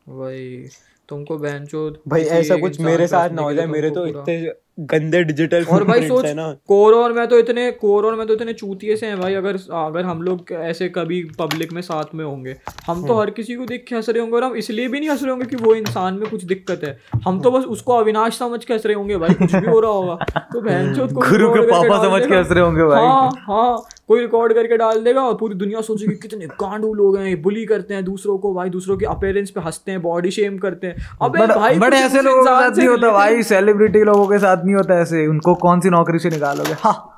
वही 0.08 0.68
तुमको 1.08 1.38
बहन 1.38 1.66
भाई 2.08 2.22
ऐसा 2.22 2.56
कुछ 2.56 2.80
मेरे 2.80 3.06
साथ 3.06 3.30
ना 3.30 3.42
हो 3.42 3.54
जाए 3.54 3.66
मेरे 3.66 3.90
तो 3.90 4.06
इतने 4.06 4.52
गंदे 4.80 5.24
डिजिटल 5.24 5.64
और 5.64 5.84
भाई 5.84 6.08
सोच 6.08 6.24
कोर 6.66 6.94
और 6.94 7.12
में 7.12 7.26
तो 7.26 7.38
इतने 7.38 7.70
कोर 7.70 8.06
और 8.06 8.14
में 8.14 8.26
तो 8.26 8.34
इतने 8.34 8.52
चूतिए 8.52 8.96
से 8.96 9.06
हैं 9.06 9.20
भाई 9.20 9.34
अगर 9.34 9.56
अगर 9.72 10.04
हम 10.04 10.22
लोग 10.22 10.52
ऐसे 10.52 10.88
कभी 10.88 11.24
पब्लिक 11.38 11.72
में 11.72 11.82
साथ 11.82 12.04
में 12.14 12.24
होंगे 12.24 12.56
हम 12.86 13.06
तो 13.06 13.12
हम्म। 13.12 13.20
हर 13.20 13.30
किसी 13.30 13.54
को 13.54 13.66
देख 13.66 13.84
के 13.88 13.94
हंस 13.94 14.08
रहे 14.08 14.20
होंगे 14.20 14.36
और 14.36 14.44
हम 14.44 14.56
इसलिए 14.56 14.88
भी 14.88 15.00
नहीं 15.00 15.10
हंस 15.10 15.22
रहे 15.22 15.30
होंगे 15.30 15.46
कि 15.46 15.56
वो 15.56 15.74
इंसान 15.74 16.14
में 16.14 16.30
कुछ 16.30 16.44
दिक्कत 16.44 16.80
है। 16.84 17.00
हम 17.24 17.40
तो 17.40 17.50
बस 17.50 17.64
उसको 17.64 17.92
अविनाश 17.92 18.38
समझ 18.38 18.64
के 18.64 18.74
हंस 18.74 18.86
रहे 18.86 18.94
होंगे 18.94 19.16
भाई 19.16 19.34
कुछ 19.34 19.54
भी 19.54 19.66
हो 19.66 19.80
रहा 19.80 19.90
होगा 19.90 20.14
तो 20.52 20.60
बहन 20.60 20.94
गुरु 21.12 21.50
के 21.54 21.60
पापा 21.60 22.02
समझ 22.08 22.26
के 22.26 22.34
हंस 22.34 22.50
रहे 22.50 22.64
होंगे 22.64 22.84
भाई। 22.84 23.04
हाँ 23.04 23.30
हाँ। 23.38 23.84
कोई 24.08 24.20
रिकॉर्ड 24.20 24.52
करके 24.52 24.76
डाल 24.76 25.02
देगा 25.04 25.22
और 25.22 25.34
पूरी 25.34 25.54
दुनिया 25.54 25.80
सोचेगी 25.80 26.14
कितने 26.14 26.46
गांडू 26.46 26.92
लोग 26.94 27.16
हैं 27.18 27.40
बुली 27.42 27.64
करते 27.66 27.94
हैं 27.94 28.04
दूसरों 28.04 28.38
को 28.38 28.52
भाई 28.54 28.70
दूसरों 28.70 28.96
के 28.96 29.06
अपेयरेंस 29.06 29.50
पे 29.50 29.60
हँसते 29.60 29.92
हैं 29.92 30.02
बॉडी 30.02 30.30
शेम 30.30 30.58
करते 30.58 30.86
हैं। 30.86 31.08
अबे 31.22 31.46
भाई 31.46 31.78
बड़े 31.78 31.96
ऐसे 31.96 32.22
लोगों 32.22 32.42
के 32.42 32.50
साथ 32.50 32.76
नहीं 32.76 32.88
होता 32.88 33.10
भाई 33.12 33.42
सेलिब्रिटी 33.42 34.02
लोगों 34.04 34.26
के 34.26 34.38
साथ 34.38 34.64
नहीं 34.64 34.74
होता 34.74 35.00
ऐसे 35.00 35.26
उनको 35.26 35.54
कौन 35.54 35.80
सी 35.80 35.90
नौकरी 35.90 36.18
से 36.18 36.30
निकालोगे? 36.30 36.74
हाँ। 36.80 37.12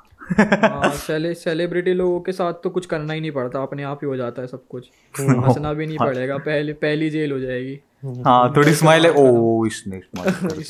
सेलिब्रिटी 1.34 1.92
लोगों 1.92 2.20
के 2.20 2.32
साथ 2.32 2.52
तो 2.64 2.70
कुछ 2.70 2.86
करना 2.86 3.12
ही 3.12 3.20
नहीं 3.20 3.30
पड़ता 3.30 3.62
अपने 3.62 3.82
आप 3.82 4.00
ही 4.02 4.06
हो 4.08 4.16
जाता 4.16 4.42
है 4.42 4.48
सब 4.48 4.62
कुछ। 4.68 4.88
हंसना 5.20 5.72
भी 5.72 5.86
नहीं 5.86 5.98
पड़ेगा 5.98 6.36
पहले 6.38 6.72
पहली 6.72 7.10
जेल 7.10 7.32
हो 7.32 7.38
जाएगी। 7.38 7.80
हाँ 8.02 8.52
थोड़ी 8.56 8.72
स्माइल 8.74 9.06
है। 9.06 9.10
ओ 9.12 9.64
इसने 9.66 10.00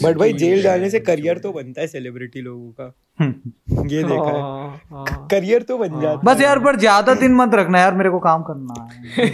बट 0.03 0.17
भाई 0.19 0.33
जेल 0.35 0.63
जाने 0.63 0.91
से 0.91 1.01
करियर 1.01 1.39
तो 1.39 1.53
बनता 1.53 1.81
है 1.81 1.87
सेलिब्रिटी 1.87 2.41
लोगों 2.41 2.71
का। 2.71 2.87
ये 3.89 4.03
देखा 4.03 4.31
है। 4.31 5.29
करियर 5.31 5.61
हाँ, 5.61 5.61
हाँ। 5.61 5.61
तो 5.61 5.79
बन 5.79 6.01
जाता 6.01 6.21
बस 6.25 6.41
यार 6.41 6.59
पर 6.59 6.77
ज़्यादा 6.79 7.15
दिन 7.17 7.35
मत 7.35 7.55
रखना 7.55 7.81
यार 7.81 7.95
मेरे 7.95 8.11
को 8.11 8.19
काम 8.21 8.43
करना 8.43 8.75
है। 8.83 9.29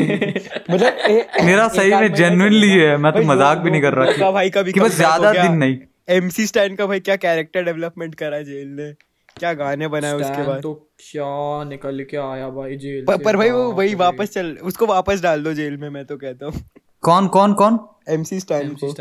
मतलब 0.71 1.45
मेरा 1.45 1.69
सही 1.71 1.95
में 1.95 2.13
जेन्युइनली 2.15 2.71
है। 2.71 2.97
मैं 2.97 3.13
तो 3.13 3.23
मज़ाक 3.25 3.59
भी 3.59 3.71
नहीं 3.71 3.83
कर 3.83 3.95
रहा 3.95 4.31
भाई 4.31 4.51
कभी 4.51 4.73
बस 4.81 4.97
ज़्यादा 4.97 5.33
दिन 5.33 5.57
नहीं। 5.59 5.79
एमसी 6.11 6.47
स्टैंड 6.47 6.77
का 6.79 6.87
भाई 6.87 7.01
क्या 7.01 7.17
कैरेक्टर 7.19 7.65
डेवलपमेंट 7.65 8.15
करा 8.15 8.41
जेल 8.43 8.69
ने? 8.71 8.93
क्या 9.39 9.53
गाने 9.55 9.89
बनाए 9.89 10.13
उसके 10.15 10.47
बाद? 10.47 10.61
तो 10.63 10.73
क्या 11.01 11.65
निकल 11.69 12.05
के 12.11 12.17
आया 12.17 12.49
भाई 12.51 12.77
जेल 12.77 13.05
पर, 13.05 13.17
पर 13.17 13.37
भाई 13.37 13.51
वो 13.51 13.71
वही 13.73 13.95
वापस 13.97 14.33
चल 14.33 14.57
उसको 14.63 14.87
वापस 14.87 15.23
डाल 15.23 15.43
दो 15.45 15.53
जेल 15.53 15.77
में 15.77 15.89
मैं 15.91 16.05
तो 16.05 16.17
कहता 16.17 16.47
हूँ। 16.47 16.61
कौन 17.05 17.29
कौन 17.29 17.55
कौन? 17.55 17.79
एमसी 18.09 18.41
स्टैंड 18.41 18.77
को। 18.81 18.93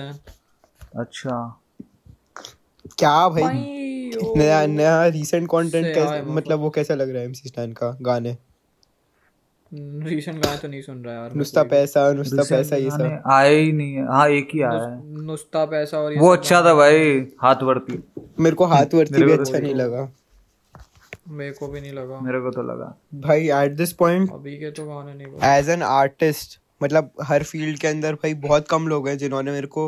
अच्छा। 1.02 1.36
क्या 2.98 3.28
भाई? 3.30 3.54
नया 4.38 4.66
नया 4.68 5.06
रीसेंट 5.08 5.48
कंटेंट 5.48 5.86
कैसा 5.86 6.24
मतलब 6.26 6.60
वो 6.60 6.70
कैसा 6.70 6.96
लग 6.96 7.10
रहा 7.10 7.20
है 7.20 7.26
एमसी 7.26 7.50
स्टैंड 7.50 7.74
का 7.76 7.98
गाने? 8.02 8.38
रीसेंट 9.72 10.44
गाने 10.46 10.58
तो 10.58 10.68
नहीं 10.68 10.82
सुन 10.82 11.04
रहा 11.04 11.14
यार 11.16 11.34
नुस्ता 11.34 11.64
पैसा 11.64 12.12
नुस्ता 12.14 12.44
पैसा 12.50 12.76
ये 12.76 12.90
सब। 12.90 13.24
आया 13.32 13.50
ही 13.50 13.72
नहीं 13.72 13.94
है। 13.94 14.06
हाँ 14.08 14.28
एक 14.30 14.50
ही 14.54 14.62
आया 14.62 14.82
है। 14.82 15.22
नुस्ता 15.22 15.64
पैसा 15.66 16.00
और 16.00 16.18
वो 16.20 16.32
अच्छा 16.34 16.62
था 16.62 16.74
भाई 16.74 17.20
हाथ 17.42 17.64
वर्ती। 17.64 18.04
मेरे 18.40 18.56
को 18.56 18.66
हाथ 18.66 18.94
वर्ती 18.94 19.24
भी 19.24 19.32
अच्छा 19.32 19.58
नहीं 19.58 19.76
लगा। 19.76 20.10
मेरे 21.30 21.52
को 21.52 21.68
भी 21.68 21.82
नहीं 21.82 21.94
लगा। 21.94 22.20
मेरे 22.20 22.40
को 22.40 22.52
तो 22.52 22.62
लगा। 22.64 22.96
भाई 23.20 23.50
एट 23.54 23.76
दिस 23.78 23.94
पॉइंट 23.94 24.32
अभी 24.34 24.58
के 24.58 24.72
तो 24.72 24.86
गाने 24.86 25.14
नहीं 25.14 25.50
एज 25.52 25.70
एन 25.70 25.84
आर्टिस्ट 25.84 26.60
मतलब 26.84 27.12
हर 27.24 27.44
फ़ील्ड 27.44 27.80
के 27.80 27.88
अंदर 27.88 28.14
भाई 28.14 28.34
बहुत 28.34 28.68
कम 28.68 28.88
लोग 28.88 29.08
हैं 29.08 29.18
जिन्होंने 29.18 29.52
मेरे 29.52 29.68
को 29.68 29.86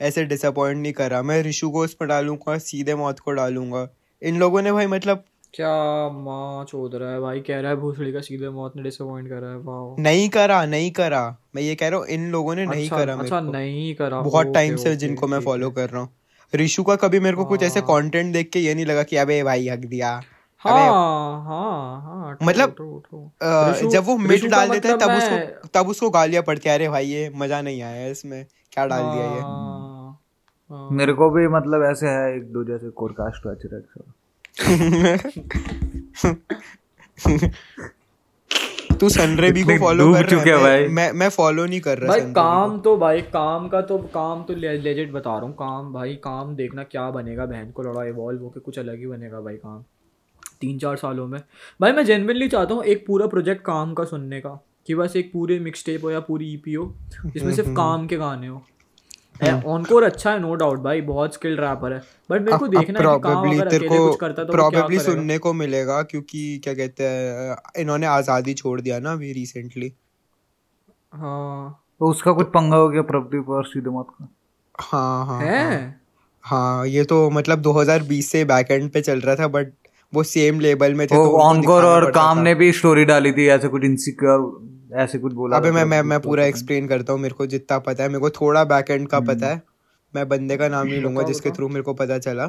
ऐसे 0.00 0.24
डिसअपॉइंट 0.24 0.82
नहीं 0.82 0.92
करा। 0.92 1.22
मैं 1.22 1.42
ऋषु 1.42 1.70
को 1.70 1.84
उस 1.84 1.94
पर 1.94 2.06
डालूँगा 2.06 2.58
सीधे 2.58 2.94
मौत 2.94 3.18
को 3.18 3.32
डालूँगा। 3.32 3.88
इन 4.22 4.38
लोगों 4.38 4.62
ने 4.62 4.72
भाई 4.72 4.86
मतलब 4.86 5.24
क्या 5.54 5.68
माँ 6.08 6.64
चोद 6.64 6.94
रहा 6.94 7.10
है 7.12 7.20
भाई 7.20 7.40
कह 7.40 7.60
रहा 7.60 7.70
है 7.70 7.76
भूसड़ी 7.76 8.12
का 8.12 8.20
सीधे 8.20 8.48
मौत 8.48 8.76
ने 8.76 8.82
डिसअपॉइंट 8.82 9.28
करा 9.28 9.48
है 9.48 9.56
वाओ। 9.56 9.96
नहीं 9.98 10.28
करा 10.28 10.64
नहीं 10.66 10.90
करा। 10.90 11.20
मैं 11.54 11.62
ये 11.62 11.74
कह 11.74 11.88
रहा 11.88 11.98
हूँ 11.98 12.06
इन 12.06 12.30
लोगों 12.30 12.54
ने 12.54 12.66
नहीं 12.66 12.84
अच्छा, 12.84 12.96
करा 12.96 13.14
अच्छा 13.14 13.40
नहीं 13.40 13.94
करा। 13.94 14.20
बहुत 14.20 14.54
टाइम 14.54 14.76
से 14.76 14.96
जिनको 14.96 15.26
मैं 15.26 15.40
फॉलो 15.40 15.70
कर 15.70 15.90
रहा 15.90 16.00
हूँ। 16.00 16.10
ऋषु 16.54 16.82
का 16.82 16.96
कभी 16.96 17.20
मेरे 17.20 17.36
को 17.36 17.44
कुछ 17.44 17.62
ऐसे 17.62 17.80
कंटेंट 17.80 18.24
हाँ। 18.24 18.32
देख 18.32 18.50
के 18.50 18.58
ये 18.58 18.74
नहीं 18.74 18.86
लगा 18.86 19.02
कि 19.02 19.16
अबे 19.16 19.42
भाई 19.42 19.68
हक 19.68 19.78
दिया। 19.78 20.20
हाँ, 20.64 21.44
हाँ, 21.44 22.02
हाँ, 22.02 22.38
मतलब 22.42 22.76
जब 23.92 24.04
वो 24.04 24.16
मिट 24.16 24.44
डाल 24.44 24.68
देता 24.68 24.88
है 24.88 24.94
मतलब 24.94 25.00
तब 25.00 25.16
उसको 25.16 25.68
तब 25.74 25.88
उसको 25.88 26.10
गालियाँ 26.10 26.42
पड़ती 26.42 26.68
है 26.68 26.74
अरे 26.74 26.88
भाई 26.88 27.06
ये 27.06 27.32
मज़ा 27.36 27.62
नहीं 27.62 27.82
आया 27.82 28.06
इसमें 28.06 28.46
क्या 28.72 28.86
डाल 28.86 29.02
दिया 29.02 29.24
ये? 29.24 29.40
हाँ, 29.40 30.20
मेरे 30.92 31.12
को 31.12 31.30
भी 31.30 31.48
मतलब 31.48 31.82
ऐसे 31.82 32.08
है 32.08 32.36
एक 32.36 32.52
दो 32.52 32.64
जैसे 32.64 32.90
कोरकास्ट 32.90 33.46
अच्छे 33.46 33.82
तू 39.00 39.08
सनरे 39.08 39.62
को 39.62 39.78
फॉलो 39.78 40.14
कर 40.14 40.24
रहा 40.24 40.40
है 40.40 40.60
भाई। 40.60 40.88
मैं 40.88 41.12
मैं 41.12 41.28
फॉलो 41.28 41.66
नहीं 41.66 41.80
कर 41.80 41.98
रहा 41.98 42.08
भाई 42.08 42.32
काम 42.32 42.80
तो 42.80 42.96
भाई 42.96 43.20
काम 43.20 43.68
का 43.68 43.80
तो 43.80 43.98
काम 43.98 44.42
तो 44.42 44.54
लेजेंड 44.54 45.12
बता 45.12 45.30
रहा 45.30 45.40
हूँ 45.40 45.52
काम 45.52 45.92
भाई 45.92 46.14
काम 46.14 46.56
देखना 46.56 46.82
क्या 46.82 47.10
बनेगा 47.10 47.46
बहन 47.46 47.70
को 47.70 47.82
लड़ा 47.82 48.04
इवॉल्व 48.04 48.42
होके 48.42 48.60
कुछ 48.60 48.78
अलग 48.78 48.98
ही 48.98 49.06
बनेगा 49.06 49.40
भाई 49.40 49.56
काम। 49.56 49.84
तीन 50.62 50.78
चार 50.78 50.96
सालों 50.96 51.26
में। 51.26 51.40
भाई 51.80 51.92
मैं 51.92 52.04
जेनविनली 52.04 52.48
चाहता 52.48 52.74
हूँ 52.74 52.84
एक 52.86 53.06
पूरा 53.06 53.26
प्रोजेक्ट 53.28 53.64
काम 53.64 53.94
का 53.94 54.04
सुनने 54.06 54.40
का 54.40 54.58
कि 54.86 54.94
बस 54.94 55.16
एक 55.16 55.32
पूरे 55.32 55.58
मिक्स 55.60 55.84
टेप 55.86 56.04
हो 56.04 56.10
या 56.10 56.20
पूरी 56.22 56.52
ईपी 56.54 56.74
हो 56.74 56.92
जिसमें 57.26 57.52
सिर्फ़ 57.52 57.70
काम 57.74 58.06
के 58.06 58.16
गाने 58.18 58.46
हो। 58.46 58.62
ऑनकोर 59.66 60.04
अच्छा 60.04 60.30
है 60.32 60.40
नो 60.40 60.54
डाउट 60.54 60.78
भाई 60.80 61.00
बहुत 61.02 61.34
स्किल्ड 61.34 61.60
रैपर 61.60 61.92
है। 61.92 61.98
बट 62.30 62.40
मेरे 62.40 62.58
को 62.58 62.66
देखना 62.68 63.00
है 63.00 63.04
कि 63.06 63.20
काम 63.22 63.50
अगर 63.50 63.66
अकेले 63.66 63.98
कुछ 63.98 64.18
करता 64.20 64.44
तो 64.44 64.52
प्रोबेबली 64.52 64.98
सुनने 65.00 65.38
को 65.38 65.52
मिलेगा 65.52 66.02
क्योंकि 66.02 66.60
क्या 66.64 66.74
कहते 66.74 67.04
हैं 67.04 67.56
इन्होंने 67.76 68.06
आज़ादी 68.08 68.54
छोड़ 68.54 68.80
दिया 68.80 68.98
ना 68.98 69.12
अभी 69.12 69.32
रिसेंटली 69.32 69.92
हाँ। 71.12 71.78
तो 72.00 72.10
उसका 72.10 72.32
कुछ 72.32 72.46
पंगा 72.48 72.76
हो 72.76 72.88
गया 72.88 73.02
प्रभदीप 73.02 73.48
और 73.48 73.64
सीधे 73.64 73.90
मत 73.90 74.06
का। 74.10 74.28
हाँ 74.80 75.40
है 75.40 75.64
हाँ, 75.64 76.00
हाँ। 76.44 76.86
ये 76.86 77.04
तो 77.04 77.28
मतलब 77.30 77.62
2020 77.62 78.30
से 78.30 78.44
बैक 78.44 78.70
एंड 78.70 78.90
पे 78.90 79.00
चल 79.00 79.20
रहा 79.20 79.34
था 79.36 79.48
बट 79.48 79.72
वो 80.12 80.22
सेम 80.22 80.60
लेवल 80.60 80.94
में 80.94 81.06
थे 81.06 81.14
तो 81.14 81.38
ऑनकोर 81.40 81.84
और 81.84 82.10
काम 82.10 82.38
ने 82.38 82.54
भी 82.54 82.72
स्टोरी 82.72 83.04
डाली 83.04 83.32
थी 83.32 83.46
ऐसे 83.48 83.68
कुछ 83.68 83.84
इनसिक्योर 83.84 84.98
ऐसे 85.02 85.18
कुछ 85.18 85.32
बोला 85.32 85.56
अबे 85.56 85.70
मैं 85.70 85.84
मैं 85.84 86.02
मैं 86.02 86.20
पूरा 86.20 86.44
एक्सप्लेन 86.44 86.88
करता 86.88 87.12
हूँ 87.12 87.20
मेरे 87.20 87.34
को 87.34 87.46
जितना 87.46 87.78
पता 87.78 88.02
है 88.02 88.08
मेरे 88.08 88.20
को 88.20 88.30
थोड़ा 88.30 88.64
बैक 88.64 88.90
एंड 88.90 89.08
का 89.08 89.20
पता 89.22 89.46
है 89.46 89.62
मैं 90.14 90.28
बंदे 90.28 90.56
का 90.56 90.68
नाम 90.68 90.86
नहीं 90.86 91.00
लूँगा 91.00 91.22
जिसके 91.22 91.50
थ्रू 91.50 91.68
मेरे 91.68 91.82
को 91.82 91.94
पता 91.94 92.18
चला। 92.18 92.46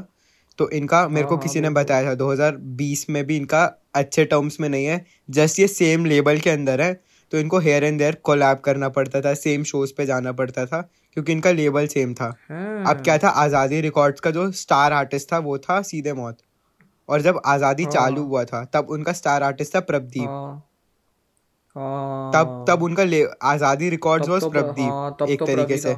तो 0.59 0.69
इनका 0.69 1.07
मेरे 1.07 1.27
को 1.27 1.35
हाँ, 1.35 1.41
किसी 1.43 1.61
ने 1.61 1.69
बताया 1.69 2.05
था 2.05 2.15
2020 2.17 3.05
में 3.09 3.25
भी 3.27 3.37
इनका 3.37 3.63
अच्छे 3.95 4.25
टर्म्स 4.25 4.59
में 4.59 4.67
नहीं 4.69 4.85
है 4.85 5.05
जस्ट 5.29 5.59
ये 5.59 5.67
सेम 5.67 6.05
लेबल 6.05 6.39
के 6.39 6.49
अंदर 6.49 6.81
है 6.81 6.93
तो 7.31 7.39
इनको 7.39 7.59
हेयर 7.59 7.83
एंड 7.83 7.97
देयर 7.99 8.15
कोलैब 8.23 8.57
करना 8.65 8.89
पड़ता 8.89 9.21
था 9.21 9.33
सेम 9.33 9.63
शोज़ 9.63 9.93
पे 9.97 10.05
जाना 10.05 10.31
पड़ता 10.31 10.65
था 10.65 10.81
क्योंकि 11.13 11.31
इनका 11.31 11.51
लेबल 11.51 11.87
सेम 11.87 12.13
था। 12.13 12.27
अब 12.89 13.01
क्या 13.03 13.17
था 13.17 13.29
आज़ादी 13.41 13.81
रिकॉर्ड्स 13.81 14.19
का 14.19 14.31
जो 14.31 14.51
स्टार 14.53 14.93
आर्टिस्ट 14.93 15.31
था 15.33 15.37
वो 15.39 15.57
था 15.59 15.81
सीधे 15.81 16.13
मौत। 16.13 16.37
और 17.09 17.21
जब 17.21 17.41
आज़ादी 17.45 17.83
हाँ। 17.83 17.91
चालू 17.91 18.23
हुआ 18.23 18.43
था 18.45 18.63
तब 18.73 18.87
उनका 18.89 19.13
स्टार 19.13 19.43
आर्टिस्ट 19.43 19.75
था 19.75 19.79
प्रभदीप 19.81 20.29
हाँ। 20.29 20.63
हाँ। 21.75 22.31
तब 22.33 22.65
तब 22.69 22.83
उनका 22.83 23.03
आज़ादी 23.47 23.89
रिकॉर्ड्स 23.89 24.29
वाज 24.29 24.43
प्रभदीप 24.43 25.29
एक 25.29 25.39
तो 25.39 25.45
तरीके 25.45 25.77
से। 25.77 25.95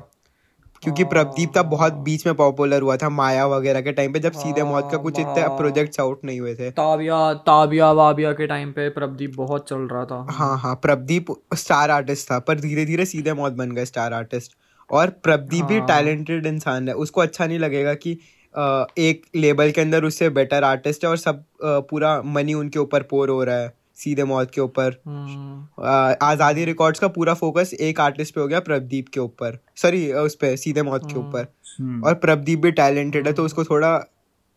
क्योंकि 0.84 1.04
प्रभदीप 1.04 1.52
तब 1.56 1.66
बहुत 1.66 1.94
बीच 2.06 2.26
में 2.28 2.36
पॉपुलर 2.36 2.82
हुआ 2.82 2.96
था 2.98 3.10
माया 3.10 3.46
वगैरह 3.48 3.82
के 3.82 3.92
टाइम 3.92 4.14
पे 4.14 4.20
जब 4.20 4.32
सीधे 4.34 4.64
मौत 4.64 4.90
का 4.92 4.98
कुछ 4.98 5.20
इतने 5.20 5.48
प्रोजेक्ट्स 5.58 6.00
आउट 6.00 6.26
नहीं 6.26 6.40
हुए 6.40 6.54
थे। 6.56 6.70
ताबिया 6.72 7.34
ताबिया 7.46 7.92
वाबिया 7.92 8.32
के 8.34 8.48
टाइम 8.48 8.72
पे 8.72 8.88
प्रभदीप 8.90 9.36
बहुत 9.38 9.68
चल 9.70 9.88
रहा 9.88 10.06
था। 10.06 10.26
हाँ 10.32 10.58
हाँ 10.60 10.76
प्रभदीप 10.76 11.34
स्टार 11.56 11.92
आर्टिस्ट 11.92 12.32
था 12.32 12.40
पर 12.40 12.60
धीरे 12.60 12.86
धीरे 12.86 13.06
सीधे 13.06 13.34
मौत 13.34 13.54
बन 13.54 13.72
गए 13.72 13.86
स्टार 13.86 14.14
आर्टिस्ट 14.14 14.56
और 14.90 15.10
प्रभदीप 15.24 15.66
भी 15.66 15.80
टैलेंटेड 15.84 16.46
इंसान 16.46 16.88
है 16.88 16.94
उसको 16.96 17.22
अच्छा 17.22 17.46
नहीं 17.46 17.60
लगेगा 17.60 17.94
कि 17.96 18.18
एक 18.56 19.26
लेबल 19.36 19.72
के 19.72 19.82
अंदर 19.82 20.04
उससे 20.04 20.30
बेटर 20.32 20.64
आर्टिस्ट 20.64 21.04
है 21.04 21.10
और 21.10 21.18
सब 21.18 21.44
पूरा 21.64 22.22
मनी 22.26 22.54
उनके 22.54 22.80
ऊपर 22.80 23.04
पोर 23.04 23.30
हो 23.30 23.44
रहा 23.44 23.56
है 23.56 23.74
सीधे 23.98 24.24
मौत 24.24 24.52
के 24.52 24.62
ऊपर। 24.62 24.96
हम्म। 25.08 25.84
आज़ादी 26.24 26.66
रिकॉर्ड्स 26.66 27.00
का 27.00 27.08
पूरा 27.10 27.34
फोकस 27.34 27.74
एक 27.74 28.00
आर्टिस्ट 28.00 28.36
पे 28.36 28.42
हो 28.42 28.48
गया 28.48 28.60
प्रदीप 28.62 29.10
के 29.10 29.20
ऊपर। 29.20 29.58
सॉरी 29.78 30.12
उस 30.14 30.36
पे 30.36 30.56
सीधे 30.58 30.82
मौत 30.82 31.06
के 31.06 31.14
हम्म। 31.14 31.28
ऊपर। 31.28 31.48
हम्म। 31.80 32.04
और 32.04 32.14
प्रदीप 32.16 32.60
भी 32.60 32.72
टैलेंटेड 32.74 33.28
है 33.28 33.34
तो 33.34 33.46
उसको 33.46 33.64
थोड़ा 33.64 34.00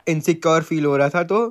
इनसिक्योर 0.06 0.62
फील 0.62 0.84
हो 0.84 0.96
रहा 0.96 1.08
था 1.08 1.22
तो 1.22 1.46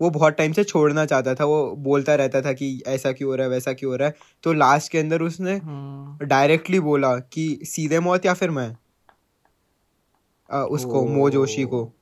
वो 0.00 0.08
बहुत 0.10 0.36
टाइम 0.36 0.52
से 0.52 0.64
छोड़ना 0.64 1.04
चाहता 1.04 1.34
था। 1.34 1.44
वो 1.44 1.74
बोलता 1.78 2.14
रहता 2.14 2.40
था 2.42 2.52
कि 2.52 2.82
ऐसा 2.86 3.12
क्यों 3.12 3.30
हो 3.30 3.36
रहा 3.36 3.46
है 3.46 3.50
वैसा 3.50 3.72
क्यों 3.72 3.90
हो 3.90 3.96
रहा 3.96 4.08
है। 4.08 4.14
तो 4.44 4.52
लास्ट 4.52 4.92
के 4.92 4.98
अंदर 4.98 5.22
उसने 5.22 5.60
डायरेक्टली 6.26 6.80
बोला 6.80 7.14
कि 7.32 7.58
सीधे 7.64 8.00
मौत 8.00 8.26
या 8.26 8.34
फिर 8.34 8.50
मैं? 8.50 8.76
उसको 10.54 11.06
मो 11.06 11.30
जोशी 11.30 11.64
को। 11.64 11.92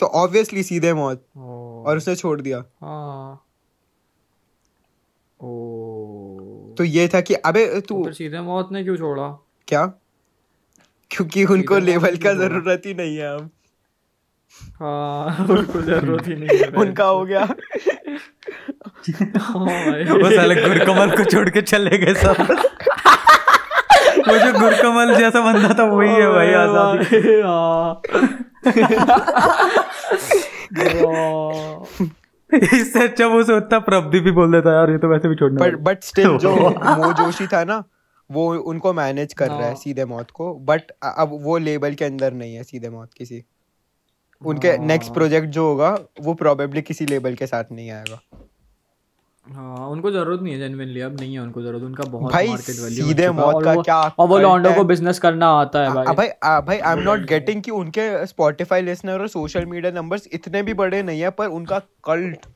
तो 0.00 0.06
ऑब्वियसली 0.06 0.62
सीधे 0.62 0.94
मौत 0.94 1.26
और 1.86 1.96
उसने 1.96 2.16
छोड़ 2.16 2.40
दिया। 2.40 2.64
हाँ। 2.80 3.46
तो 6.78 6.84
ये 6.84 7.08
था 7.08 7.20
कि 7.20 7.34
अबे 7.34 7.80
तू 7.80 8.04
तो 8.04 8.12
सीधे 8.12 8.40
मौत 8.40 8.68
ने 8.72 8.84
क्यों 8.84 8.96
छोड़ा? 8.96 9.28
क्या? 9.68 9.86
क्योंकि 11.10 11.44
उनको 11.44 11.78
लेवल 11.78 12.16
का 12.16 12.32
ज़रूरत 12.34 12.82
ही 12.86 12.94
नहीं 12.94 13.16
है 13.16 13.36
अब। 13.36 13.50
हाँ 14.80 15.46
उनको 15.50 15.82
ज़रूरत 15.82 16.26
ही 16.26 16.34
नहीं 16.34 16.58
है 16.58 16.68
उनका 16.68 17.04
हो 17.04 17.24
गया। 17.24 17.40
हाँ 19.38 19.64
वो 20.14 20.36
साले 20.36 20.54
गुरकमल 20.54 21.16
को 21.16 21.24
छोड़ 21.24 21.50
के 21.50 21.62
चले 21.62 21.98
गए 21.98 22.14
सब। 22.14 22.66
वो 24.28 24.38
जो 24.38 24.52
गुरकमल 24.58 25.14
जैसा 25.14 25.40
बंदा 25.44 25.74
था 25.78 25.84
वही 25.84 26.10
है 26.10 26.28
भाई 26.32 26.52
आज़ादी। 26.62 27.04
इससे 32.52 33.02
अच्छा 33.02 33.26
वो 33.26 33.42
सोचता 33.42 33.78
प्रभदीप 33.78 34.22
भी 34.22 34.30
बोल 34.30 34.52
देता 34.52 34.72
यार 34.74 34.90
ये 34.90 34.98
तो 34.98 35.08
वैसे 35.08 35.28
भी 35.28 35.34
छोड़ना 35.34 35.64
बट 35.64 35.76
बट 35.80 36.02
स्टिल 36.02 36.36
जो 36.38 36.50
मो 36.98 37.12
जोशी 37.12 37.46
था 37.46 37.62
ना 37.64 37.82
वो 38.30 38.42
उनको 38.54 38.92
मैनेज 38.92 39.32
कर 39.32 39.48
रहा 39.48 39.66
है 39.66 39.74
सीधे 39.74 40.04
मौत 40.04 40.30
को 40.30 40.54
बट 40.64 40.82
अब 41.02 41.30
वो 41.42 41.58
लेबल 41.58 41.94
के 41.94 42.04
अंदर 42.04 42.32
नहीं 42.32 42.54
है 42.54 42.62
सीधे 42.62 42.88
मौत 42.88 43.10
किसी। 43.18 43.42
उनके 44.42 44.76
नेक्स्ट 44.78 45.12
प्रोजेक्ट 45.14 45.48
जो 45.48 45.66
होगा 45.66 45.90
वो 46.20 46.34
प्रोबेबली 46.34 46.82
किसी 46.82 47.06
लेबल 47.06 47.34
के 47.34 47.46
साथ 47.46 47.64
नहीं 47.72 47.90
आएगा। 47.90 48.20
हाँ 49.46 49.86
उनको 49.88 50.10
ज़रूरत 50.10 50.40
नहीं 50.42 50.52
है 50.52 50.58
जेन्युइनली 50.58 51.00
अब 51.00 51.16
नहीं 51.20 51.32
है 51.34 51.40
उनको 51.40 51.62
ज़रूरत 51.62 51.82
उनका 51.82 52.04
बहुत 52.04 52.32
भाई 52.32 52.48
मार्केट 52.48 52.76
वैल्यू 52.76 53.06
सीधे 53.06 53.30
मौत 53.30 53.64
का 53.64 53.74
क्या 53.76 53.96
और 54.18 54.28
वो 54.28 54.38
लॉन्डो 54.38 54.72
को 54.74 54.84
बिज़नेस 54.84 55.18
करना 55.18 55.48
आता 55.52 55.80
है 55.80 55.88
आ, 55.88 55.94
भाई 55.94 56.14
भाई 56.14 56.28
आ, 56.44 56.60
भाई 56.60 56.78
आई 56.78 56.92
एम 56.92 57.02
नॉट 57.02 57.26
गेटिंग 57.26 57.62
कि 57.62 57.70
उनके 57.70 58.26
स्पॉटिफाई 58.26 58.82
लिसनर 58.82 59.20
और 59.20 59.28
सोशल 59.28 59.66
मीडिया 59.66 59.92
नंबर्स 59.92 60.28
इतने 60.32 60.62
भी 60.62 60.74
बड़े 60.74 61.02
नहीं 61.02 61.20
है 61.20 61.30
पर 61.30 61.46
उनका 61.50 61.78
कल्ट 62.04 62.46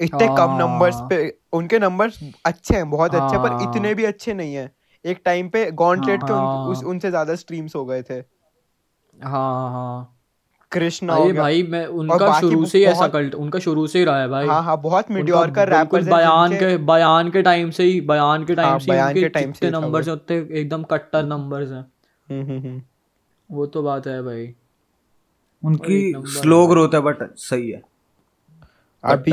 इतने 0.00 0.26
कम 0.26 0.34
हाँ। 0.34 0.58
नंबर्स 0.58 1.00
पे 1.10 1.18
उनके 1.52 1.78
नंबर्स 1.78 2.18
अच्छे 2.46 2.74
हैं 2.74 2.88
बहुत 2.90 3.14
अच्छे 3.14 3.36
हैं, 3.36 3.42
पर 3.42 3.50
हाँ। 3.50 3.70
इतने 3.70 3.94
भी 3.94 4.04
अच्छे 4.04 4.34
नहीं 4.34 4.54
है 4.54 4.70
एक 5.04 5.20
टाइम 5.24 5.48
पे 5.48 5.70
गॉन्टलेट 5.76 6.22
के 6.22 6.32
हाँ। 6.32 6.66
उनसे 6.86 7.10
ज़्यादा 7.10 7.34
स्ट्रीम्स 7.34 7.76
हो 7.76 7.84
गए 7.84 8.02
थे 8.02 8.18
हाँ 9.16 9.70
हाँ 9.72 10.16
कृष्णा 10.72 11.14
अरे 11.14 11.32
भाई 11.32 11.62
मैं 11.62 11.86
उनका 11.86 12.38
शुरू 12.40 12.64
से 12.66 12.78
ही 12.78 12.84
ऐसा 12.84 13.06
कल्ट 13.08 13.34
उनका 13.34 13.58
शुरू 13.58 13.86
से 13.86 13.98
ही 13.98 14.04
रहा 14.04 14.20
है 14.20 14.28
भाई। 14.28 14.46
हाँ 14.46 14.62
हाँ 14.62 14.80
बहुत 14.80 15.04
उनका 15.04 15.14
मीडियोर 15.14 15.50
का 15.50 15.64
बिल्कुल 15.64 16.00
रैपर्स 16.00 16.06
बयान 16.06 16.52
के 16.52 16.76
बयान 16.76 17.30
के 17.30 17.42
टाइम 17.42 17.70
से 17.70 17.84
ही 17.84 18.00
बयान 18.00 18.44
के 18.44 18.54
टाइम 18.54 18.78
से 18.78 18.84
ही 18.84 18.90
बयान 18.90 19.14
के 19.14 19.24
उनके 19.24 19.40
time 19.40 19.58
से 19.58 19.66
ही 19.66 19.72
नंबर्स। 19.72 20.08
उतने 20.08 20.36
एकदम 20.60 20.82
कट्टर 20.82 21.24
नंबर्स 21.24 21.70
हैं। 21.70 22.82
वो 23.50 23.66
तो 23.66 23.82
बात 23.82 24.06
है 24.06 24.22
भाई। 24.22 24.52
उनकी 25.62 26.12
स्लो 26.34 26.66
ग्रोथ 26.66 26.94
है। 26.94 27.00
बट 27.00 27.28
सही 27.36 27.70
है। 27.70 27.82
अभी 29.04 29.32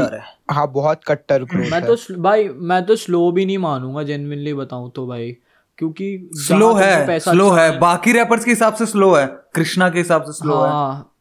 हाँ। 0.51 0.67
बहुत 0.71 1.01
कट्टर 1.07 1.43
ग्रोथ 1.43 1.71
मैं 1.71 1.85
तो 1.85 1.95
भाई 2.21 2.47
मैं 2.49 2.85
तो 2.85 2.95
स्लो 2.95 3.31
भी 3.31 3.45
नहीं 3.45 3.57
मानूँगा 3.57 4.03
जेन्युइनली 4.03 4.53
बताऊँ 4.53 4.91
तो 4.95 5.05
भाई। 5.07 5.31
क्योंकि 5.77 6.29
स्लो 6.33 6.73
है 6.73 7.19
स्लो 7.19 7.49
अच्छा 7.49 7.61
है। 7.61 7.77
बाकी 7.79 8.11
रैपर्स 8.11 8.45
के 8.45 8.51
हिसाब 8.51 8.73
से 8.73 8.85
स्लो 8.85 9.13
है। 9.13 9.25
कृष्णा 9.55 9.89
के 9.89 9.97
हिसाब 9.97 10.23
से 10.23 10.31
स्लो 10.31 10.61
है। 10.61 10.69
हाँ 10.69 11.13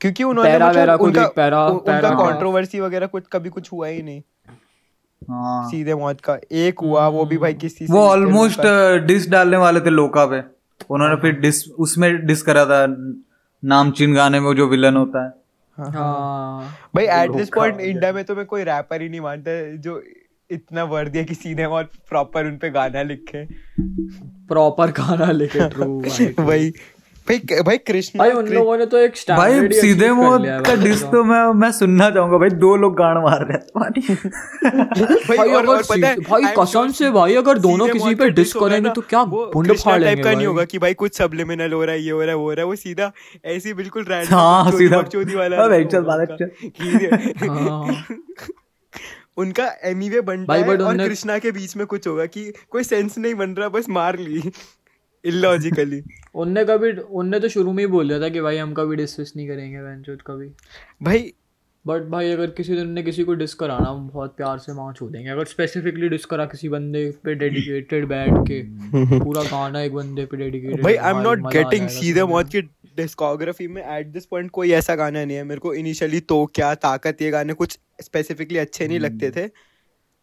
क्योंकि 0.00 0.24
उन्होंने 0.24 0.50
पैरा 0.50 0.68
मतलब 0.68 0.98
को 0.98 1.04
उनका 1.04 1.26
पैरा- 1.28 1.70
उ- 1.70 1.72
उनका 1.72 1.92
पैरा- 1.92 2.12
कंट्रोवर्सी 2.12 2.80
वगैरह 2.80 3.06
कुछ 3.06 3.24
कभी 3.32 3.48
कुछ 3.48 3.72
हुआ 3.72 3.86
ही 3.86 4.02
नहीं। 4.02 4.22
हाँ। 5.30 5.70
सीधे 5.70 5.94
मौत 5.94 6.20
का 6.20 6.38
एक 6.52 6.78
हुआ 6.78 7.08
वो 7.08 7.24
भी 7.24 7.38
भाई 7.38 7.54
किसी 7.54 7.86
वो 7.90 8.08
ऑलमोस्ट 8.08 8.60
डिस 9.06 9.30
डालने 9.30 9.56
वाले 9.56 9.80
थे 9.80 9.90
लोका 9.90 10.26
पे। 10.26 10.42
उन्होंने 10.90 11.16
फिर 11.16 11.32
डिस 11.32 11.68
उसमें 11.68 12.26
डिस 12.26 12.42
करा 12.42 12.64
था 12.64 12.86
नामचीन 13.64 14.14
गाने 14.14 14.40
में 14.40 14.56
जो 14.56 14.66
विलन 14.66 14.96
होता 14.96 15.24
है। 15.24 15.32
हाँ। 15.92 16.74
भाई 16.94 17.04
एट 17.04 17.30
दिस 17.30 17.48
पॉइंट 17.48 17.80
इंडिया 17.80 18.12
में 18.12 18.24
तो 18.24 18.36
मैं 18.36 18.46
कोई 18.46 18.62
रैपर 18.62 19.02
ही 19.02 19.08
नहीं 19.08 19.20
मानता 19.20 19.76
जो 19.76 20.02
इतना 20.50 20.84
वर्दी 20.84 21.18
है 21.18 21.24
कि 21.24 21.34
सीधे 21.34 21.68
मौत 21.68 21.90
प्रॉपर 22.08 22.46
उन 22.46 22.56
पे 22.56 22.70
गाना 22.70 23.02
लिखे। 23.02 23.44
प्रॉपर 24.48 24.86
गाना 24.90 25.32
भाई 25.32 26.34
वही 26.40 26.72
भाई 27.30 27.62
भाई 27.62 27.78
कृष्णा 27.78 28.18
भाई 28.18 28.30
उन 28.30 28.48
लोगों 28.48 28.76
ने 28.78 28.86
तो 28.86 28.98
एक 28.98 29.14
भाई 29.30 29.68
सीधे 29.72 30.06
है 30.06 30.60
का 30.62 30.74
डिस 30.74 31.02
तो 31.02 31.24
मैं 31.24 31.42
मैं 31.54 31.72
सुनना 31.72 32.10
चाहूँगा 32.10 32.38
भाई 32.38 32.50
दो 32.50 32.76
लोग 32.76 32.96
गान 32.96 33.18
मार 33.18 33.44
रहे 33.44 33.52
हैं 33.52 33.66
तुम्हारी 33.66 34.00
भाई 35.28 35.36
भाई 35.36 35.50
और- 35.50 35.68
और 35.68 35.82
पता 35.82 36.08
है, 36.08 36.16
भाई 36.20 36.42
कसम 36.58 36.90
से 36.90 37.10
भाई 37.10 37.34
अगर 37.34 37.58
दोनों 37.58 37.88
किसी 37.88 38.14
पे 38.14 38.30
डिस 38.30 38.52
करेंगे 38.52 38.90
तो 38.90 39.00
क्या 39.00 39.24
बुंड 39.24 39.72
फाड़ 39.76 40.02
टाइप 40.02 40.24
का 40.24 40.32
नहीं 40.32 40.46
होगा 40.46 40.64
कि 40.64 40.78
भाई 40.78 40.94
कुछ 40.94 41.16
सबलिमिनल 41.18 41.72
हो 41.72 41.84
रहा 41.84 41.94
है 41.94 42.02
ये 42.02 42.10
हो 42.10 42.20
रहा 42.20 42.28
है 42.28 42.36
वो 42.36 42.42
हो 42.42 42.52
रहा 42.52 42.60
है 42.60 42.66
वो 42.66 42.76
सीधा 42.76 43.12
ऐसे 43.44 43.68
ही 43.68 43.74
बिल्कुल 43.74 44.06
हाँ, 44.10 44.64
रैंडम 44.64 44.78
सीधा। 44.78 45.02
चोदी 45.02 45.34
वाला 45.34 45.56
अबे, 45.56 45.84
चल, 45.84 46.00
बालक, 46.00 46.30
उनका। 46.32 47.52
हाँ। 47.52 48.04
उनका 49.36 49.70
एनीवे 49.84 50.20
बनता 50.20 50.54
है 50.54 50.62
और 50.68 50.96
कृष्णा 50.98 51.38
के 51.38 51.50
बीच 51.50 51.76
में 51.76 51.86
कुछ 51.86 52.06
होगा 52.06 52.26
कि 52.26 52.52
कोई 52.70 52.84
सेंस 52.84 53.18
नहीं 53.18 53.34
बन 53.34 53.50
रहा 53.50 53.68
बस 53.68 53.88
मार 53.88 54.18
ली 54.18 54.42
इलॉजिकली 55.24 56.02
उनने 56.34 56.64
कभी 56.64 56.92
उनने 56.92 57.40
तो 57.40 57.48
शुरू 57.48 57.72
में 57.72 57.82
ही 57.82 57.86
बोल 57.86 58.08
दिया 58.08 58.20
था 58.20 58.28
कि 58.28 58.40
भाई 58.40 58.56
हम 58.56 58.72
कभी 58.74 58.96
डिस्कस 58.96 59.32
नहीं 59.36 59.48
करेंगे 59.48 59.80
वेंचर 59.80 60.18
कभी। 60.26 60.50
भाई 61.02 61.32
बट 61.84 62.02
भाई 62.02 62.30
अगर 62.32 62.50
किसी 62.50 62.74
दिन 62.74 62.88
ने 62.88 63.02
किसी 63.02 63.24
को 63.24 63.34
डिस 63.34 63.54
कराना 63.54 63.88
हम 63.88 64.08
बहुत 64.08 64.36
प्यार 64.36 64.58
से 64.58 64.72
वहाँ 64.72 64.92
छू 64.94 65.08
देंगे 65.08 65.28
अगर 65.30 65.44
स्पेसिफिकली 65.44 66.08
डिस 66.08 66.24
करा 66.24 66.44
किसी 66.44 66.68
बंदे 66.68 67.04
पे 67.24 67.34
डेडिकेटेड 67.34 68.06
बैठ 68.06 68.30
के 68.50 68.62
पूरा 69.20 69.42
गाना 69.42 69.80
एक 69.80 69.94
बंदे 69.94 70.24
पे 70.24 70.36
डेडिकेटेड 70.36 70.82
भाई 70.82 70.94
आई 70.94 71.10
एम 71.10 71.20
नॉट 71.20 71.46
गेटिंग 71.52 71.88
सीधे 71.88 72.24
मौत 72.24 72.48
की 72.48 72.60
डिस्कोग्राफी 72.96 73.68
में 73.68 73.82
एट 73.82 74.06
दिस 74.06 74.26
पॉइंट 74.26 74.50
कोई 74.50 74.70
ऐसा 74.72 74.94
गाना 74.94 75.24
नहीं 75.24 75.36
है। 75.36 75.44
मेरे 75.44 75.60
को 75.60 75.74
इनिशियली 75.74 76.20
तो 76.20 76.44
क्या 76.54 76.74
ताकत 76.74 77.22
ये 77.22 77.30
गाने 77.30 77.52
कुछ 77.52 77.78
स्पेसिफिकली 78.00 78.58
अच्छे 78.58 78.88
नहीं 78.88 79.00
लगते 79.00 79.30
थे 79.30 79.48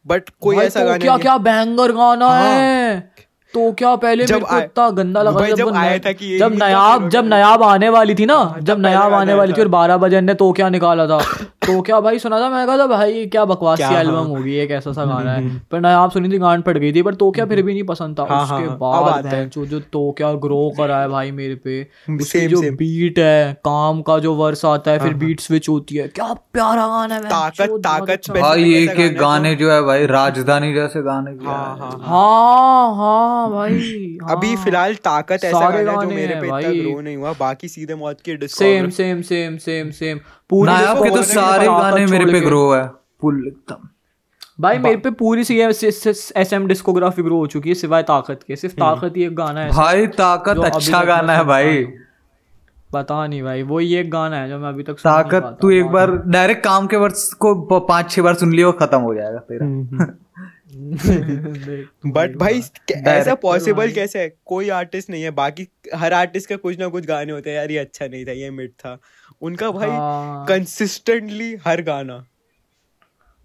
बट 0.05 0.29
कोई 0.41 0.57
ऐसा 0.57 0.83
गाना 0.83 0.97
तो 0.97 1.01
क्या 1.01 1.13
नहीं 1.13 1.21
क्या 1.21 1.37
बैंगर 1.37 1.91
गाना 1.91 2.29
है। 2.39 3.26
तो 3.57 3.71
क्या 3.71 3.95
पहले 3.95 4.25
जब 4.25 4.33
मेरे 4.33 4.45
को 4.45 4.57
इतना 4.57 4.89
गंदा 4.89 5.21
लगा 5.21 5.47
जब 5.47 5.55
जब 5.55 5.75
आया 5.75 5.97
था 5.99 6.11
कि 6.11 6.37
जब 6.37 6.51
ही 6.51 6.57
नयाब 6.57 7.09
जब 7.09 7.25
नयाब 7.25 7.63
आने 7.63 7.89
वाली 7.89 8.15
थी 8.15 8.25
ना 8.25 8.35
जब 8.61 8.73
तब 8.73 8.81
नयाब 8.81 9.13
आने 9.13 9.33
वाली 9.33 9.53
थी 9.53 9.61
और 9.61 9.67
बारह 9.67 9.97
बजे 9.97 10.21
ने 10.21 10.33
तो 10.33 10.51
क्या 10.51 10.69
निकाला 10.69 11.07
था? 11.07 11.19
तो 11.67 11.81
क्या 11.81 11.99
भाई 11.99 12.19
सुना 12.19 12.39
था? 12.39 12.49
मैं 12.49 12.65
कहा 12.67 12.77
था 12.77 12.85
भाई 12.87 13.25
क्या 13.25 13.43
बकवास 13.45 13.77
की 13.77 13.83
हाँ। 13.83 13.99
एल्बम 13.99 14.25
होगी 14.27 14.55
एक 14.55 14.71
ऐसा 14.71 14.91
सा 14.91 15.05
गाना 15.05 15.31
है 15.33 15.57
पर 15.71 15.79
नयाब 15.79 16.11
सुनी 16.11 16.29
थी 16.29 16.37
गांड 16.37 16.63
पड़ 16.63 16.77
गई 16.77 16.93
थी 16.93 17.01
पर 17.01 17.13
तो 17.15 17.29
क्या 17.31 17.45
फिर 17.45 17.61
भी 17.61 17.73
नहीं 17.73 17.83
पसंद 17.83 18.19
था। 18.19 18.23
हाँ, 18.29 18.43
उसके 18.43 18.69
हाँ, 18.69 18.77
बाद 18.77 19.25
है। 19.25 19.31
भैंचो 19.31 19.65
जो 19.65 19.79
तो 19.79 20.11
क्या 20.17 20.31
ग्रो 20.33 20.71
करा 20.77 20.99
है 21.01 21.09
भाई 21.09 21.31
मेरे 21.31 21.55
पे। 21.55 21.81
उसकी 22.21 22.45
जो 22.47 22.61
बीट 22.61 23.19
है 23.19 23.53
काम 23.53 24.01
का 24.01 24.17
जो 24.19 24.33
वर्स 24.35 24.65
आता 24.65 24.91
है 24.91 24.99
फिर 24.99 25.13
बीट 25.13 25.39
स्विच 25.39 25.69
होती 25.69 25.95
है। 25.95 26.07
क्या 26.07 26.33
प्यारा 26.53 26.87
गाना 26.87 27.15
है 27.15 27.21
ताकत- 27.23 27.79
ताकत। 27.79 28.29
भाई 28.39 28.73
एक 28.75 28.99
एक 28.99 29.17
गाने 29.17 29.55
जो 29.55 29.71
है 29.71 29.81
भाई 29.81 30.05
राजधानी 30.05 30.73
जैसे 30.73 31.01
गाने 31.01 31.31
हाँ 31.31 31.75
है। 31.75 31.79
हाँ 31.79 31.99
हाँ। 32.05 32.95
हाँ 32.95 33.51
भाई 33.51 34.17
अभी। 34.29 34.55
फ़िलहाल 34.57 34.95
ताकत 34.95 35.39
ऐसा 35.43 35.59
गाना 35.59 35.91
है 35.91 36.01
जो 36.01 36.15
मेरे 36.15 36.35
पे 36.35 36.47
इतना 36.47 36.59
ग्रो 36.59 37.01
नहीं 37.01 37.17
हुआ 37.17 37.33
बाकी 37.39 37.67
सीधे 37.67 37.95
मौत 37.95 38.17
की 38.29 38.47
same 38.47 38.89
same 38.89 39.21
same 39.21 39.57
same 39.57 39.89
same 39.91 40.19
पूरी 40.49 40.71
नायाब 40.71 41.03
के 41.03 41.09
तो 41.09 41.21
सारे 41.23 41.65
गाने 41.65 42.05
मेरे 42.05 42.25
पे 42.31 42.39
ग्रो 42.41 42.71
है। 42.73 42.87
फुल 43.21 43.45
एकदम। 43.47 43.87
भाई 44.59 44.77
मेरे 44.79 44.97
पे 44.97 45.09
पूरी 45.11 45.43
C 45.43 45.59
S 45.59 46.49
M 46.53 46.67
discography 46.67 47.23
grow 47.23 47.37
हो 47.37 47.47
चुकी 47.47 47.69
है 47.69 47.75
सिवाय 47.75 48.03
ताकत 48.03 48.39
के। 48.47 48.55
सिर्फ़ 48.55 48.75
ताकत 48.75 49.17
ही 49.17 49.23
एक 49.23 49.35
गाना 49.35 49.61
है। 49.61 49.71
भाई 49.71 50.07
ताकत 50.17 50.57
अच्छा 50.65 51.03
गाना 51.03 51.33
है 51.33 51.43
भाई। 51.45 51.83
पता 52.93 53.25
नहीं 53.27 53.41
भाई 53.43 53.63
वो 53.63 53.79
ये 53.79 53.99
एक 54.01 54.09
गाना 54.11 54.35
है 54.35 54.49
जो 54.49 54.57
मैं 54.59 54.69
अभी 54.69 54.83
तक 54.83 54.93
ताकत 54.93 55.57
तू 55.61 55.69
एक 55.69 55.85
बार 55.91 56.11
डायरेक्ट 56.27 56.63
काम 56.63 56.87
के 56.87 56.97
वर्ष 56.97 57.23
को 57.35 57.79
पाँच 57.79 58.11
छह 58.11 58.21
बार 58.21 58.35
सुन 58.35 58.53
लियो 58.53 58.71
खत्म 58.71 58.99
हो 58.99 59.13
जाएगा 59.15 59.39
तेरा। 59.51 59.65
बट 62.07 62.35
भाई 62.37 62.61
ऐसा 63.07 63.33
पॉसिबल 63.35 63.91
कैसे 63.91 64.19
है? 64.19 64.33
कोई 64.45 64.69
आर्टिस्ट 64.69 65.09
नहीं 65.09 65.23
है 65.23 65.31
बाकी 65.31 65.67
हर 65.95 66.13
आर्टिस्ट 66.13 66.49
का 66.49 66.55
कुछ 66.55 66.79
ना 66.79 66.87
कुछ 66.87 67.05
गाने 67.05 67.31
होते 67.31 67.49
हैं 67.49 67.57
यार 67.57 67.71
ये 67.71 67.77
अच्छा 67.77 68.05
नहीं 68.07 68.25
था 68.25 68.31
ये 68.31 68.49
मिड 68.51 68.71
था। 68.79 68.97
उनका 69.41 69.71
भाई 69.71 69.89
हाँ। 69.89 70.45
कंसिस्टेंटली 70.45 71.55
हर 71.65 71.81
गाना। 71.81 72.25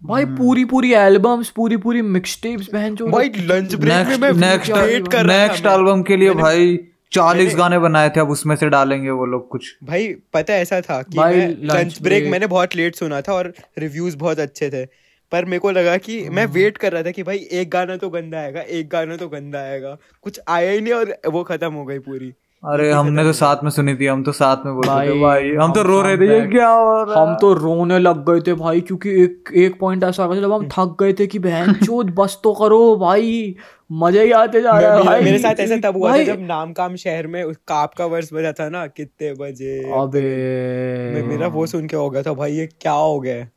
भाई 0.01 0.25
पूरी 0.25 0.65
पूरी 0.65 0.93
एल्बम्स 0.93 1.49
पूरी 1.49 1.77
पूरी 1.77 2.01
मिक्स 2.01 2.41
टेप्स 2.41 2.69
बहन 2.73 2.95
जो 2.95 3.07
भाई 3.07 3.29
लंच 3.29 3.75
ब्रेक 3.75 4.07
में 4.07 4.17
मैं 4.17 4.31
नेक्स्ट 4.33 4.71
वेट 4.71 5.07
कर 5.07 5.25
रहा 5.25 5.37
था 5.37 5.47
नेक्स्ट 5.47 5.65
एल्बम 5.65 6.01
के 6.01 6.17
लिए 6.17 6.33
भाई 6.33 6.77
चालीस 7.11 7.55
गाने 7.55 7.79
बनाए 7.79 8.09
थे 8.09 8.19
अब 8.19 8.29
उसमें 8.29 8.55
से 8.55 8.69
डालेंगे 8.69 9.09
वो 9.09 9.25
लोग 9.25 9.47
कुछ। 9.49 9.77
भाई 9.83 10.07
पता 10.33 10.53
है 10.53 10.61
ऐसा 10.61 10.81
था 10.81 11.01
कि 11.01 11.17
भाई, 11.17 11.35
मैं 11.35 11.55
लंच 11.63 12.01
ब्रेक 12.01 12.25
मैंने 12.25 12.47
बहुत 12.47 12.75
लेट 12.75 12.95
सुना 12.95 13.21
था 13.21 13.33
और 13.33 13.53
रिव्यूज़ 13.77 14.17
बहुत 14.17 14.39
अच्छे 14.39 14.69
थे। 14.69 14.85
पर 15.31 15.45
मेरे 15.45 15.59
को 15.59 15.71
लगा 15.71 15.97
कि 15.97 16.29
मैं 16.29 16.45
हाँ। 16.45 16.53
वेट 16.53 16.77
कर 16.77 16.91
रहा 16.91 17.03
था 17.03 17.11
कि 17.11 17.23
भाई 17.23 17.37
एक 17.51 17.69
गाना 17.69 17.97
तो 17.97 18.09
गंदा 18.09 18.37
आएगा 18.37 18.61
एक 18.61 18.89
गाना 18.89 19.17
तो 19.17 19.27
गंदा 19.27 19.59
आएगा। 19.59 19.97
कुछ 20.21 20.39
आया 20.47 20.71
ही 20.71 20.81
नहीं 20.81 20.93
और 20.93 21.17
वो 21.27 21.43
खत्म 21.43 21.73
हो 21.73 21.85
गई 21.85 21.99
पूरी। 21.99 22.33
अरे 22.63 22.91
हमने 22.91 23.23
तो 23.23 23.33
साथ 23.33 23.55
में 23.63 23.69
सुनी 23.71 23.95
थी 23.95 24.05
हम 24.05 24.23
तो 24.23 24.31
साथ 24.31 24.57
में 24.65 24.75
बोल 24.75 24.85
रहे 24.87 25.07
थे 25.07 25.09
भाई, 25.09 25.19
भाई 25.19 25.65
हम 25.65 25.73
तो 25.73 25.81
रो 25.81 26.01
रहे 26.01 26.17
थे 26.17 26.27
ये 26.27 26.47
क्या 26.47 26.69
हो 26.69 27.03
रहा 27.03 27.21
हम 27.21 27.35
तो 27.35 27.53
रोने 27.53 27.99
लग 27.99 28.29
गए 28.29 28.41
थे 28.41 28.53
भाई 28.53 28.81
क्योंकि 28.81 29.09
एक 29.23 29.49
एक 29.55 29.79
पॉइंट 29.79 30.03
ऐसा 30.03 30.23
आ 30.23 30.27
गया 30.27 30.41
जब 30.41 30.51
हम 30.53 30.67
थक 30.67 30.95
गए 30.99 31.13
थे 31.13 31.27
कि 31.27 31.39
बहन 31.39 31.73
चोद 31.83 32.15
बस 32.19 32.39
तो 32.43 32.53
करो 32.53 32.95
भाई 32.95 33.55
मज़े 33.91 34.23
ही 34.25 34.31
आते 34.31 34.61
जा 34.61 34.79
रहा 34.79 34.95
है 34.97 35.03
भाई। 35.03 35.21
मेरे 35.21 35.37
साथ 35.37 35.55
ऐसा 35.59 35.91
तब 35.91 35.97
हुआ 35.97 36.17
था 36.17 36.23
जब 36.23 36.39
नाम 36.39 36.73
काम 36.73 36.95
शहर 36.95 37.27
में 37.27 37.43
उस 37.43 37.57
काप 37.57 37.93
का 37.93 38.05
वर्स 38.05 38.33
बजा 38.33 38.51
था 38.51 38.69
ना 38.69 38.87
कितने 38.87 39.33
बजे 39.33 39.91
अबे। 39.99 41.23
मेरा 41.27 41.47
वो 41.47 41.65
सुन 41.67 41.87
के 41.87 41.95
हो 41.95 42.09
गया 42.09 42.21
था 42.21 42.33
भाई 42.33 42.51
ये 42.51 42.67
क्या 42.81 42.91
हो 42.91 43.19
गया? 43.19 43.47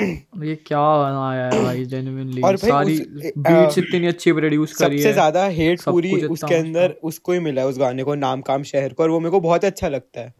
ये 0.00 0.54
क्या 0.66 0.80
बनाया 0.98 1.44
है 1.44 1.62
भाई 1.64 1.84
जेन्युइनली 1.86 2.42
सारी 2.58 2.98
बीट्स 3.38 3.78
इतनी 3.78 4.06
अच्छी 4.06 4.32
प्रोड्यूस 4.32 4.72
करी 4.74 4.96
सबसे 4.96 5.08
है। 5.08 5.12
ज़्यादा 5.12 5.44
हेट 5.54 5.80
पूरी 5.82 6.12
उसके 6.26 6.54
अंदर 6.54 6.94
उसको 7.04 7.32
ही 7.32 7.38
मिला 7.40 7.62
है 7.62 7.68
उस 7.68 7.78
गाने 7.78 8.02
को 8.04 8.14
नाम 8.16 8.40
काम 8.42 8.62
शहर 8.64 8.92
को 8.92 9.02
और 9.02 9.10
वो 9.10 9.20
मेरे 9.20 9.30
को 9.30 9.40
बहुत 9.40 9.64
अच्छा 9.64 9.88
लगता 9.88 10.20
है। 10.20 10.34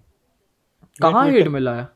कहाँ 1.01 1.31
हिट 1.31 1.49
मिला 1.49 1.75
है? 1.75 1.87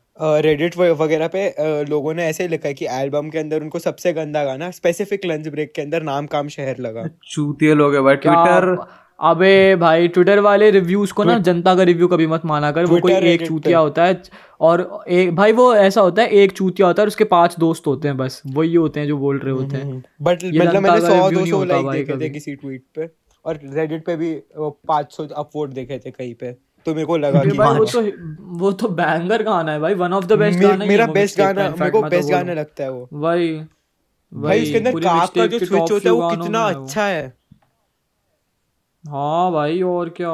रेडिट 0.41 0.77
वगैरह 0.77 1.27
पे 1.27 1.43
लोगों 1.85 2.13
ने 2.13 2.25
ऐसे 2.25 2.47
लिखा 2.47 2.67
है 2.67 2.73
कि 2.73 2.85
एल्बम 2.91 3.29
के 3.29 3.39
अंदर 3.39 3.61
उनको 3.61 3.79
सबसे 3.79 4.13
गंदा 4.13 4.43
गाना 4.45 4.69
स्पेसिफिक 4.71 5.25
लंच 5.25 5.47
ब्रेक 5.47 5.71
के 5.75 5.81
अंदर 5.81 6.03
नाम 6.03 6.25
काम 6.27 6.47
शहर 6.49 6.79
लगा। 6.79 7.07
चूतिए 7.25 7.73
लोग 7.75 7.95
है 7.95 8.01
भाई 8.01 8.15
ट्विटर 8.17 8.75
अबे 9.19 9.75
भाई 9.75 10.07
ट्विटर 10.07 10.39
वाले 10.39 10.69
रिव्यूज़ 10.71 11.13
को 11.13 11.23
ना 11.23 11.37
जनता 11.39 11.75
का 11.75 11.83
रिव्यू 11.83 12.07
कभी 12.07 12.27
मत 12.27 12.45
माना 12.45 12.71
कर। 12.71 12.85
वो 12.85 12.99
कोई 12.99 13.13
एक 13.13 13.45
चूतिया 13.47 13.79
होता 13.79 14.05
है 14.05 14.21
और 14.61 15.03
एक 15.09 15.35
भाई 15.35 15.51
वो 15.51 15.73
ऐसा 15.75 16.01
होता 16.01 16.21
है 16.21 16.29
एक 16.39 16.51
चूतिया 16.51 16.87
होता 16.87 17.01
है 17.01 17.03
और 17.03 17.07
उसके 17.07 17.23
पाँच 17.25 17.55
दोस्त 17.59 17.87
होते 17.87 18.07
हैं 18.07 18.17
बस। 18.17 18.41
वही 18.47 18.73
होते 18.75 18.99
हैं 18.99 19.07
जो 19.07 19.17
बोल 19.17 19.39
रहे 19.39 19.53
होते 19.53 19.77
हैं। 19.77 20.03
बट 20.21 20.43
मतलब 20.45 20.81
मैंने 20.81 21.01
सौ 21.01 21.29
दो 21.31 21.45
सौ 21.45 21.63
लाइक 21.63 21.89
देखे 21.89 22.19
थे 22.19 22.29
किसी 22.29 22.55
ट्वीट 22.55 22.83
पे 22.95 23.09
और 23.45 23.59
रेडिट 23.65 24.05
पे 24.05 24.15
भी 24.15 24.33
पाँच 24.59 25.11
सौ 25.11 25.27
अपवोट 25.27 25.69
देखे 25.71 25.99
थे 25.99 26.11
कहीं 26.11 26.33
पे। 26.33 26.51
तो 26.85 26.93
मेरे 26.95 27.05
को 27.05 27.17
लगा 27.17 27.43
कि 27.43 27.57
भाई 27.57 27.77
वो 27.77 27.85
तो 27.85 28.01
वो 28.59 28.71
तो 28.73 28.87
बैंगर 28.91 29.43
गाना 29.43 29.71
है 29.71 29.79
भाई। 29.79 29.93
वन 29.93 30.13
ऑफ़ 30.13 30.25
द 30.25 30.39
बेस्ट 30.39 30.59
गाना 30.59 30.85
मेरा 30.85 31.05
बेस्ट 31.09 31.37
गाना 31.37 31.69
मेरे 31.71 31.91
को 31.91 32.01
बेस्ट 32.03 32.31
गाना 32.31 32.53
लगता 32.53 32.83
है 32.83 32.91
वो। 32.91 33.07
भाई 33.13 33.53
भाई 34.31 34.59
इसके 34.59 34.77
अंदर 34.77 34.99
काफ 34.99 35.33
का 35.35 35.45
जो 35.47 35.59
स्विच 35.59 35.91
होता 35.91 36.09
है 36.09 36.15
वो 36.15 36.29
कितना 36.29 36.63
अच्छा 36.65 37.05
है। 37.05 37.33
हाँ 39.03 39.51
भाई 39.51 39.81
और 39.81 40.09
क्या? 40.09 40.33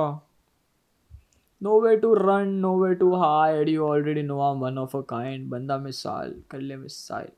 No 1.61 1.79
way 1.81 1.95
to 1.97 2.13
run 2.13 2.49
no 2.55 2.73
way 2.79 2.93
to 2.95 3.13
hide 3.15 3.69
you 3.69 3.85
already 3.85 4.21
know 4.23 4.41
I 4.41 4.59
one 4.59 4.77
of 4.77 4.97
a 4.97 5.01
kind 5.09 5.49
बंदा 5.49 5.77
मिसाल 5.77 6.33
कर 6.51 6.59
ले 6.59 6.75
मिसाइल। 6.75 7.31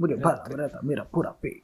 मुझे 0.00 0.14
भरा 0.14 0.44
भरा 0.50 0.68
था 0.68 0.80
मेरा 0.84 1.02
पूरा 1.14 1.30
पेट। 1.42 1.60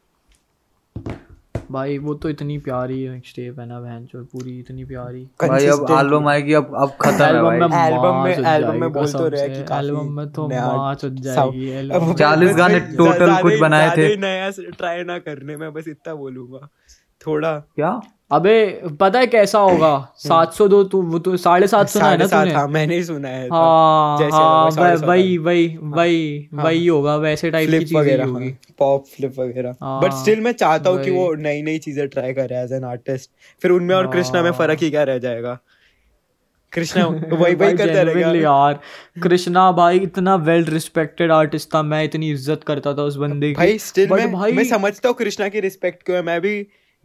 भाई 1.70 1.96
वो 1.98 2.14
तो 2.14 2.28
इतनी 2.28 2.58
प्यारी 2.58 2.98
स्टेप 3.26 3.58
है 3.60 3.66
ना 3.66 3.80
बहन 3.80 4.04
जो 4.12 4.22
पूरी 4.24 4.58
इतनी 4.58 4.84
प्यारी। 4.84 5.22
भाई 5.42 5.66
अब 5.66 5.86
एल्बम 5.98 6.28
आएगी 6.28 6.52
अब 6.54 6.74
अब 6.76 6.92
खत्म 7.00 7.24
है 7.24 7.42
भाई। 7.42 7.56
एल्बम 7.86 8.22
में 8.24 8.30
एल्बम 8.30 8.80
में 8.80 8.92
बोल 8.92 9.12
तो 9.12 9.26
रहे 9.28 9.48
कि 9.48 9.74
एल्बम 9.74 10.12
में 10.12 10.30
तो 10.32 10.48
माँ 10.48 10.94
चुद 10.94 11.16
जाएगी 11.22 11.88
40 12.14 12.54
गाने 12.58 12.80
टोटल 12.80 13.34
कुछ 13.42 13.58
बनाए 13.60 13.96
थे। 13.96 14.16
नया 14.16 14.50
ट्राई 14.78 15.04
ना 15.04 15.18
करने 15.18 15.56
में 15.56 15.72
बस 15.72 15.88
इतना 15.88 16.14
बोलूँगा। 16.14 16.68
थोड़ा 17.26 17.58
क्या? 17.58 18.00
अबे 18.30 18.54
पता 19.00 19.18
है 19.18 19.26
कैसा 19.26 19.58
होगा? 19.58 19.90
सात 20.18 20.52
सौ 20.54 20.66
दो 20.68 20.82
तू 20.84 21.00
वो 21.02 21.18
तो 21.18 21.36
साढ़े 21.36 21.66
सात 21.66 21.88
सौ 21.88 22.00
है 22.00 22.16
ना 22.18 22.26
तूने? 22.26 22.52
हाँ, 22.52 22.66
मैंने 22.68 22.96
ही 22.96 23.04
सुना 23.04 23.28
है। 23.28 23.48
हाँ 23.48 24.30
हाँ 24.32 24.70
वही 25.06 25.38
वही 25.38 25.66
वही 25.78 26.48
वही 26.54 26.86
होगा 26.86 27.16
वैसे 27.16 27.50
टाइप 27.50 27.70
की 27.70 27.84
चीज़ें 27.84 28.24
होगी। 28.24 28.50
पॉप 28.78 29.06
फ्लिप 29.06 29.38
वगैरह। 29.38 29.74
बट 30.02 30.12
स्टिल 30.12 30.40
मैं 30.40 30.52
चाहता 30.52 30.90
हूँ 30.90 31.02
कि 31.04 31.10
वो 31.10 31.32
नई 31.36 31.62
नई 31.62 31.78
चीज़ें 31.78 32.06
ट्राई 32.08 32.32
करे 32.32 32.56
एज 32.56 32.72
एन 32.72 32.84
आर्टिस्ट 32.84 33.30
फिर 33.62 33.70
उनमें 33.70 33.94
और 33.94 34.06
कृष्णा 34.12 34.42
में 34.42 34.50
फ़र्क 34.52 34.82
ही 34.82 34.90
क्या 34.90 35.02
रह 35.02 35.18
जाएगा? 35.18 35.58
कृष्णा 36.72 37.06
वही 37.32 37.54
वही 37.54 37.76
करता 37.76 38.02
रहेगा। 38.02 38.32
यार 38.34 38.80
कृष्णा 39.22 39.70
भाई 39.72 39.98
इतना 39.98 40.34
वेल 40.48 40.64
रिस्पेक्टेड 40.64 41.32
आर्टिस्ट 41.32 41.68
था 41.74 41.82
मैं 41.82 42.02
इतनी 42.04 42.30
इज़्ज़त 42.30 42.64
करता 42.66 42.92
था 42.94 43.02
उस 43.02 43.16
बंदे 43.16 43.48
की। 43.48 43.54
भाई 43.54 43.78
स्टिल 43.78 44.10
मैं 44.12 44.26
मैं 44.56 44.64
समझता 44.64 45.08
हूँ 45.08 45.16
कृष्णा 45.16 45.48
की 45.48 45.60
रिस्पेक्ट 45.60 46.02
क्यों 46.02 46.16
है 46.16 46.22
मैं 46.22 46.40
भी 46.40 46.54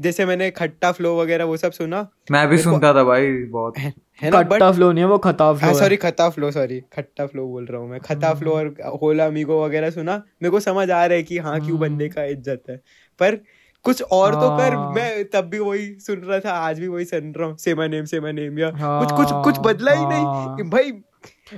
जैसे 0.04 0.26
मैंने 0.26 0.50
खट्टा 0.52 0.92
फ्लो 0.92 1.16
वगैरह 1.18 1.46
वो 1.46 1.58
सब 1.58 1.72
सुना 1.72 2.08
मैं 2.32 2.48
भी 2.48 2.58
सुनता 2.60 2.94
था 2.94 3.04
भाई 3.04 3.32
बहुत। 3.48 3.78
है 3.78 3.94
ना? 4.24 4.42
खट्टा 4.42 4.72
फ्लो 4.72 4.92
नहीं 4.92 5.04
है 5.04 5.10
वो 5.10 5.18
खता 5.20 5.52
फ्लो 5.54 5.74
सॉरी 5.74 5.96
खता 5.98 6.30
फ्लो 6.30 6.52
सॉरी 6.52 6.80
खट्टा 6.94 7.26
फ्लो 7.26 7.48
बोल 7.48 7.66
रहा 7.66 7.82
हूँ 7.82 7.90
मैं। 7.90 8.00
खता 8.02 8.34
फ्लो 8.34 8.52
और 8.54 8.74
होला 9.02 9.30
मीगो 9.32 9.64
वगैरह 9.64 9.90
सुना 9.92 10.16
मेरे 10.16 10.52
को 10.52 10.60
समझ 10.62 10.90
आ 10.92 11.06
रहा 11.06 11.16
है 11.16 11.24
कि 11.24 11.38
हाँ 11.40 11.60
क्यों 11.60 11.80
बंदे 11.80 12.10
का 12.10 12.24
इज़्ज़त 12.26 12.64
है। 12.70 12.78
पर 13.20 13.40
कुछ 13.86 14.02
और 14.04 14.36
तो 14.36 14.50
कर 14.58 14.76
मैं 14.96 15.24
तब 15.30 15.46
भी 15.46 15.60
वही 15.60 15.88
सुन 16.00 16.20
रहा 16.20 16.40
था 16.40 16.52
आज 16.60 16.80
भी 16.80 16.88
वही 16.88 17.06
सुन 17.06 17.34
रहा 17.38 17.48
हूँ। 17.48 17.58
सेमा 17.58 17.88
नेम 17.88 18.06
सेमा 18.06 18.32
नेम 18.32 18.60
या 18.60 18.70
कुछ 18.74 19.12
कुछ 19.12 19.32
कुछ 19.46 19.60
बदला 19.66 19.92
ही 19.92 20.06
नहीं। 20.06 20.70
भाई 20.70 20.92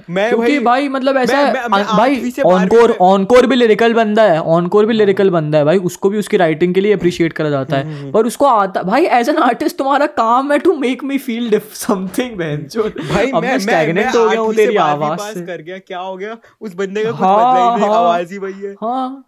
मैं 0.09 0.29
क्योंकि 0.29 0.59
भाई 0.59 0.87
मतलब 0.89 1.17
ऐसा 1.17 1.37
मैं, 1.37 1.53
मैं, 1.53 1.67
मैं 1.69 1.85
भाई 1.97 2.31
ऑनकोर 2.45 2.91
ऑनकोर 3.01 3.45
भी 3.47 3.55
लिरिकल 3.55 3.93
बंदा 3.93 4.23
है 4.23 4.41
ऑनकोर 4.41 4.85
भी 4.85 4.93
लिरिकल 4.93 5.29
बंदा 5.29 5.57
है 5.57 5.65
भाई 5.65 5.77
उसको 5.77 6.09
भी 6.09 6.17
उसकी 6.17 6.37
राइटिंग 6.37 6.73
के 6.73 6.81
लिए 6.81 6.93
अप्रिशिएट 6.93 7.33
करा 7.33 7.49
जाता 7.49 7.77
है। 7.77 7.83
हम्म। 7.85 8.11
पर 8.11 8.25
उसको 8.25 8.45
आता 8.45 8.83
भाई 8.83 9.05
एज 9.05 9.29
एन 9.29 9.37
आर्टिस्ट 9.37 9.77
तुम्हारा 9.77 10.05
काम 10.05 10.51
है 10.51 10.59
to 10.59 10.73
make 10.73 11.03
me 11.03 11.17
feel 11.17 11.59
something 11.73 12.37
भाई 12.37 13.31
मैं 13.31 13.59
स्टैग्नेंट 13.59 14.15
हो 14.15 14.29
गया 14.29 14.39
हूँ 14.39 14.53
तेरी 14.53 14.75
आवाज़ 14.75 15.21
से। 15.33 15.41
कर 15.41 15.61
गया 15.61 15.77
क्या 15.77 15.99
हो 15.99 16.17
गया? 16.17 16.37
उस 16.61 16.73
बंदे 16.73 17.03
का 17.03 17.11
कुछ 17.11 17.19
बदला 17.19 17.69
ही 17.69 17.79
नहीं 17.79 17.89
हाँ, 17.89 17.97
आवाज़ 17.97 18.31
ही 18.33 18.37
वही 18.37 18.61
है। 18.61 18.73
हाँ 18.73 19.25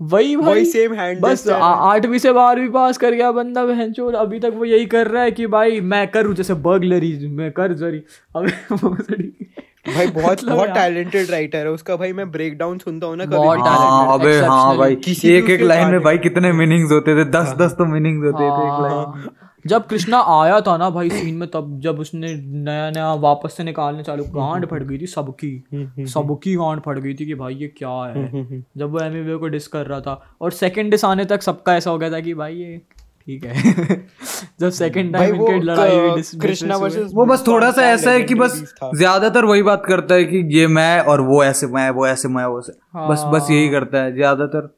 वही 0.00 0.36
भाई। 0.36 0.54
वही 0.54 0.64
सेम 0.64 0.92
हैंड 0.94 1.20
बस 1.20 1.48
आठवीं 1.48 2.18
से 2.18 2.32
बारहवीं 2.32 2.68
पास 2.68 2.98
कर 2.98 3.10
गया 3.10 3.32
बंदा 3.32 3.64
बहन 3.64 3.92
चोर 3.92 4.14
अभी 4.14 4.38
तक 4.38 4.52
वो 4.54 4.64
यही 4.64 4.86
कर 4.86 5.06
रहा 5.06 5.22
है 5.22 5.30
कि 5.30 5.46
भाई 5.46 5.80
मैं 5.80 6.06
करूँ 6.08 6.34
जैसे 6.34 6.54
बर्गलरी 6.54 7.26
मैं 7.28 7.50
कर 7.52 7.72
जरी। 7.72 8.02
अबे 8.36 9.56
भाई 9.94 10.06
बहुत 10.22 10.42
मतलब 10.42 10.54
बहुत 10.54 10.68
टैलेंटेड 10.68 11.30
राइटर 11.30 11.58
है 11.58 11.70
उसका 11.70 11.96
भाई 11.96 12.12
मैं 12.12 12.30
ब्रेक 12.30 12.58
डाउन 12.58 12.78
सुनता 12.78 13.06
हूँ 13.06 13.16
ना 13.16 13.24
कभी 13.24 13.36
बहुत 13.36 13.58
हाँ, 13.58 14.18
अबे 14.18 14.38
हाँ 14.40 14.76
भाई 14.76 14.96
किसी 14.96 15.28
एक 15.28 15.50
एक 15.50 15.60
लाइन 15.60 15.88
में 15.88 16.00
भाई 16.00 16.18
कितने 16.18 16.52
मीनिंग्स 16.52 16.92
होते 16.92 17.16
थे 17.16 17.30
दस 17.30 17.54
दस 17.58 17.72
तो 17.72 17.84
मीनिंग्स 17.84 18.26
होते 18.26 18.42
थे 18.42 18.66
एक 18.66 18.82
लाइन 18.82 18.94
हाँ। 18.94 19.34
जब 19.66 19.86
कृष्णा 19.86 20.18
आया 20.42 20.60
था 20.60 20.76
ना 20.76 20.90
भाई 20.90 21.10
सीन 21.10 21.34
में 21.34 21.50
तब 21.50 21.80
जब 21.80 21.98
उसने 21.98 22.34
नया 22.34 22.90
नया 22.90 23.14
वापस 23.14 23.56
से 23.56 23.64
निकालने 23.64 24.02
चालू 24.02 24.24
गांड 24.24 24.66
फट 24.66 24.82
गई 24.82 24.98
थी 24.98 25.06
सबकी। 25.06 25.64
सबकी 26.06 26.54
गांड 26.54 26.80
फट 26.80 26.98
गई 26.98 27.14
थी 27.14 27.26
कि 27.26 27.34
भाई 27.34 27.54
ये 27.54 27.68
क्या 27.68 27.90
है। 27.90 28.30
जब 28.76 28.92
वो 28.92 29.00
एम 29.00 29.38
को 29.38 29.48
डिस 29.48 29.68
कर 29.68 29.86
रहा 29.86 30.00
था। 30.00 30.36
और 30.40 30.50
सेकंड 30.50 30.90
डिस 30.90 31.04
आने 31.04 31.24
तक 31.24 31.42
सबका 31.42 31.76
ऐसा 31.76 31.90
हो 31.90 31.98
गया 31.98 32.10
था 32.10 32.20
कि 32.20 32.34
भाई 32.34 32.54
ये 32.54 32.80
ठीक 33.28 33.44
है। 33.44 33.52
जब 34.60 34.70
सेकंड 34.70 35.12
टाइम 35.14 35.34
इनके 35.34 35.58
लड़ाई 35.62 35.96
हुई 35.96 36.22
कृष्णा 36.40 36.76
वर्सेस 36.76 37.10
वो 37.14 37.26
बस 37.26 37.42
थोड़ा 37.46 37.70
सा 37.70 37.82
ऐसा 37.88 38.10
है 38.10 38.22
कि 38.22 38.34
बस 38.34 38.54
ज़्यादातर 38.84 39.44
वही 39.44 39.62
बात 39.62 39.82
करता 39.86 40.14
है 40.14 40.24
कि 40.24 40.38
ये 40.56 40.66
मैं 40.68 41.00
और 41.02 41.20
वो 41.22 41.42
ऐसे 41.44 41.66
मैं 41.68 41.88
वो 41.90 42.06
ऐसे 42.06 42.28
मैं 42.28 42.44
वो 42.46 42.58
ऐसे। 42.60 42.72
बस 43.08 43.24
बस 43.34 43.50
यही 43.50 43.68
करता 43.70 44.02
है 44.02 44.14
ज़्यादातर। 44.14 44.70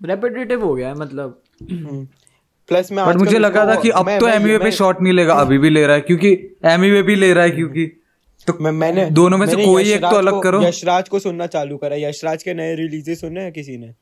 रेपिटेटिव 0.00 0.64
हो 0.64 0.74
गया 0.74 0.88
है 0.88 0.94
मतलब। 0.94 1.40
प्लस 2.68 2.92
मैं 2.92 3.06
बट 3.06 3.16
मुझे 3.16 3.38
लगा 3.38 3.66
था 3.66 3.80
कि 3.80 3.90
अब 3.92 4.10
तो 4.20 4.28
एमईवे 4.28 4.58
पे 4.58 4.70
शॉट 4.72 5.02
नहीं 5.02 5.12
लेगा 5.12 5.34
अभी 5.38 5.58
भी 5.58 5.70
ले 5.70 5.86
रहा 5.86 5.96
है 5.96 6.00
क्योंकि 6.02 6.36
एमईवे 6.66 7.02
भी 7.02 7.14
ले 7.16 7.32
रहा 7.32 7.44
है 7.44 7.50
क्योंकि 7.50 7.86
तो 8.46 8.58
मैं 8.60 8.72
मैंने 8.74 9.10
दोनों 9.12 9.38
में 9.38 9.46
से 9.46 9.56
कोई 9.56 9.92
एक 9.92 10.00
तो 10.02 10.16
अलग 10.16 10.42
करो। 10.42 10.62
यशराज 10.62 11.08
को 11.08 11.18
सुनना 11.18 11.46
चालू 11.48 11.76
करा। 11.76 11.96
यशराज 11.98 12.42
के 12.42 12.54
नए 12.54 12.74
रिलीजेस 12.76 13.20
सुने 13.20 13.40
हैं 13.40 13.52
किसी 13.52 13.76
ने? 13.78 13.94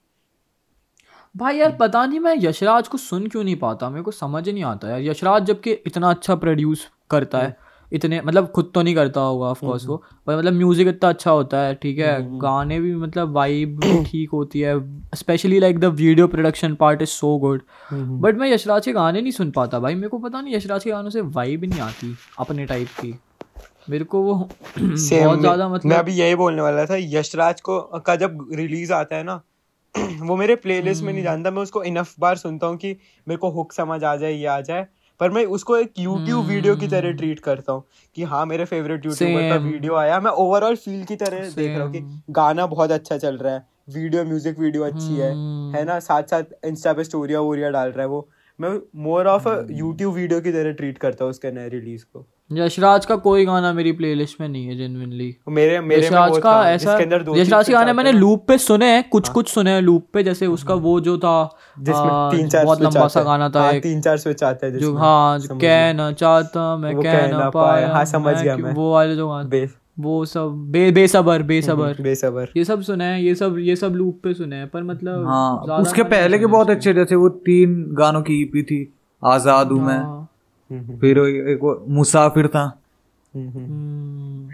भाई 1.37 1.57
यार 1.57 1.77
पता 1.81 2.05
नहीं 2.07 2.21
मैं 2.21 2.35
यशराज 2.39 2.89
को 2.89 2.99
सुन 2.99 3.27
क्यों 3.27 3.45
नहीं 3.45 3.57
पाता 3.57 3.89
मेरे 3.91 4.03
को 4.03 4.11
समझ 4.11 4.49
नहीं 4.49 4.65
आता 4.65 4.89
यार। 4.91 5.01
यशराज 5.01 5.45
जबकि 5.45 5.73
इतना 5.87 6.11
अच्छा 6.11 6.35
प्रोड्यूस 6.35 6.87
करता 7.11 7.39
है 7.39 7.57
इतने 7.93 8.21
मतलब 8.21 8.47
खुद 8.51 8.71
तो 8.75 8.83
नहीं 8.83 8.95
करता 8.95 9.21
होगा 9.21 9.47
ऑफ़ 9.47 9.61
कोर्स 9.61 9.87
वो 9.87 9.97
पर 10.27 10.39
मतलब 10.39 10.53
म्यूज़िक 10.53 10.89
इतना 10.89 11.09
अच्छा 11.09 11.31
होता 11.31 11.61
है 11.61 11.75
ठीक 11.75 11.99
है 11.99 12.39
गाने 12.39 12.81
भी 12.81 12.95
मतलब 12.97 13.33
वाइब 13.33 13.81
ठीक 14.07 14.31
होती 14.31 14.61
है 14.61 14.75
specially 15.15 15.59
like 15.59 15.79
the 15.79 15.85
video 15.85 16.29
production 16.29 16.75
part 16.75 17.03
is 17.03 17.09
so 17.09 17.37
good 17.39 17.63
but 17.93 18.37
मैं 18.37 18.53
यशराज 18.53 18.85
के 18.85 18.93
गाने 18.93 19.21
नहीं 19.21 19.33
सुन 19.33 19.51
पाता 19.51 19.79
भाई 19.79 19.95
मेरे 19.95 20.09
को 20.09 20.19
पता 20.19 20.41
नहीं 20.41 20.55
यशराज 20.55 20.85
के 20.85 20.91
गानों 20.91 21.11
से 21.11 21.21
वाइब 21.21 21.65
नहीं 21.65 21.81
आती 21.81 22.17
अपने 22.39 22.67
टाइप 22.67 22.89
की। 23.01 23.19
मेरे 23.91 24.05
को 24.05 24.23
वो 24.23 24.35
बहुत 24.79 25.41
ज़्यादा 25.41 25.69
मतलब 25.69 25.91
मैं 25.91 25.97
अभी 25.97 26.13
यही 26.13 26.35
बोलने 26.35 26.63
वाला 26.63 26.85
था 26.87 26.97
यशराज 26.97 27.61
को 27.61 27.81
का 28.07 28.17
जब 28.17 28.49
रिलीज़ 28.53 28.93
आता 28.93 29.17
है 29.17 29.23
ना 29.23 29.43
वो 30.23 30.37
मेरे 30.37 30.57
प्लेलिस्ट 30.57 31.03
में 31.03 31.13
नहीं 31.13 31.23
जानता 31.23 31.51
मैं 31.51 31.63
उसको 31.63 31.83
इनफ 31.85 32.15
बार 32.21 32.37
सुनता 32.37 32.67
हूँ 32.67 32.77
कि 32.77 32.97
मेरे 33.29 33.37
को 33.37 33.51
हुक 33.51 33.73
समझ 33.73 34.05
आ 34.05 34.17
जाए 34.17 34.33
ये 34.33 34.47
आ 34.47 34.61
जाए। 34.61 34.87
पर 35.21 35.31
मैं 35.31 35.45
उसको 35.45 35.77
एक 35.77 35.93
यूट्यूब 35.99 36.47
वीडियो 36.47 36.77
की 36.77 36.89
तरह 36.89 37.13
ट्रीट 37.13 37.41
करता 37.41 37.73
हूँ 37.73 37.85
कि 38.17 38.23
हाँ 38.23 38.47
मेरे 38.47 38.65
फेवरेट 38.65 39.07
यूट्यूबर 39.07 39.49
का 39.49 39.57
वीडियो 39.57 39.95
आया। 39.95 40.21
मैं 40.21 40.31
ओवरऑल 40.31 40.77
फील 40.77 41.05
की 41.05 41.17
तरह 41.17 41.45
Same. 41.45 41.57
देख 41.57 41.77
रहा 41.77 41.83
हूँ 41.83 41.93
कि 41.93 42.23
गाना 42.31 42.67
बहुत 42.67 42.91
अच्छा 42.91 43.19
चल 43.19 43.37
रहा 43.37 43.55
है। 43.55 43.67
वीडियो 43.95 44.25
म्यूज़िक 44.25 44.59
वीडियो 44.59 44.83
अच्छी 44.83 45.15
है। 45.17 45.31
है 45.77 45.85
ना? 45.85 45.99
साथ 45.99 46.23
साथ 46.23 46.67
इंस्टा 46.67 46.93
पे 46.93 47.05
स्टोरिया 47.05 47.41
वोरिया 47.41 47.71
डाल 47.71 47.89
रहा 47.89 48.03
है 48.03 48.09
वो। 48.09 48.29
मैं 48.61 48.71
more 49.03 49.27
of 49.27 49.49
a 49.49 49.67
YouTube 49.71 50.15
video 50.15 50.41
की 50.41 50.53
तरह 50.53 50.73
ट्रीट 50.73 50.99
करता 50.99 51.25
हूँ 51.25 51.31
उसके 51.31 51.51
नए 51.51 51.69
रिलीज़ 51.69 52.05
को। 52.05 52.27
यशराज 52.57 53.07
का 53.07 53.17
कोई 53.17 53.45
गाना 53.45 53.73
मेरी 53.73 53.93
प्लेलिस्ट 53.93 54.41
में 54.41 54.49
नहीं 54.49 54.67
है 54.67 54.77
जेनविनली 54.77 55.35
मेरे 55.49 55.81
मेरे 55.81 56.07
यशराज 56.07 56.39
का 56.39 56.55
ऐसा 56.71 56.97
यशराज 57.37 57.67
के 57.67 57.73
गाने 57.73 57.93
मैंने 57.93 58.13
लूप 58.13 58.45
पे 58.49 58.59
सुने 58.59 58.91
हैं 58.93 59.09
कुछ 59.09 59.27
हाँ। 59.27 59.35
कुछ 59.35 59.49
सुने 59.49 59.71
हैं 59.71 59.81
लूप 59.83 60.07
पे 60.15 60.23
जैसे 60.23 60.47
उसका 60.49 60.75
वो 60.87 60.99
जो 61.01 61.17
था 61.19 61.35
जिसमें 61.79 62.31
तीन 62.31 62.49
चार 62.49 62.65
बहुत 62.65 62.83
लंबा 62.83 63.07
सा 63.09 63.23
गाना 63.23 63.49
था 63.49 63.63
हाँ, 63.63 63.73
एक। 63.73 63.83
तीन 63.83 64.01
चार 64.01 64.17
स्विच 64.17 64.43
आते 64.45 64.67
हैं 64.67 64.79
जो 64.79 64.95
हाँ 64.97 65.39
कह 65.41 65.93
ना 65.93 66.11
चाहता 66.15 66.77
मैं 66.77 66.95
कह 66.97 67.31
ना 67.31 67.51
पाया। 67.51 67.93
हाँ 67.93 68.05
समझ 68.07 68.35
गया 68.43 68.57
मैं। 68.57 68.75
वो 68.75 68.93
वाले 68.93 69.17
जो 69.17 69.29
गाने 69.29 69.69
वो 69.99 70.25
सब 70.25 70.53
बे 70.73 70.91
बेसबर 70.93 71.43
बेसबर। 71.43 71.97
बेसबर। 72.03 72.53
ये 72.57 72.65
सब 72.65 72.83
सुने 72.83 73.05
हैं 73.05 73.19
ये 73.21 73.35
सब 73.35 73.57
ये 73.59 73.77
सब 73.77 73.95
लूप 73.95 74.21
पे 74.25 74.33
सुने 74.35 74.57
हैं 74.57 74.69
पर 74.69 74.83
मतलब 74.83 75.27
हाँ 75.27 75.79
उसके 75.79 76.03
पहले 76.05 76.39
के 76.39 76.47
बहुत 76.47 76.71
अच्छे 76.71 76.95
जैसे 76.95 77.15
वो 77.15 77.29
तीन 77.47 77.85
गानों 77.95 78.23
की 78.23 78.41
ईपी 78.43 78.63
थी 78.63 78.81
आज़ाद 79.23 79.73
हूँ 79.73 79.81
मैं। 79.81 79.99
हाँ। 79.99 80.29
फिर 81.01 81.19
एक 81.19 81.85
मुसाफिर 81.91 82.47
था। 82.49 82.65
हम्म। 83.35 84.51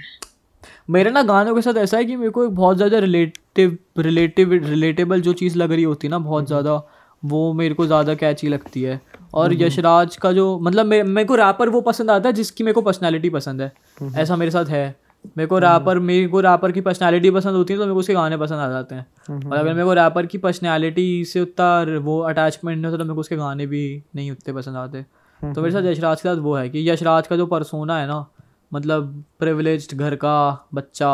मेरे 0.90 1.10
ना 1.10 1.22
गानों 1.22 1.54
के 1.54 1.62
साथ 1.62 1.76
ऐसा 1.76 1.96
है 1.96 2.04
कि 2.04 2.16
मेरे 2.16 2.30
को 2.30 2.44
एक 2.44 2.50
बहुत 2.50 2.76
ज़्यादा 2.76 2.98
रिलेटिव 2.98 3.76
रिलेटिव 3.98 4.52
रिलेटेबल 4.54 5.20
जो 5.20 5.32
चीज़ 5.32 5.58
लग 5.58 5.72
रही 5.72 5.82
होती 5.82 6.06
है 6.06 6.10
ना 6.10 6.18
बहुत। 6.20 6.46
ज़्यादा 6.46 6.82
वो 7.22 7.52
मेरे 7.52 7.74
को 7.74 7.86
ज़्यादा 7.86 8.14
कैची 8.14 8.48
लगती 8.48 8.82
है। 8.82 9.00
और। 9.34 9.54
यशराज 9.54 10.16
का 10.16 10.32
जो 10.32 10.58
मतलब 10.58 10.86
मेरे 10.86 11.24
को 11.24 11.34
रैपर 11.34 11.68
वो 11.68 11.80
पसंद 11.80 12.10
आता 12.10 12.28
है 12.28 12.32
जिसकी 12.32 12.64
मेरे 12.64 12.74
को 12.74 12.82
पर्सनैलिटी 12.82 13.30
पसंद 13.30 13.62
है। 13.62 13.72
ऐसा 14.16 14.36
मेरे 14.36 14.50
साथ 14.50 14.66
है। 14.66 14.88
मेरे 15.36 15.46
को 15.46 15.58
रैपर 15.58 15.98
मेरे 16.00 16.26
को 16.28 16.40
रैपर 16.40 16.72
की 16.72 16.80
पर्सनैलिटी 16.80 17.30
पसंद 17.30 17.56
होती 17.56 17.72
है 17.72 17.78
तो 17.78 17.84
मेरे 17.84 17.94
को 17.94 18.00
उसके 18.00 18.14
गाने 18.14 18.36
पसंद 18.36 18.58
आ 18.58 18.68
जाते 18.68 18.94
हैं। 18.94 19.06
और 19.46 19.56
अगर 19.56 19.72
मेरे 19.72 19.84
को 19.84 19.92
रैपर 19.94 20.26
की 20.26 20.38
पर्सनैलिटी 20.38 21.24
से 21.24 21.40
उतना 21.40 21.98
वो 22.00 22.18
अटैचमेंट 22.22 22.76
नहीं 22.76 22.84
होता 22.84 22.98
तो 22.98 23.04
मेरे 23.04 23.14
को 23.14 23.20
उसके 23.20 23.36
गाने 23.36 23.66
भी 23.66 24.02
नहीं 24.16 24.30
उतने 24.30 24.54
पसंद 24.54 24.76
आते। 24.76 25.04
तो 25.42 25.62
मेरे 25.62 25.70
साथ 25.70 25.82
यशराज 25.82 26.20
के 26.20 26.28
साथ 26.28 26.36
वो 26.42 26.54
है 26.56 26.68
कि 26.70 26.88
यशराज 26.90 27.26
का 27.26 27.36
जो 27.36 27.46
परसोना 27.46 27.98
है 27.98 28.06
ना 28.06 28.26
मतलब 28.72 29.24
प्रिविलेज्ड 29.38 29.94
घर 29.94 30.14
का 30.16 30.66
बच्चा 30.74 31.10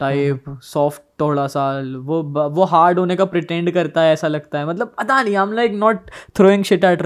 टाइप 0.00 0.44
सॉफ्ट 0.62 1.02
थोड़ा 1.20 1.46
सा 1.46 1.64
वो 2.02 2.22
वो 2.50 2.64
हार्ड 2.64 2.98
होने 2.98 3.16
का 3.16 3.24
प्रिटेंड 3.24 3.70
करता 3.74 4.00
है 4.02 4.12
ऐसा 4.12 4.28
लगता 4.28 4.58
है। 4.58 4.66
मतलब 4.66 4.94
पता 4.98 5.22
नहीं 5.22 5.36
I 5.36 5.42
am 5.42 5.52
like 5.52 5.72
not 5.72 6.10
throwing 6.36 6.64
shit 6.64 6.84
at 6.84 7.02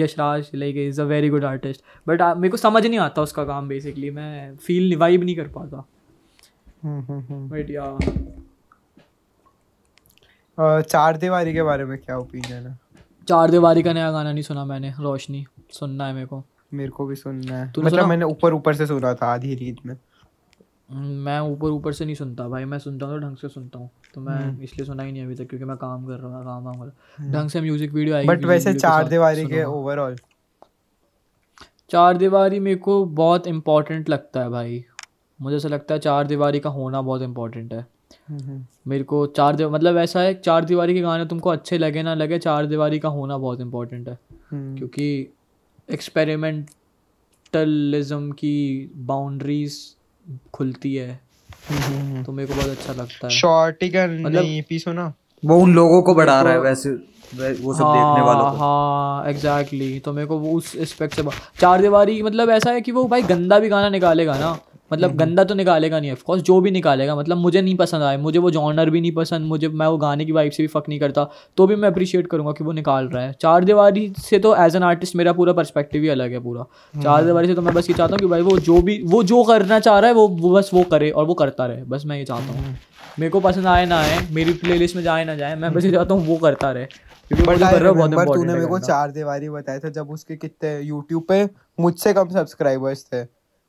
Yashraj 0.00 0.50
like 0.54 0.76
is 0.76 1.00
a 1.00 1.04
very 1.04 1.28
good 1.28 1.44
artist 1.44 1.82
but 2.08 2.22
मेरे 2.22 2.48
को 2.48 2.56
समझ 2.56 2.86
नहीं 2.86 2.98
आता 2.98 3.22
उसका 3.22 3.44
काम 3.44 3.68
बेसिकली 3.68 4.10
मैं 4.10 4.56
फील 4.56 4.96
वाइब 4.96 5.24
नहीं 5.24 5.36
कर 5.36 5.48
पाता। 5.48 5.84
बट 6.84 7.70
या 7.70 7.84
चार 10.80 11.16
दीवारी 11.16 11.52
के 11.54 11.62
बारे 11.62 11.84
में 11.84 11.98
क्या 11.98 12.18
ओपिनियन 12.18 12.66
है? 12.66 12.78
चार 13.28 13.50
दीवारी 13.50 13.82
का 13.82 13.92
नया 13.92 14.10
गाना 14.12 14.32
नहीं 14.32 14.42
सुना 14.42 14.64
मैंने 14.64 14.92
रोशनी। 15.00 15.44
सुनना 15.72 16.06
है 16.06 16.14
मेरे 16.14 16.26
को। 16.26 16.42
मेरे 16.74 16.90
को 16.90 17.06
भी 17.06 17.14
सुनना 17.16 17.56
है। 17.56 17.66
मतलब 17.68 17.88
सुना? 17.90 18.06
मैंने 18.06 18.24
ऊपर 18.24 18.54
ऊपर 18.54 18.74
से 18.74 18.86
सुना 18.86 19.14
था 19.14 19.26
आधी 19.26 19.54
रीत 19.54 19.86
में। 19.86 19.96
मैं 20.92 21.38
ऊपर 21.40 21.68
ऊपर 21.68 21.92
से 21.92 22.04
नहीं 22.04 22.14
सुनता 22.14 22.48
भाई 22.48 22.64
मैं 22.64 22.78
सुनता 22.78 23.06
हूँ 23.06 23.14
तो 23.14 23.26
ढंग 23.26 23.36
से 23.36 23.48
सुनता 23.48 23.78
हूँ। 23.78 23.90
तो 24.14 24.20
मैं 24.20 24.34
हम्म। 24.34 24.62
इसलिए 24.62 24.86
सुना 24.86 25.02
ही 25.02 25.12
नहीं 25.12 25.24
अभी 25.24 25.34
तक 25.34 25.48
क्योंकि 25.48 25.64
मैं 25.64 25.76
काम 25.76 26.06
कर 26.06 26.18
रहा 26.18 26.42
काम 26.42 26.64
वाम 26.64 26.74
कर 26.74 26.92
हम्म। 27.18 27.32
ढंग 27.32 27.50
से 27.50 27.60
म्यूज़िक 27.60 27.92
वीडियो 27.92 28.16
आएगी 28.16 28.28
बट 28.28 28.44
वैसे 28.44 28.74
चार 28.74 29.08
दीवारी 29.08 29.46
के 29.46 29.64
ओवरऑल 29.64 30.16
चार 31.90 32.16
दीवारी 32.16 32.60
मेरे 32.60 32.76
को 32.76 33.04
बहुत 33.04 33.46
इम्पोर्टेंट 33.46 34.08
लगता 34.08 34.40
है 34.40 34.50
भाई। 34.50 34.84
मुझे 35.40 35.56
ऐसा 35.56 35.68
लगता 35.68 35.94
है 35.94 36.00
चार 36.00 36.26
दीवारी 36.26 36.60
का 36.60 36.70
होना 36.70 37.02
बहुत 37.02 37.22
इम्पोर्टेंट 37.22 37.72
है। 37.72 37.78
हम्म, 37.78 37.93
मेरे 38.88 39.04
को 39.04 39.26
चार 39.26 39.56
दीवार 39.56 39.72
मतलब 39.72 39.96
ऐसा 39.96 40.20
है 40.20 40.34
चार 40.34 40.64
दीवारी 40.64 40.94
के 40.94 41.00
गाने 41.00 41.26
तुमको 41.26 41.50
अच्छे 41.50 41.78
लगे 41.78 42.02
ना 42.02 42.14
लगे 42.14 42.38
चार 42.38 42.66
दीवारी 42.66 42.98
का 42.98 43.08
होना 43.08 43.38
बहुत 43.38 43.60
इम्पोर्टेंट 43.60 44.08
है। 44.08 44.18
क्योंकि 44.54 45.32
एक्सपेरिमेंटलिज्म 45.90 48.30
की 48.30 48.90
बाउंड्रीज 48.96 49.78
खुलती 50.54 50.94
है। 50.94 51.20
तो 52.24 52.32
मेरे 52.32 52.48
को 52.48 52.54
बहुत 52.54 52.68
अच्छा 52.68 52.92
लगता 52.92 53.18
है। 53.24 53.30
शॉर्टी 53.30 53.88
का 53.88 54.06
मतलब 54.06 54.42
ईपी 54.44 54.78
सुना? 54.78 55.12
वो 55.44 55.60
उन 55.60 55.74
लोगों 55.74 56.02
को 56.02 56.14
बढ़ा 56.14 56.42
रहा 56.42 56.52
है 56.52 56.60
वैसे 56.60 56.90
वो 56.90 57.74
सब 57.74 57.82
हाँ, 57.82 57.94
देखने 57.94 58.26
वालों 58.26 58.50
को। 58.50 58.56
हाँ 58.56 59.26
एग्जैक्टली 59.26 59.78
exactly. 59.78 60.04
तो 60.04 60.12
मेरे 60.12 60.26
को 60.26 60.38
वो 60.38 60.52
उस 60.52 60.76
एस्पेक्ट 60.76 61.14
से 61.14 61.22
चार 61.60 61.80
दीवारी 61.80 62.22
मतलब 62.22 62.50
ऐसा 62.50 62.70
है 62.70 62.80
कि 62.80 62.92
वो 62.92 63.04
भाई 63.04 63.22
गंदा 63.22 63.58
भी 63.58 63.68
गाना 63.68 63.88
निकालेगा 63.88 64.38
ना। 64.38 64.58
मतलब 64.94 65.10
हम्म। 65.10 65.18
गंदा 65.18 65.44
तो 65.44 65.54
निकालेगा 65.54 66.00
नहीं 66.00 66.12
ऑफकोर्स 66.12 66.42
जो 66.42 66.60
भी 66.60 66.70
निकालेगा 66.72 67.16
मतलब 67.16 67.38
मुझे 67.38 67.60
नहीं 67.60 67.74
पसंद 67.76 68.02
आए 68.02 68.16
मुझे 68.18 68.38
वो 68.38 68.50
जॉनर 68.52 68.90
भी 68.90 69.00
नहीं 69.00 69.12
पसंद 69.14 69.46
मुझे 69.46 69.68
मैं 69.74 69.86
वो 69.86 69.98
गाने 69.98 70.24
की 70.24 70.32
वाइब 70.32 70.52
से 70.52 70.62
भी 70.62 70.66
फ़क 70.68 70.88
नहीं 70.88 70.98
करता 71.00 71.28
तो 71.56 71.66
भी 71.66 71.76
मैं 71.76 71.88
अप्रिशिएट 71.88 72.26
करूँगा 72.26 72.52
कि 72.52 72.64
वो 72.64 72.72
निकाल 72.74 73.08
रहा 73.08 73.22
है 73.22 73.32
चार 73.40 73.64
दीवारी 73.64 74.12
से 74.20 74.38
तो 74.40 74.54
एज 74.58 74.76
एन 74.76 74.82
आर्टिस्ट 74.84 75.16
मेरा 75.16 75.32
पूरा 75.34 75.52
पर्सपेक्टिव 75.54 76.02
ही 76.02 76.08
अलग 76.10 76.32
है 76.32 76.40
पूरा 76.40 76.64
चार 76.94 77.12
हम्म। 77.12 77.26
दीवारी 77.26 77.48
से 77.48 77.54
तो 77.54 77.62
मैं 77.62 77.74
बस 77.74 77.90
ये 77.90 77.96
चाहता 77.96 78.12
हूँ 78.12 78.18
कि 78.18 78.26
भाई 78.28 78.42
वो 78.42 78.58
जो 78.62 78.80
भी 78.82 79.02
वो 79.08 79.22
जो 79.24 79.42
करना 79.44 79.80
चाह 79.80 79.98
रहा 79.98 80.08
है 80.08 80.14
वो 80.14 80.28
वो 80.30 80.52
बस 80.52 80.70
वो 80.74 80.82
करे 80.90 81.10
और 81.12 81.24
वो 81.24 81.34
करता 81.36 81.66
रहे 81.66 81.82
बस 81.86 82.06
मैं 82.06 82.18
ये 82.18 82.24
चाहता 82.24 82.52
हूँ 82.52 82.58
हम्म। 82.58 82.76
मेरे 83.18 83.30
को 83.30 83.40
पसंद 83.40 83.66
आए 83.68 83.84
ना 83.86 83.98
आए 83.98 84.18
मेरी 84.32 84.52
प्लेलिस्ट 84.60 84.96
में 84.96 85.02
जाए 85.02 85.24
ना 85.24 85.34
जाए 85.36 85.56
मैं 85.56 85.72
बस 85.72 85.84
ये 85.84 85.90
चाहता 85.92 86.14
हूँ 86.14 86.26
वो 86.26 86.36
करता 86.38 86.70
रहे 86.72 86.86
तूने 87.30 88.52
मेरे 88.52 88.66
को 88.66 88.78
चार 88.80 89.10
दीवारी 89.12 89.48
बताया 89.50 89.78
था 89.78 89.88
जब 89.90 90.10
उसके 90.10 90.36
कितने 90.36 90.78
यूट्यूब 90.80 91.24
पे 91.28 91.44
मुझसे 91.78 92.12
कम 92.14 92.28
सब्सक्राइबर्स 92.30 93.04
थे 93.06 93.22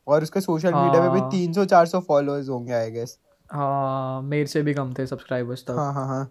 और 0.08 0.24
उसके 0.24 0.42
सोशल 0.42 0.74
मीडिया 0.74 1.02
पे 1.02 1.10
भी 1.10 1.20
हाँ। 1.20 1.30
तीन 1.32 1.54
सौ 1.54 1.66
चार 1.66 1.86
सौ 1.86 2.00
फॉलोअर्स 2.00 2.50
होंगे 2.50 2.74
आई 2.74 2.92
गेस 2.92 3.18
हाँ 3.52 4.22
मेरे 4.24 4.46
से 4.46 4.62
भी 4.62 4.74
कम 4.74 4.94
थे 4.94 5.06
सब्सक्राइबर्स 5.08 5.66
तब 5.68 5.78
हाँ 5.78 5.94
हाँ 5.94 6.08
हाँ। 6.08 6.24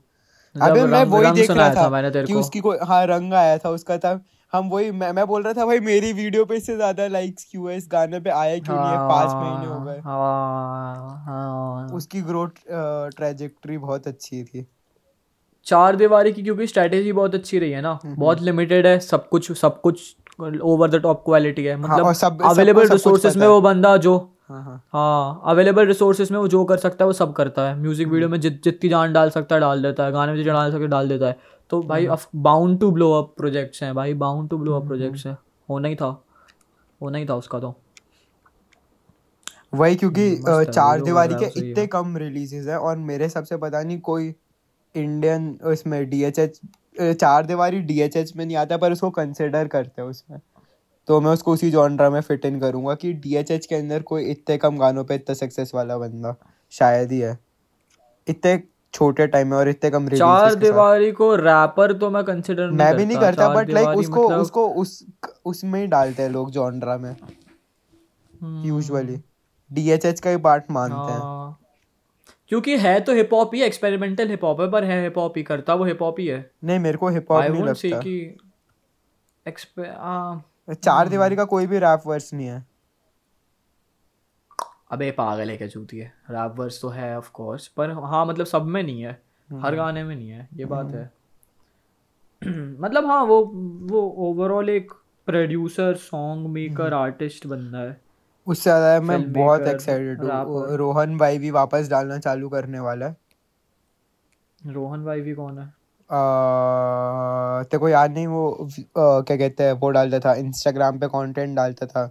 अबे 0.55 0.85
मैं 0.85 1.03
वही 1.05 1.31
देख 1.33 1.51
रहा 1.51 1.69
था, 1.69 1.75
था 1.75 1.89
मैंने 1.91 2.11
तेरे 2.11 2.27
कि 2.27 2.35
उसकी 2.35 2.61
कोई 2.61 2.77
हाँ 2.83 3.05
रंग 3.07 3.35
आया 3.35 3.59
था 3.59 3.71
उसका 3.71 3.97
तब 3.97 4.25
हम 4.53 4.69
वही 4.69 4.91
मैं 4.91 5.11
मैं 5.13 5.27
बोल 5.27 5.43
रहा 5.43 5.53
था 5.53 5.65
भाई 5.67 5.81
मेरी 5.81 6.13
वीडियो 6.13 6.45
पे 6.45 6.57
इससे 6.57 6.75
ज़्यादा 6.77 7.07
लाइक्स 7.09 7.47
क्यों 7.51 7.71
है? 7.71 7.77
इस 7.77 7.89
गाने 7.93 8.21
पे 8.21 8.31
आया 8.31 8.59
क्यों 8.59 8.77
नहीं 8.77 8.91
है? 8.91 8.99
पाँच 9.09 9.33
महीने 9.33 9.75
हो 9.75 9.81
गए। 9.81 9.99
हाँ, 10.01 11.25
हाँ, 11.27 11.89
उसकी 11.89 12.21
ग्रोथ 12.23 12.63
ट्रेजेक्टरी 13.17 13.79
बहुत 13.79 14.07
अच्छी 14.09 14.43
थी। 14.45 14.67
चार 15.67 15.97
दीवारी 15.97 16.33
की 16.33 16.43
क्योंकि 16.43 16.67
स्ट्रेटेजी 16.67 17.13
बहुत 17.13 17.35
अच्छी 17.35 17.59
रही 17.59 17.71
है 17.71 17.81
ना। 17.81 17.99
हम्म, 18.05 18.15
बहुत 18.17 18.41
लिमिटेड 18.43 18.87
हम्म। 18.87 18.95
है 18.95 19.01
सब 19.01 19.29
कुछ 19.29 19.51
सब 19.53 19.81
कुछ 19.81 20.01
ओवर 20.39 20.91
द 20.91 21.01
टॉप 21.03 21.23
क्वालिटी 21.25 21.65
है। 21.65 21.81
हाँ, 21.83 21.99
मतलब 22.01 22.43
अवेलेबल 22.43 22.89
रिसोर्सेज 22.89 23.37
में 23.37 23.47
वो 23.47 23.61
बंदा 23.61 23.97
जो 23.97 24.17
हाँ 24.51 25.43
अवेलेबल 25.47 25.87
रिसोर्सेज 25.87 26.31
में 26.33 26.39
वो 26.39 26.49
जो 26.49 26.65
कर 26.65 26.77
सकता 26.77 27.05
है 27.05 27.07
वो 27.07 27.13
सब 27.13 27.33
करता 27.33 27.69
है। 27.69 27.77
म्यूज़िक 27.77 28.09
वीडियो 28.09 28.29
में 28.29 28.41
जित 28.41 28.61
जितनी 28.65 28.91
जान 28.91 29.13
डाल 29.13 29.31
सकता 29.31 29.55
है 29.55 29.61
डाल 29.61 29.83
देता 29.83 30.05
है। 30.05 30.13
गाने 30.13 30.33
में 30.33 30.39
जितना 30.39 30.53
डाल 30.53 30.71
सकता 30.71 30.83
है 30.83 30.89
डाल 30.89 31.09
देता 31.09 31.27
है। 31.27 31.39
तो 31.71 31.83
भाई 31.83 32.09
bound 32.37 32.79
to 32.81 32.91
blow 32.91 33.11
up 33.13 33.33
projects 33.37 33.83
हैं 33.83 33.95
भाई। 33.95 34.15
Bound 34.15 34.49
to 34.51 34.59
blow 34.59 34.77
up 34.77 34.87
projects 34.87 35.27
है। 35.27 35.37
होना 35.69 35.89
ही 35.89 35.95
था। 35.95 36.09
होना 37.01 37.19
ही 37.19 37.27
था 37.27 37.35
उसका 37.35 37.59
तो। 37.59 37.75
वही 39.75 39.97
क्योंकि 39.97 40.29
हम्म, 40.29 40.65
चार 40.65 41.01
दीवारी 41.01 41.35
के 41.35 41.47
इतने 41.61 41.87
कम 41.87 42.17
रिलीजेस 42.17 42.67
है 42.67 42.79
और 42.79 42.97
मेरे 42.97 43.29
सबसे 43.29 43.57
पता 43.57 43.83
नहीं 43.83 44.01
कोई 44.01 44.35
इंडियन 44.95 45.59
उसमें 45.65 46.09
डीएचएच 46.11 46.61
चार 46.97 47.47
दीवारी 47.47 47.81
डीएचएच 47.83 48.35
में 48.37 48.45
नहीं 48.47 48.57
आता 48.57 48.77
पर 48.77 48.93
उसको 48.93 49.11
कंसिडर 49.11 49.69
करते 49.69 50.03
हैं 50.03 50.09
उसमें। 50.09 50.41
तो 51.09 51.21
मैं 51.21 51.31
उसको 51.31 51.53
उसी 51.53 51.71
जॉनरा 51.71 52.11
में 52.11 52.21
फिट 52.21 52.45
इन 52.45 52.61
करूँगा 52.61 52.95
कि 52.95 53.13
डीएचएच 53.13 53.67
के 53.67 53.75
अंदर 53.75 54.03
कोई 54.03 54.25
इतने 54.25 54.57
कम 54.59 54.79
गानों 54.79 55.05
पे 55.05 55.15
इतना 55.15 55.35
सक्सेस 55.35 55.73
वाला 55.75 55.99
बंदा 55.99 56.35
शायद 56.73 57.13
ही 57.13 57.19
है। 57.21 57.39
इतने 58.27 58.63
छोटे 58.95 59.27
टाइम 59.27 59.49
में 59.49 59.57
और 59.57 59.69
इतने 59.69 59.91
कम 59.91 60.09
चार 60.09 60.55
दीवारी 60.55 61.11
को 61.13 61.35
रैपर 61.37 61.93
तो 61.93 62.11
मैं 62.11 62.23
कंसिडर 62.25 62.67
नहीं 62.67 62.79
मैं 62.79 62.97
भी 62.97 63.07
नहीं 63.07 63.19
करता 63.19 63.49
बट 63.49 63.71
लाइक 63.71 63.89
उसको 63.89 64.29
मतलब... 64.29 64.41
उसको 64.41 64.69
उस 64.69 65.05
उसमें 65.45 65.81
ही 65.81 65.87
डालते 65.87 66.23
हैं 66.23 66.31
लोग 66.31 66.51
जॉनरा 66.51 66.97
में 66.97 67.17
यूजुअली 68.67 69.21
डीएचएच 69.71 70.21
का 70.21 70.31
ही 70.31 70.37
पार्ट 70.37 70.71
मानते 70.71 71.13
हैं। 71.13 71.21
हाँ। 71.21 71.59
क्योंकि 72.49 72.79
है 72.79 73.01
तो 73.01 73.13
हिप 73.13 73.31
हॉप 73.33 73.51
ही 73.55 73.63
एक्सपेरिमेंटल 73.63 74.29
हिप 74.29 74.45
हॉप 74.45 74.61
है 74.61 74.71
पर 74.71 74.85
है 74.85 75.03
हिप 75.03 75.19
हॉप 75.19 75.35
ही 75.37 75.43
करता 75.43 75.75
वो 75.75 75.85
हिप 75.85 76.03
हॉप 76.03 76.21
ही 76.21 76.27
है। 76.27 76.51
नहीं 76.65 76.79
मेरे 76.79 76.99
को 76.99 77.09
हिप 77.09 77.33
हॉप 77.33 77.45
नहीं 77.45 77.63
लगता। 77.63 78.01
कि 78.01 78.37
एक्सपे 79.49 79.89
आ, 79.97 80.37
चार 80.75 81.09
दीवारी 81.09 81.37
का 81.37 81.45
कोई 81.45 81.67
भी 81.67 81.79
रैप 81.79 82.03
वर्स 82.07 82.35
नहीं 82.35 82.47
है। 82.47 82.67
अबे 84.91 85.11
पागल 85.11 85.51
है 85.51 85.57
क्या 85.57 85.69
चूती 85.69 85.99
है? 85.99 86.15
रैप 86.31 86.55
वर्स 86.59 86.83
तो 86.83 86.89
है 86.89 87.19
ऑफ़ 87.19 87.31
कोर्स 87.31 87.67
पर 87.67 87.91
हाँ 87.91 88.27
मतलब 88.27 88.47
सब 88.47 88.63
में 88.63 88.83
नहीं 88.83 89.03
है। 89.03 89.23
हर 89.53 89.57
हम्म। 89.57 89.77
गाने 89.77 90.05
में 90.05 90.17
नहीं 90.17 90.29
है 90.29 90.49
ये 90.55 90.65
बात 90.65 90.91
है। 90.91 91.13
मतलब 92.81 93.07
हाँ 93.07 93.25
वो 93.25 93.45
वो 93.83 94.01
ओवरऑल 94.01 94.69
एक 94.69 94.93
प्रोड्यूसर 95.27 95.95
सॉन्ग 95.95 96.49
मेकर 96.49 96.95
आर्टिस्ट 96.95 97.47
बंदा 97.47 97.79
है। 97.79 98.04
उससे 98.47 98.63
ज़्यादा 98.63 99.01
मैं 99.01 99.33
बहुत 99.33 99.67
एक्साइटेड 99.67 100.23
हूँ। 100.23 100.77
रोहन 100.77 101.17
भाई 101.19 101.39
भी 101.39 101.51
वापस 101.51 101.89
डालना 101.91 102.19
चालू 102.19 102.49
करने 102.49 102.81
वाला 102.81 103.07
है। 103.07 103.17
रोहन 104.61 105.05
भाई 105.05 105.21
भी 105.21 105.35
कौन 105.35 105.59
है? 105.59 105.67
तेरे 107.65 107.79
को 107.79 107.89
याद 107.89 108.11
नहीं 108.13 108.27
वो 108.27 108.51
आ, 108.53 109.21
क्या 109.21 109.37
कहते 109.37 109.65
हैं 109.65 109.73
वो 109.73 109.91
डालता 109.91 110.19
था 110.21 110.35
इंस्टाग्राम 110.35 110.99
पे 110.99 111.07
कंटेंट 111.09 111.57
डालता 111.57 111.87
था। 111.87 112.11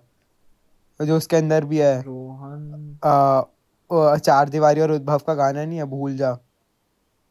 जो 0.99 1.18
उसके 1.18 1.35
अंदर 1.35 1.65
भी 1.65 1.77
है। 1.77 2.01
रोहन 2.01 2.97
आ, 3.03 3.41
चार 4.18 4.49
दीवारी 4.49 4.81
और 4.81 4.91
उद्भव 4.91 5.22
का 5.27 5.34
गाना 5.34 5.64
नहीं 5.65 5.77
है 5.77 5.85
भूल 5.85 6.15
जा। 6.18 6.38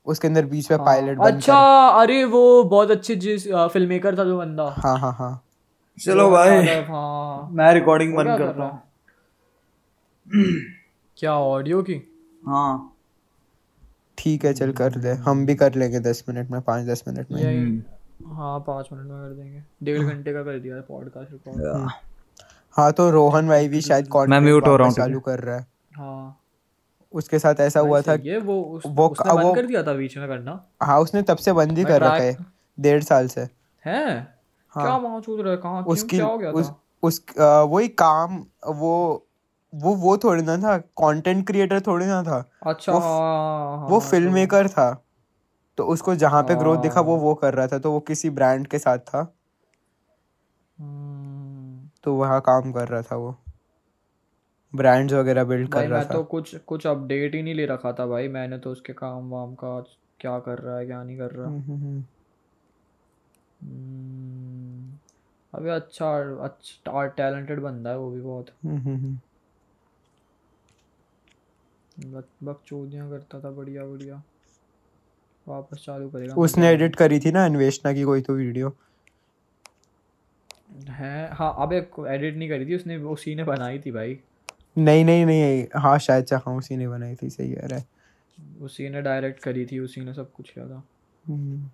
उसके 0.06 0.28
अंदर 0.28 0.46
बीच 0.46 0.70
में 0.70 0.78
पायलट 0.84 1.18
हाँ, 1.20 1.30
अच्छा 1.32 1.56
अरे 2.00 2.24
वो 2.24 2.62
बहुत 2.64 2.90
अच्छी 2.90 3.16
जिस 3.16 3.46
फ़िल्म 3.48 3.88
मेकर 3.88 4.18
था 4.18 4.24
जो 4.24 4.38
बंदा। 4.38 4.64
हाँ 4.78 4.98
हाँ 4.98 5.12
हाँ। 5.12 5.32
चलो 5.98 6.30
भाई 6.30 6.66
हाँ 6.84 7.48
मैं 7.52 7.72
रिकॉर्डिंग 7.74 8.14
बंद 8.16 8.38
कर 8.38 8.44
रहा 8.44 8.66
हूँ? 8.66 8.80
क्या 11.16 11.32
ऑडियो 11.34 11.82
की? 11.82 11.94
हाँ। 12.46 12.96
ठीक 14.18 14.44
है 14.44 14.52
चल 14.54 14.72
कर 14.72 14.94
दे। 14.94 15.10
हम 15.12 15.46
भी 15.46 15.54
कर 15.54 15.74
लेंगे 15.74 16.00
दस 16.00 16.24
मिनट 16.28 16.50
में 16.50 16.60
पाँच 16.60 16.86
दस 16.86 17.04
मिनट 17.08 17.30
में। 17.32 17.42
हम्म। 17.42 18.34
हाँ 18.34 18.60
पाँच 18.60 18.88
मिनट 18.92 19.06
में 19.06 19.28
कर 19.28 19.34
देंगे। 19.34 19.62
डेढ़। 19.82 20.02
घंटे 20.02 20.32
का 20.32 20.42
कर 20.42 20.58
दिया 20.58 20.80
पॉडकास्ट 20.80 21.32
रिकॉर्ड 21.32 21.90
हाँ 22.72 22.92
तो 22.92 23.10
रोहन 23.10 23.48
भाई 23.48 23.68
भी 23.68 23.80
शायद 23.80 24.08
मैं 24.28 24.40
म्यूट 24.40 24.66
हो 24.66 24.76
रहा 24.76 24.88
हूँ। 24.88 24.94
चालू 24.94 25.20
कर 25.20 25.38
रहा 25.38 25.56
है। 25.56 25.66
हाँ। 25.96 26.38
उसके 27.12 27.38
साथ 27.38 27.54
ऐसा 27.60 27.80
हुआ 27.80 28.00
था 28.00 28.14
ये 28.14 28.38
वो 28.38 28.62
उस, 28.62 28.82
वो 28.86 29.08
उसने 29.08 29.34
बंद 29.34 29.56
कर 29.56 29.66
दिया 29.66 29.82
था 29.82 29.92
बीच 29.92 30.16
में 30.16 30.28
करना। 30.28 30.64
हाँ 30.82 31.00
उसने 31.00 31.22
तब 31.22 31.36
से 31.36 31.52
बंद 31.52 31.78
ही 31.78 31.84
कर 31.84 32.00
रखा 32.00 32.14
है 32.14 32.36
डेढ़ 32.80 33.02
साल 33.02 33.28
से। 33.28 33.40
है? 33.84 34.20
हाँ, 34.68 34.84
क्या 34.84 34.98
मौजूद 34.98 35.40
रहा 35.40 35.56
कहाँ 35.56 35.82
उसकी 35.82 36.16
क्या 36.16 36.26
हो 36.26 36.38
गया 36.38 36.50
उस, 36.50 36.70
उस 37.02 37.24
वही 37.40 37.88
काम 37.88 38.44
वो 38.66 39.26
वो 39.74 39.94
वो 39.94 40.18
थोड़ी 40.18 40.42
ना 40.42 40.56
था 40.56 40.78
कंटेंट 40.78 41.46
क्रिएटर 41.46 41.80
थोड़ी 41.80 42.06
ना 42.06 42.22
था। 42.22 42.50
अच्छा 42.66 42.92
वो, 42.92 42.98
हाँ, 42.98 43.88
वो 43.88 44.00
फ़िल्म 44.00 44.26
हाँ, 44.26 44.34
मेकर 44.34 44.66
तो- 44.66 44.72
था। 44.72 45.04
तो 45.76 45.84
उसको 45.84 46.14
जहाँ 46.14 46.42
पे 46.42 46.54
ग्रोथ 46.54 46.78
दिखा 46.78 47.00
वो 47.00 47.14
हाँ। 47.16 47.22
वो 47.22 47.34
कर 47.34 47.54
रहा 47.54 47.66
था 47.66 47.78
तो 47.78 47.92
वो 47.92 48.00
किसी 48.00 48.30
ब्रांड 48.30 48.66
के 48.66 48.78
साथ 48.78 48.98
था। 48.98 49.34
हम्म। 50.78 51.88
तो 52.04 52.14
वहाँ 52.14 52.40
काम 52.40 52.72
कर 52.72 52.88
रहा 52.88 53.02
था 53.02 53.16
वो। 53.16 53.36
ब्रांड्स 54.74 55.14
वगैरह 55.14 55.44
बिल्ड 55.44 55.68
कर 55.68 55.88
रहा 55.88 55.98
मैं 55.98 56.08
था। 56.08 56.14
तो 56.14 56.24
कुछ 56.24 56.56
कुछ 56.56 56.86
अपडेट 56.86 57.34
ही 57.34 57.42
नहीं 57.42 57.54
ले 57.54 57.66
रखा 57.66 57.92
था 57.92 58.06
भाई। 58.06 58.28
मैंने 58.28 58.58
तो 58.58 58.70
उसके 58.70 58.92
काम 58.92 59.30
वाम 59.30 59.54
का 59.54 59.80
क्या 60.20 60.38
कर 60.38 60.58
रहा 60.58 60.78
है 60.78 60.86
क्या 60.86 61.02
नहीं 61.02 61.18
कर 61.18 61.30
रहा। 61.30 61.46
हम्म, 61.46 62.04
हम्म, 63.62 64.92
अबे 65.54 65.70
अच्छा 65.70 66.38
अच्छा 66.44 67.06
टैलेंटेड 67.06 67.60
बंदा 67.60 67.90
है 67.90 67.98
वो 67.98 68.10
भी 68.10 68.20
बहुत। 68.20 68.46
हम्म, 71.98 72.16
हम्म, 72.16 72.50
हम्म। 72.50 73.10
करता 73.10 73.40
था 73.40 73.50
बढ़िया 73.50 73.84
बढ़िया। 73.84 74.22
वापस 75.48 75.82
चालू 75.86 76.08
करेगा। 76.10 76.34
उसने 76.34 76.68
एडिट 76.68 76.96
करी 76.96 77.20
थी 77.20 77.32
ना 77.32 77.44
अन्वेषणा 77.44 77.92
की 77.92 78.02
कोई 78.02 78.20
तो 78.20 78.32
वीडियो 78.32 78.76
है 80.88 81.34
हाँ 81.34 81.56
अबे 81.58 81.76
एडिट 82.08 82.36
नहीं 82.36 82.48
करी 82.48 82.66
थी 82.66 82.76
उसने 82.76 82.96
उसी 82.96 83.34
ने 83.34 83.44
बनाई 83.44 83.78
थी 83.78 83.90
भाई। 83.90 84.20
नहीं 84.78 85.04
नहीं 85.04 85.26
नहीं 85.26 85.66
हाँ 85.76 85.98
शायद 85.98 86.26
से 86.26 86.36
हाँ 86.36 86.54
उसी 86.54 86.76
ने 86.76 86.88
बनाई 86.88 87.14
थी 87.14 87.30
सही 87.30 87.52
कह 87.52 87.66
रहा 87.66 87.78
है। 87.78 87.86
उसी 88.60 88.88
ने 88.88 89.02
डायरेक्ट 89.02 89.42
करी 89.42 89.66
थी 89.66 89.78
उसी 89.78 90.00
ने 90.00 90.14
सब 90.14 90.32
कुछ 90.32 90.50
किया 90.50 90.68
था। 90.68 90.82
हम्म। 91.28 91.70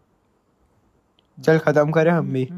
चल 1.43 1.59
खत्म 1.59 1.91
करें 1.91 2.11
हम 2.11 2.33
भी। 2.33 2.49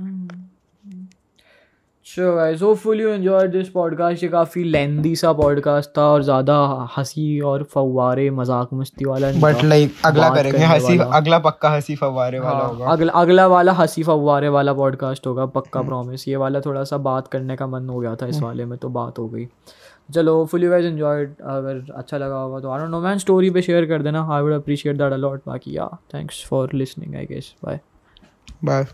So 2.06 2.34
guys 2.36 2.62
hopefully 2.62 3.02
you 3.02 3.08
enjoyed 3.08 3.50
this 3.52 3.68
podcast 3.68 4.22
ये 4.22 4.28
काफ़ी 4.28 4.62
लेंदी 4.64 5.14
सा 5.16 5.32
पॉडकास्ट 5.32 5.90
था 5.98 6.02
और 6.02 6.22
ज़्यादा 6.22 6.54
हँसी 6.96 7.40
और 7.40 7.62
फव्वारे 7.64 8.30
मज़ाक 8.30 8.68
मस्ती 8.74 9.04
वाला 9.04 9.30
बट 9.40 9.62
लाइक 9.64 9.92
अगला 10.04 10.28
करेंगे 10.34 10.64
हँसी 10.64 10.98
अगला 10.98 11.38
पक्का 11.38 11.70
हँसी 11.70 11.96
फव्वारे 11.96 12.38
वाला 12.38 12.58
हाँ, 12.58 12.68
होगा। 12.68 12.86
अगला 12.86 13.12
अगला 13.12 13.46
वाला 13.46 13.72
हँसी 13.72 14.02
फव्वारे 14.02 14.48
वाला 14.48 14.72
पॉडकास्ट 14.72 15.26
होगा 15.26 15.46
पक्का 15.46 15.82
प्रॉमिस 15.82 16.26
ये 16.28 16.36
वाला 16.36 16.60
थोड़ा 16.60 16.84
सा 16.84 16.96
बात 16.98 17.28
करने 17.28 17.56
का 17.56 17.66
मन 17.66 17.88
हो 17.88 17.98
गया 17.98 18.14
था 18.16 18.26
इस 18.26 18.40
वाले 18.42 18.64
में 18.64 18.78
तो 18.78 18.88
बात 18.88 19.18
हो 19.18 19.26
गई। 19.28 19.46
चलो 20.14 20.44
फुली 20.44 20.68
वाइज 20.68 20.86
एंजॉयड 20.86 21.34
अगर 21.42 21.92
अच्छा 21.96 22.18
लगा 22.18 22.36
होगा 22.36 22.60
तो 22.60 22.70
I 22.70 22.80
don't 22.80 22.90
know 22.90 23.00
man 23.00 23.18
story 23.18 23.50
पे 23.50 23.62
शेयर 23.62 23.86
कर 23.86 24.02
देना। 24.02 24.26
I 24.30 24.42
would 24.42 24.52
appreciate 24.52 24.96
that 24.96 25.12
a 25.12 25.16
lot 25.16 25.42
बाकी 25.46 25.76
या 25.76 25.88
thanks 26.14 26.44
for 26.46 26.74
listening 26.74 27.14
I 27.16 27.26
guess 27.26 27.54
bye 27.64 27.80
bye 28.64 28.86